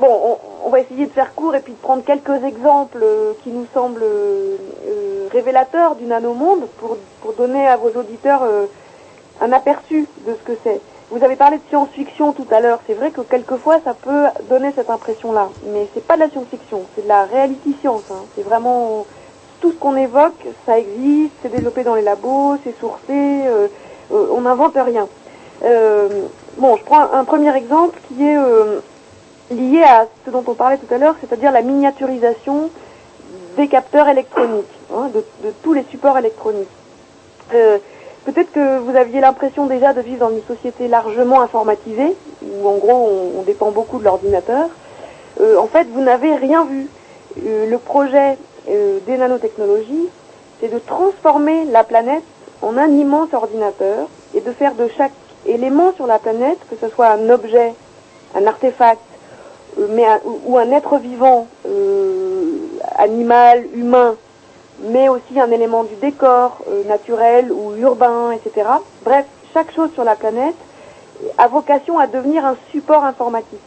bon, 0.00 0.08
on, 0.24 0.38
on 0.66 0.68
va 0.70 0.80
essayer 0.80 1.06
de 1.06 1.12
faire 1.12 1.34
court 1.34 1.54
et 1.54 1.60
puis 1.60 1.72
de 1.72 1.78
prendre 1.78 2.02
quelques 2.04 2.42
exemples 2.44 3.04
qui 3.44 3.50
nous 3.50 3.66
semblent 3.72 4.04
révélateurs 5.32 5.94
du 5.96 6.04
nanomonde 6.04 6.66
pour, 6.78 6.96
pour 7.22 7.32
donner 7.34 7.66
à 7.66 7.76
vos 7.76 7.90
auditeurs 7.98 8.42
un 9.40 9.52
aperçu 9.52 10.06
de 10.26 10.34
ce 10.34 10.52
que 10.52 10.58
c'est. 10.62 10.80
Vous 11.10 11.22
avez 11.22 11.36
parlé 11.36 11.58
de 11.58 11.62
science-fiction 11.68 12.32
tout 12.32 12.46
à 12.50 12.60
l'heure. 12.60 12.80
C'est 12.86 12.94
vrai 12.94 13.10
que 13.10 13.20
quelquefois 13.20 13.78
ça 13.84 13.94
peut 13.94 14.24
donner 14.48 14.72
cette 14.74 14.90
impression-là, 14.90 15.48
mais 15.72 15.86
c'est 15.94 16.06
pas 16.06 16.14
de 16.14 16.20
la 16.20 16.30
science-fiction, 16.30 16.82
c'est 16.94 17.02
de 17.02 17.08
la 17.08 17.24
reality 17.24 17.76
science. 17.80 18.04
hein. 18.10 18.24
C'est 18.34 18.42
vraiment 18.42 19.06
tout 19.60 19.72
ce 19.72 19.76
qu'on 19.76 19.96
évoque, 19.96 20.44
ça 20.66 20.78
existe, 20.78 21.32
c'est 21.42 21.52
développé 21.52 21.84
dans 21.84 21.94
les 21.94 22.02
labos, 22.02 22.56
c'est 22.64 22.78
sourcé, 22.80 23.02
euh, 23.10 23.68
euh, 24.12 24.26
on 24.32 24.42
n'invente 24.42 24.76
rien. 24.76 25.08
Euh, 25.62 26.26
bon, 26.58 26.76
je 26.76 26.84
prends 26.84 27.12
un, 27.12 27.24
premier 27.24 27.54
exemple 27.56 27.98
qui 28.08 28.26
est 28.26 28.36
lié 29.50 29.82
à 29.82 30.06
ce 30.24 30.30
dont 30.30 30.44
on 30.46 30.54
parlait 30.54 30.78
tout 30.78 30.92
à 30.92 30.98
l'heure, 30.98 31.14
c'est-à-dire 31.20 31.52
la 31.52 31.62
miniaturisation 31.62 32.70
des 33.56 33.68
capteurs 33.68 34.08
électroniques, 34.08 34.64
hein, 34.92 35.10
de 35.14 35.24
tous 35.62 35.74
les 35.74 35.84
supports 35.90 36.18
électroniques. 36.18 36.68
Peut-être 38.24 38.52
que 38.52 38.78
vous 38.78 38.96
aviez 38.96 39.20
l'impression 39.20 39.66
déjà 39.66 39.92
de 39.92 40.00
vivre 40.00 40.26
dans 40.26 40.34
une 40.34 40.42
société 40.44 40.88
largement 40.88 41.42
informatisée, 41.42 42.16
où 42.42 42.66
en 42.66 42.76
gros 42.76 43.10
on, 43.38 43.42
dépend 43.42 43.70
beaucoup 43.70 43.98
de 43.98 44.04
l'ordinateur. 44.04 44.68
Euh, 45.40 45.58
en 45.58 45.66
fait, 45.66 45.86
vous 45.92 46.00
n'avez 46.00 46.34
rien 46.34 46.64
vu. 46.64 46.88
Euh, 47.44 47.68
le 47.68 47.78
projet 47.78 48.38
euh, 48.70 48.98
des 49.06 49.18
nanotechnologies, 49.18 50.08
c'est 50.60 50.72
de 50.72 50.78
transformer 50.78 51.64
la 51.66 51.84
planète 51.84 52.22
en 52.62 52.78
un 52.78 52.88
immense 52.88 53.34
ordinateur 53.34 54.08
et 54.34 54.40
de 54.40 54.52
faire 54.52 54.74
de 54.74 54.88
chaque 54.96 55.12
élément 55.44 55.92
sur 55.94 56.06
la 56.06 56.18
planète, 56.18 56.58
que 56.70 56.76
ce 56.80 56.88
soit 56.88 57.08
un 57.08 57.28
objet, 57.28 57.74
un 58.34 58.46
artefact, 58.46 59.00
ou, 59.76 60.56
un 60.56 60.70
être 60.70 60.96
vivant, 60.98 61.48
animal, 62.96 63.64
humain, 63.74 64.14
mais 64.84 65.08
aussi 65.08 65.38
un 65.40 65.50
élément 65.50 65.84
du 65.84 65.94
décor 65.96 66.58
euh, 66.68 66.84
naturel 66.84 67.50
ou 67.50 67.74
urbain, 67.76 68.32
etc. 68.32 68.68
Bref, 69.04 69.26
chaque 69.52 69.72
chose 69.74 69.90
sur 69.94 70.04
la 70.04 70.14
planète 70.14 70.54
a 71.38 71.48
vocation 71.48 71.98
à 71.98 72.06
devenir 72.06 72.44
un 72.44 72.56
support 72.70 73.04
informatique. 73.04 73.60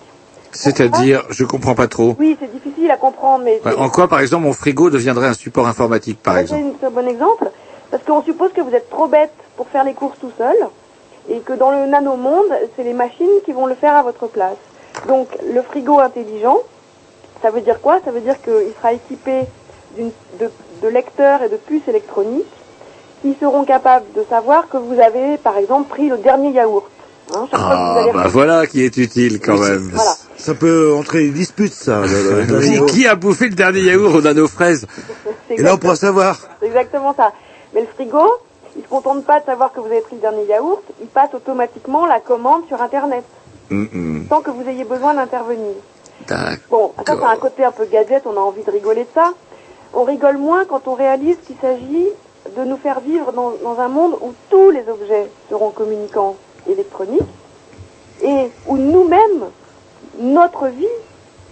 C'est-à-dire, 0.51 1.23
je 1.29 1.43
comprends 1.43 1.75
pas 1.75 1.87
trop. 1.87 2.15
Oui, 2.19 2.37
c'est 2.39 2.51
difficile 2.51 2.89
à 2.89 2.97
comprendre, 2.97 3.43
mais 3.43 3.61
Ouais, 3.63 3.75
En 3.75 3.89
quoi, 3.89 4.07
par 4.07 4.21
exemple, 4.21 4.43
mon 4.45 4.53
frigo 4.53 4.89
deviendrait 4.89 5.27
un 5.27 5.33
support 5.33 5.67
informatique, 5.67 6.21
par 6.21 6.35
c'est 6.35 6.41
exemple 6.41 6.65
un 6.67 6.77
très 6.77 6.89
bon 6.89 7.07
exemple, 7.07 7.51
parce 7.91 8.03
qu'on 8.03 8.23
suppose 8.23 8.53
que 8.53 8.61
vous 8.61 8.73
êtes 8.73 8.89
trop 8.89 9.07
bête 9.07 9.33
pour 9.55 9.67
faire 9.67 9.83
les 9.83 9.93
courses 9.93 10.17
tout 10.19 10.31
seul, 10.37 10.55
et 11.29 11.39
que 11.39 11.53
dans 11.53 11.71
le 11.71 11.85
nanomonde, 11.87 12.51
c'est 12.75 12.83
les 12.83 12.93
machines 12.93 13.27
qui 13.45 13.51
vont 13.51 13.65
le 13.65 13.75
faire 13.75 13.93
à 13.95 14.03
votre 14.03 14.27
place. 14.27 14.57
Donc, 15.07 15.27
le 15.53 15.61
frigo 15.61 15.99
intelligent, 15.99 16.57
ça 17.41 17.51
veut 17.51 17.61
dire 17.61 17.79
quoi? 17.81 17.99
Ça 18.03 18.11
veut 18.11 18.21
dire 18.21 18.41
qu'il 18.41 18.73
sera 18.77 18.93
équipé 18.93 19.43
de, 19.97 20.49
de 20.81 20.87
lecteurs 20.87 21.43
et 21.43 21.49
de 21.49 21.55
puces 21.57 21.87
électroniques 21.87 22.45
qui 23.21 23.35
seront 23.41 23.63
capables 23.65 24.05
de 24.15 24.23
savoir 24.29 24.69
que 24.69 24.77
vous 24.77 24.99
avez, 24.99 25.37
par 25.37 25.57
exemple, 25.57 25.89
pris 25.89 26.07
le 26.09 26.17
dernier 26.17 26.51
yaourt. 26.51 26.85
Hein, 27.35 27.45
chaque 27.51 27.59
fois 27.59 27.69
que 27.69 28.03
vous 28.11 28.17
Ah, 28.19 28.23
bah 28.23 28.29
voilà 28.29 28.67
qui 28.67 28.83
est 28.83 28.95
utile 28.97 29.41
quand 29.41 29.57
même. 29.57 29.89
Voilà. 29.93 30.13
Ça 30.37 30.53
peut 30.53 30.93
entrer 30.95 31.23
des 31.25 31.31
disputes, 31.31 31.73
ça. 31.73 32.01
le- 32.01 32.07
le- 32.07 32.41
le- 32.43 32.85
Qui, 32.85 32.93
qui 32.93 33.07
a 33.07 33.15
bouffé 33.15 33.49
le 33.49 33.55
dernier 33.55 33.81
yaourt 33.81 34.15
aux 34.15 34.21
nanofraises 34.21 34.85
C'est 35.49 35.55
Et 35.55 35.61
là, 35.61 35.73
on 35.73 35.77
pourra 35.77 35.95
savoir. 35.97 36.39
C'est 36.61 36.67
exactement 36.67 37.13
ça. 37.15 37.33
Mais 37.73 37.81
le 37.81 37.87
frigo, 37.87 38.21
il 38.77 38.83
se 38.83 38.87
contente 38.87 39.25
pas 39.25 39.39
de 39.41 39.45
savoir 39.45 39.73
que 39.73 39.79
vous 39.81 39.87
avez 39.87 39.99
pris 40.01 40.15
le 40.15 40.21
dernier 40.21 40.45
yaourt, 40.45 40.83
il 41.01 41.07
passe 41.07 41.33
automatiquement 41.33 42.05
la 42.05 42.19
commande 42.21 42.61
sur 42.67 42.81
Internet, 42.81 43.25
hum. 43.71 44.25
sans 44.29 44.41
que 44.41 44.51
vous 44.51 44.63
ayez 44.69 44.85
besoin 44.85 45.13
d'intervenir. 45.15 45.73
Bon, 46.69 46.93
ça 46.97 47.03
c'est 47.17 47.23
un 47.25 47.35
côté 47.37 47.63
un 47.65 47.71
peu 47.71 47.85
gadget, 47.85 48.23
on 48.25 48.37
a 48.37 48.39
envie 48.41 48.63
de 48.63 48.71
rigoler 48.71 49.01
de 49.01 49.09
ça. 49.13 49.31
On 49.93 50.03
rigole 50.03 50.37
moins 50.37 50.65
quand 50.65 50.87
on 50.87 50.93
réalise 50.93 51.37
qu'il 51.45 51.55
s'agit 51.57 52.09
de 52.55 52.63
nous 52.63 52.77
faire 52.77 52.99
vivre 52.99 53.31
dans, 53.33 53.79
un 53.79 53.87
monde 53.87 54.15
où 54.21 54.33
tous 54.49 54.69
les 54.69 54.87
objets 54.89 55.29
seront 55.49 55.71
communicants 55.71 56.35
électroniques 56.69 57.21
et 58.21 58.49
où 58.67 58.77
nous-mêmes, 58.77 59.49
notre 60.19 60.67
vie, 60.67 60.85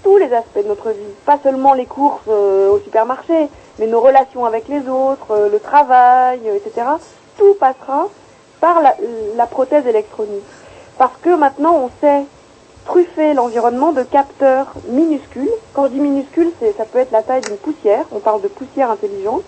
tous 0.04 0.18
les 0.18 0.32
aspects 0.34 0.62
de 0.62 0.68
notre 0.68 0.90
vie, 0.90 1.14
pas 1.26 1.40
seulement 1.42 1.74
les 1.74 1.86
courses 1.86 2.22
euh, 2.28 2.70
au 2.70 2.80
supermarché, 2.80 3.50
mais 3.80 3.88
nos 3.88 4.02
relations 4.02 4.46
avec 4.46 4.68
les 4.68 4.88
autres, 4.88 5.32
euh, 5.32 5.50
le 5.50 5.60
travail, 5.60 6.40
euh, 6.46 6.56
etc., 6.56 6.88
tout 7.38 7.56
passera 7.56 8.08
par 8.62 8.82
la 8.82 9.46
prothèse 9.48 9.86
électronique. 9.86 10.42
Parce 10.98 11.16
que 11.22 11.36
maintenant 11.36 11.76
on 11.76 11.90
sait 12.02 12.24
truffer 12.86 13.34
l'environnement 13.34 13.92
de 13.92 14.04
capteurs 14.04 14.74
minuscules. 14.90 15.50
Quand 15.74 15.86
je 15.88 15.92
dis 15.92 16.00
minuscules, 16.00 16.52
c'est, 16.60 16.76
ça 16.78 16.86
peut 16.86 17.00
être 17.00 17.12
la 17.12 17.24
taille 17.24 17.42
d'une 17.42 17.58
poussière, 17.58 18.06
on 18.12 18.20
parle 18.20 18.42
de 18.42 18.48
poussière 18.48 18.92
intelligente. 18.92 19.44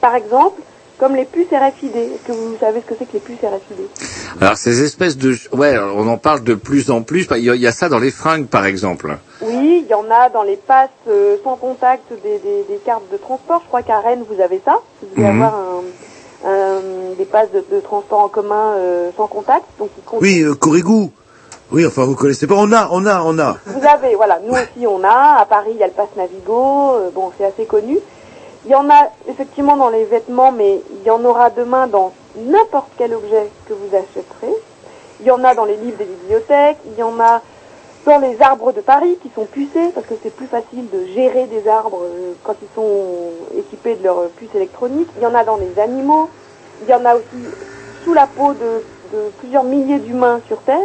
Par 0.00 0.14
exemple, 0.14 0.60
comme 0.98 1.16
les 1.16 1.24
puces 1.24 1.46
RFID. 1.50 1.96
Est-ce 1.96 2.26
que 2.26 2.32
vous 2.32 2.56
savez 2.60 2.82
ce 2.82 2.86
que 2.86 2.94
c'est 2.98 3.06
que 3.06 3.14
les 3.14 3.20
puces 3.20 3.38
RFID 3.42 3.86
Alors 4.42 4.58
ces 4.58 4.82
espèces 4.82 5.16
de... 5.16 5.34
Ouais, 5.52 5.74
on 5.78 6.06
en 6.08 6.18
parle 6.18 6.44
de 6.44 6.54
plus 6.54 6.90
en 6.90 7.00
plus. 7.02 7.26
Il 7.36 7.44
y 7.44 7.48
a, 7.50 7.54
il 7.54 7.60
y 7.62 7.66
a 7.66 7.72
ça 7.72 7.88
dans 7.88 7.98
les 7.98 8.10
fringues, 8.10 8.46
par 8.46 8.66
exemple. 8.66 9.16
Oui, 9.40 9.82
il 9.82 9.90
y 9.90 9.94
en 9.94 10.04
a 10.10 10.28
dans 10.28 10.42
les 10.42 10.56
passes 10.56 10.90
euh, 11.08 11.36
sans 11.42 11.56
contact 11.56 12.12
des, 12.22 12.38
des, 12.38 12.64
des 12.68 12.76
cartes 12.84 13.10
de 13.10 13.16
transport. 13.16 13.60
Je 13.62 13.68
crois 13.68 13.80
qu'à 13.82 14.00
Rennes, 14.00 14.24
vous 14.28 14.42
avez 14.42 14.60
ça. 14.62 14.78
Vous 15.00 15.08
devez 15.16 15.26
Mhm. 15.26 15.42
avoir 15.42 15.54
un, 15.54 16.50
un- 16.50 17.14
des 17.16 17.24
passes 17.24 17.50
de, 17.50 17.64
de 17.74 17.80
transport 17.80 18.20
en 18.20 18.28
commun 18.28 18.74
euh, 18.76 19.10
sans 19.16 19.26
contact. 19.26 19.64
Donc, 19.78 19.88
ils 19.96 20.04
comptent- 20.04 20.20
Oui, 20.20 20.42
euh, 20.42 20.54
Corrigou. 20.54 21.12
Oui, 21.72 21.86
enfin, 21.86 22.04
vous 22.04 22.16
connaissez 22.16 22.46
pas. 22.48 22.56
On 22.56 22.72
a, 22.72 22.88
on 22.90 23.06
a, 23.06 23.22
on 23.22 23.38
a. 23.38 23.56
Vous 23.66 23.86
avez, 23.86 24.16
voilà, 24.16 24.40
nous 24.44 24.52
aussi 24.54 24.86
on 24.86 25.04
a. 25.04 25.38
À 25.40 25.46
Paris, 25.46 25.70
il 25.72 25.76
y 25.76 25.82
a 25.84 25.86
le 25.86 25.92
pass 25.92 26.08
Navigo. 26.16 26.94
euh, 26.96 27.10
bon, 27.14 27.30
c'est 27.38 27.44
assez 27.44 27.64
connu. 27.64 27.98
Il 28.64 28.70
y 28.72 28.74
en 28.74 28.90
a 28.90 29.08
effectivement 29.28 29.76
dans 29.76 29.88
les 29.88 30.04
vêtements, 30.04 30.50
mais 30.52 30.80
il 31.00 31.06
y 31.06 31.10
en 31.10 31.24
aura 31.24 31.48
demain 31.50 31.86
dans 31.86 32.12
n'importe 32.36 32.88
quel 32.98 33.14
objet 33.14 33.48
que 33.66 33.72
vous 33.72 33.94
achèterez. 33.96 34.54
Il 35.20 35.26
y 35.26 35.30
en 35.30 35.44
a 35.44 35.54
dans 35.54 35.64
les 35.64 35.76
livres 35.76 35.96
des 35.98 36.04
bibliothèques. 36.04 36.78
Il 36.86 36.98
y 36.98 37.02
en 37.04 37.18
a 37.20 37.40
dans 38.04 38.18
les 38.18 38.40
arbres 38.42 38.72
de 38.72 38.80
Paris 38.80 39.16
qui 39.22 39.30
sont 39.34 39.44
pucés 39.44 39.90
parce 39.94 40.06
que 40.06 40.14
c'est 40.22 40.34
plus 40.34 40.46
facile 40.46 40.88
de 40.90 41.04
gérer 41.14 41.46
des 41.46 41.68
arbres 41.68 42.00
euh, 42.02 42.32
quand 42.42 42.54
ils 42.60 42.74
sont 42.74 43.30
équipés 43.56 43.94
de 43.94 44.02
leur 44.04 44.28
puce 44.30 44.54
électronique. 44.56 45.08
Il 45.18 45.22
y 45.22 45.26
en 45.26 45.34
a 45.34 45.44
dans 45.44 45.56
les 45.56 45.80
animaux. 45.80 46.28
Il 46.82 46.88
y 46.90 46.94
en 46.94 47.04
a 47.04 47.14
aussi 47.14 47.44
sous 48.04 48.12
la 48.14 48.26
peau 48.26 48.54
de, 48.54 48.82
de 49.16 49.30
plusieurs 49.38 49.64
milliers 49.64 49.98
d'humains 50.00 50.40
sur 50.48 50.58
Terre. 50.62 50.78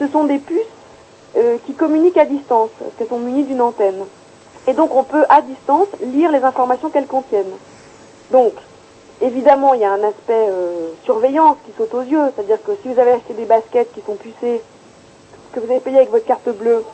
Ce 0.00 0.08
sont 0.08 0.24
des 0.24 0.38
puces 0.38 0.58
euh, 1.36 1.58
qui 1.66 1.74
communiquent 1.74 2.16
à 2.16 2.24
distance, 2.24 2.70
qu'elles 2.98 3.06
sont 3.06 3.18
munies 3.18 3.44
d'une 3.44 3.60
antenne. 3.60 4.04
Et 4.66 4.72
donc 4.72 4.94
on 4.94 5.04
peut 5.04 5.24
à 5.28 5.42
distance 5.42 5.86
lire 6.02 6.32
les 6.32 6.42
informations 6.42 6.90
qu'elles 6.90 7.06
contiennent. 7.06 7.54
Donc, 8.30 8.52
évidemment, 9.20 9.74
il 9.74 9.80
y 9.80 9.84
a 9.84 9.92
un 9.92 10.02
aspect 10.02 10.32
euh, 10.48 10.90
surveillance 11.04 11.56
qui 11.66 11.72
saute 11.76 11.92
aux 11.94 12.02
yeux, 12.02 12.32
c'est-à-dire 12.34 12.62
que 12.62 12.72
si 12.82 12.92
vous 12.92 12.98
avez 12.98 13.12
acheté 13.12 13.34
des 13.34 13.44
baskets 13.44 13.92
qui 13.92 14.00
sont 14.06 14.14
pucées, 14.14 14.62
que 15.52 15.60
vous 15.60 15.70
avez 15.70 15.80
payé 15.80 15.98
avec 15.98 16.10
votre 16.10 16.26
carte 16.26 16.48
bleue, 16.48 16.84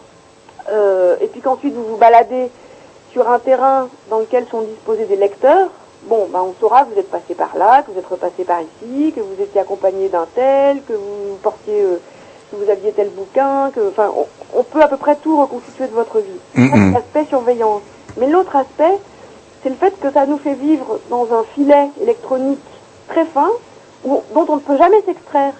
euh, 0.71 1.17
et 1.21 1.29
puis 1.29 1.41
qu'ensuite 1.41 1.75
vous 1.75 1.85
vous 1.85 1.97
baladez 1.97 2.51
sur 3.13 3.31
un 3.31 3.39
terrain 3.39 3.89
dans 4.11 4.19
lequel 4.19 4.47
sont 4.51 4.63
disposés 4.63 5.05
des 5.05 5.17
lecteurs, 5.17 5.69
bon, 6.05 6.27
ben, 6.31 6.41
on 6.41 6.55
saura 6.59 6.85
que 6.85 6.95
vous 6.95 7.01
êtes 7.01 7.11
passé 7.11 7.35
par 7.35 7.57
là, 7.57 7.83
que 7.83 7.93
vous 7.93 7.99
êtes 7.99 8.07
repassé 8.07 8.45
par 8.45 8.61
ici, 8.61 9.13
que 9.13 9.21
vous 9.21 9.41
étiez 9.41 9.61
accompagné 9.61 10.09
d'un 10.09 10.27
tel, 10.35 10.83
que 10.83 10.95
vous 10.95 11.37
portiez, 11.43 11.85
que 12.51 12.57
vous 12.57 12.71
aviez 12.71 12.93
tel 12.93 13.09
bouquin, 13.11 13.71
que, 13.75 13.89
enfin, 13.89 14.11
on, 14.17 14.27
on 14.59 14.63
peut 14.63 14.81
à 14.83 14.89
peu 14.89 14.97
près 14.97 15.17
tout 15.17 15.41
reconstituer 15.41 15.87
de 15.87 15.95
votre 15.95 16.19
vie. 16.21 16.41
Ça, 16.55 16.61
c'est 16.73 16.95
l'aspect 16.95 17.25
surveillance. 17.29 17.83
Mais 18.19 18.29
l'autre 18.29 18.55
aspect, 18.57 18.99
c'est 19.63 19.69
le 19.71 19.75
fait 19.77 19.99
que 20.01 20.11
ça 20.13 20.27
nous 20.27 20.39
fait 20.39 20.55
vivre 20.55 20.99
dans 21.11 21.25
un 21.33 21.43
filet 21.55 21.89
électronique 22.01 22.61
très 23.09 23.25
fin, 23.27 23.49
où- 24.05 24.23
dont 24.35 24.47
on 24.49 24.57
ne 24.57 24.61
peut 24.61 24.77
jamais 24.77 25.03
s'extraire. 25.03 25.53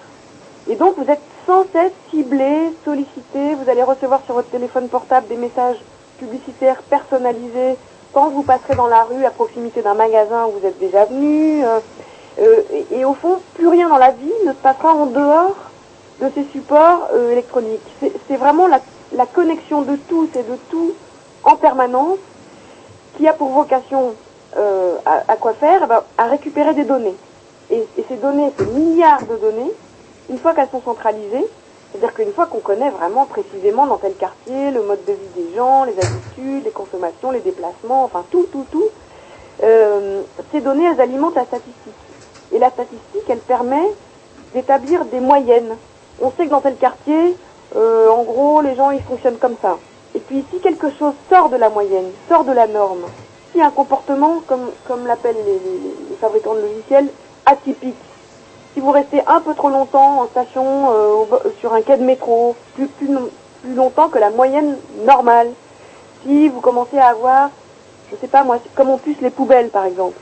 Et 0.69 0.75
donc 0.75 0.95
vous 0.97 1.09
êtes 1.11 1.21
sans 1.45 1.63
cesse 1.71 1.91
ciblé, 2.09 2.73
sollicité, 2.83 3.55
vous 3.55 3.69
allez 3.69 3.83
recevoir 3.83 4.21
sur 4.25 4.33
votre 4.35 4.49
téléphone 4.49 4.87
portable 4.89 5.27
des 5.27 5.37
messages 5.37 5.77
publicitaires 6.19 6.81
personnalisés 6.89 7.75
quand 8.13 8.29
vous 8.29 8.43
passerez 8.43 8.75
dans 8.75 8.87
la 8.87 9.03
rue 9.03 9.23
à 9.25 9.29
proximité 9.29 9.81
d'un 9.81 9.93
magasin 9.93 10.45
où 10.47 10.59
vous 10.59 10.65
êtes 10.67 10.79
déjà 10.79 11.05
venu. 11.05 11.63
euh, 11.63 11.79
euh, 12.39 12.61
et, 12.91 12.99
et 12.99 13.05
au 13.05 13.13
fond, 13.13 13.37
plus 13.55 13.67
rien 13.67 13.87
dans 13.89 13.97
la 13.97 14.11
vie 14.11 14.31
ne 14.45 14.51
se 14.51 14.57
passera 14.57 14.93
en 14.93 15.05
dehors 15.07 15.55
de 16.21 16.29
ces 16.33 16.45
supports 16.51 17.09
euh, 17.13 17.31
électroniques. 17.31 17.81
C'est 18.27 18.37
vraiment 18.37 18.67
la, 18.67 19.25
connexion 19.25 19.81
de 19.81 19.95
tous 20.09 20.29
et 20.35 20.43
de 20.43 20.55
tout 20.69 20.93
en 21.43 21.55
permanence 21.55 22.17
qui 23.15 23.27
a 23.27 23.33
pour 23.33 23.49
vocation 23.49 24.13
euh, 24.57 24.95
à, 25.05 25.35
quoi 25.35 25.53
faire? 25.53 25.81
Eh 25.83 25.87
ben, 25.87 26.03
À 26.17 26.25
récupérer 26.25 26.73
des 26.73 26.83
données. 26.83 27.15
Et, 27.69 27.85
et 27.97 28.05
ces 28.07 28.15
données, 28.15 28.51
ces 28.57 28.65
milliards 28.65 29.25
de 29.25 29.35
données, 29.35 29.71
une 30.29 30.37
fois 30.37 30.53
qu'elles 30.53 30.69
sont 30.69 30.81
centralisées, 30.81 31.45
c'est-à-dire 31.91 32.13
qu'une 32.13 32.33
fois 32.33 32.47
qu'on 32.47 32.59
connaît 32.59 32.89
vraiment 32.89 33.25
précisément 33.25 33.87
dans 33.87 33.97
tel 33.97 34.13
quartier 34.13 34.71
le 34.71 34.83
mode 34.83 35.03
de 35.05 35.13
vie 35.13 35.43
des 35.43 35.55
gens, 35.55 35.85
les 35.85 35.93
habitudes, 35.93 36.65
les 36.65 36.71
consommations, 36.71 37.31
les 37.31 37.39
déplacements, 37.39 38.03
enfin 38.03 38.25
tout, 38.29 38.45
tout, 38.51 38.65
tout, 38.71 38.89
euh, 39.63 40.21
ces 40.51 40.61
données, 40.61 40.85
elles 40.85 41.01
alimentent 41.01 41.35
la 41.35 41.45
statistique. 41.45 41.73
Et 42.51 42.59
la 42.59 42.69
statistique, 42.69 43.23
elle 43.29 43.39
permet 43.39 43.91
d'établir 44.53 45.05
des 45.05 45.19
moyennes. 45.19 45.75
On 46.21 46.31
sait 46.31 46.45
que 46.45 46.51
dans 46.51 46.61
tel 46.61 46.75
quartier, 46.77 47.37
euh, 47.75 48.09
en 48.09 48.23
gros, 48.23 48.61
les 48.61 48.75
gens, 48.75 48.91
ils 48.91 49.01
fonctionnent 49.01 49.37
comme 49.37 49.55
ça. 49.61 49.77
Et 50.15 50.19
puis 50.19 50.43
si 50.51 50.59
quelque 50.59 50.89
chose 50.97 51.13
sort 51.29 51.49
de 51.49 51.57
la 51.57 51.69
moyenne, 51.69 52.09
sort 52.29 52.43
de 52.43 52.51
la 52.51 52.67
norme, 52.67 53.05
si 53.51 53.61
un 53.61 53.71
comportement, 53.71 54.41
comme, 54.47 55.05
l'appellent 55.05 55.35
les, 55.45 56.15
fabricants 56.19 56.55
de 56.55 56.61
logiciels, 56.61 57.09
atypique, 57.45 57.95
si 58.73 58.79
vous 58.79 58.91
restez 58.91 59.21
un 59.27 59.41
peu 59.41 59.53
trop 59.53 59.69
longtemps 59.69 60.21
en 60.21 60.27
station, 60.27 60.91
euh, 60.91 61.25
sur 61.59 61.73
un 61.73 61.81
quai 61.81 61.97
de 61.97 62.03
métro, 62.03 62.55
plus, 62.75 62.89
longtemps 63.75 64.09
que 64.09 64.19
la 64.19 64.29
moyenne 64.29 64.77
normale, 65.05 65.49
si 66.23 66.47
vous 66.47 66.61
commencez 66.61 66.97
à 66.97 67.07
avoir, 67.07 67.49
je 68.11 68.15
sais 68.17 68.27
pas 68.27 68.43
moi, 68.43 68.57
comme 68.75 68.89
on 68.89 68.97
puce 68.97 69.19
les 69.21 69.29
poubelles 69.29 69.69
par 69.69 69.85
exemple, 69.85 70.17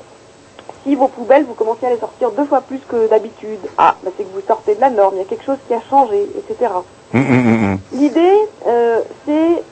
si 0.86 0.96
vos 0.96 1.08
poubelles, 1.08 1.46
vous 1.46 1.56
commencez 1.56 1.86
à 1.88 1.90
les 1.90 1.98
sortir 2.00 2.32
deux 2.32 2.46
fois 2.46 2.62
plus 2.62 2.80
que 2.88 3.10
d'habitude, 3.10 3.60
ah, 3.78 3.96
bah, 4.04 4.12
c'est 4.16 4.24
que 4.24 4.34
vous 4.34 4.46
sortez 4.46 4.76
de 4.76 4.82
la 4.82 4.92
norme, 4.92 5.16
il 5.16 5.20
y 5.20 5.22
a 5.22 5.26
quelque 5.26 5.44
chose 5.44 5.58
qui 5.68 5.74
a 5.74 5.82
changé, 5.90 6.30
etc. 6.38 6.72
Hum, 7.14 7.22
hum, 7.22 7.64
hum. 7.64 7.80
L'idée, 7.94 8.38
euh, 8.68 9.02
c'est 9.26 9.64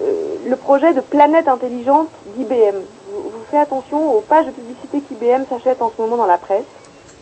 euh, 0.00 0.34
le 0.46 0.56
projet 0.56 0.94
de 0.94 1.02
planète 1.02 1.46
intelligente 1.46 2.08
d'IBM. 2.36 2.76
Vous, 3.12 3.22
vous 3.22 3.44
faites 3.50 3.60
attention 3.60 4.14
aux 4.14 4.22
pages 4.22 4.46
de 4.46 4.50
publicité 4.50 5.00
qu'IBM 5.00 5.44
s'achète 5.48 5.82
en 5.82 5.92
ce 5.94 6.00
moment 6.00 6.16
dans 6.16 6.26
la 6.26 6.38
presse 6.38 6.64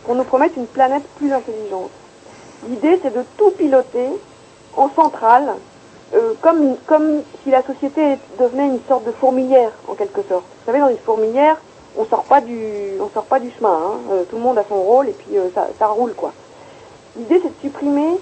pour 0.05 0.15
nous 0.15 0.23
promettre 0.23 0.57
une 0.57 0.67
planète 0.67 1.03
plus 1.17 1.33
intelligente. 1.33 1.91
L'idée, 2.69 2.99
c'est 3.03 3.13
de 3.13 3.23
tout 3.37 3.51
piloter 3.51 4.07
en 4.77 4.89
centrale, 4.89 5.55
euh, 6.13 6.33
comme, 6.41 6.77
comme 6.85 7.21
si 7.43 7.51
la 7.51 7.63
société 7.63 8.17
devenait 8.39 8.67
une 8.67 8.79
sorte 8.87 9.05
de 9.05 9.11
fourmilière, 9.11 9.71
en 9.89 9.95
quelque 9.95 10.21
sorte. 10.21 10.45
Vous 10.45 10.65
savez, 10.65 10.79
dans 10.79 10.89
une 10.89 10.97
fourmilière, 10.97 11.57
on 11.97 12.05
sort 12.05 12.23
pas 12.23 12.41
du, 12.41 12.93
on 12.99 13.09
sort 13.09 13.25
pas 13.25 13.39
du 13.39 13.51
chemin. 13.51 13.69
hein. 13.73 13.99
Euh, 14.11 14.23
tout 14.29 14.35
le 14.37 14.41
monde 14.41 14.57
a 14.57 14.63
son 14.67 14.81
rôle 14.81 15.09
et 15.09 15.13
puis 15.13 15.37
euh, 15.37 15.49
ça, 15.55 15.67
ça 15.79 15.87
roule, 15.87 16.13
quoi. 16.13 16.31
L'idée, 17.17 17.39
c'est 17.41 17.49
de 17.49 17.61
supprimer 17.61 18.17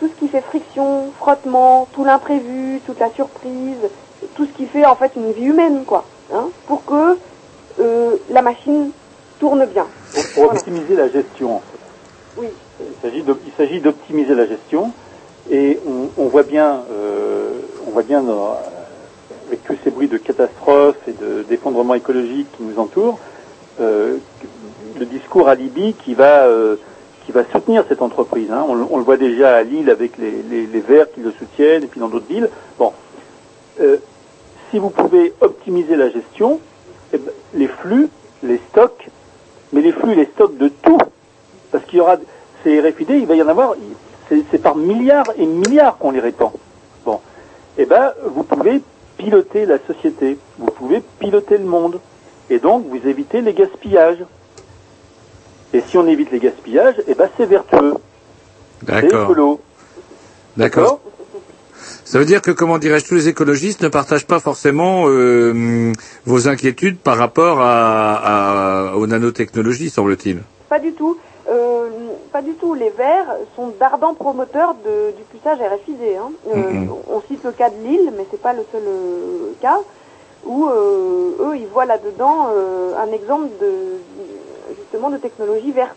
tout 0.00 0.08
ce 0.08 0.14
qui 0.14 0.28
fait 0.28 0.40
friction, 0.40 1.12
frottement, 1.18 1.86
tout 1.92 2.04
l'imprévu, 2.04 2.80
toute 2.86 2.98
la 2.98 3.10
surprise, 3.12 3.78
tout 4.34 4.46
ce 4.46 4.50
qui 4.52 4.66
fait 4.66 4.84
en 4.84 4.96
fait 4.96 5.12
une 5.16 5.32
vie 5.32 5.44
humaine, 5.44 5.84
quoi, 5.86 6.04
hein, 6.34 6.48
pour 6.66 6.84
que 6.84 7.18
euh, 7.80 8.16
la 8.30 8.42
machine 8.42 8.90
tourne 9.38 9.64
bien. 9.66 9.86
Pour 10.34 10.44
optimiser 10.52 10.94
la 10.96 11.08
gestion, 11.08 11.56
en 11.56 11.60
fait. 11.60 12.40
Oui. 12.40 12.48
Il 12.80 12.86
s'agit 13.00 13.22
d'op- 13.22 13.40
il 13.46 13.52
s'agit 13.52 13.80
d'optimiser 13.80 14.34
la 14.34 14.46
gestion 14.46 14.90
et 15.50 15.78
on, 15.86 16.08
on 16.22 16.26
voit 16.26 16.42
bien, 16.42 16.84
euh, 16.90 17.50
on 17.86 17.90
voit 17.90 18.02
bien 18.02 18.22
dans- 18.22 18.56
avec 19.52 19.64
tous 19.64 19.76
ces 19.84 19.90
bruits 19.90 20.08
de 20.08 20.16
catastrophes 20.16 20.96
et 21.06 21.12
de- 21.12 21.42
d'effondrement 21.42 21.92
écologique 21.94 22.46
qui 22.56 22.62
nous 22.62 22.78
entourent, 22.78 23.18
euh, 23.82 24.16
le 24.98 25.04
discours 25.04 25.46
à 25.48 25.54
Libye 25.54 25.94
qui 26.04 26.14
va 26.14 26.46
euh, 26.46 26.76
qui 27.26 27.32
va 27.32 27.44
soutenir 27.52 27.84
cette 27.88 28.00
entreprise. 28.02 28.50
hein. 28.50 28.64
On, 28.66 28.74
le- 28.74 29.04
voit 29.04 29.16
déjà 29.18 29.54
à 29.56 29.62
Lille 29.62 29.90
avec 29.90 30.16
les, 30.18 30.80
Verts 30.80 31.12
qui 31.12 31.20
le 31.20 31.32
soutiennent 31.32 31.84
et 31.84 31.86
puis 31.86 32.00
dans 32.00 32.08
d'autres 32.08 32.26
villes. 32.26 32.48
Bon, 32.78 32.92
Euh, 33.80 33.96
si 34.70 34.78
vous 34.78 34.90
pouvez 34.90 35.32
optimiser 35.40 35.96
la 35.96 36.08
gestion, 36.10 36.60
eh 37.12 37.18
ben, 37.18 37.32
les 37.54 37.68
flux, 37.68 38.08
les 38.42 38.60
stocks, 38.70 39.08
mais 39.72 39.80
les 39.82 39.92
flux, 39.92 40.14
les 40.14 40.26
stocks 40.34 40.56
de 40.58 40.68
tout, 40.68 40.98
parce 41.70 41.84
qu'il 41.86 41.98
y 41.98 42.00
aura 42.02 42.16
ces 42.62 42.80
RFID, 42.80 43.10
il 43.10 43.26
va 43.26 43.34
y 43.34 43.42
en 43.42 43.48
avoir, 43.48 43.74
c'est 44.28 44.42
c'est 44.50 44.58
par 44.62 44.76
milliards 44.76 45.32
et 45.36 45.46
milliards 45.46 45.96
qu'on 45.98 46.10
les 46.10 46.20
répand. 46.20 46.52
Bon, 47.04 47.20
eh 47.78 47.86
ben, 47.86 48.12
vous 48.34 48.42
pouvez 48.44 48.82
piloter 49.22 49.66
la 49.66 49.78
société, 49.86 50.38
vous 50.58 50.66
pouvez 50.70 51.02
piloter 51.20 51.58
le 51.58 51.64
monde, 51.64 52.00
et 52.50 52.58
donc 52.58 52.86
vous 52.88 53.08
évitez 53.08 53.40
les 53.40 53.52
gaspillages. 53.54 54.24
Et 55.72 55.80
si 55.88 55.96
on 55.96 56.06
évite 56.06 56.30
les 56.32 56.38
gaspillages, 56.40 56.96
eh 57.06 57.14
ben 57.14 57.28
c'est 57.36 57.46
vertueux, 57.46 57.94
c'est 58.80 58.86
D'accord. 58.86 59.22
écolo. 59.24 59.60
D'accord. 60.56 61.00
Ça 62.04 62.18
veut 62.18 62.24
dire 62.26 62.42
que, 62.42 62.50
comment 62.50 62.78
dirais-je, 62.78 63.06
tous 63.06 63.14
les 63.14 63.28
écologistes 63.28 63.82
ne 63.82 63.88
partagent 63.88 64.26
pas 64.26 64.38
forcément 64.40 65.04
euh, 65.08 65.92
vos 66.26 66.46
inquiétudes 66.48 66.98
par 66.98 67.16
rapport 67.16 67.60
à, 67.60 68.90
à- 68.90 68.96
aux 68.96 69.06
nanotechnologies, 69.06 69.88
semble-t-il. 69.88 70.42
Pas 70.68 70.78
du 70.78 70.92
tout. 70.92 71.16
Euh, 71.50 71.88
pas 72.32 72.42
du 72.42 72.54
tout. 72.54 72.74
Les 72.74 72.90
Verts 72.90 73.36
sont 73.56 73.68
d'ardents 73.78 74.14
promoteurs 74.14 74.74
de, 74.84 75.12
du 75.16 75.22
puçage 75.30 75.58
RFID. 75.58 76.00
Hein. 76.18 76.30
Euh, 76.48 76.56
Mhm. 76.56 76.88
On 77.10 77.20
cite 77.28 77.44
le 77.44 77.52
cas 77.52 77.70
de 77.70 77.76
Lille, 77.86 78.12
mais 78.16 78.26
c'est 78.30 78.40
pas 78.40 78.52
le 78.54 78.64
seul 78.72 78.82
euh, 78.86 79.52
cas 79.60 79.78
où 80.44 80.66
euh, 80.66 81.36
eux 81.46 81.56
ils 81.56 81.66
voient 81.68 81.84
là-dedans 81.84 82.48
un 82.98 83.12
exemple 83.12 83.48
de 83.60 83.70
justement 84.76 85.10
de 85.10 85.18
technologie 85.18 85.70
verte. 85.72 85.94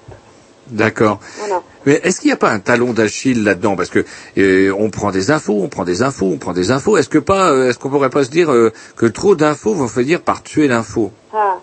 D'accord. 0.67 1.19
Voilà. 1.39 1.61
Mais 1.85 1.99
est-ce 2.03 2.19
qu'il 2.19 2.29
n'y 2.29 2.33
a 2.33 2.37
pas 2.37 2.49
un 2.49 2.59
talon 2.59 2.91
d'Achille 2.93 3.43
là-dedans? 3.43 3.75
Parce 3.75 3.89
que 3.89 4.03
euh, 4.37 4.73
on 4.77 4.89
prend 4.89 5.11
des 5.11 5.29
infos, 5.29 5.59
on 5.61 5.67
prend 5.67 5.83
des 5.83 6.01
infos, 6.01 6.25
on 6.25 6.37
prend 6.37 6.53
des 6.53 6.71
infos. 6.71 6.97
Est-ce 6.97 7.09
que 7.09 7.19
pas, 7.19 7.53
est-ce 7.67 7.77
qu'on 7.77 7.89
pourrait 7.89 8.09
pas 8.09 8.23
se 8.23 8.31
dire 8.31 8.51
euh, 8.51 8.71
que 8.95 9.05
trop 9.05 9.35
d'infos 9.35 9.73
vont 9.75 9.87
finir 9.87 10.21
par 10.21 10.41
tuer 10.41 10.67
l'info? 10.67 11.11
Ah, 11.33 11.57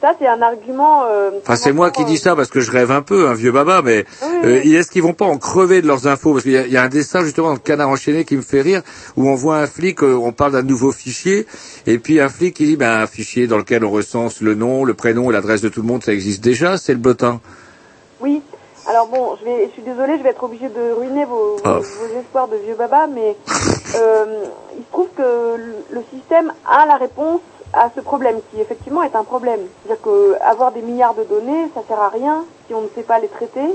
ça 0.00 0.14
c'est 0.18 0.26
un 0.26 0.42
argument. 0.42 1.04
euh, 1.10 1.30
Enfin, 1.42 1.56
c'est 1.56 1.72
moi 1.72 1.90
qui 1.90 2.04
dis 2.04 2.18
ça 2.18 2.36
parce 2.36 2.48
que 2.48 2.60
je 2.60 2.70
rêve 2.70 2.90
un 2.90 3.02
peu, 3.02 3.28
un 3.28 3.34
vieux 3.34 3.52
baba, 3.52 3.82
mais 3.82 4.04
euh, 4.44 4.60
est-ce 4.62 4.90
qu'ils 4.90 5.02
vont 5.02 5.14
pas 5.14 5.24
en 5.24 5.38
crever 5.38 5.82
de 5.82 5.86
leurs 5.86 6.06
infos? 6.06 6.32
Parce 6.32 6.42
qu'il 6.44 6.52
y, 6.52 6.70
y 6.72 6.76
a 6.76 6.82
un 6.82 6.88
dessin 6.88 7.22
justement 7.24 7.48
dans 7.48 7.54
le 7.54 7.58
canard 7.60 7.88
enchaîné 7.88 8.24
qui 8.24 8.36
me 8.36 8.42
fait 8.42 8.60
rire, 8.60 8.82
où 9.16 9.28
on 9.28 9.34
voit 9.34 9.56
un 9.58 9.66
flic, 9.66 10.02
euh, 10.02 10.14
on 10.14 10.32
parle 10.32 10.52
d'un 10.52 10.62
nouveau 10.62 10.92
fichier, 10.92 11.46
et 11.86 11.98
puis 11.98 12.20
un 12.20 12.28
flic 12.28 12.54
qui 12.54 12.66
dit, 12.66 12.76
ben, 12.76 13.00
un 13.02 13.06
fichier 13.06 13.46
dans 13.46 13.58
lequel 13.58 13.84
on 13.84 13.90
recense 13.90 14.40
le 14.40 14.54
nom, 14.54 14.84
le 14.84 14.94
prénom 14.94 15.30
et 15.30 15.32
l'adresse 15.32 15.60
de 15.62 15.68
tout 15.68 15.80
le 15.82 15.86
monde, 15.88 16.02
ça 16.04 16.12
existe 16.12 16.42
déjà, 16.44 16.76
c'est 16.78 16.92
le 16.92 16.98
bottin. 16.98 17.40
Oui. 18.20 18.42
Alors 18.88 19.08
bon, 19.08 19.36
je, 19.40 19.44
vais, 19.44 19.66
je 19.66 19.72
suis 19.72 19.82
désolée, 19.82 20.16
je 20.16 20.22
vais 20.22 20.28
être 20.30 20.44
obligée 20.44 20.68
de 20.68 20.92
ruiner 20.96 21.24
vos, 21.24 21.56
vos, 21.56 21.62
Oh. 21.64 21.80
vos 21.80 22.20
espoirs 22.20 22.46
de 22.46 22.56
vieux 22.64 22.76
baba, 22.76 23.08
mais 23.12 23.34
euh, 23.96 24.24
il 24.78 24.84
se 24.84 24.90
trouve 24.92 25.08
que 25.16 25.56
le 25.90 26.00
système 26.14 26.52
a 26.64 26.86
la 26.86 26.96
réponse 26.96 27.40
à 27.76 27.90
ce 27.94 28.00
problème, 28.00 28.40
qui 28.50 28.60
effectivement 28.60 29.02
est 29.02 29.14
un 29.14 29.24
problème. 29.24 29.60
C'est-à-dire 29.84 30.02
que 30.02 30.36
avoir 30.42 30.72
des 30.72 30.80
milliards 30.82 31.14
de 31.14 31.24
données, 31.24 31.68
ça 31.74 31.82
sert 31.86 32.00
à 32.00 32.08
rien 32.08 32.44
si 32.66 32.74
on 32.74 32.80
ne 32.80 32.88
sait 32.94 33.02
pas 33.02 33.18
les 33.18 33.28
traiter 33.28 33.66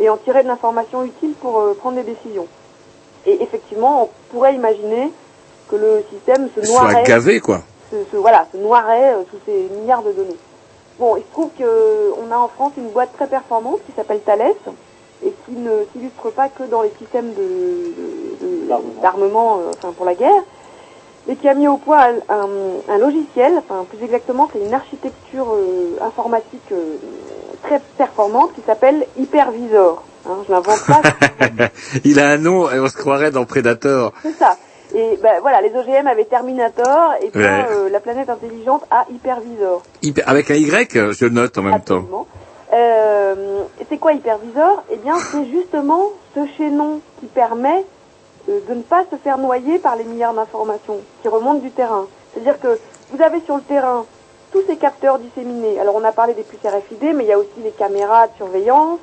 et 0.00 0.08
en 0.08 0.16
tirer 0.16 0.42
de 0.44 0.48
l'information 0.48 1.02
utile 1.02 1.32
pour 1.40 1.58
euh, 1.60 1.74
prendre 1.74 1.96
des 1.96 2.04
décisions. 2.04 2.46
Et 3.26 3.42
effectivement, 3.42 4.04
on 4.04 4.08
pourrait 4.32 4.54
imaginer 4.54 5.12
que 5.68 5.76
le 5.76 6.04
système 6.12 6.48
se 6.56 6.64
Soit 6.64 6.84
noierait 6.92 7.02
gavé, 7.02 7.40
quoi. 7.40 7.60
se, 7.90 7.96
se- 8.10 8.16
voilà, 8.16 8.46
se 8.52 8.56
noierait 8.58 9.14
euh, 9.14 9.22
sous 9.30 9.38
ces 9.44 9.68
milliards 9.80 10.02
de 10.02 10.12
données. 10.12 10.36
Bon, 10.98 11.16
il 11.16 11.22
se 11.24 11.30
trouve 11.32 11.50
qu'on 11.58 12.30
a 12.32 12.36
en 12.38 12.48
France 12.48 12.72
une 12.76 12.88
boîte 12.90 13.12
très 13.14 13.26
performante 13.26 13.80
qui 13.86 13.92
s'appelle 13.92 14.20
Thales 14.20 14.54
et 15.24 15.32
qui 15.44 15.52
ne 15.52 15.84
s'illustre 15.92 16.30
pas 16.30 16.48
que 16.48 16.62
dans 16.64 16.82
les 16.82 16.92
systèmes 16.98 17.32
de- 17.34 17.42
de- 17.42 18.66
de- 18.66 19.00
d'armement 19.02 19.58
euh, 19.58 19.70
enfin, 19.76 19.92
pour 19.92 20.06
la 20.06 20.14
guerre, 20.14 20.42
mais 21.28 21.36
qui 21.36 21.48
a 21.48 21.54
mis 21.54 21.68
au 21.68 21.76
point 21.76 22.00
un, 22.00 22.34
un- 22.34 22.94
un 22.94 22.98
logiciel, 22.98 23.52
enfin 23.58 23.84
plus 23.88 24.02
exactement 24.04 24.48
c'est 24.52 24.60
une 24.60 24.74
architecture 24.74 25.52
euh, 25.54 25.98
informatique 26.04 26.72
euh, 26.72 26.96
très 27.62 27.80
performante 27.96 28.54
qui 28.54 28.62
s'appelle 28.62 29.06
Hypervisor. 29.18 30.02
Hein, 30.26 30.38
je 30.46 30.52
l'invente 30.52 30.80
pas, 30.86 31.00
Il 32.04 32.18
a 32.20 32.28
un 32.30 32.38
nom, 32.38 32.70
et 32.70 32.78
on 32.80 32.88
se 32.88 32.96
croirait 32.96 33.30
dans 33.30 33.44
Predator. 33.44 34.12
c'est 34.22 34.32
ça. 34.32 34.56
Et 34.94 35.18
ben 35.22 35.40
voilà, 35.42 35.60
les 35.60 35.68
OGM 35.74 36.06
avaient 36.06 36.24
Terminator 36.24 37.12
et 37.20 37.26
Ouais. 37.36 37.66
euh, 37.70 37.88
la 37.90 38.00
planète 38.00 38.30
intelligente 38.30 38.82
a 38.90 39.04
Hypervisor. 39.10 39.82
Hyper- 40.02 40.24
Avec 40.26 40.50
un 40.50 40.54
Y, 40.54 41.12
je 41.12 41.26
note 41.26 41.56
en 41.58 41.62
même 41.62 41.80
temps. 41.82 42.04
Euh, 42.72 43.62
et 43.80 43.86
c'est 43.88 43.98
quoi 43.98 44.12
Hypervisor? 44.12 44.82
Eh 44.90 44.96
bien, 44.96 45.14
c'est 45.30 45.44
justement 45.46 46.10
ce 46.34 46.40
chaînon 46.56 47.00
qui 47.20 47.26
permet 47.26 47.84
de 48.48 48.74
ne 48.74 48.82
pas 48.82 49.04
se 49.10 49.16
faire 49.16 49.38
noyer 49.38 49.78
par 49.78 49.96
les 49.96 50.04
milliards 50.04 50.34
d'informations 50.34 50.98
qui 51.22 51.28
remontent 51.28 51.60
du 51.60 51.70
terrain. 51.70 52.06
C'est-à-dire 52.32 52.58
que 52.60 52.78
vous 53.12 53.22
avez 53.22 53.40
sur 53.42 53.56
le 53.56 53.62
terrain 53.62 54.04
tous 54.52 54.62
ces 54.66 54.76
capteurs 54.76 55.18
disséminés. 55.18 55.78
Alors, 55.78 55.94
on 55.96 56.04
a 56.04 56.12
parlé 56.12 56.32
des 56.34 56.42
puces 56.42 56.60
RFID, 56.64 57.14
mais 57.14 57.24
il 57.24 57.28
y 57.28 57.32
a 57.32 57.38
aussi 57.38 57.60
les 57.62 57.70
caméras 57.70 58.28
de 58.28 58.32
surveillance. 58.36 58.98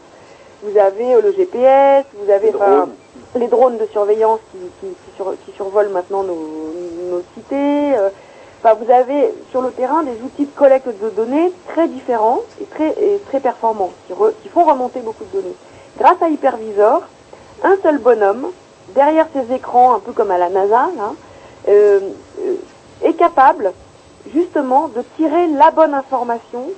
Vous 0.64 0.78
avez 0.78 1.14
euh, 1.16 1.22
le 1.22 1.32
GPS, 1.34 2.06
vous 2.20 2.32
avez 2.32 2.52
les 3.36 3.48
drones 3.48 3.78
de 3.78 3.86
surveillance 3.88 4.40
qui, 4.52 4.58
qui, 4.80 4.88
qui 4.94 5.16
sur- 5.16 5.34
qui 5.46 5.52
survolent 5.52 5.90
maintenant 5.90 6.24
nos, 6.24 6.34
nos 7.12 7.22
cités. 7.36 7.96
euh, 7.98 8.10
Enfin, 8.64 8.78
vous 8.84 8.90
avez 8.92 9.32
sur 9.52 9.62
le 9.62 9.70
terrain 9.70 10.02
des 10.02 10.14
outils 10.24 10.46
de 10.46 10.52
collecte 10.58 10.88
de 10.88 11.10
données 11.12 11.52
très 11.68 11.88
différents 11.88 12.40
et 12.60 12.66
très, 12.66 12.90
et 13.00 13.20
très 13.28 13.40
performants, 13.40 13.92
qui, 14.08 14.14
re- 14.14 14.32
qui 14.42 14.50
font 14.50 14.64
remonter 14.64 15.02
beaucoup 15.02 15.24
de 15.26 15.40
données. 15.40 15.56
Grâce 16.00 16.20
à 16.24 16.30
Hypervisor, 16.30 17.04
un 17.64 17.76
seul 17.84 18.00
bonhomme, 18.00 18.48
derrière 18.96 19.28
ses 19.34 19.54
écrans, 19.54 19.94
un 19.96 20.00
peu 20.00 20.12
comme 20.14 20.32
à 20.32 20.38
la 20.38 20.50
NASA, 20.50 20.88
là, 20.98 21.12
euh, 21.68 22.00
euh, 22.42 22.56
est 23.04 23.14
capable 23.14 23.74
justement 24.34 24.88
de 24.88 25.04
tirer 25.18 25.48
la 25.48 25.72
bonne 25.72 25.94
information 25.94 26.70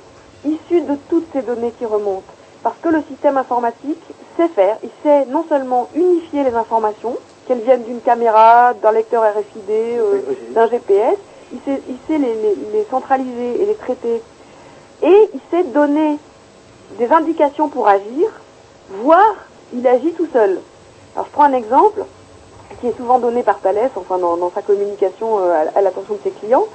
issue 0.46 0.82
de 0.82 0.96
toutes 1.10 1.28
ces 1.34 1.42
données 1.42 1.72
qui 1.78 1.86
remontent. 1.86 2.24
Parce 2.64 2.76
que 2.82 2.90
le 2.90 3.02
système 3.10 3.38
informatique 3.38 4.02
sait 4.36 4.48
faire, 4.50 4.78
il 4.84 4.90
sait 5.04 5.26
non 5.28 5.46
seulement 5.48 5.88
unifier 5.96 6.44
les 6.44 6.54
informations, 6.54 7.16
qu'elles 7.48 7.62
viennent 7.62 7.84
d'une 7.84 8.02
caméra, 8.02 8.74
d'un 8.74 8.92
lecteur 8.92 9.24
RFID, 9.24 9.70
euh, 9.70 10.22
d'un 10.54 10.68
GPS, 10.68 11.16
il 11.54 11.60
sait, 11.66 11.82
il 11.88 11.96
sait 12.08 12.18
les, 12.18 12.34
les- 12.34 12.58
les 12.74 12.86
centraliser 12.92 13.62
et 13.62 13.66
les 13.66 13.76
traiter. 13.76 14.22
Et 15.02 15.30
il 15.34 15.40
sait 15.50 15.64
donner 15.64 16.18
des 17.00 17.10
indications 17.12 17.70
pour 17.70 17.88
agir, 17.88 18.28
voire 19.02 19.36
il 19.74 19.88
agit 19.88 20.12
tout 20.12 20.28
seul. 20.34 20.60
Alors 21.18 21.26
je 21.26 21.32
prends 21.32 21.46
un 21.46 21.54
exemple 21.54 22.06
qui 22.80 22.86
est 22.86 22.96
souvent 22.96 23.18
donné 23.18 23.42
par 23.42 23.60
Thales, 23.60 23.90
enfin 23.96 24.20
dans, 24.20 24.52
sa 24.54 24.62
communication 24.62 25.40
euh, 25.40 25.66
à, 25.76 25.82
l'attention 25.82 26.14
de 26.14 26.20
ses 26.24 26.30
clients. 26.30 26.68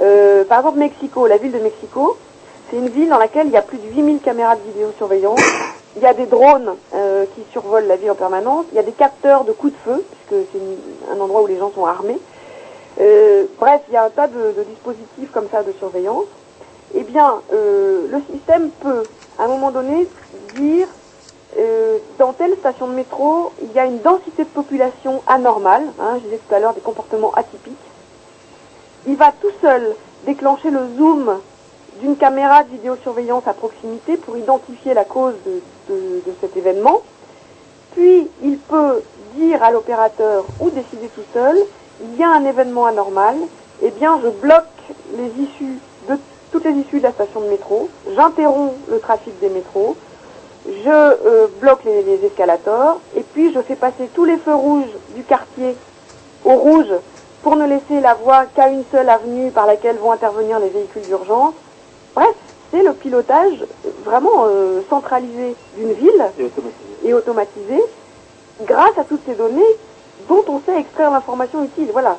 Euh, 0.00 0.44
par 0.44 0.60
exemple 0.60 0.78
Mexico, 0.78 1.26
la 1.26 1.36
ville 1.36 1.50
de 1.50 1.58
Mexico, 1.58 2.16
c'est 2.70 2.76
une 2.76 2.90
ville 2.90 3.08
dans 3.08 3.18
laquelle 3.18 3.48
il 3.48 3.52
y 3.52 3.56
a 3.56 3.62
plus 3.62 3.78
de 3.78 3.88
8000 3.88 4.20
caméras 4.20 4.54
de 4.54 4.60
vidéosurveillance. 4.70 5.40
Il 5.96 6.02
y 6.02 6.06
a 6.06 6.14
des 6.14 6.26
drones 6.26 6.76
euh, 6.94 7.24
qui 7.34 7.42
survolent 7.50 7.88
la 7.88 7.96
ville 7.96 8.12
en 8.12 8.14
permanence. 8.14 8.66
Il 8.70 8.76
y 8.76 8.78
a 8.78 8.84
des 8.84 8.92
capteurs 8.92 9.42
de 9.42 9.50
coups 9.50 9.72
de 9.72 9.78
feu, 9.78 10.04
puisque 10.12 10.46
c'est 10.52 11.12
un 11.12 11.20
endroit 11.20 11.42
où 11.42 11.48
les 11.48 11.58
gens 11.58 11.72
sont 11.74 11.84
armés. 11.84 12.20
Bref, 13.58 13.80
il 13.88 13.94
y 13.94 13.96
a 13.96 14.04
un 14.04 14.10
tas 14.10 14.28
de, 14.28 14.54
de 14.56 14.62
dispositifs 14.62 15.32
comme 15.32 15.48
ça 15.50 15.64
de 15.64 15.72
surveillance. 15.72 16.26
Eh 16.94 17.02
bien, 17.02 17.40
le 17.50 18.20
système 18.32 18.70
peut, 18.80 19.02
à 19.40 19.46
un 19.46 19.48
moment 19.48 19.72
donné, 19.72 20.06
dire 20.54 20.86
euh, 21.58 21.98
dans 22.18 22.32
telle 22.32 22.54
station 22.56 22.86
de 22.88 22.92
métro, 22.92 23.52
il 23.62 23.72
y 23.72 23.78
a 23.78 23.86
une 23.86 24.00
densité 24.00 24.44
de 24.44 24.48
population 24.48 25.22
anormale. 25.26 25.84
Hein, 26.00 26.14
je 26.16 26.24
disais 26.24 26.40
tout 26.46 26.54
à 26.54 26.58
l'heure 26.58 26.74
des 26.74 26.80
comportements 26.80 27.32
atypiques. 27.34 27.74
Il 29.06 29.16
va 29.16 29.32
tout 29.40 29.50
seul 29.62 29.94
déclencher 30.26 30.70
le 30.70 30.80
zoom 30.98 31.38
d'une 32.00 32.16
caméra 32.16 32.64
de 32.64 32.70
vidéosurveillance 32.70 33.46
à 33.46 33.54
proximité 33.54 34.16
pour 34.16 34.36
identifier 34.36 34.92
la 34.94 35.04
cause 35.04 35.34
de, 35.46 35.62
de- 35.94 36.22
cet 36.40 36.56
événement. 36.56 37.00
Puis 37.92 38.28
il 38.42 38.58
peut 38.58 39.02
dire 39.36 39.62
à 39.62 39.70
l'opérateur 39.70 40.44
ou 40.60 40.70
décider 40.70 41.08
tout 41.08 41.24
seul, 41.32 41.56
il 42.02 42.16
y 42.16 42.22
a 42.22 42.30
un 42.30 42.44
événement 42.44 42.86
anormal, 42.86 43.36
eh 43.82 43.90
bien 43.90 44.20
je 44.22 44.28
bloque 44.28 44.64
les 45.16 45.42
issues 45.42 45.78
de 46.08 46.16
toutes 46.52 46.64
les 46.64 46.72
issues 46.72 46.98
de 46.98 47.04
la 47.04 47.12
station 47.12 47.40
de 47.40 47.48
métro, 47.48 47.88
j'interromps 48.14 48.74
le 48.88 49.00
trafic 49.00 49.38
des 49.40 49.48
métros, 49.48 49.96
je 50.68 50.90
euh, 50.90 51.46
bloque 51.60 51.84
les, 51.84 52.02
les 52.02 52.24
escalators 52.26 53.00
et 53.16 53.22
puis 53.22 53.52
je 53.52 53.60
fais 53.60 53.76
passer 53.76 54.08
tous 54.14 54.24
les 54.24 54.36
feux 54.36 54.54
rouges 54.54 54.90
du 55.14 55.22
quartier 55.22 55.74
au 56.44 56.52
rouge 56.52 56.92
pour 57.42 57.56
ne 57.56 57.66
laisser 57.66 58.00
la 58.00 58.14
voie 58.14 58.44
qu'à 58.54 58.68
une 58.68 58.84
seule 58.92 59.08
avenue 59.08 59.50
par 59.50 59.66
laquelle 59.66 59.96
vont 59.96 60.12
intervenir 60.12 60.58
les 60.58 60.68
véhicules 60.68 61.02
d'urgence. 61.02 61.54
Bref, 62.14 62.34
c'est 62.70 62.82
le 62.82 62.92
pilotage 62.92 63.64
vraiment 64.04 64.46
euh, 64.46 64.80
centralisé 64.90 65.54
d'une 65.76 65.92
ville 65.92 66.24
et 67.04 67.14
automatisé 67.14 67.82
grâce 68.62 68.98
à 68.98 69.04
toutes 69.04 69.24
ces 69.26 69.34
données 69.34 69.62
dont 70.28 70.44
on 70.48 70.60
sait 70.60 70.78
extraire 70.78 71.10
l'information 71.10 71.64
utile. 71.64 71.88
Voilà, 71.92 72.18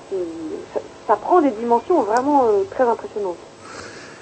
ça 1.08 1.16
prend 1.16 1.42
des 1.42 1.52
dimensions 1.52 2.02
vraiment 2.02 2.46
euh, 2.46 2.64
très 2.72 2.84
impressionnantes. 2.84 3.38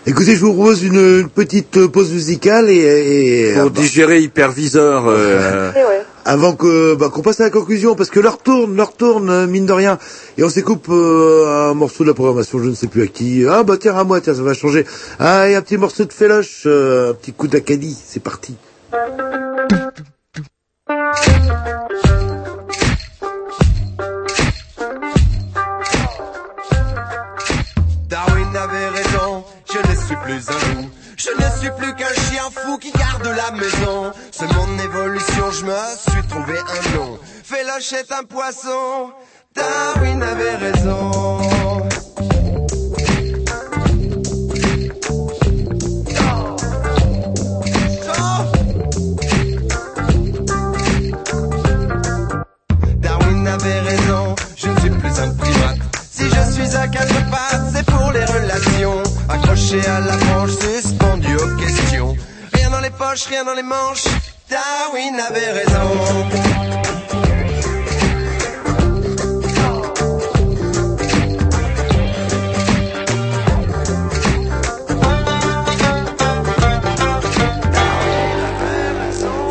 Écoutez, 0.09 0.35
je 0.37 0.45
vous 0.45 0.53
propose 0.53 0.83
une, 0.83 0.95
une 1.19 1.29
petite 1.29 1.85
pause 1.87 2.13
musicale 2.13 2.69
et, 2.69 3.49
et 3.51 3.53
Pour 3.59 3.71
digérer 3.71 4.21
hyperviseur. 4.21 5.05
euh, 5.07 5.71
ouais. 5.73 6.01
avant 6.23 6.53
que 6.55 6.95
bah, 6.95 7.09
qu'on 7.13 7.21
passe 7.21 7.41
à 7.41 7.43
la 7.43 7.49
conclusion, 7.49 7.93
parce 7.93 8.09
que 8.09 8.21
l'heure 8.21 8.37
tourne, 8.37 8.73
l'heure 8.77 8.93
tourne, 8.93 9.29
euh, 9.29 9.47
mine 9.47 9.65
de 9.65 9.73
rien, 9.73 9.97
et 10.37 10.45
on 10.45 10.49
s'écoupe 10.49 10.87
euh, 10.89 11.69
un 11.71 11.73
morceau 11.73 12.03
de 12.05 12.09
la 12.09 12.13
programmation, 12.13 12.57
je 12.63 12.69
ne 12.69 12.73
sais 12.75 12.87
plus 12.87 13.03
à 13.03 13.07
qui. 13.07 13.43
Ah 13.49 13.63
bah 13.63 13.75
tiens 13.77 13.95
à 13.97 14.05
moi, 14.05 14.21
tiens 14.21 14.33
ça 14.33 14.43
va 14.43 14.53
changer. 14.53 14.85
Ah 15.19 15.49
et 15.49 15.55
un 15.55 15.61
petit 15.61 15.77
morceau 15.77 16.05
de 16.05 16.13
Féloche, 16.13 16.63
euh, 16.67 17.11
un 17.11 17.13
petit 17.13 17.33
coup 17.33 17.47
d'Acadie, 17.49 17.97
c'est 18.07 18.23
parti. 18.23 18.55
Plus 30.27 30.49
un. 30.49 30.89
Je 31.15 31.29
ne 31.29 31.59
suis 31.59 31.71
plus 31.77 31.95
qu'un 31.95 32.13
chien 32.25 32.43
fou 32.51 32.77
qui 32.77 32.91
garde 32.91 33.25
la 33.25 33.51
maison. 33.51 34.11
C'est 34.31 34.51
mon 34.53 34.79
évolution, 34.83 35.51
je 35.51 35.65
me 35.65 35.77
suis 36.09 36.27
trouvé 36.27 36.57
un 36.59 36.97
nom. 36.97 37.17
Féloche 37.43 37.93
est 37.93 38.11
un 38.11 38.23
poisson, 38.23 39.11
Darwin 39.55 40.21
avait 40.21 40.55
raison. 40.55 41.79
Darwin 52.97 53.47
avait 53.47 53.79
raison, 53.79 54.35
je 54.57 54.67
ne 54.67 54.79
suis 54.79 54.89
plus 54.89 55.19
un 55.19 55.33
primate. 55.35 55.77
Si 56.11 56.23
je 56.25 56.51
suis 56.51 56.69
quatre 56.91 57.29
pattes, 57.31 57.46
c'est 57.77 57.85
pour 57.85 58.11
les 58.11 58.25
relations. 58.25 59.03
Accroché 59.29 59.79
à 59.85 59.99
la 59.99 60.17
branche, 60.17 60.51
suspendu 60.59 61.35
aux 61.35 61.55
questions. 61.57 62.15
Rien 62.53 62.69
dans 62.69 62.79
les 62.79 62.89
poches, 62.89 63.25
rien 63.27 63.43
dans 63.43 63.53
les 63.53 63.63
manches. 63.63 64.05
Darwin 64.49 65.19
avait 65.29 65.51
raison. 65.51 65.89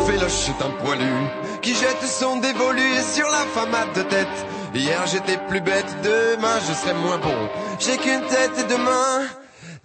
Féloche 0.07 0.49
est 0.49 0.65
un 0.65 0.83
poilu 0.83 1.13
qui 1.61 1.73
jette 1.73 2.03
son 2.19 2.37
dévolu 2.37 2.89
sur 3.13 3.27
la 3.29 3.45
femme 3.53 3.75
de 3.95 4.01
tête. 4.01 4.56
Hier 4.73 5.05
j'étais 5.07 5.37
plus 5.49 5.61
bête, 5.61 5.95
demain 6.03 6.59
je 6.67 6.73
serai 6.73 6.93
moins 6.93 7.17
bon. 7.17 7.49
J'ai 7.79 7.97
qu'une 7.97 8.21
tête 8.21 8.51
et 8.59 8.63
demain, 8.71 9.27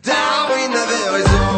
Darwin 0.04 0.70
avait 0.70 1.10
raison. 1.16 1.52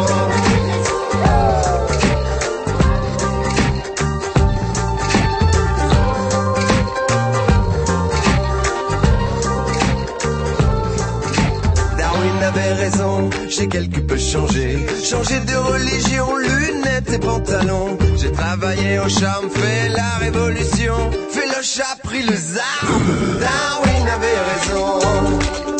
J'ai 13.49 13.67
quelque 13.69 14.01
peu 14.01 14.17
changé. 14.17 14.85
Changé 15.03 15.39
de 15.39 15.55
religion, 15.55 16.35
lunettes 16.35 17.11
et 17.13 17.19
pantalons. 17.19 17.97
J'ai 18.17 18.31
travaillé 18.31 18.99
au 18.99 19.07
charme, 19.07 19.49
fait 19.49 19.89
la 19.89 20.17
révolution. 20.19 20.95
Chat, 21.65 21.97
pris 22.03 22.21
le 22.21 22.35
armes. 22.59 23.39
Darwin 23.39 24.07
avait 24.07 24.39
raison. 24.51 25.74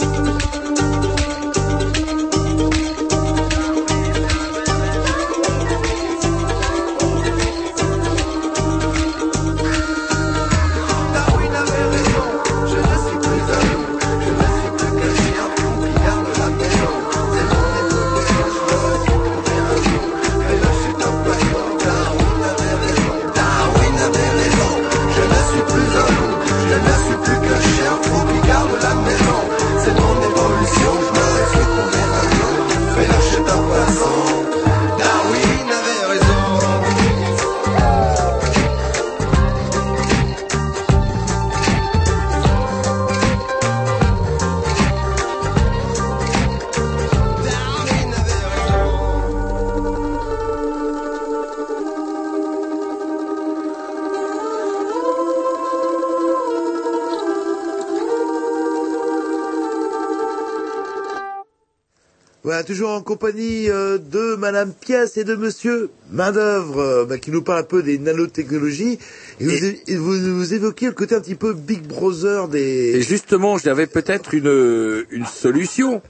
Toujours 62.65 62.89
en 62.89 63.01
compagnie 63.01 63.69
euh, 63.69 63.97
de 63.97 64.35
Madame 64.35 64.73
Pièce 64.73 65.15
et 65.17 65.23
de 65.23 65.35
Monsieur 65.35 65.89
Main 66.11 66.31
d'œuvre, 66.31 66.79
euh, 66.79 67.05
bah, 67.05 67.17
qui 67.17 67.31
nous 67.31 67.41
parle 67.41 67.59
un 67.59 67.63
peu 67.63 67.81
des 67.81 67.97
nanotechnologies. 67.97 68.99
Et, 69.39 69.45
vous, 69.45 69.65
et 69.87 69.95
vous, 69.95 70.35
vous 70.37 70.53
évoquez 70.53 70.87
le 70.87 70.91
côté 70.91 71.15
un 71.15 71.21
petit 71.21 71.35
peu 71.35 71.53
Big 71.53 71.87
Brother 71.87 72.47
des. 72.47 72.97
Et 72.97 73.01
justement, 73.01 73.57
j'avais 73.57 73.87
peut-être 73.87 74.33
une 74.33 75.05
une 75.09 75.25
solution. 75.25 76.01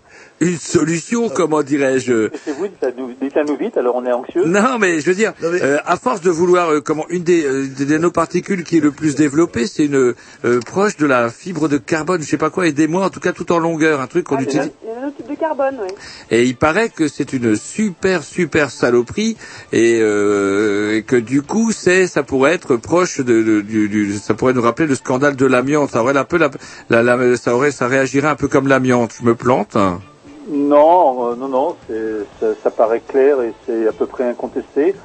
Une 0.41 0.57
solution, 0.57 1.29
comment 1.29 1.63
dirais-je 1.63 2.29
C'est 2.45 2.51
vous, 2.51 2.67
dites-nous 2.67 3.55
vite, 3.57 3.77
alors 3.77 3.95
on 3.95 4.05
est 4.05 4.11
anxieux. 4.11 4.43
Non, 4.45 4.77
mais 4.79 4.99
je 4.99 5.05
veux 5.05 5.15
dire, 5.15 5.31
euh, 5.41 5.77
à 5.85 5.95
force 5.95 6.19
de 6.19 6.29
vouloir, 6.29 6.69
euh, 6.71 6.81
comment, 6.81 7.05
une 7.09 7.23
des, 7.23 7.45
euh, 7.45 7.67
des 7.67 7.85
nanoparticules 7.85 8.65
qui 8.65 8.77
est 8.77 8.81
le 8.81 8.91
plus 8.91 9.15
développée, 9.15 9.65
c'est 9.65 9.85
une 9.85 10.13
euh, 10.43 10.59
proche 10.65 10.97
de 10.97 11.05
la 11.05 11.29
fibre 11.29 11.69
de 11.69 11.77
carbone, 11.77 12.21
je 12.21 12.27
sais 12.27 12.37
pas 12.37 12.49
quoi, 12.49 12.67
aidez-moi, 12.67 13.05
en 13.05 13.09
tout 13.09 13.21
cas 13.21 13.31
tout 13.31 13.49
en 13.53 13.59
longueur, 13.59 14.01
un 14.01 14.07
truc 14.07 14.25
qu'on 14.25 14.35
Ah, 14.35 14.41
utilise. 14.41 14.71
il 14.83 14.89
y 14.89 14.91
a 14.91 14.97
un 14.97 14.99
nanotype 15.01 15.29
de 15.29 15.35
carbone, 15.35 15.77
oui. 15.81 15.87
Et 16.31 16.43
il 16.43 16.57
paraît 16.57 16.89
que 16.89 17.07
c'est 17.07 17.31
une 17.31 17.55
super 17.55 18.21
super 18.23 18.71
saloperie 18.71 19.37
et, 19.71 19.99
euh, 20.01 20.97
et 20.97 21.03
que 21.03 21.15
du 21.15 21.43
coup 21.43 21.71
c'est 21.71 22.07
ça 22.07 22.23
pourrait 22.23 22.53
être 22.53 22.75
proche 22.75 23.19
de, 23.21 23.41
de- 23.41 23.61
du, 23.61 23.87
du- 23.87 24.13
ça 24.17 24.33
pourrait 24.33 24.53
nous 24.53 24.61
rappeler 24.61 24.87
le 24.87 24.95
scandale 24.95 25.37
de 25.37 25.45
l'amiante. 25.45 25.91
Ça 25.91 26.01
aurait 26.01 26.17
un 26.17 26.23
peu 26.25 26.37
la, 26.37 26.49
la- 26.89 27.03
la- 27.03 27.37
ça 27.37 27.55
aurait 27.55 27.71
ça 27.71 27.87
réagirait 27.87 28.27
un 28.27 28.35
peu 28.35 28.49
comme 28.49 28.67
l'amiante. 28.67 29.13
Je 29.19 29.25
me 29.25 29.33
plante. 29.35 29.75
hein. 29.77 30.01
Non, 30.47 31.31
euh, 31.31 31.35
non, 31.35 31.47
non, 31.47 31.75
c'est, 31.87 32.25
ça, 32.39 32.53
ça 32.63 32.71
paraît 32.71 32.99
clair 32.99 33.41
et 33.41 33.53
c'est 33.65 33.87
à 33.87 33.91
peu 33.91 34.05
près 34.05 34.25
incontesté. 34.25 34.95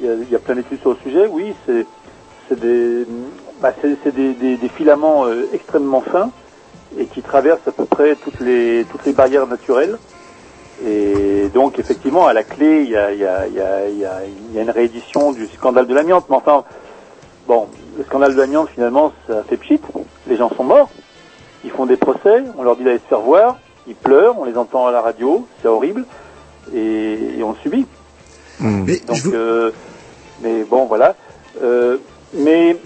Il 0.00 0.30
y 0.30 0.34
a, 0.34 0.38
plein 0.38 0.54
d'études 0.56 0.80
sur 0.80 0.90
le 0.90 0.96
sujet. 0.96 1.26
Oui, 1.30 1.54
c'est, 1.66 1.86
bah, 3.60 3.72
des, 3.82 4.34
des- 4.34 4.68
filaments 4.68 5.26
euh, 5.26 5.48
extrêmement 5.52 6.00
fins 6.00 6.30
et 6.98 7.06
qui 7.06 7.22
traversent 7.22 7.66
à 7.66 7.72
peu 7.72 7.84
près 7.84 8.16
toutes 8.16 8.40
les, 8.40 8.84
toutes 8.90 9.04
les 9.06 9.12
barrières 9.12 9.46
naturelles. 9.46 9.98
Et 10.84 11.48
donc, 11.54 11.78
effectivement, 11.78 12.26
à 12.26 12.32
la 12.32 12.42
clé, 12.42 12.82
il 12.82 12.90
y 12.90 12.96
a- 12.96 13.12
il 13.12 14.54
y 14.54 14.58
a 14.58 14.62
une 14.62 14.70
réédition 14.70 15.32
du 15.32 15.46
scandale 15.48 15.86
de 15.86 15.94
l'amiante. 15.94 16.26
Mais 16.28 16.36
enfin, 16.36 16.64
bon, 17.46 17.68
le 17.96 18.04
scandale 18.04 18.34
de 18.34 18.40
l'amiante, 18.40 18.68
finalement, 18.70 19.12
ça 19.26 19.42
fait 19.44 19.56
pchit. 19.56 19.80
Les 20.26 20.36
gens 20.36 20.50
sont 20.56 20.64
morts. 20.64 20.90
Ils 21.64 21.70
font 21.70 21.86
des 21.86 21.96
procès. 21.96 22.42
On 22.58 22.62
leur 22.62 22.76
dit 22.76 22.84
d'aller 22.84 22.98
se 22.98 23.08
faire 23.08 23.20
voir. 23.20 23.56
Ils 23.86 23.94
pleurent. 23.94 24.38
On 24.38 24.44
les 24.44 24.56
entend 24.56 24.86
à 24.86 24.92
la 24.92 25.00
radio. 25.00 25.46
C'est 25.62 25.68
horrible. 25.68 26.04
Et, 26.74 27.38
et 27.38 27.42
on 27.42 27.50
le 27.50 27.56
subit. 27.62 27.86
Mais, 28.60 28.96
Donc, 29.06 29.18
euh, 29.32 29.72
mais 30.42 30.62
bon, 30.64 30.86
voilà. 30.86 31.14
Euh, 31.62 31.98
mais 32.32 32.76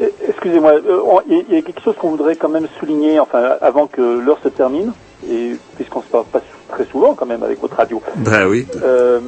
euh, 0.00 0.08
excusez-moi, 0.28 0.72
euh, 0.72 1.00
on- 1.04 1.20
il 1.26 1.36
y, 1.36 1.40
a- 1.40 1.44
il 1.48 1.54
y 1.54 1.58
a 1.58 1.62
quelque 1.62 1.80
chose 1.82 1.94
qu'on 1.96 2.10
voudrait 2.10 2.36
quand 2.36 2.48
même 2.48 2.66
souligner, 2.78 3.20
enfin, 3.20 3.56
avant 3.60 3.86
que 3.86 4.00
l'heure 4.00 4.38
se 4.42 4.48
termine, 4.48 4.92
et 5.28 5.56
puisqu'on 5.76 6.02
se 6.02 6.08
parle 6.08 6.24
pas 6.24 6.40
très 6.70 6.86
souvent 6.86 7.14
quand 7.14 7.26
même 7.26 7.42
avec 7.42 7.60
votre 7.60 7.76
radio. 7.76 8.02
Ben 8.16 8.46
oui. 8.48 8.66
Euh, 8.82 9.20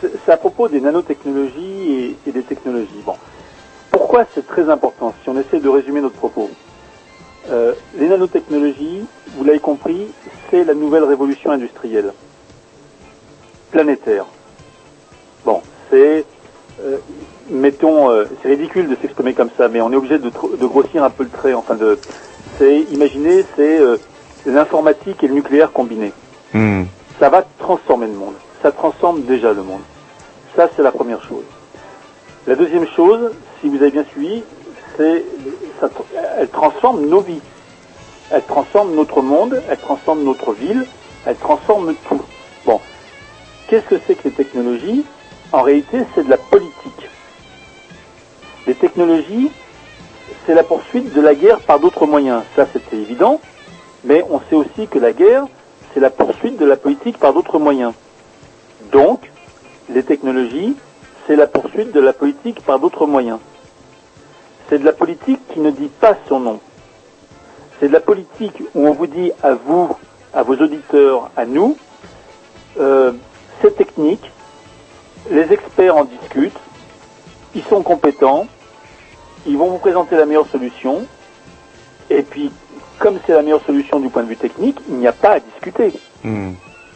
c'est 0.00 0.12
c'est 0.24 0.32
à 0.32 0.36
propos 0.36 0.68
des 0.68 0.80
nanotechnologies 0.80 2.16
et, 2.24 2.28
et 2.28 2.32
des 2.32 2.42
technologies. 2.42 3.02
Bon, 3.04 3.16
pourquoi 3.90 4.24
c'est 4.34 4.46
très 4.46 4.68
important 4.70 5.14
Si 5.22 5.28
on 5.30 5.38
essaie 5.40 5.60
de 5.60 5.68
résumer 5.68 6.00
notre 6.00 6.16
propos, 6.16 6.50
Euh, 7.50 7.74
les 7.96 8.08
nanotechnologies, 8.08 9.04
vous 9.36 9.44
l'avez 9.44 9.60
compris, 9.60 10.08
c'est 10.50 10.64
la 10.64 10.74
nouvelle 10.74 11.04
révolution 11.04 11.50
industrielle 11.50 12.12
planétaire. 13.70 14.26
Bon, 15.44 15.62
c'est 15.90 16.24
euh, 16.82 16.98
mettons, 17.48 18.10
euh, 18.10 18.24
c'est 18.42 18.48
ridicule 18.48 18.88
de 18.88 18.96
s'exprimer 18.96 19.32
comme 19.32 19.50
ça, 19.56 19.68
mais 19.68 19.80
on 19.80 19.92
est 19.92 19.96
obligé 19.96 20.18
de, 20.18 20.30
grossir 20.66 21.04
un 21.04 21.10
peu 21.10 21.22
le 21.22 21.30
trait. 21.30 21.54
Enfin, 21.54 21.76
de, 21.76 21.98
c'est, 22.58 22.80
imaginez, 22.90 23.44
c'est 23.54 23.80
l'informatique 24.44 25.22
et 25.22 25.28
le 25.28 25.34
nucléaire 25.34 25.72
combinés. 25.72 26.12
Ça 27.20 27.28
va 27.28 27.44
transformer 27.58 28.06
le 28.06 28.14
monde. 28.14 28.34
Ça 28.62 28.72
transforme 28.72 29.22
déjà 29.22 29.52
le 29.52 29.62
monde. 29.62 29.80
Ça, 30.54 30.68
c'est 30.74 30.82
la 30.82 30.90
première 30.90 31.22
chose. 31.22 31.44
La 32.46 32.54
deuxième 32.56 32.86
chose, 32.86 33.32
si 33.60 33.68
vous 33.68 33.76
avez 33.76 33.90
bien 33.90 34.04
suivi, 34.04 34.42
c'est, 34.96 35.24
ça 35.80 35.88
elle 36.38 36.48
transforme 36.48 37.06
nos 37.06 37.20
vies. 37.20 37.40
Elle 38.30 38.42
transforme 38.42 38.94
notre 38.94 39.22
monde, 39.22 39.62
elle 39.68 39.78
transforme 39.78 40.24
notre 40.24 40.52
ville, 40.52 40.84
elle 41.24 41.36
transforme 41.36 41.94
tout. 42.08 42.22
Bon, 42.64 42.80
qu'est-ce 43.68 43.86
que 43.86 44.00
c'est 44.06 44.16
que 44.16 44.28
les 44.28 44.34
technologies? 44.34 45.04
En 45.52 45.62
réalité, 45.62 45.98
c'est 46.14 46.24
de 46.24 46.30
la 46.30 46.36
politique. 46.36 47.08
Les 48.66 48.74
technologies, 48.74 49.50
c'est 50.44 50.54
la 50.54 50.64
poursuite 50.64 51.12
de 51.12 51.20
la 51.20 51.34
guerre 51.34 51.60
par 51.60 51.78
d'autres 51.78 52.06
moyens. 52.06 52.42
Ça, 52.56 52.66
c'était 52.72 52.96
évident. 52.96 53.40
Mais 54.04 54.24
on 54.30 54.40
sait 54.50 54.56
aussi 54.56 54.88
que 54.88 54.98
la 54.98 55.12
guerre, 55.12 55.46
c'est 55.94 56.00
la 56.00 56.10
poursuite 56.10 56.58
de 56.58 56.64
la 56.64 56.76
politique 56.76 57.18
par 57.18 57.32
d'autres 57.32 57.58
moyens. 57.58 57.92
Donc, 58.92 59.30
les 59.88 60.02
technologies, 60.02 60.76
c'est 61.26 61.36
la 61.36 61.46
poursuite 61.46 61.92
de 61.92 62.00
la 62.00 62.12
politique 62.12 62.60
par 62.60 62.78
d'autres 62.78 63.06
moyens. 63.06 63.38
C'est 64.68 64.78
de 64.78 64.84
la 64.84 64.92
politique 64.92 65.40
qui 65.52 65.60
ne 65.60 65.70
dit 65.70 65.90
pas 66.00 66.16
son 66.28 66.40
nom. 66.40 66.60
C'est 67.78 67.88
de 67.88 67.92
la 67.92 68.00
politique 68.00 68.62
où 68.74 68.86
on 68.86 68.92
vous 68.92 69.06
dit 69.06 69.32
à 69.42 69.54
vous, 69.54 69.94
à 70.34 70.42
vos 70.42 70.54
auditeurs, 70.54 71.30
à 71.36 71.44
nous, 71.46 71.76
euh, 72.80 73.12
c'est 73.60 73.76
technique, 73.76 74.30
les 75.30 75.52
experts 75.52 75.96
en 75.96 76.04
discutent, 76.04 76.58
ils 77.54 77.62
sont 77.64 77.82
compétents, 77.82 78.46
ils 79.46 79.56
vont 79.56 79.70
vous 79.70 79.78
présenter 79.78 80.16
la 80.16 80.26
meilleure 80.26 80.48
solution, 80.48 81.06
et 82.10 82.22
puis, 82.22 82.50
comme 82.98 83.18
c'est 83.26 83.32
la 83.32 83.42
meilleure 83.42 83.64
solution 83.64 83.98
du 84.00 84.08
point 84.08 84.22
de 84.22 84.28
vue 84.28 84.36
technique, 84.36 84.78
il 84.88 84.96
n'y 84.96 85.06
a 85.06 85.12
pas 85.12 85.32
à 85.32 85.40
discuter. 85.40 85.92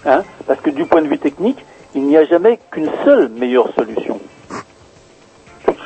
Hein? 0.06 0.22
Parce 0.46 0.60
que 0.60 0.70
du 0.70 0.84
point 0.86 1.02
de 1.02 1.08
vue 1.08 1.18
technique, 1.18 1.64
il 1.94 2.02
n'y 2.04 2.16
a 2.16 2.24
jamais 2.24 2.58
qu'une 2.70 2.90
seule 3.04 3.28
meilleure 3.28 3.72
solution. 3.74 4.19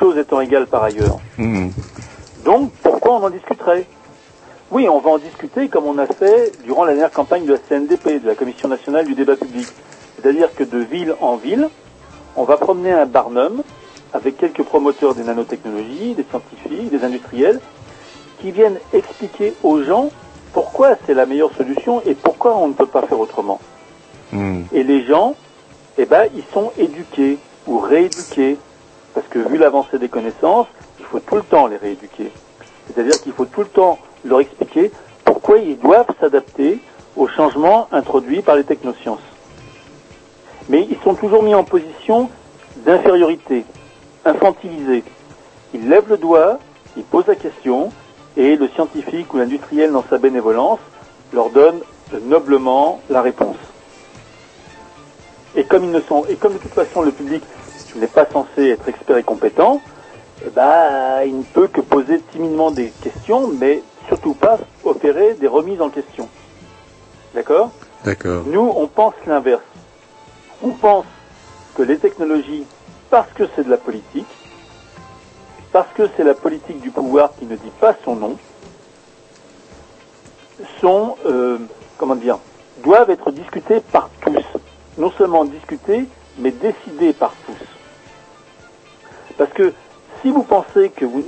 Choses 0.05 0.19
étant 0.19 0.39
égales 0.39 0.67
par 0.67 0.83
ailleurs. 0.83 1.17
Donc, 2.45 2.71
pourquoi 2.83 3.13
on 3.13 3.23
en 3.23 3.31
discuterait? 3.31 3.87
Oui, 4.69 4.87
on 4.87 4.99
va 4.99 5.09
en 5.09 5.17
discuter 5.17 5.67
comme 5.67 5.85
on 5.85 5.97
a 5.97 6.05
fait 6.05 6.53
durant 6.63 6.85
la 6.85 6.91
dernière 6.91 7.11
campagne 7.11 7.45
de 7.45 7.53
la 7.53 7.57
CNDP, 7.57 8.21
de 8.21 8.27
la 8.27 8.35
Commission 8.35 8.67
nationale 8.67 9.07
du 9.07 9.15
débat 9.15 9.35
public. 9.35 9.67
C'est-à-dire 10.15 10.53
que 10.53 10.63
de 10.63 10.77
ville 10.77 11.15
en 11.21 11.37
ville, 11.37 11.69
on 12.35 12.43
va 12.43 12.57
promener 12.57 12.91
un 12.91 13.07
barnum 13.07 13.63
avec 14.13 14.37
quelques 14.37 14.61
promoteurs 14.61 15.15
des 15.15 15.23
nanotechnologies, 15.23 16.13
des 16.13 16.25
scientifiques, 16.29 16.91
des 16.91 17.03
industriels, 17.03 17.59
qui 18.41 18.51
viennent 18.51 18.77
expliquer 18.93 19.55
aux 19.63 19.81
gens 19.81 20.11
pourquoi 20.53 20.97
c'est 21.07 21.15
la 21.15 21.25
meilleure 21.25 21.51
solution 21.57 22.03
et 22.05 22.13
pourquoi 22.13 22.55
on 22.57 22.67
ne 22.67 22.73
peut 22.73 22.85
pas 22.85 23.01
faire 23.01 23.19
autrement. 23.19 23.59
Et 24.71 24.83
les 24.83 25.03
gens, 25.07 25.33
eh 25.97 26.05
ben, 26.05 26.27
ils 26.35 26.43
sont 26.53 26.71
éduqués 26.77 27.39
ou 27.65 27.79
rééduqués. 27.79 28.59
Parce 29.15 29.27
que 29.27 29.39
vu 29.39 29.57
l'avancée 29.57 29.97
des 29.97 30.09
connaissances, 30.09 30.67
il 30.99 31.05
faut 31.05 31.19
tout 31.19 31.35
le 31.35 31.41
temps 31.41 31.67
les 31.67 31.77
rééduquer. 31.77 32.31
C'est-à-dire 32.85 33.19
qu'il 33.21 33.31
faut 33.31 33.45
tout 33.45 33.61
le 33.61 33.67
temps 33.67 33.97
leur 34.25 34.41
expliquer 34.41 34.91
pourquoi 35.23 35.57
ils 35.57 35.79
doivent 35.79 36.13
s'adapter 36.19 36.79
aux 37.15 37.27
changements 37.27 37.87
introduits 37.91 38.41
par 38.41 38.57
les 38.57 38.65
technosciences. 38.65 39.23
Mais 40.67 40.85
ils 40.89 40.97
sont 41.03 41.15
toujours 41.15 41.43
mis 41.43 41.55
en 41.55 41.63
position 41.63 42.29
d'infériorité, 42.77 43.63
infantilisés. 44.25 45.03
Ils 45.73 45.87
lèvent 45.87 46.09
le 46.09 46.17
doigt, 46.17 46.59
ils 46.97 47.03
posent 47.03 47.27
la 47.27 47.35
question, 47.35 47.91
et 48.35 48.57
le 48.57 48.67
scientifique 48.69 49.33
ou 49.33 49.37
l'industriel 49.37 49.93
dans 49.93 50.03
sa 50.09 50.17
bénévolence 50.17 50.79
leur 51.33 51.51
donne 51.51 51.79
noblement 52.23 52.99
la 53.09 53.21
réponse. 53.21 53.55
Et 55.55 55.63
comme 55.63 55.85
ils 55.85 55.91
ne 55.91 56.01
sont, 56.01 56.25
et 56.27 56.35
comme 56.35 56.53
de 56.53 56.57
toute 56.57 56.73
façon 56.73 57.01
le 57.01 57.11
public 57.11 57.41
n'est 57.95 58.07
pas 58.07 58.25
censé 58.25 58.69
être 58.69 58.87
expert 58.87 59.17
et 59.17 59.23
compétent, 59.23 59.81
eh 60.45 60.49
ben, 60.49 61.23
il 61.25 61.39
ne 61.39 61.43
peut 61.43 61.67
que 61.67 61.81
poser 61.81 62.19
timidement 62.31 62.71
des 62.71 62.89
questions, 63.01 63.47
mais 63.47 63.83
surtout 64.07 64.33
pas 64.33 64.59
opérer 64.83 65.33
des 65.35 65.47
remises 65.47 65.81
en 65.81 65.89
question. 65.89 66.27
D'accord? 67.33 67.71
D'accord. 68.03 68.43
Nous, 68.45 68.73
on 68.75 68.87
pense 68.87 69.13
l'inverse. 69.25 69.63
On 70.63 70.69
pense 70.69 71.05
que 71.75 71.83
les 71.83 71.97
technologies, 71.97 72.65
parce 73.09 73.31
que 73.33 73.43
c'est 73.55 73.63
de 73.63 73.69
la 73.69 73.77
politique, 73.77 74.27
parce 75.71 75.91
que 75.93 76.03
c'est 76.15 76.23
la 76.23 76.33
politique 76.33 76.79
du 76.81 76.91
pouvoir 76.91 77.31
qui 77.37 77.45
ne 77.45 77.55
dit 77.55 77.71
pas 77.79 77.95
son 78.03 78.15
nom, 78.15 78.37
sont, 80.79 81.17
euh, 81.25 81.57
comment 81.97 82.15
dire, 82.15 82.39
doivent 82.83 83.09
être 83.09 83.31
discutées 83.31 83.81
par 83.91 84.09
tous. 84.21 84.45
Non 84.97 85.11
seulement 85.17 85.43
discutées, 85.43 86.05
mais 86.37 86.51
décidées 86.51 87.13
par 87.13 87.33
tous. 87.45 87.74
Parce 89.37 89.51
que 89.53 89.73
si 90.21 90.31
vous 90.31 90.43
pensez 90.43 90.89
que 90.89 91.05
vous... 91.05 91.23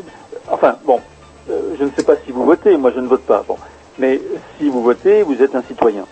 Enfin, 0.49 0.77
bon, 0.85 1.01
euh, 1.49 1.75
je 1.79 1.83
ne 1.83 1.91
sais 1.91 2.03
pas 2.03 2.15
si 2.25 2.31
vous 2.31 2.45
votez, 2.45 2.77
moi 2.77 2.91
je 2.91 2.99
ne 2.99 3.07
vote 3.07 3.25
pas, 3.25 3.43
bon. 3.47 3.57
Mais 3.99 4.21
si 4.57 4.69
vous 4.69 4.81
votez, 4.81 5.23
vous 5.23 5.41
êtes 5.41 5.55
un 5.55 5.63
citoyen. 5.63 6.05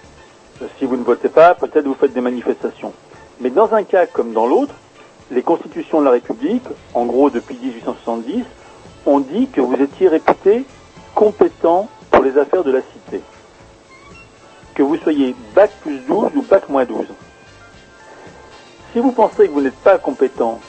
Si 0.80 0.86
vous 0.86 0.98
ne 0.98 1.04
votez 1.04 1.30
pas, 1.30 1.56
peut-être 1.56 1.86
vous 1.86 1.96
faites 1.96 2.14
des 2.14 2.22
manifestations. 2.22 2.94
Mais 3.40 3.50
dans 3.50 3.74
un 3.74 3.84
cas 3.84 4.08
comme 4.08 4.34
dans 4.34 4.48
l'autre, 4.48 4.74
les 5.32 5.44
constitutions 5.44 6.00
de 6.00 6.06
la 6.06 6.12
République, 6.12 6.66
en 6.94 7.06
gros 7.06 7.30
depuis 7.30 7.58
1870, 7.58 8.46
ont 9.06 9.20
dit 9.20 9.50
que 9.50 9.62
vous 9.62 9.76
étiez 9.76 10.08
réputé 10.08 10.66
compétent 11.14 11.90
pour 12.12 12.24
les 12.24 12.38
affaires 12.38 12.64
de 12.64 12.72
la 12.72 12.82
cité. 12.94 13.22
que 14.76 14.84
vous 14.84 14.98
soyez 14.98 15.36
bac 15.56 15.72
plus 15.82 16.00
12 16.00 16.32
ou 16.36 16.42
bac 16.44 16.70
moins 16.70 16.86
12. 16.86 17.08
Si 18.94 19.00
vous 19.00 19.12
pensez 19.14 19.48
que 19.48 19.52
vous 19.54 19.62
n'êtes 19.62 19.82
pas 19.84 19.98
compétent 19.98 20.60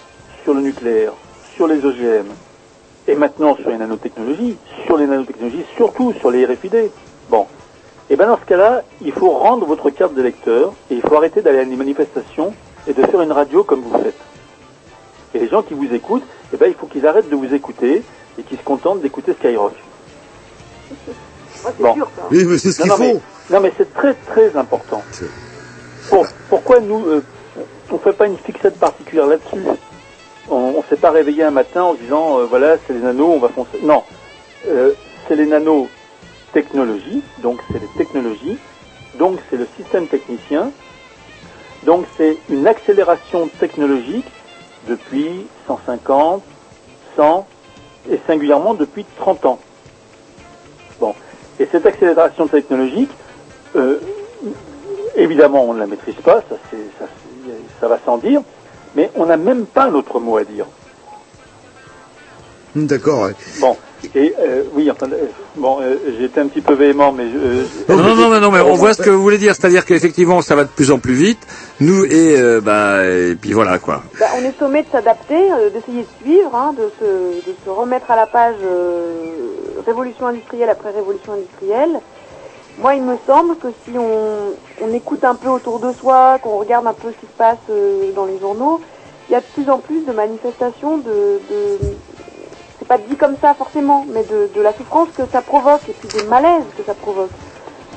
sur 0.46 0.54
le 0.54 0.60
nucléaire, 0.60 1.10
sur 1.56 1.66
les 1.66 1.84
OGM, 1.84 2.26
et 3.08 3.16
maintenant 3.16 3.56
sur 3.56 3.68
les 3.68 3.76
nanotechnologies, 3.78 4.56
sur 4.86 4.96
les 4.96 5.06
nanotechnologies, 5.06 5.64
surtout 5.76 6.12
sur 6.20 6.30
les 6.30 6.46
RFID, 6.46 6.88
bon, 7.28 7.46
et 8.08 8.14
bien 8.14 8.28
dans 8.28 8.38
ce 8.38 8.44
cas-là, 8.44 8.84
il 9.02 9.10
faut 9.12 9.30
rendre 9.30 9.66
votre 9.66 9.90
carte 9.90 10.14
de 10.14 10.22
lecteur 10.22 10.72
et 10.88 10.94
il 10.94 11.02
faut 11.02 11.16
arrêter 11.16 11.42
d'aller 11.42 11.58
à 11.58 11.64
des 11.64 11.74
manifestations 11.74 12.54
et 12.86 12.92
de 12.92 13.02
faire 13.06 13.20
une 13.22 13.32
radio 13.32 13.64
comme 13.64 13.80
vous 13.82 13.98
faites. 13.98 14.14
Et 15.34 15.40
les 15.40 15.48
gens 15.48 15.64
qui 15.64 15.74
vous 15.74 15.92
écoutent, 15.92 16.22
eh 16.54 16.56
ben, 16.56 16.68
il 16.68 16.74
faut 16.74 16.86
qu'ils 16.86 17.04
arrêtent 17.08 17.28
de 17.28 17.34
vous 17.34 17.52
écouter 17.52 18.04
et 18.38 18.42
qu'ils 18.44 18.58
se 18.58 18.62
contentent 18.62 19.00
d'écouter 19.00 19.32
Skyrock. 19.40 19.72
Bon. 21.80 21.94
Oui, 22.30 22.44
mais 22.44 22.58
c'est 22.58 22.70
ce 22.70 22.82
qu'il 22.82 22.90
faut. 22.96 23.02
mais- 23.02 23.20
Non, 23.50 23.60
mais 23.60 23.72
c'est 23.76 23.92
très 23.92 24.14
très 24.14 24.56
important. 24.56 25.02
Pour- 26.08 26.26
pourquoi 26.48 26.78
nous, 26.78 27.04
euh, 27.06 27.22
on 27.90 27.94
ne 27.94 27.98
fait 27.98 28.12
pas 28.12 28.26
une 28.28 28.36
fixette 28.38 28.78
particulière 28.78 29.26
là-dessus? 29.26 29.62
On 30.50 30.78
ne 30.78 30.82
s'est 30.88 30.96
pas 30.96 31.10
réveillé 31.10 31.42
un 31.42 31.50
matin 31.50 31.82
en 31.82 31.94
se 31.94 32.00
disant, 32.00 32.38
euh, 32.38 32.44
voilà, 32.44 32.76
c'est 32.86 32.92
les 32.92 33.00
nanos, 33.00 33.28
on 33.34 33.38
va 33.38 33.48
foncer. 33.48 33.78
Non, 33.82 34.04
Euh, 34.68 34.94
c'est 35.28 35.36
les 35.36 35.46
nanos 35.46 35.88
technologies, 36.52 37.22
donc 37.42 37.60
c'est 37.70 37.78
les 37.80 37.88
technologies, 37.96 38.58
donc 39.18 39.38
c'est 39.48 39.56
le 39.56 39.66
système 39.76 40.06
technicien, 40.08 40.72
donc 41.84 42.04
c'est 42.16 42.36
une 42.48 42.66
accélération 42.66 43.48
technologique 43.60 44.26
depuis 44.88 45.46
150, 45.68 46.42
100 47.16 47.46
et 48.10 48.18
singulièrement 48.26 48.74
depuis 48.74 49.04
30 49.18 49.46
ans. 49.46 49.58
Bon. 51.00 51.14
Et 51.60 51.68
cette 51.70 51.86
accélération 51.86 52.48
technologique, 52.48 53.10
euh, 53.76 54.00
évidemment, 55.16 55.64
on 55.64 55.74
ne 55.74 55.80
la 55.80 55.86
maîtrise 55.86 56.20
pas, 56.24 56.42
ça, 56.48 56.56
ça, 56.98 57.06
ça 57.80 57.88
va 57.88 57.98
sans 58.04 58.18
dire, 58.18 58.42
mais 58.96 59.10
on 59.14 59.26
n'a 59.26 59.36
même 59.36 59.66
pas 59.66 59.84
un 59.84 59.94
autre 59.94 60.18
mot 60.18 60.38
à 60.38 60.44
dire. 60.44 60.66
Hum, 62.74 62.86
D'accord. 62.86 63.22
ouais. 63.26 63.34
Bon. 63.60 63.76
Et 64.14 64.34
euh, 64.38 64.62
oui, 64.74 64.90
enfin, 64.90 65.06
euh, 65.10 65.26
bon, 65.56 65.78
euh, 65.80 65.96
été 66.22 66.38
un 66.38 66.46
petit 66.48 66.60
peu 66.60 66.74
véhément, 66.74 67.12
mais 67.12 67.24
je, 67.30 67.36
euh, 67.38 67.64
Non, 67.88 67.96
non, 67.96 68.14
non, 68.14 68.28
mais, 68.28 68.40
non, 68.40 68.50
mais 68.50 68.60
on 68.60 68.74
voit 68.74 68.92
ce 68.94 69.02
que 69.02 69.10
vous 69.10 69.22
voulez 69.22 69.38
dire, 69.38 69.54
c'est-à-dire 69.54 69.84
qu'effectivement, 69.84 70.42
ça 70.42 70.54
va 70.54 70.64
de 70.64 70.68
plus 70.68 70.90
en 70.90 70.98
plus 70.98 71.14
vite. 71.14 71.40
Nous 71.80 72.04
et 72.04 72.38
euh, 72.38 72.60
bah 72.60 73.04
et 73.04 73.34
puis 73.34 73.52
voilà 73.52 73.78
quoi. 73.78 74.02
Bah, 74.20 74.26
on 74.38 74.44
est 74.44 74.56
sommé 74.58 74.82
de 74.82 74.88
s'adapter, 74.92 75.34
euh, 75.34 75.70
d'essayer 75.70 76.02
de 76.02 76.24
suivre, 76.24 76.54
hein, 76.54 76.74
de, 76.76 76.90
se, 77.00 77.48
de 77.50 77.54
se 77.64 77.70
remettre 77.70 78.10
à 78.10 78.16
la 78.16 78.26
page 78.26 78.54
euh, 78.64 79.32
révolution 79.86 80.26
industrielle 80.26 80.68
après 80.70 80.90
révolution 80.90 81.32
industrielle. 81.32 82.00
Moi, 82.78 82.94
il 82.94 83.02
me 83.02 83.16
semble 83.26 83.56
que 83.56 83.68
si 83.84 83.96
on, 83.96 84.52
on 84.82 84.92
écoute 84.92 85.24
un 85.24 85.34
peu 85.34 85.48
autour 85.48 85.78
de 85.78 85.92
soi, 85.94 86.38
qu'on 86.42 86.58
regarde 86.58 86.86
un 86.86 86.92
peu 86.92 87.10
ce 87.10 87.16
qui 87.16 87.26
se 87.26 87.38
passe 87.38 87.56
euh, 87.70 88.12
dans 88.14 88.26
les 88.26 88.38
journaux, 88.38 88.82
il 89.28 89.32
y 89.32 89.34
a 89.34 89.40
de 89.40 89.46
plus 89.46 89.70
en 89.70 89.78
plus 89.78 90.04
de 90.04 90.12
manifestations 90.12 90.98
de, 90.98 91.40
c'est 92.78 92.86
pas 92.86 92.98
dit 92.98 93.16
comme 93.16 93.36
ça 93.40 93.54
forcément, 93.54 94.04
mais 94.12 94.24
de, 94.24 94.50
de 94.54 94.60
la 94.60 94.74
souffrance 94.74 95.08
que 95.16 95.22
ça 95.32 95.40
provoque 95.40 95.88
et 95.88 95.92
puis 95.92 96.08
des 96.08 96.28
malaises 96.28 96.66
que 96.76 96.84
ça 96.84 96.92
provoque. 96.92 97.30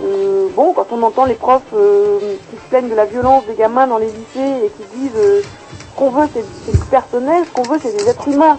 Euh, 0.01 0.47
bon, 0.55 0.71
quand 0.73 0.87
on 0.91 1.03
entend 1.03 1.25
les 1.25 1.35
profs 1.35 1.61
euh, 1.73 2.37
qui 2.49 2.55
se 2.55 2.69
plaignent 2.69 2.89
de 2.89 2.95
la 2.95 3.05
violence 3.05 3.45
des 3.47 3.55
gamins 3.55 3.85
dans 3.85 3.97
les 3.97 4.07
lycées 4.07 4.65
et 4.65 4.69
qui 4.69 4.97
disent 4.97 5.11
ce 5.11 5.43
qu'on 5.97 6.09
veut 6.09 6.27
c'est 6.33 6.71
du 6.71 6.85
personnel, 6.89 7.43
ce 7.45 7.51
qu'on 7.51 7.65
veut 7.65 7.79
c'est 7.83 7.91
des 7.91 8.09
êtres 8.09 8.29
humains. 8.29 8.57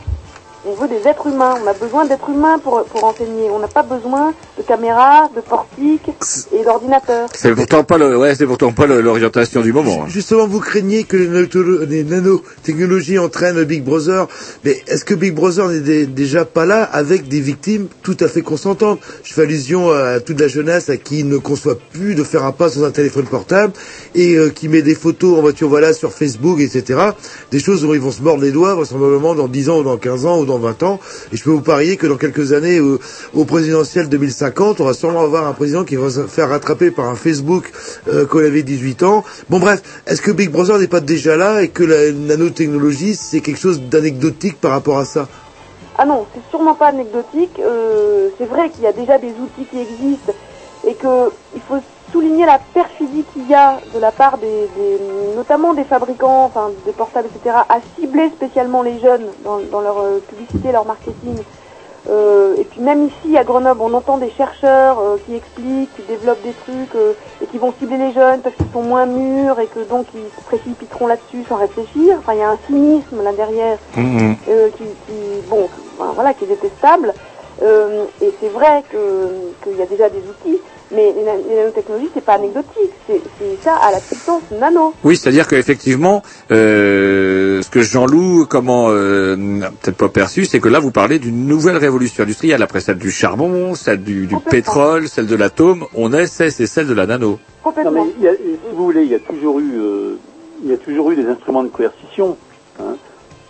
On 0.66 0.74
veut 0.74 0.89
des 0.89 1.09
êtres 1.09 1.27
humains, 1.27 1.55
on 1.65 1.66
a 1.66 1.73
besoin 1.73 2.05
d'êtres 2.05 2.28
humains 2.28 2.59
pour, 2.59 2.85
pour 2.85 3.05
enseigner. 3.05 3.49
On 3.51 3.59
n'a 3.59 3.69
pas 3.69 3.82
besoin 3.82 4.35
de 4.59 4.62
caméras, 4.62 5.31
de 5.35 5.41
portiques 5.41 6.11
et 6.53 6.62
d'ordinateurs. 6.65 7.28
C'est 7.35 7.55
pourtant 7.55 7.82
pas 7.82 7.97
le, 7.97 8.19
ouais, 8.19 8.35
c'est 8.35 8.47
pourtant 8.47 8.70
pas 8.73 8.87
l'orientation 8.87 9.62
du 9.62 9.73
moment. 9.73 10.03
hein. 10.03 10.07
Justement, 10.09 10.47
vous 10.47 10.61
craignez 10.61 11.05
que 11.05 11.16
les, 11.16 12.05
nanotechnologies 12.05 13.19
entraînent 13.19 13.65
Big 13.65 13.82
Brother, 13.82 14.27
mais 14.65 14.82
est-ce 14.87 15.05
que 15.07 15.15
Big 15.15 15.35
Brother 15.35 15.69
n'est 15.69 15.81
dé- 15.81 16.07
déjà 16.07 16.45
pas 16.45 16.66
là 16.66 16.82
avec 16.85 17.27
des 17.28 17.41
victimes 17.41 17.87
tout 18.03 18.16
à 18.20 18.28
fait 18.28 18.43
consentantes? 18.43 19.01
Je 19.24 19.32
fais 19.32 19.43
allusion 19.43 19.91
à 19.91 20.20
toute 20.20 20.39
la 20.41 20.49
jeunesse 20.49 20.91
à 20.91 20.99
qui 20.99 21.24
ne 21.24 21.39
conçoit 21.39 21.77
plus 21.93 22.15
de 22.15 22.23
faire 22.23 22.45
un 22.45 22.53
pas 22.53 22.69
sans 22.69 22.85
un 22.85 22.91
téléphone 22.91 23.24
portable 23.24 23.73
et 24.15 24.35
euh, 24.35 24.51
qui 24.51 24.69
met 24.69 24.82
des 24.82 24.95
photos 24.95 25.39
en 25.39 25.41
voiture 25.41 25.70
voilà 25.70 25.95
sur 25.95 26.12
Facebook, 26.12 26.61
etc. 26.61 27.01
Des 27.51 27.61
choses 27.61 27.81
dont 27.82 27.95
ils 27.95 28.01
vont 28.01 28.11
se 28.12 28.20
mordre 28.23 28.43
les 28.43 28.53
doigts 28.53 28.74
vraisemblablement 28.74 29.35
dans 29.35 29.49
10 29.49 29.70
ans 29.70 29.78
ou 29.78 29.85
dans 29.85 29.97
15 29.97 30.27
ans 30.27 30.41
ou 30.41 30.45
dans 30.45 30.50
20 30.59 30.83
ans. 30.83 31.01
Et 31.33 31.37
je 31.37 31.45
peux 31.45 31.51
vous 31.51 31.61
parier 31.61 31.97
que 31.97 32.07
dans 32.07 32.17
quelques 32.17 32.53
années, 32.53 32.81
au, 32.81 32.99
au 33.35 33.45
présidentiel 33.45 34.09
2050, 34.09 34.81
on 34.81 34.85
va 34.85 34.95
sûrement 34.95 35.21
avoir 35.23 35.47
un 35.47 35.53
président 35.53 35.85
qui 35.85 35.97
va 35.97 36.11
se 36.11 36.27
faire 36.27 36.49
rattraper 36.49 36.91
par 36.91 37.07
un 37.09 37.15
Facebook 37.15 37.71
euh, 38.09 38.27
il 38.41 38.47
avait 38.47 38.63
18 38.63 39.03
ans. 39.03 39.25
Bon 39.49 39.59
bref, 39.59 39.83
est-ce 40.07 40.23
que 40.23 40.31
Big 40.31 40.51
Brother 40.51 40.79
n'est 40.79 40.89
pas 40.89 41.01
déjà 41.01 41.37
là 41.37 41.63
et 41.63 41.69
que 41.69 41.85
la 41.85 42.13
nanotechnologie, 42.13 43.15
c'est 43.15 43.41
quelque 43.41 43.59
chose 43.59 43.81
d'anecdotique 43.83 44.61
par 44.61 44.73
rapport 44.73 44.99
à 44.99 45.05
ça? 45.05 45.29
Ah 45.99 46.07
non, 46.07 46.27
c'est 46.35 46.41
sûrement 46.51 46.75
pas 46.75 46.89
anecdotique. 46.89 47.61
Euh, 47.61 48.29
c'est 48.39 48.47
vrai 48.47 48.71
qu'il 48.71 48.85
y 48.85 48.87
a 48.87 48.93
déjà 48.93 49.19
des 49.19 49.29
outils 49.29 49.67
qui 49.71 49.79
existent 49.79 50.33
et 50.87 50.95
que 50.95 51.31
il 51.55 51.61
faut 51.69 51.81
souligner 52.12 52.47
la 52.47 52.59
perfidie 52.74 53.24
qu'il 53.32 53.47
y 53.49 53.55
a 53.55 53.81
de 53.93 53.99
la 53.99 54.12
part 54.12 54.39
des, 54.39 54.69
des- 54.69 54.99
notamment 55.35 55.74
des 55.74 55.85
fabricants, 55.85 56.45
enfin 56.45 56.70
des 56.85 56.93
portables, 56.93 57.28
etc., 57.35 57.57
à 57.69 57.78
cibler 57.95 58.31
spécialement 58.31 58.82
les 58.82 58.99
jeunes 59.01 59.32
dans, 59.45 59.59
dans 59.61 59.81
leur 59.81 59.99
euh, 59.99 60.19
publicité, 60.20 60.73
leur 60.73 60.85
marketing. 60.87 61.43
Euh, 62.09 62.57
et 62.57 62.65
puis 62.65 62.81
même 62.81 63.03
ici 63.03 63.37
à 63.37 63.45
Grenoble, 63.45 63.82
on 63.82 63.93
entend 63.93 64.16
des 64.16 64.31
chercheurs 64.31 64.99
euh, 65.01 65.19
qui 65.19 65.35
expliquent, 65.35 65.93
qui 65.95 66.03
développent 66.03 66.41
des 66.43 66.55
trucs 66.55 66.95
euh, 66.95 67.15
et 67.43 67.47
qui 67.47 67.59
vont 67.59 67.74
cibler 67.78 67.99
les 67.99 68.12
jeunes 68.12 68.41
parce 68.41 68.57
qu'ils 68.57 68.70
sont 68.73 68.82
moins 68.82 69.05
mûrs 69.05 69.61
et 69.61 69.66
que 69.69 69.81
donc 69.81 70.07
ils 70.15 70.31
se 70.35 70.41
précipiteront 70.41 71.07
là-dessus 71.07 71.45
sans 71.45 71.57
réfléchir. 71.57 72.16
Enfin, 72.20 72.32
il 72.32 72.39
y 72.39 72.43
a 72.43 72.49
un 72.51 72.59
cynisme 72.66 73.23
là 73.23 73.32
derrière 73.35 73.78
Mhm. 73.97 74.37
euh, 74.49 74.70
qui, 74.70 74.85
qui- 75.07 75.43
bon, 75.47 75.69
enfin, 75.99 76.12
voilà, 76.15 76.32
qui 76.32 76.45
est 76.45 76.49
détestable. 76.49 77.15
Euh, 77.62 78.07
et 78.23 78.35
c'est 78.41 78.49
vrai 78.49 78.82
que 78.89 79.53
qu'il 79.62 79.77
y 79.77 79.82
a 79.82 79.87
déjà 79.87 80.09
des 80.09 80.27
outils, 80.27 80.62
mais 80.93 81.12
les, 81.17 81.23
na- 81.25 81.37
les 81.49 81.57
nanotechnologies 81.57 82.11
c'est 82.15 82.25
pas 82.25 82.35
anecdotique, 82.35 82.91
c'est 83.07 83.21
ça 83.62 83.75
à 83.77 83.91
la 83.93 83.99
puissance 84.01 84.43
nano. 84.59 84.95
Oui, 85.05 85.17
c'est-à-dire 85.17 85.47
qu'effectivement, 85.49 86.23
euh, 86.51 87.62
ce 87.62 87.71
que 87.71 87.81
Jean-Loup, 87.83 88.47
comment 88.49 88.87
euh, 88.91 89.37
n'a 89.37 89.71
peut-être 89.71 89.97
pas 89.97 90.09
perçu, 90.09 90.45
c'est 90.45 90.61
que 90.61 90.69
là 90.69 90.79
vous 90.81 90.91
parlez 90.91 91.19
d'une 91.19 91.47
nouvelle 91.47 91.77
révolution 91.77 92.25
industrielle 92.25 92.62
après 92.62 92.81
celle 92.81 92.99
du 92.99 93.11
charbon, 93.11 93.75
celle 93.75 94.03
du, 94.03 94.27
du 94.27 94.37
pétrole, 94.39 95.09
celle 95.09 95.27
de 95.27 95.37
l'atome. 95.37 95.85
On 95.95 96.12
est, 96.12 96.27
c'est, 96.27 96.51
celle 96.51 96.87
de 96.87 96.95
la 96.95 97.07
nano. 97.07 97.39
Non, 97.65 97.91
mais 97.91 98.01
il 98.19 98.25
y 98.25 98.29
a- 98.29 98.35
si 98.35 98.41
vous 98.75 98.85
voulez, 98.85 99.03
il 99.03 99.11
y 99.11 99.15
a 99.15 99.19
toujours 99.21 99.59
eu, 99.61 99.73
euh, 99.79 100.15
il 100.65 100.71
y 100.71 100.75
a 100.75 100.77
toujours 100.79 101.11
eu 101.11 101.17
des 101.17 101.27
instruments 101.27 101.62
de 101.62 101.69
coercition. 101.69 102.37
hein. 102.81 102.97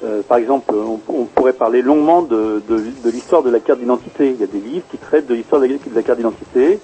Euh, 0.02 0.22
par 0.26 0.38
exemple, 0.38 0.72
on, 0.74 0.98
on 1.12 1.24
pourrait 1.26 1.52
parler 1.52 1.82
longuement 1.82 2.22
de, 2.22 2.62
de, 2.66 2.76
de 3.04 3.10
l'histoire 3.10 3.42
de 3.42 3.50
la 3.50 3.60
carte 3.60 3.80
d'identité. 3.80 4.30
Il 4.34 4.40
y 4.40 4.44
a 4.44 4.46
des 4.46 4.58
livres 4.58 4.84
qui 4.90 4.96
traitent 4.96 5.26
de 5.26 5.34
l'histoire 5.34 5.60
de 5.60 5.66
la, 5.66 5.74
de 5.74 5.94
la 5.94 6.02
carte 6.02 6.16
d'identité 6.18 6.78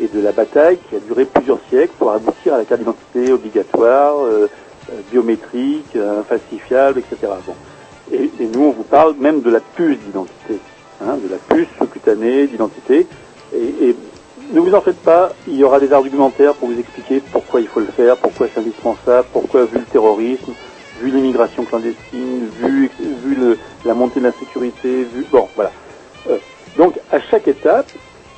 et 0.00 0.08
de 0.08 0.20
la 0.20 0.32
bataille 0.32 0.78
qui 0.88 0.96
a 0.96 1.00
duré 1.00 1.26
plusieurs 1.26 1.60
siècles 1.68 1.92
pour 1.98 2.10
aboutir 2.10 2.54
à 2.54 2.58
la 2.58 2.64
carte 2.64 2.80
d'identité 2.80 3.32
obligatoire, 3.32 4.24
euh, 4.24 4.48
euh, 4.90 5.00
biométrique, 5.10 5.94
euh, 5.94 6.20
infalsifiable, 6.20 7.00
etc. 7.00 7.32
Bon. 7.46 7.54
Et, 8.12 8.30
nous, 8.40 8.64
on 8.64 8.70
vous 8.70 8.82
parle 8.82 9.14
même 9.18 9.42
de 9.42 9.50
la 9.50 9.60
puce 9.60 9.98
d'identité, 9.98 10.58
hein, 11.02 11.16
de 11.22 11.28
la 11.28 11.36
puce 11.36 11.68
sous-cutanée 11.78 12.46
d'identité. 12.46 13.06
Et, 13.54 13.94
ne 14.52 14.58
vous 14.58 14.74
en 14.74 14.80
faites 14.80 14.98
pas, 14.98 15.30
il 15.46 15.54
y 15.54 15.62
aura 15.62 15.78
des 15.78 15.92
argumentaires 15.92 16.54
pour 16.54 16.68
vous 16.68 16.78
expliquer 16.80 17.22
pourquoi 17.30 17.60
il 17.60 17.68
faut 17.68 17.78
le 17.78 17.86
faire, 17.86 18.16
pourquoi 18.16 18.48
c'est 18.52 18.58
indispensable, 18.58 19.28
pourquoi 19.32 19.64
vu 19.64 19.78
le 19.78 19.84
terrorisme, 19.84 20.54
vu 21.00 21.10
l'immigration 21.10 21.64
clandestine, 21.64 22.48
vu, 22.58 22.90
la 23.84 23.94
montée 23.94 24.18
de 24.18 24.24
l'insécurité, 24.24 25.04
vu... 25.04 25.24
Bon, 25.30 25.46
voilà. 25.54 25.70
Euh, 26.28 26.38
donc, 26.76 26.98
à 27.12 27.20
chaque 27.20 27.46
étape, 27.46 27.86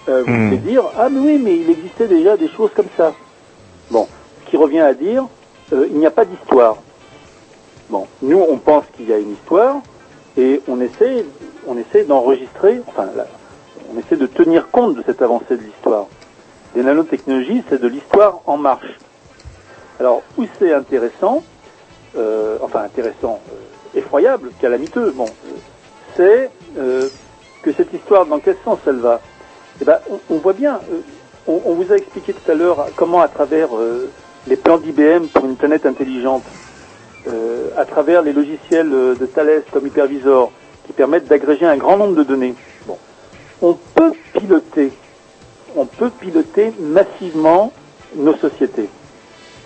euh, 0.08 0.22
vous 0.26 0.32
Hmm. 0.32 0.48
pouvez 0.56 0.70
dire, 0.70 0.84
ah 0.98 1.08
mais 1.08 1.20
oui, 1.20 1.38
mais 1.42 1.56
il 1.56 1.70
existait 1.70 2.08
déjà 2.08 2.36
des 2.36 2.48
choses 2.48 2.70
comme 2.74 2.88
ça. 2.96 3.12
Bon, 3.90 4.08
ce 4.44 4.50
qui 4.50 4.56
revient 4.56 4.80
à 4.80 4.94
dire, 4.94 5.26
euh, 5.72 5.86
il 5.90 5.96
n'y 5.98 6.06
a 6.06 6.10
pas 6.10 6.24
d'histoire. 6.24 6.76
Bon, 7.90 8.06
nous, 8.22 8.38
on 8.48 8.56
pense 8.58 8.84
qu'il 8.96 9.08
y 9.08 9.12
a 9.12 9.18
une 9.18 9.32
histoire, 9.32 9.76
et 10.36 10.62
on 10.68 10.80
essaie, 10.80 11.24
on 11.66 11.76
essaie 11.76 12.04
d'enregistrer, 12.04 12.80
enfin, 12.88 13.08
là, 13.14 13.26
on 13.94 13.98
essaie 13.98 14.16
de 14.16 14.26
tenir 14.26 14.70
compte 14.70 14.94
de 14.96 15.02
cette 15.04 15.20
avancée 15.22 15.56
de 15.56 15.62
l'histoire. 15.62 16.06
Les 16.74 16.82
nanotechnologies, 16.82 17.62
c'est 17.68 17.80
de 17.80 17.88
l'histoire 17.88 18.40
en 18.46 18.56
marche. 18.56 18.98
Alors, 20.00 20.22
où 20.38 20.46
c'est 20.58 20.72
intéressant, 20.72 21.44
euh, 22.16 22.56
enfin 22.62 22.80
intéressant, 22.80 23.40
euh, 23.52 23.98
effroyable, 23.98 24.50
calamiteux, 24.60 25.10
bon, 25.10 25.28
c'est 26.16 26.50
que 26.74 27.72
cette 27.76 27.92
histoire, 27.92 28.24
dans 28.26 28.38
quel 28.38 28.56
sens 28.64 28.78
elle 28.86 28.96
va? 28.96 29.20
Eh 29.82 29.84
ben, 29.84 29.98
on, 30.08 30.20
on 30.36 30.38
voit 30.38 30.52
bien, 30.52 30.78
euh, 30.92 31.00
on, 31.48 31.60
on 31.64 31.74
vous 31.74 31.92
a 31.92 31.96
expliqué 31.96 32.32
tout 32.32 32.48
à 32.48 32.54
l'heure 32.54 32.86
comment 32.94 33.20
à 33.20 33.26
travers 33.26 33.76
euh, 33.76 34.08
les 34.46 34.54
plans 34.54 34.78
d'IBM 34.78 35.26
pour 35.26 35.44
une 35.44 35.56
planète 35.56 35.86
intelligente, 35.86 36.44
euh, 37.26 37.70
à 37.76 37.84
travers 37.84 38.22
les 38.22 38.32
logiciels 38.32 38.88
de 38.88 39.26
Thales 39.26 39.64
comme 39.72 39.84
Hypervisor, 39.84 40.52
qui 40.86 40.92
permettent 40.92 41.26
d'agréger 41.26 41.66
un 41.66 41.76
grand 41.76 41.96
nombre 41.96 42.14
de 42.14 42.22
données. 42.22 42.54
Bon, 42.86 42.96
on 43.60 43.76
peut 43.96 44.12
piloter, 44.34 44.92
on 45.74 45.86
peut 45.86 46.10
piloter 46.10 46.72
massivement 46.78 47.72
nos 48.14 48.36
sociétés, 48.36 48.88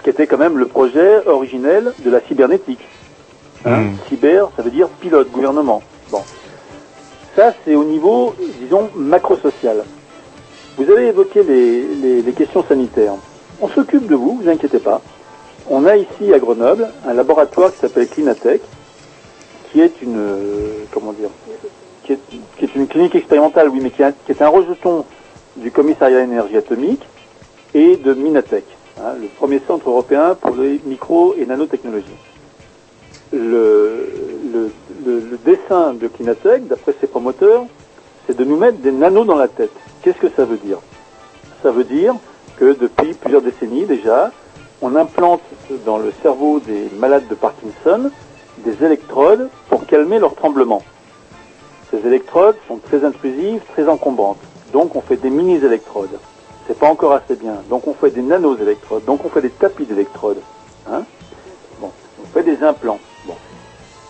qui 0.03 0.09
était 0.09 0.27
quand 0.27 0.39
même 0.39 0.57
le 0.57 0.65
projet 0.65 1.27
originel 1.27 1.93
de 1.99 2.11
la 2.11 2.23
cybernétique. 2.23 2.89
Hein, 3.67 3.91
Cyber, 4.09 4.49
ça 4.57 4.63
veut 4.63 4.71
dire 4.71 4.89
pilote, 4.89 5.31
gouvernement. 5.31 5.83
Bon. 6.11 6.23
Ça, 7.35 7.53
c'est 7.67 7.75
au 7.75 7.85
niveau, 7.85 8.35
disons, 8.63 8.89
macro-social. 8.95 9.85
Vous 10.77 10.91
avez 10.91 11.07
évoqué 11.07 11.43
les, 11.43 12.33
questions 12.35 12.63
sanitaires. 12.65 13.15
On 13.63 13.69
s'occupe 13.69 14.07
de 14.07 14.15
vous, 14.15 14.41
vous 14.43 14.49
inquiétez 14.49 14.79
pas. 14.79 15.01
On 15.71 15.87
a 15.87 15.97
ici 15.97 16.33
à 16.35 16.39
Grenoble 16.39 16.93
un 17.07 17.15
laboratoire 17.15 17.73
qui 17.73 17.81
s'appelle 17.81 18.09
Clinatech, 18.09 18.61
qui 19.73 19.81
est 19.81 20.03
une, 20.03 20.19
euh, 20.19 20.85
comment 20.93 21.13
dire, 21.15 21.31
qui 22.05 22.13
est, 22.13 22.75
une 22.77 22.87
clinique 22.87 23.15
expérimentale, 23.15 23.71
oui, 23.71 23.81
mais 23.81 23.91
qui, 23.91 24.03
est 24.03 24.43
un- 24.43 24.49
rejeton 24.49 25.07
du 25.57 25.71
commissariat 25.71 26.19
à 26.19 26.21
l'énergie 26.21 26.59
atomique 26.59 27.03
et 27.73 27.97
de 27.97 28.13
Minatech, 28.13 28.65
hein, 29.01 29.15
le 29.19 29.29
premier 29.29 29.61
centre 29.67 29.89
européen 29.89 30.35
pour 30.35 30.57
les 30.57 30.79
micro 30.85 31.35
et 31.39 31.47
nanotechnologies. 31.47 32.07
Le- 33.33 34.13
le 35.07 35.39
dessin 35.45 35.95
de 35.95 36.07
Clinatech, 36.09 36.67
d'après 36.69 36.95
ses 37.01 37.07
promoteurs, 37.07 37.65
c'est 38.27 38.37
de 38.37 38.45
nous 38.45 38.57
mettre 38.57 38.79
des 38.79 38.93
nanos 38.93 39.27
dans 39.27 39.37
la 39.37 39.49
tête. 39.49 39.71
Qu'est-ce 40.07 40.19
que 40.19 40.31
ça 40.37 40.45
veut 40.45 40.59
dire? 40.59 40.79
Ça 41.65 41.73
veut 41.73 41.83
dire 41.83 42.15
que 42.59 42.79
depuis 42.79 43.13
plusieurs 43.15 43.43
décennies 43.43 43.87
déjà, 43.87 44.31
on 44.81 44.95
implante 44.95 45.43
dans 45.85 45.99
le 45.99 46.13
cerveau 46.23 46.61
des 46.61 46.89
malades 46.97 47.27
de 47.27 47.35
Parkinson 47.35 48.13
des 48.59 48.85
électrodes 48.85 49.51
pour 49.69 49.85
calmer 49.85 50.21
leurs 50.21 50.37
tremblements. 50.37 50.85
Ces 51.91 52.07
électrodes 52.07 52.55
sont 52.69 52.77
très 52.77 53.05
intrusives, 53.05 53.61
très 53.73 53.89
encombrantes. 53.89 54.39
Donc 54.73 54.95
on 54.95 55.01
fait 55.01 55.17
des 55.17 55.29
mini-électrodes. 55.29 56.21
C'est 56.69 56.79
pas 56.79 56.89
encore 56.89 57.11
assez 57.11 57.35
bien. 57.35 57.57
Donc 57.69 57.89
on 57.89 57.95
fait 57.95 58.11
des 58.11 58.23
nano-électrodes. 58.23 59.05
Donc 59.07 59.25
on 59.25 59.29
fait 59.29 59.43
des 59.43 59.51
tapis 59.51 59.87
d'électrodes. 59.87 60.41
Hein 60.89 61.03
bon, 61.81 61.91
on 62.23 62.27
fait 62.29 62.45
des 62.45 62.63
implants. 62.63 63.01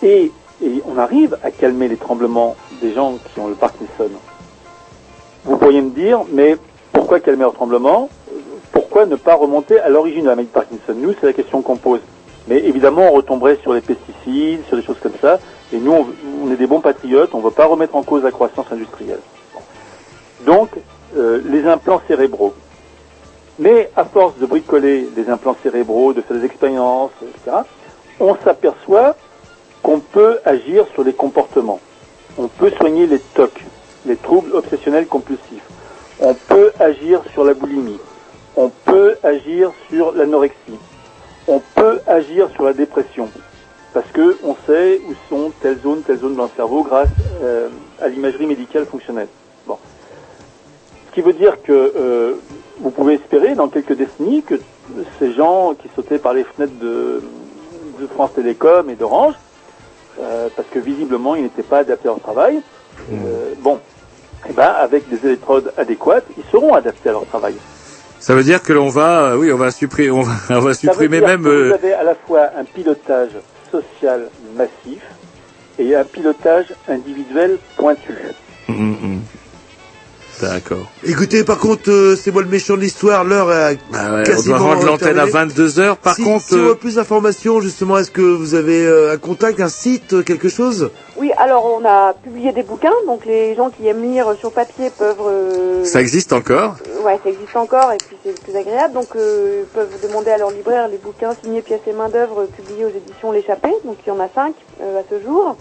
Et, 0.03 0.31
et 0.63 0.83
on 0.85 0.99
arrive 0.99 1.39
à 1.43 1.51
calmer 1.51 1.89
les 1.89 1.97
tremblements 1.97 2.55
des 2.83 2.93
gens 2.93 3.15
qui 3.33 3.41
ont 3.41 3.49
le 3.49 3.55
Parkinson. 3.55 4.11
Vous 5.47 5.57
pourriez 5.59 5.81
me 5.81 5.91
dire, 5.91 6.23
mais 6.33 6.57
pourquoi 6.93 7.21
calmer 7.21 7.43
leurs 7.43 7.55
tremblements 7.55 8.09
Pourquoi 8.73 9.07
ne 9.07 9.15
pas 9.15 9.37
remonter 9.37 9.79
à 9.79 9.89
l'origine 9.89 10.23
de 10.23 10.29
la 10.29 10.35
maladie 10.35 10.49
de 10.49 10.53
Parkinson? 10.53 10.95
Nous, 10.97 11.15
c'est 11.21 11.27
la 11.27 11.33
question 11.33 11.63
qu'on 11.63 11.77
pose. 11.77 12.01
Mais 12.49 12.59
évidemment, 12.59 13.09
on 13.09 13.13
retomberait 13.13 13.59
sur 13.63 13.73
les 13.73 13.81
pesticides, 13.81 14.67
sur 14.67 14.77
des 14.77 14.83
choses 14.83 14.99
comme 15.01 15.15
ça. 15.21 15.39
Et 15.73 15.79
nous, 15.79 15.93
on, 16.43 16.51
est 16.51 16.57
des 16.57 16.67
bons 16.67 16.81
patriotes, 16.81 17.31
on 17.33 17.39
ne 17.39 17.45
veut 17.45 17.53
pas 17.53 17.67
remettre 17.67 17.95
en 17.95 18.03
cause 18.03 18.25
la 18.25 18.33
croissance 18.33 18.67
industrielle. 18.73 19.21
Donc, 20.45 20.71
euh, 21.17 21.41
les 21.45 21.65
implants 21.65 22.03
cérébraux. 22.09 22.55
Mais 23.61 23.91
à 23.95 24.05
force 24.05 24.37
de 24.39 24.47
bricoler 24.47 25.09
des 25.15 25.31
implants 25.31 25.57
cérébraux, 25.63 26.13
de 26.13 26.23
faire 26.23 26.37
des 26.37 26.45
expériences, 26.45 27.13
etc., 27.23 27.59
on 28.19 28.35
s'aperçoit 28.45 29.15
qu'on 29.83 30.01
peut 30.01 30.41
agir 30.45 30.87
sur 30.95 31.05
les 31.05 31.13
comportements. 31.13 31.81
On 32.37 32.49
peut 32.49 32.71
soigner 32.73 33.07
les 33.07 33.21
TOC, 33.21 33.65
les 34.07 34.17
troubles 34.17 34.55
obsessionnels 34.55 35.07
compulsifs. 35.07 35.63
On 36.21 36.35
peut 36.35 36.73
agir 36.79 37.23
sur 37.33 37.45
la 37.45 37.55
boulimie. 37.55 37.99
On 38.57 38.71
peut 38.85 39.17
agir 39.23 39.73
sur 39.91 40.13
l'anorexie. 40.13 40.79
On 41.47 41.61
peut 41.75 42.01
agir 42.07 42.49
sur 42.55 42.65
la 42.65 42.73
dépression. 42.73 43.29
Parce 43.93 44.11
que 44.13 44.37
on 44.45 44.57
sait 44.67 45.01
où 45.09 45.15
sont 45.29 45.53
telles 45.61 45.81
zones, 45.83 46.03
telles 46.03 46.19
zones 46.19 46.37
dans 46.37 46.45
le 46.45 46.51
cerveau 46.57 46.83
grâce 46.83 47.09
euh, 47.43 47.69
à 48.01 48.09
l'imagerie 48.09 48.47
médicale 48.47 48.87
fonctionnelle. 48.87 49.29
Bon. 49.67 49.79
Ce 51.09 51.15
qui 51.15 51.23
veut 51.23 51.33
dire 51.33 51.63
que 51.63 51.93
euh, 51.97 52.35
vous 52.81 52.91
pouvez 52.91 53.15
espérer 53.15 53.55
dans 53.55 53.69
quelques 53.69 53.95
décennies 53.95 54.43
que 54.43 54.61
ces 55.19 55.33
gens 55.33 55.75
qui 55.75 55.89
sautaient 55.95 56.19
par 56.19 56.35
les 56.35 56.45
fenêtres 56.45 56.79
de, 56.81 57.23
de 58.01 58.07
France 58.07 58.33
Télécom 58.35 58.89
et 58.91 58.95
d'Orange, 58.95 59.35
euh, 60.21 60.49
parce 60.55 60.69
que 60.69 60.79
visiblement 60.79 61.35
ils 61.35 61.43
n'étaient 61.43 61.63
pas 61.63 61.79
adaptés 61.79 62.09
à 62.09 62.13
leur 62.13 62.21
travail, 62.21 62.61
euh, 63.13 63.55
bon, 63.61 63.79
eh 64.49 64.53
ben, 64.53 64.69
avec 64.81 65.09
des 65.09 65.27
électrodes 65.27 65.73
adéquates, 65.77 66.27
ils 66.37 66.45
seront 66.51 66.75
adaptés 66.75 67.09
à 67.09 67.13
leur 67.13 67.27
travail. 67.27 67.55
Ça 68.19 68.35
veut 68.35 68.43
dire 68.45 68.63
que 68.63 68.73
l'on 68.73 68.89
va, 68.89 69.33
euh, 69.33 69.37
oui, 69.37 69.53
on 69.53 69.57
va 69.57 69.71
supprimer, 69.71 70.11
on 70.11 70.23
va, 70.23 70.33
on 70.51 70.61
va 70.61 70.75
Ça 70.75 70.89
veut 70.89 70.93
supprimer 70.93 71.19
dire 71.19 71.29
même. 71.29 71.43
que 71.43 71.69
Vous 71.69 71.75
avez 71.75 71.93
à 71.95 72.03
la 72.03 72.15
fois 72.15 72.49
un 72.59 72.65
pilotage 72.65 73.31
social 73.71 74.29
massif 74.57 75.03
et 75.79 75.95
un 75.95 76.05
pilotage 76.05 76.67
individuel 76.89 77.59
pointu. 77.77 78.15
hum, 78.69 78.97
hum. 79.03 79.21
D'accord. 80.41 80.87
Écoutez, 81.05 81.45
par 81.45 81.59
contre, 81.59 81.91
euh, 81.91 82.17
c'est 82.17 82.31
moi 82.31 82.43
le 82.43 82.49
méchant 82.49 82.75
de 82.77 82.81
l'histoire. 82.81 83.25
L'heure 83.25 83.51
est 83.53 83.79
Ah 83.95 84.13
ouais, 84.13 84.21
on 84.21 84.25
quasiment 84.25 84.59
doit 84.59 84.67
rendre 84.75 84.85
l'antenne 84.87 85.19
à 85.19 85.27
terminée. 85.27 85.31
22 85.33 85.79
heures. 85.81 85.97
Par 85.97 86.15
si, 86.15 86.23
contre, 86.25 86.45
si 86.45 86.55
on 86.55 86.59
euh, 86.59 86.69
veut 86.69 86.75
plus 86.75 86.97
d'informations, 86.97 87.61
justement, 87.61 87.99
est-ce 87.99 88.11
que 88.11 88.21
vous 88.21 88.55
avez 88.55 88.87
euh, 88.87 89.15
un 89.15 89.17
contact, 89.17 89.61
un 89.61 89.69
site, 89.69 90.25
quelque 90.25 90.49
chose? 90.49 90.91
Oui, 91.19 91.33
alors 91.39 91.65
on 91.81 91.85
a 91.87 92.13
publié 92.13 92.53
des 92.53 92.63
bouquins, 92.63 92.93
donc 93.07 93.25
les 93.25 93.55
gens 93.55 93.71
qui 93.71 93.87
aiment 93.87 94.03
lire 94.03 94.35
sur 94.39 94.53
papier 94.53 94.91
peuvent... 94.91 95.17
euh, 95.27 95.85
ça 95.85 96.03
existe 96.03 96.35
encore? 96.35 96.77
Ouais, 97.03 97.19
ça 97.25 97.31
existe 97.31 97.57
encore 97.57 97.91
et 97.93 97.97
puis 97.97 98.17
c'est 98.23 98.31
le 98.33 98.35
plus 98.35 98.55
agréable. 98.55 98.93
Donc 98.93 99.09
euh, 99.17 99.63
ils 99.63 99.67
peuvent 99.75 99.89
demander 100.03 100.31
à 100.31 100.37
leur 100.39 100.51
libraire 100.51 100.89
les 100.89 100.99
bouquins 100.99 101.33
signés 101.43 101.63
pièces 101.63 101.81
et 101.87 101.93
main 101.95 102.11
d'œuvre 102.11 102.45
publiés 102.55 102.85
aux 102.85 102.91
éditions 102.91 103.33
L'échappée. 103.33 103.73
Donc 103.87 103.97
il 104.07 104.09
y 104.11 104.13
en 104.13 104.21
a 104.21 104.29
cinq 104.35 104.55
euh, 104.83 105.01
à 105.01 105.03
ce 105.09 105.23
jour. 105.25 105.57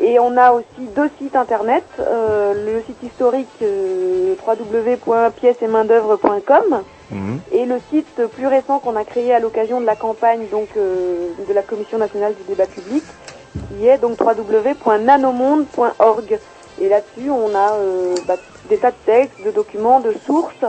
Et 0.00 0.18
on 0.18 0.36
a 0.36 0.50
aussi 0.52 0.88
deux 0.96 1.08
sites 1.18 1.36
internet. 1.36 1.84
Euh, 2.00 2.54
le 2.54 2.82
site 2.82 3.00
historique 3.02 3.46
euh, 3.62 4.34
www.piècesetmaindœuvre.com 4.46 6.82
et 7.52 7.66
le 7.66 7.78
site 7.90 8.26
plus 8.32 8.46
récent 8.46 8.78
qu'on 8.78 8.96
a 8.96 9.04
créé 9.04 9.34
à 9.34 9.38
l'occasion 9.38 9.82
de 9.82 9.86
la 9.86 9.96
campagne 9.96 10.46
donc 10.50 10.68
euh, 10.76 11.28
de 11.46 11.52
la 11.52 11.60
Commission 11.62 11.98
nationale 11.98 12.34
du 12.34 12.42
débat 12.44 12.64
public 12.66 13.04
qui 13.68 13.86
est 13.86 13.98
donc 13.98 14.18
www.nanomonde.org. 14.18 16.38
Et 16.80 16.88
là-dessus, 16.88 17.28
on 17.30 17.54
a 17.54 17.74
euh, 17.74 18.14
bah, 18.26 18.36
des 18.70 18.78
tas 18.78 18.92
de 18.92 18.96
textes, 19.04 19.44
de 19.44 19.50
documents, 19.50 20.00
de 20.00 20.14
sources 20.24 20.64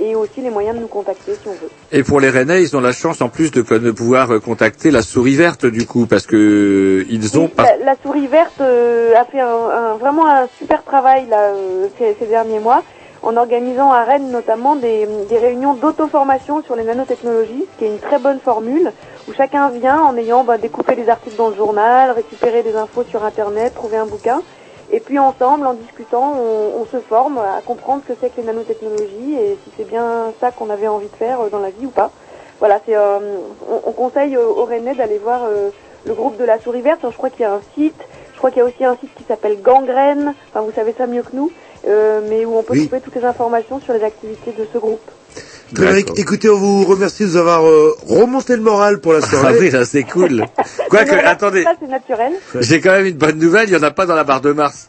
et 0.00 0.14
aussi 0.14 0.40
les 0.40 0.50
moyens 0.50 0.76
de 0.76 0.80
nous 0.82 0.88
contacter 0.88 1.32
si 1.42 1.48
on 1.48 1.52
veut. 1.52 1.70
Et 1.92 2.02
pour 2.02 2.20
les 2.20 2.30
Rennais, 2.30 2.62
ils 2.62 2.76
ont 2.76 2.80
la 2.80 2.92
chance 2.92 3.20
en 3.20 3.28
plus 3.28 3.50
de, 3.50 3.62
de 3.62 3.90
pouvoir 3.90 4.30
euh, 4.32 4.40
contacter 4.40 4.90
la 4.90 5.02
souris 5.02 5.36
verte 5.36 5.66
du 5.66 5.86
coup, 5.86 6.06
parce 6.06 6.26
que 6.26 6.36
euh, 6.36 7.06
ils 7.10 7.38
ont. 7.38 7.48
pas- 7.48 7.64
La, 7.64 7.76
la 7.84 7.96
souris 8.02 8.26
verte 8.26 8.60
euh, 8.60 9.14
a 9.16 9.24
fait 9.24 9.40
un, 9.40 9.46
un- 9.48 9.94
vraiment 9.96 10.26
un 10.28 10.46
super 10.58 10.82
travail 10.84 11.26
là, 11.28 11.52
euh, 11.54 11.86
ces, 11.98 12.16
ces 12.18 12.26
derniers 12.26 12.60
mois 12.60 12.82
en 13.20 13.36
organisant 13.36 13.90
à 13.90 14.04
Rennes 14.04 14.30
notamment 14.30 14.76
des, 14.76 15.08
des 15.28 15.38
réunions 15.38 15.74
d'auto-formation 15.74 16.62
sur 16.62 16.76
les 16.76 16.84
nanotechnologies, 16.84 17.64
ce 17.74 17.78
qui 17.78 17.84
est 17.84 17.88
une 17.88 17.98
très 17.98 18.20
bonne 18.20 18.38
formule, 18.38 18.92
où 19.28 19.32
chacun 19.32 19.70
vient 19.70 20.00
en 20.00 20.16
ayant 20.16 20.44
bah, 20.44 20.56
découpé 20.56 20.94
des 20.94 21.08
articles 21.08 21.36
dans 21.36 21.48
le 21.48 21.56
journal, 21.56 22.12
récupéré 22.12 22.62
des 22.62 22.76
infos 22.76 23.02
sur 23.10 23.24
Internet, 23.24 23.74
trouvé 23.74 23.96
un 23.96 24.06
bouquin, 24.06 24.40
et 24.90 25.00
puis 25.00 25.18
ensemble, 25.18 25.66
en 25.66 25.74
discutant, 25.74 26.34
on, 26.38 26.80
on 26.82 26.86
se 26.86 26.98
forme 26.98 27.38
à 27.38 27.60
comprendre 27.64 28.02
ce 28.06 28.12
que 28.12 28.18
c'est 28.20 28.30
que 28.34 28.40
les 28.40 28.46
nanotechnologies 28.46 29.34
et 29.34 29.58
si 29.64 29.70
c'est 29.76 29.88
bien 29.88 30.32
ça 30.40 30.50
qu'on 30.50 30.70
avait 30.70 30.88
envie 30.88 31.08
de 31.08 31.16
faire 31.16 31.40
euh, 31.40 31.48
dans 31.50 31.58
la 31.60 31.70
vie 31.70 31.86
ou 31.86 31.90
pas. 31.90 32.10
Voilà, 32.58 32.80
c'est, 32.86 32.96
euh, 32.96 33.18
on, 33.70 33.88
on 33.90 33.92
conseille 33.92 34.36
aux, 34.36 34.58
aux 34.60 34.64
Rennais 34.64 34.94
d'aller 34.94 35.18
voir 35.18 35.44
euh, 35.44 35.70
le 36.04 36.14
groupe 36.14 36.36
de 36.38 36.44
la 36.44 36.58
souris 36.58 36.80
verte. 36.80 37.00
Alors, 37.00 37.12
je 37.12 37.16
crois 37.18 37.30
qu'il 37.30 37.42
y 37.42 37.44
a 37.44 37.52
un 37.54 37.60
site, 37.74 38.00
je 38.32 38.38
crois 38.38 38.50
qu'il 38.50 38.60
y 38.60 38.62
a 38.62 38.64
aussi 38.66 38.84
un 38.84 38.96
site 38.96 39.14
qui 39.16 39.24
s'appelle 39.24 39.60
Gangrène, 39.62 40.34
enfin 40.48 40.62
vous 40.62 40.72
savez 40.72 40.94
ça 40.96 41.06
mieux 41.06 41.22
que 41.22 41.34
nous, 41.36 41.50
euh, 41.86 42.20
mais 42.28 42.44
où 42.44 42.56
on 42.56 42.62
peut 42.62 42.72
Oui. 42.74 42.86
trouver 42.86 43.00
toutes 43.00 43.14
les 43.16 43.24
informations 43.24 43.80
sur 43.80 43.92
les 43.92 44.02
activités 44.02 44.52
de 44.52 44.66
ce 44.72 44.78
groupe. 44.78 45.10
Bien. 45.72 45.94
Écoutez, 46.16 46.48
on 46.48 46.56
vous 46.58 46.84
remercie 46.84 47.24
de 47.24 47.28
nous 47.28 47.36
avoir 47.36 47.66
euh, 47.66 47.94
remonté 48.06 48.56
le 48.56 48.62
moral 48.62 49.00
pour 49.00 49.12
la 49.12 49.20
Ah 49.22 49.26
soirée. 49.26 49.58
oui, 49.60 49.70
ça 49.70 49.84
c'est 49.84 50.02
cool. 50.04 50.44
Quoique, 50.90 51.10
attendez, 51.26 51.62
Ça 51.64 51.72
c'est 51.80 51.88
naturel. 51.88 52.32
j'ai 52.60 52.80
quand 52.80 52.92
même 52.92 53.06
une 53.06 53.16
bonne 53.16 53.38
nouvelle, 53.38 53.68
il 53.68 53.72
y 53.72 53.76
en 53.76 53.82
a 53.82 53.90
pas 53.90 54.06
dans 54.06 54.14
la 54.14 54.24
barre 54.24 54.40
de 54.40 54.52
Mars. 54.52 54.88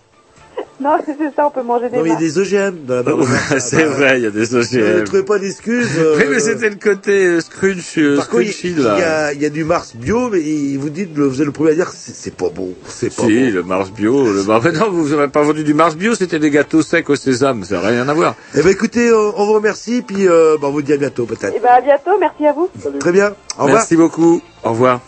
Non, 0.81 0.97
c'est 1.05 1.17
ça, 1.35 1.47
on 1.47 1.51
peut 1.51 1.61
manger 1.61 1.89
des 1.89 1.97
Non, 1.97 2.03
mais 2.03 2.09
il 2.09 2.13
y 2.13 2.15
a 2.15 2.19
des 2.19 2.37
OGM 2.39 2.85
dans 2.85 2.95
la 2.95 3.03
barre 3.03 3.17
de 3.17 3.23
Mars. 3.25 3.51
Ouais, 3.51 3.59
c'est 3.59 3.83
vrai, 3.83 4.19
il 4.19 4.23
y 4.23 4.27
a 4.27 4.31
des 4.31 4.39
Ne 4.49 4.95
OGM. 4.97 5.03
trouvez 5.03 5.23
pas 5.23 5.37
d'excuses. 5.39 5.89
euh, 5.99 6.15
Oui, 6.17 6.23
mais 6.29 6.39
c'était 6.39 6.69
le 6.69 6.75
côté 6.75 7.25
euh, 7.25 7.41
scrunch, 7.41 7.97
euh, 7.97 8.15
Par 8.17 8.29
contre, 8.29 8.43
il 8.63 8.79
y, 8.79 8.81
là. 8.81 9.25
a, 9.27 9.33
il 9.33 9.41
y 9.41 9.45
a 9.45 9.49
du 9.49 9.63
Mars 9.65 9.95
bio, 9.95 10.29
mais 10.29 10.39
il- 10.41 10.77
vous 10.77 10.89
dites, 10.89 11.15
le- 11.17 11.27
vous 11.27 11.41
êtes 11.41 11.45
le 11.45 11.51
premier 11.51 11.71
à 11.71 11.75
dire, 11.75 11.91
c'est 11.93 12.15
c'est 12.15 12.33
pas 12.35 12.49
bon, 12.49 12.69
c'est 12.87 13.13
pas 13.13 13.23
Si, 13.23 13.27
bon. 13.49 13.53
le 13.53 13.63
Mars 13.63 13.91
bio, 13.91 14.31
le 14.31 14.43
Mars... 14.43 14.63
Mais 14.65 14.71
non, 14.71 14.89
vous 14.89 15.11
avez 15.13 15.27
pas 15.27 15.41
vendu 15.43 15.63
du 15.63 15.73
Mars 15.73 15.95
bio, 15.95 16.15
c'était 16.15 16.39
des 16.39 16.49
gâteaux 16.49 16.81
secs 16.81 17.09
au 17.09 17.15
sésame, 17.15 17.63
ça 17.65 17.81
n'a 17.81 17.87
rien 17.87 18.07
à 18.07 18.13
voir. 18.13 18.35
Eh 18.55 18.61
ben 18.61 18.69
écoutez, 18.69 19.11
on, 19.11 19.33
on 19.39 19.45
vous 19.45 19.53
remercie, 19.53 20.01
puis 20.01 20.27
euh, 20.27 20.57
bah, 20.61 20.67
on 20.67 20.71
vous 20.71 20.81
dit 20.81 20.93
à 20.93 20.97
bientôt 20.97 21.25
peut-être. 21.25 21.55
Et 21.55 21.59
ben 21.59 21.69
à 21.77 21.81
bientôt, 21.81 22.11
merci 22.19 22.45
à 22.45 22.53
vous. 22.53 22.69
Très 22.99 23.11
bien, 23.11 23.33
au 23.57 23.63
revoir. 23.63 23.79
Merci 23.79 23.95
beaucoup, 23.95 24.41
au 24.63 24.69
revoir. 24.69 25.01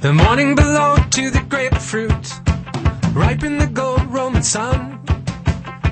The 0.00 0.12
morning 0.12 0.54
below 0.54 0.94
to 0.94 1.30
the 1.30 1.40
grapefruit, 1.48 2.32
ripe 3.16 3.42
in 3.42 3.58
the 3.58 3.66
gold 3.66 4.06
Roman 4.06 4.44
sun. 4.44 5.00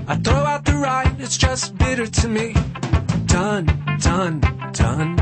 I 0.06 0.14
throw 0.14 0.44
out 0.44 0.64
the 0.64 0.74
right, 0.74 1.12
it's 1.18 1.36
just 1.36 1.76
bitter 1.76 2.06
to 2.06 2.28
me. 2.28 2.54
Done, 3.26 3.66
done, 3.98 4.40
done. 4.72 5.16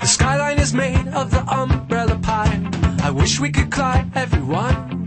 The 0.00 0.06
skyline 0.06 0.58
is 0.58 0.72
made 0.72 1.08
of 1.08 1.30
the 1.30 1.44
umbrella 1.46 2.18
pie. 2.22 2.58
I 3.02 3.10
wish 3.10 3.38
we 3.38 3.50
could 3.50 3.70
climb 3.70 4.10
everyone. 4.14 5.04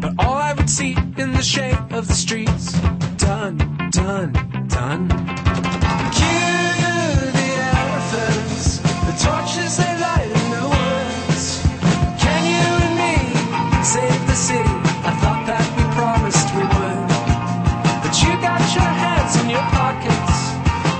But 0.00 0.14
all 0.18 0.38
I 0.38 0.54
would 0.54 0.68
see 0.68 0.96
in 1.16 1.32
the 1.34 1.42
shade 1.42 1.78
of 1.92 2.08
the 2.08 2.14
streets. 2.14 2.72
Done, 3.16 3.58
done, 3.92 4.32
done. 4.66 5.47
Save 13.88 14.26
the 14.26 14.34
city? 14.34 14.76
I 15.08 15.12
thought 15.20 15.42
that 15.48 15.64
we 15.76 15.82
promised 15.96 16.48
we 16.52 16.64
would. 16.76 17.08
But 18.04 18.14
you 18.20 18.32
got 18.48 18.60
your 18.76 18.92
hands 19.04 19.32
in 19.40 19.46
your 19.48 19.66
pockets, 19.80 20.36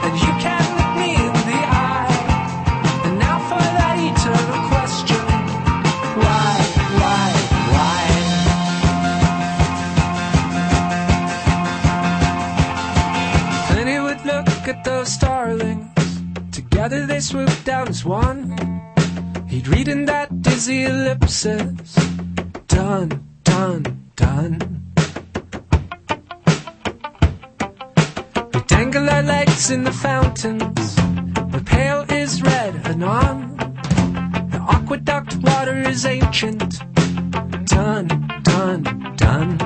and 0.04 0.12
you 0.24 0.32
can't 0.44 0.70
look 0.78 0.92
me 1.04 1.12
in 1.28 1.36
the 1.52 1.60
eye. 1.68 2.08
And 3.04 3.14
now 3.26 3.38
for 3.50 3.64
that 3.76 3.96
eternal 4.08 4.60
question. 4.72 5.24
Why, 6.24 6.52
why, 7.02 7.28
why? 7.74 8.00
Then 13.74 13.86
he 13.92 13.98
would 14.06 14.22
look 14.24 14.64
at 14.72 14.80
those 14.84 15.12
starlings. 15.12 15.92
Together 16.52 17.04
they 17.04 17.20
swoop 17.20 17.52
down 17.64 17.88
as 17.88 18.02
one. 18.02 18.56
He'd 19.46 19.68
read 19.68 19.88
in 19.88 20.06
that 20.06 20.40
dizzy 20.40 20.84
ellipsis. 20.84 22.08
Done, 22.78 23.24
done, 23.42 23.82
done. 24.14 24.84
We 28.54 28.60
dangle 28.68 29.10
our 29.10 29.22
legs 29.24 29.72
in 29.72 29.82
the 29.82 29.90
fountains. 29.90 30.94
The 31.54 31.60
pail 31.66 32.06
is 32.08 32.40
red 32.40 32.76
anon. 32.86 33.56
The 34.52 34.64
aqueduct 34.70 35.38
water 35.42 35.76
is 35.88 36.06
ancient. 36.06 36.78
Done, 37.66 38.06
done, 38.44 39.14
done. 39.16 39.58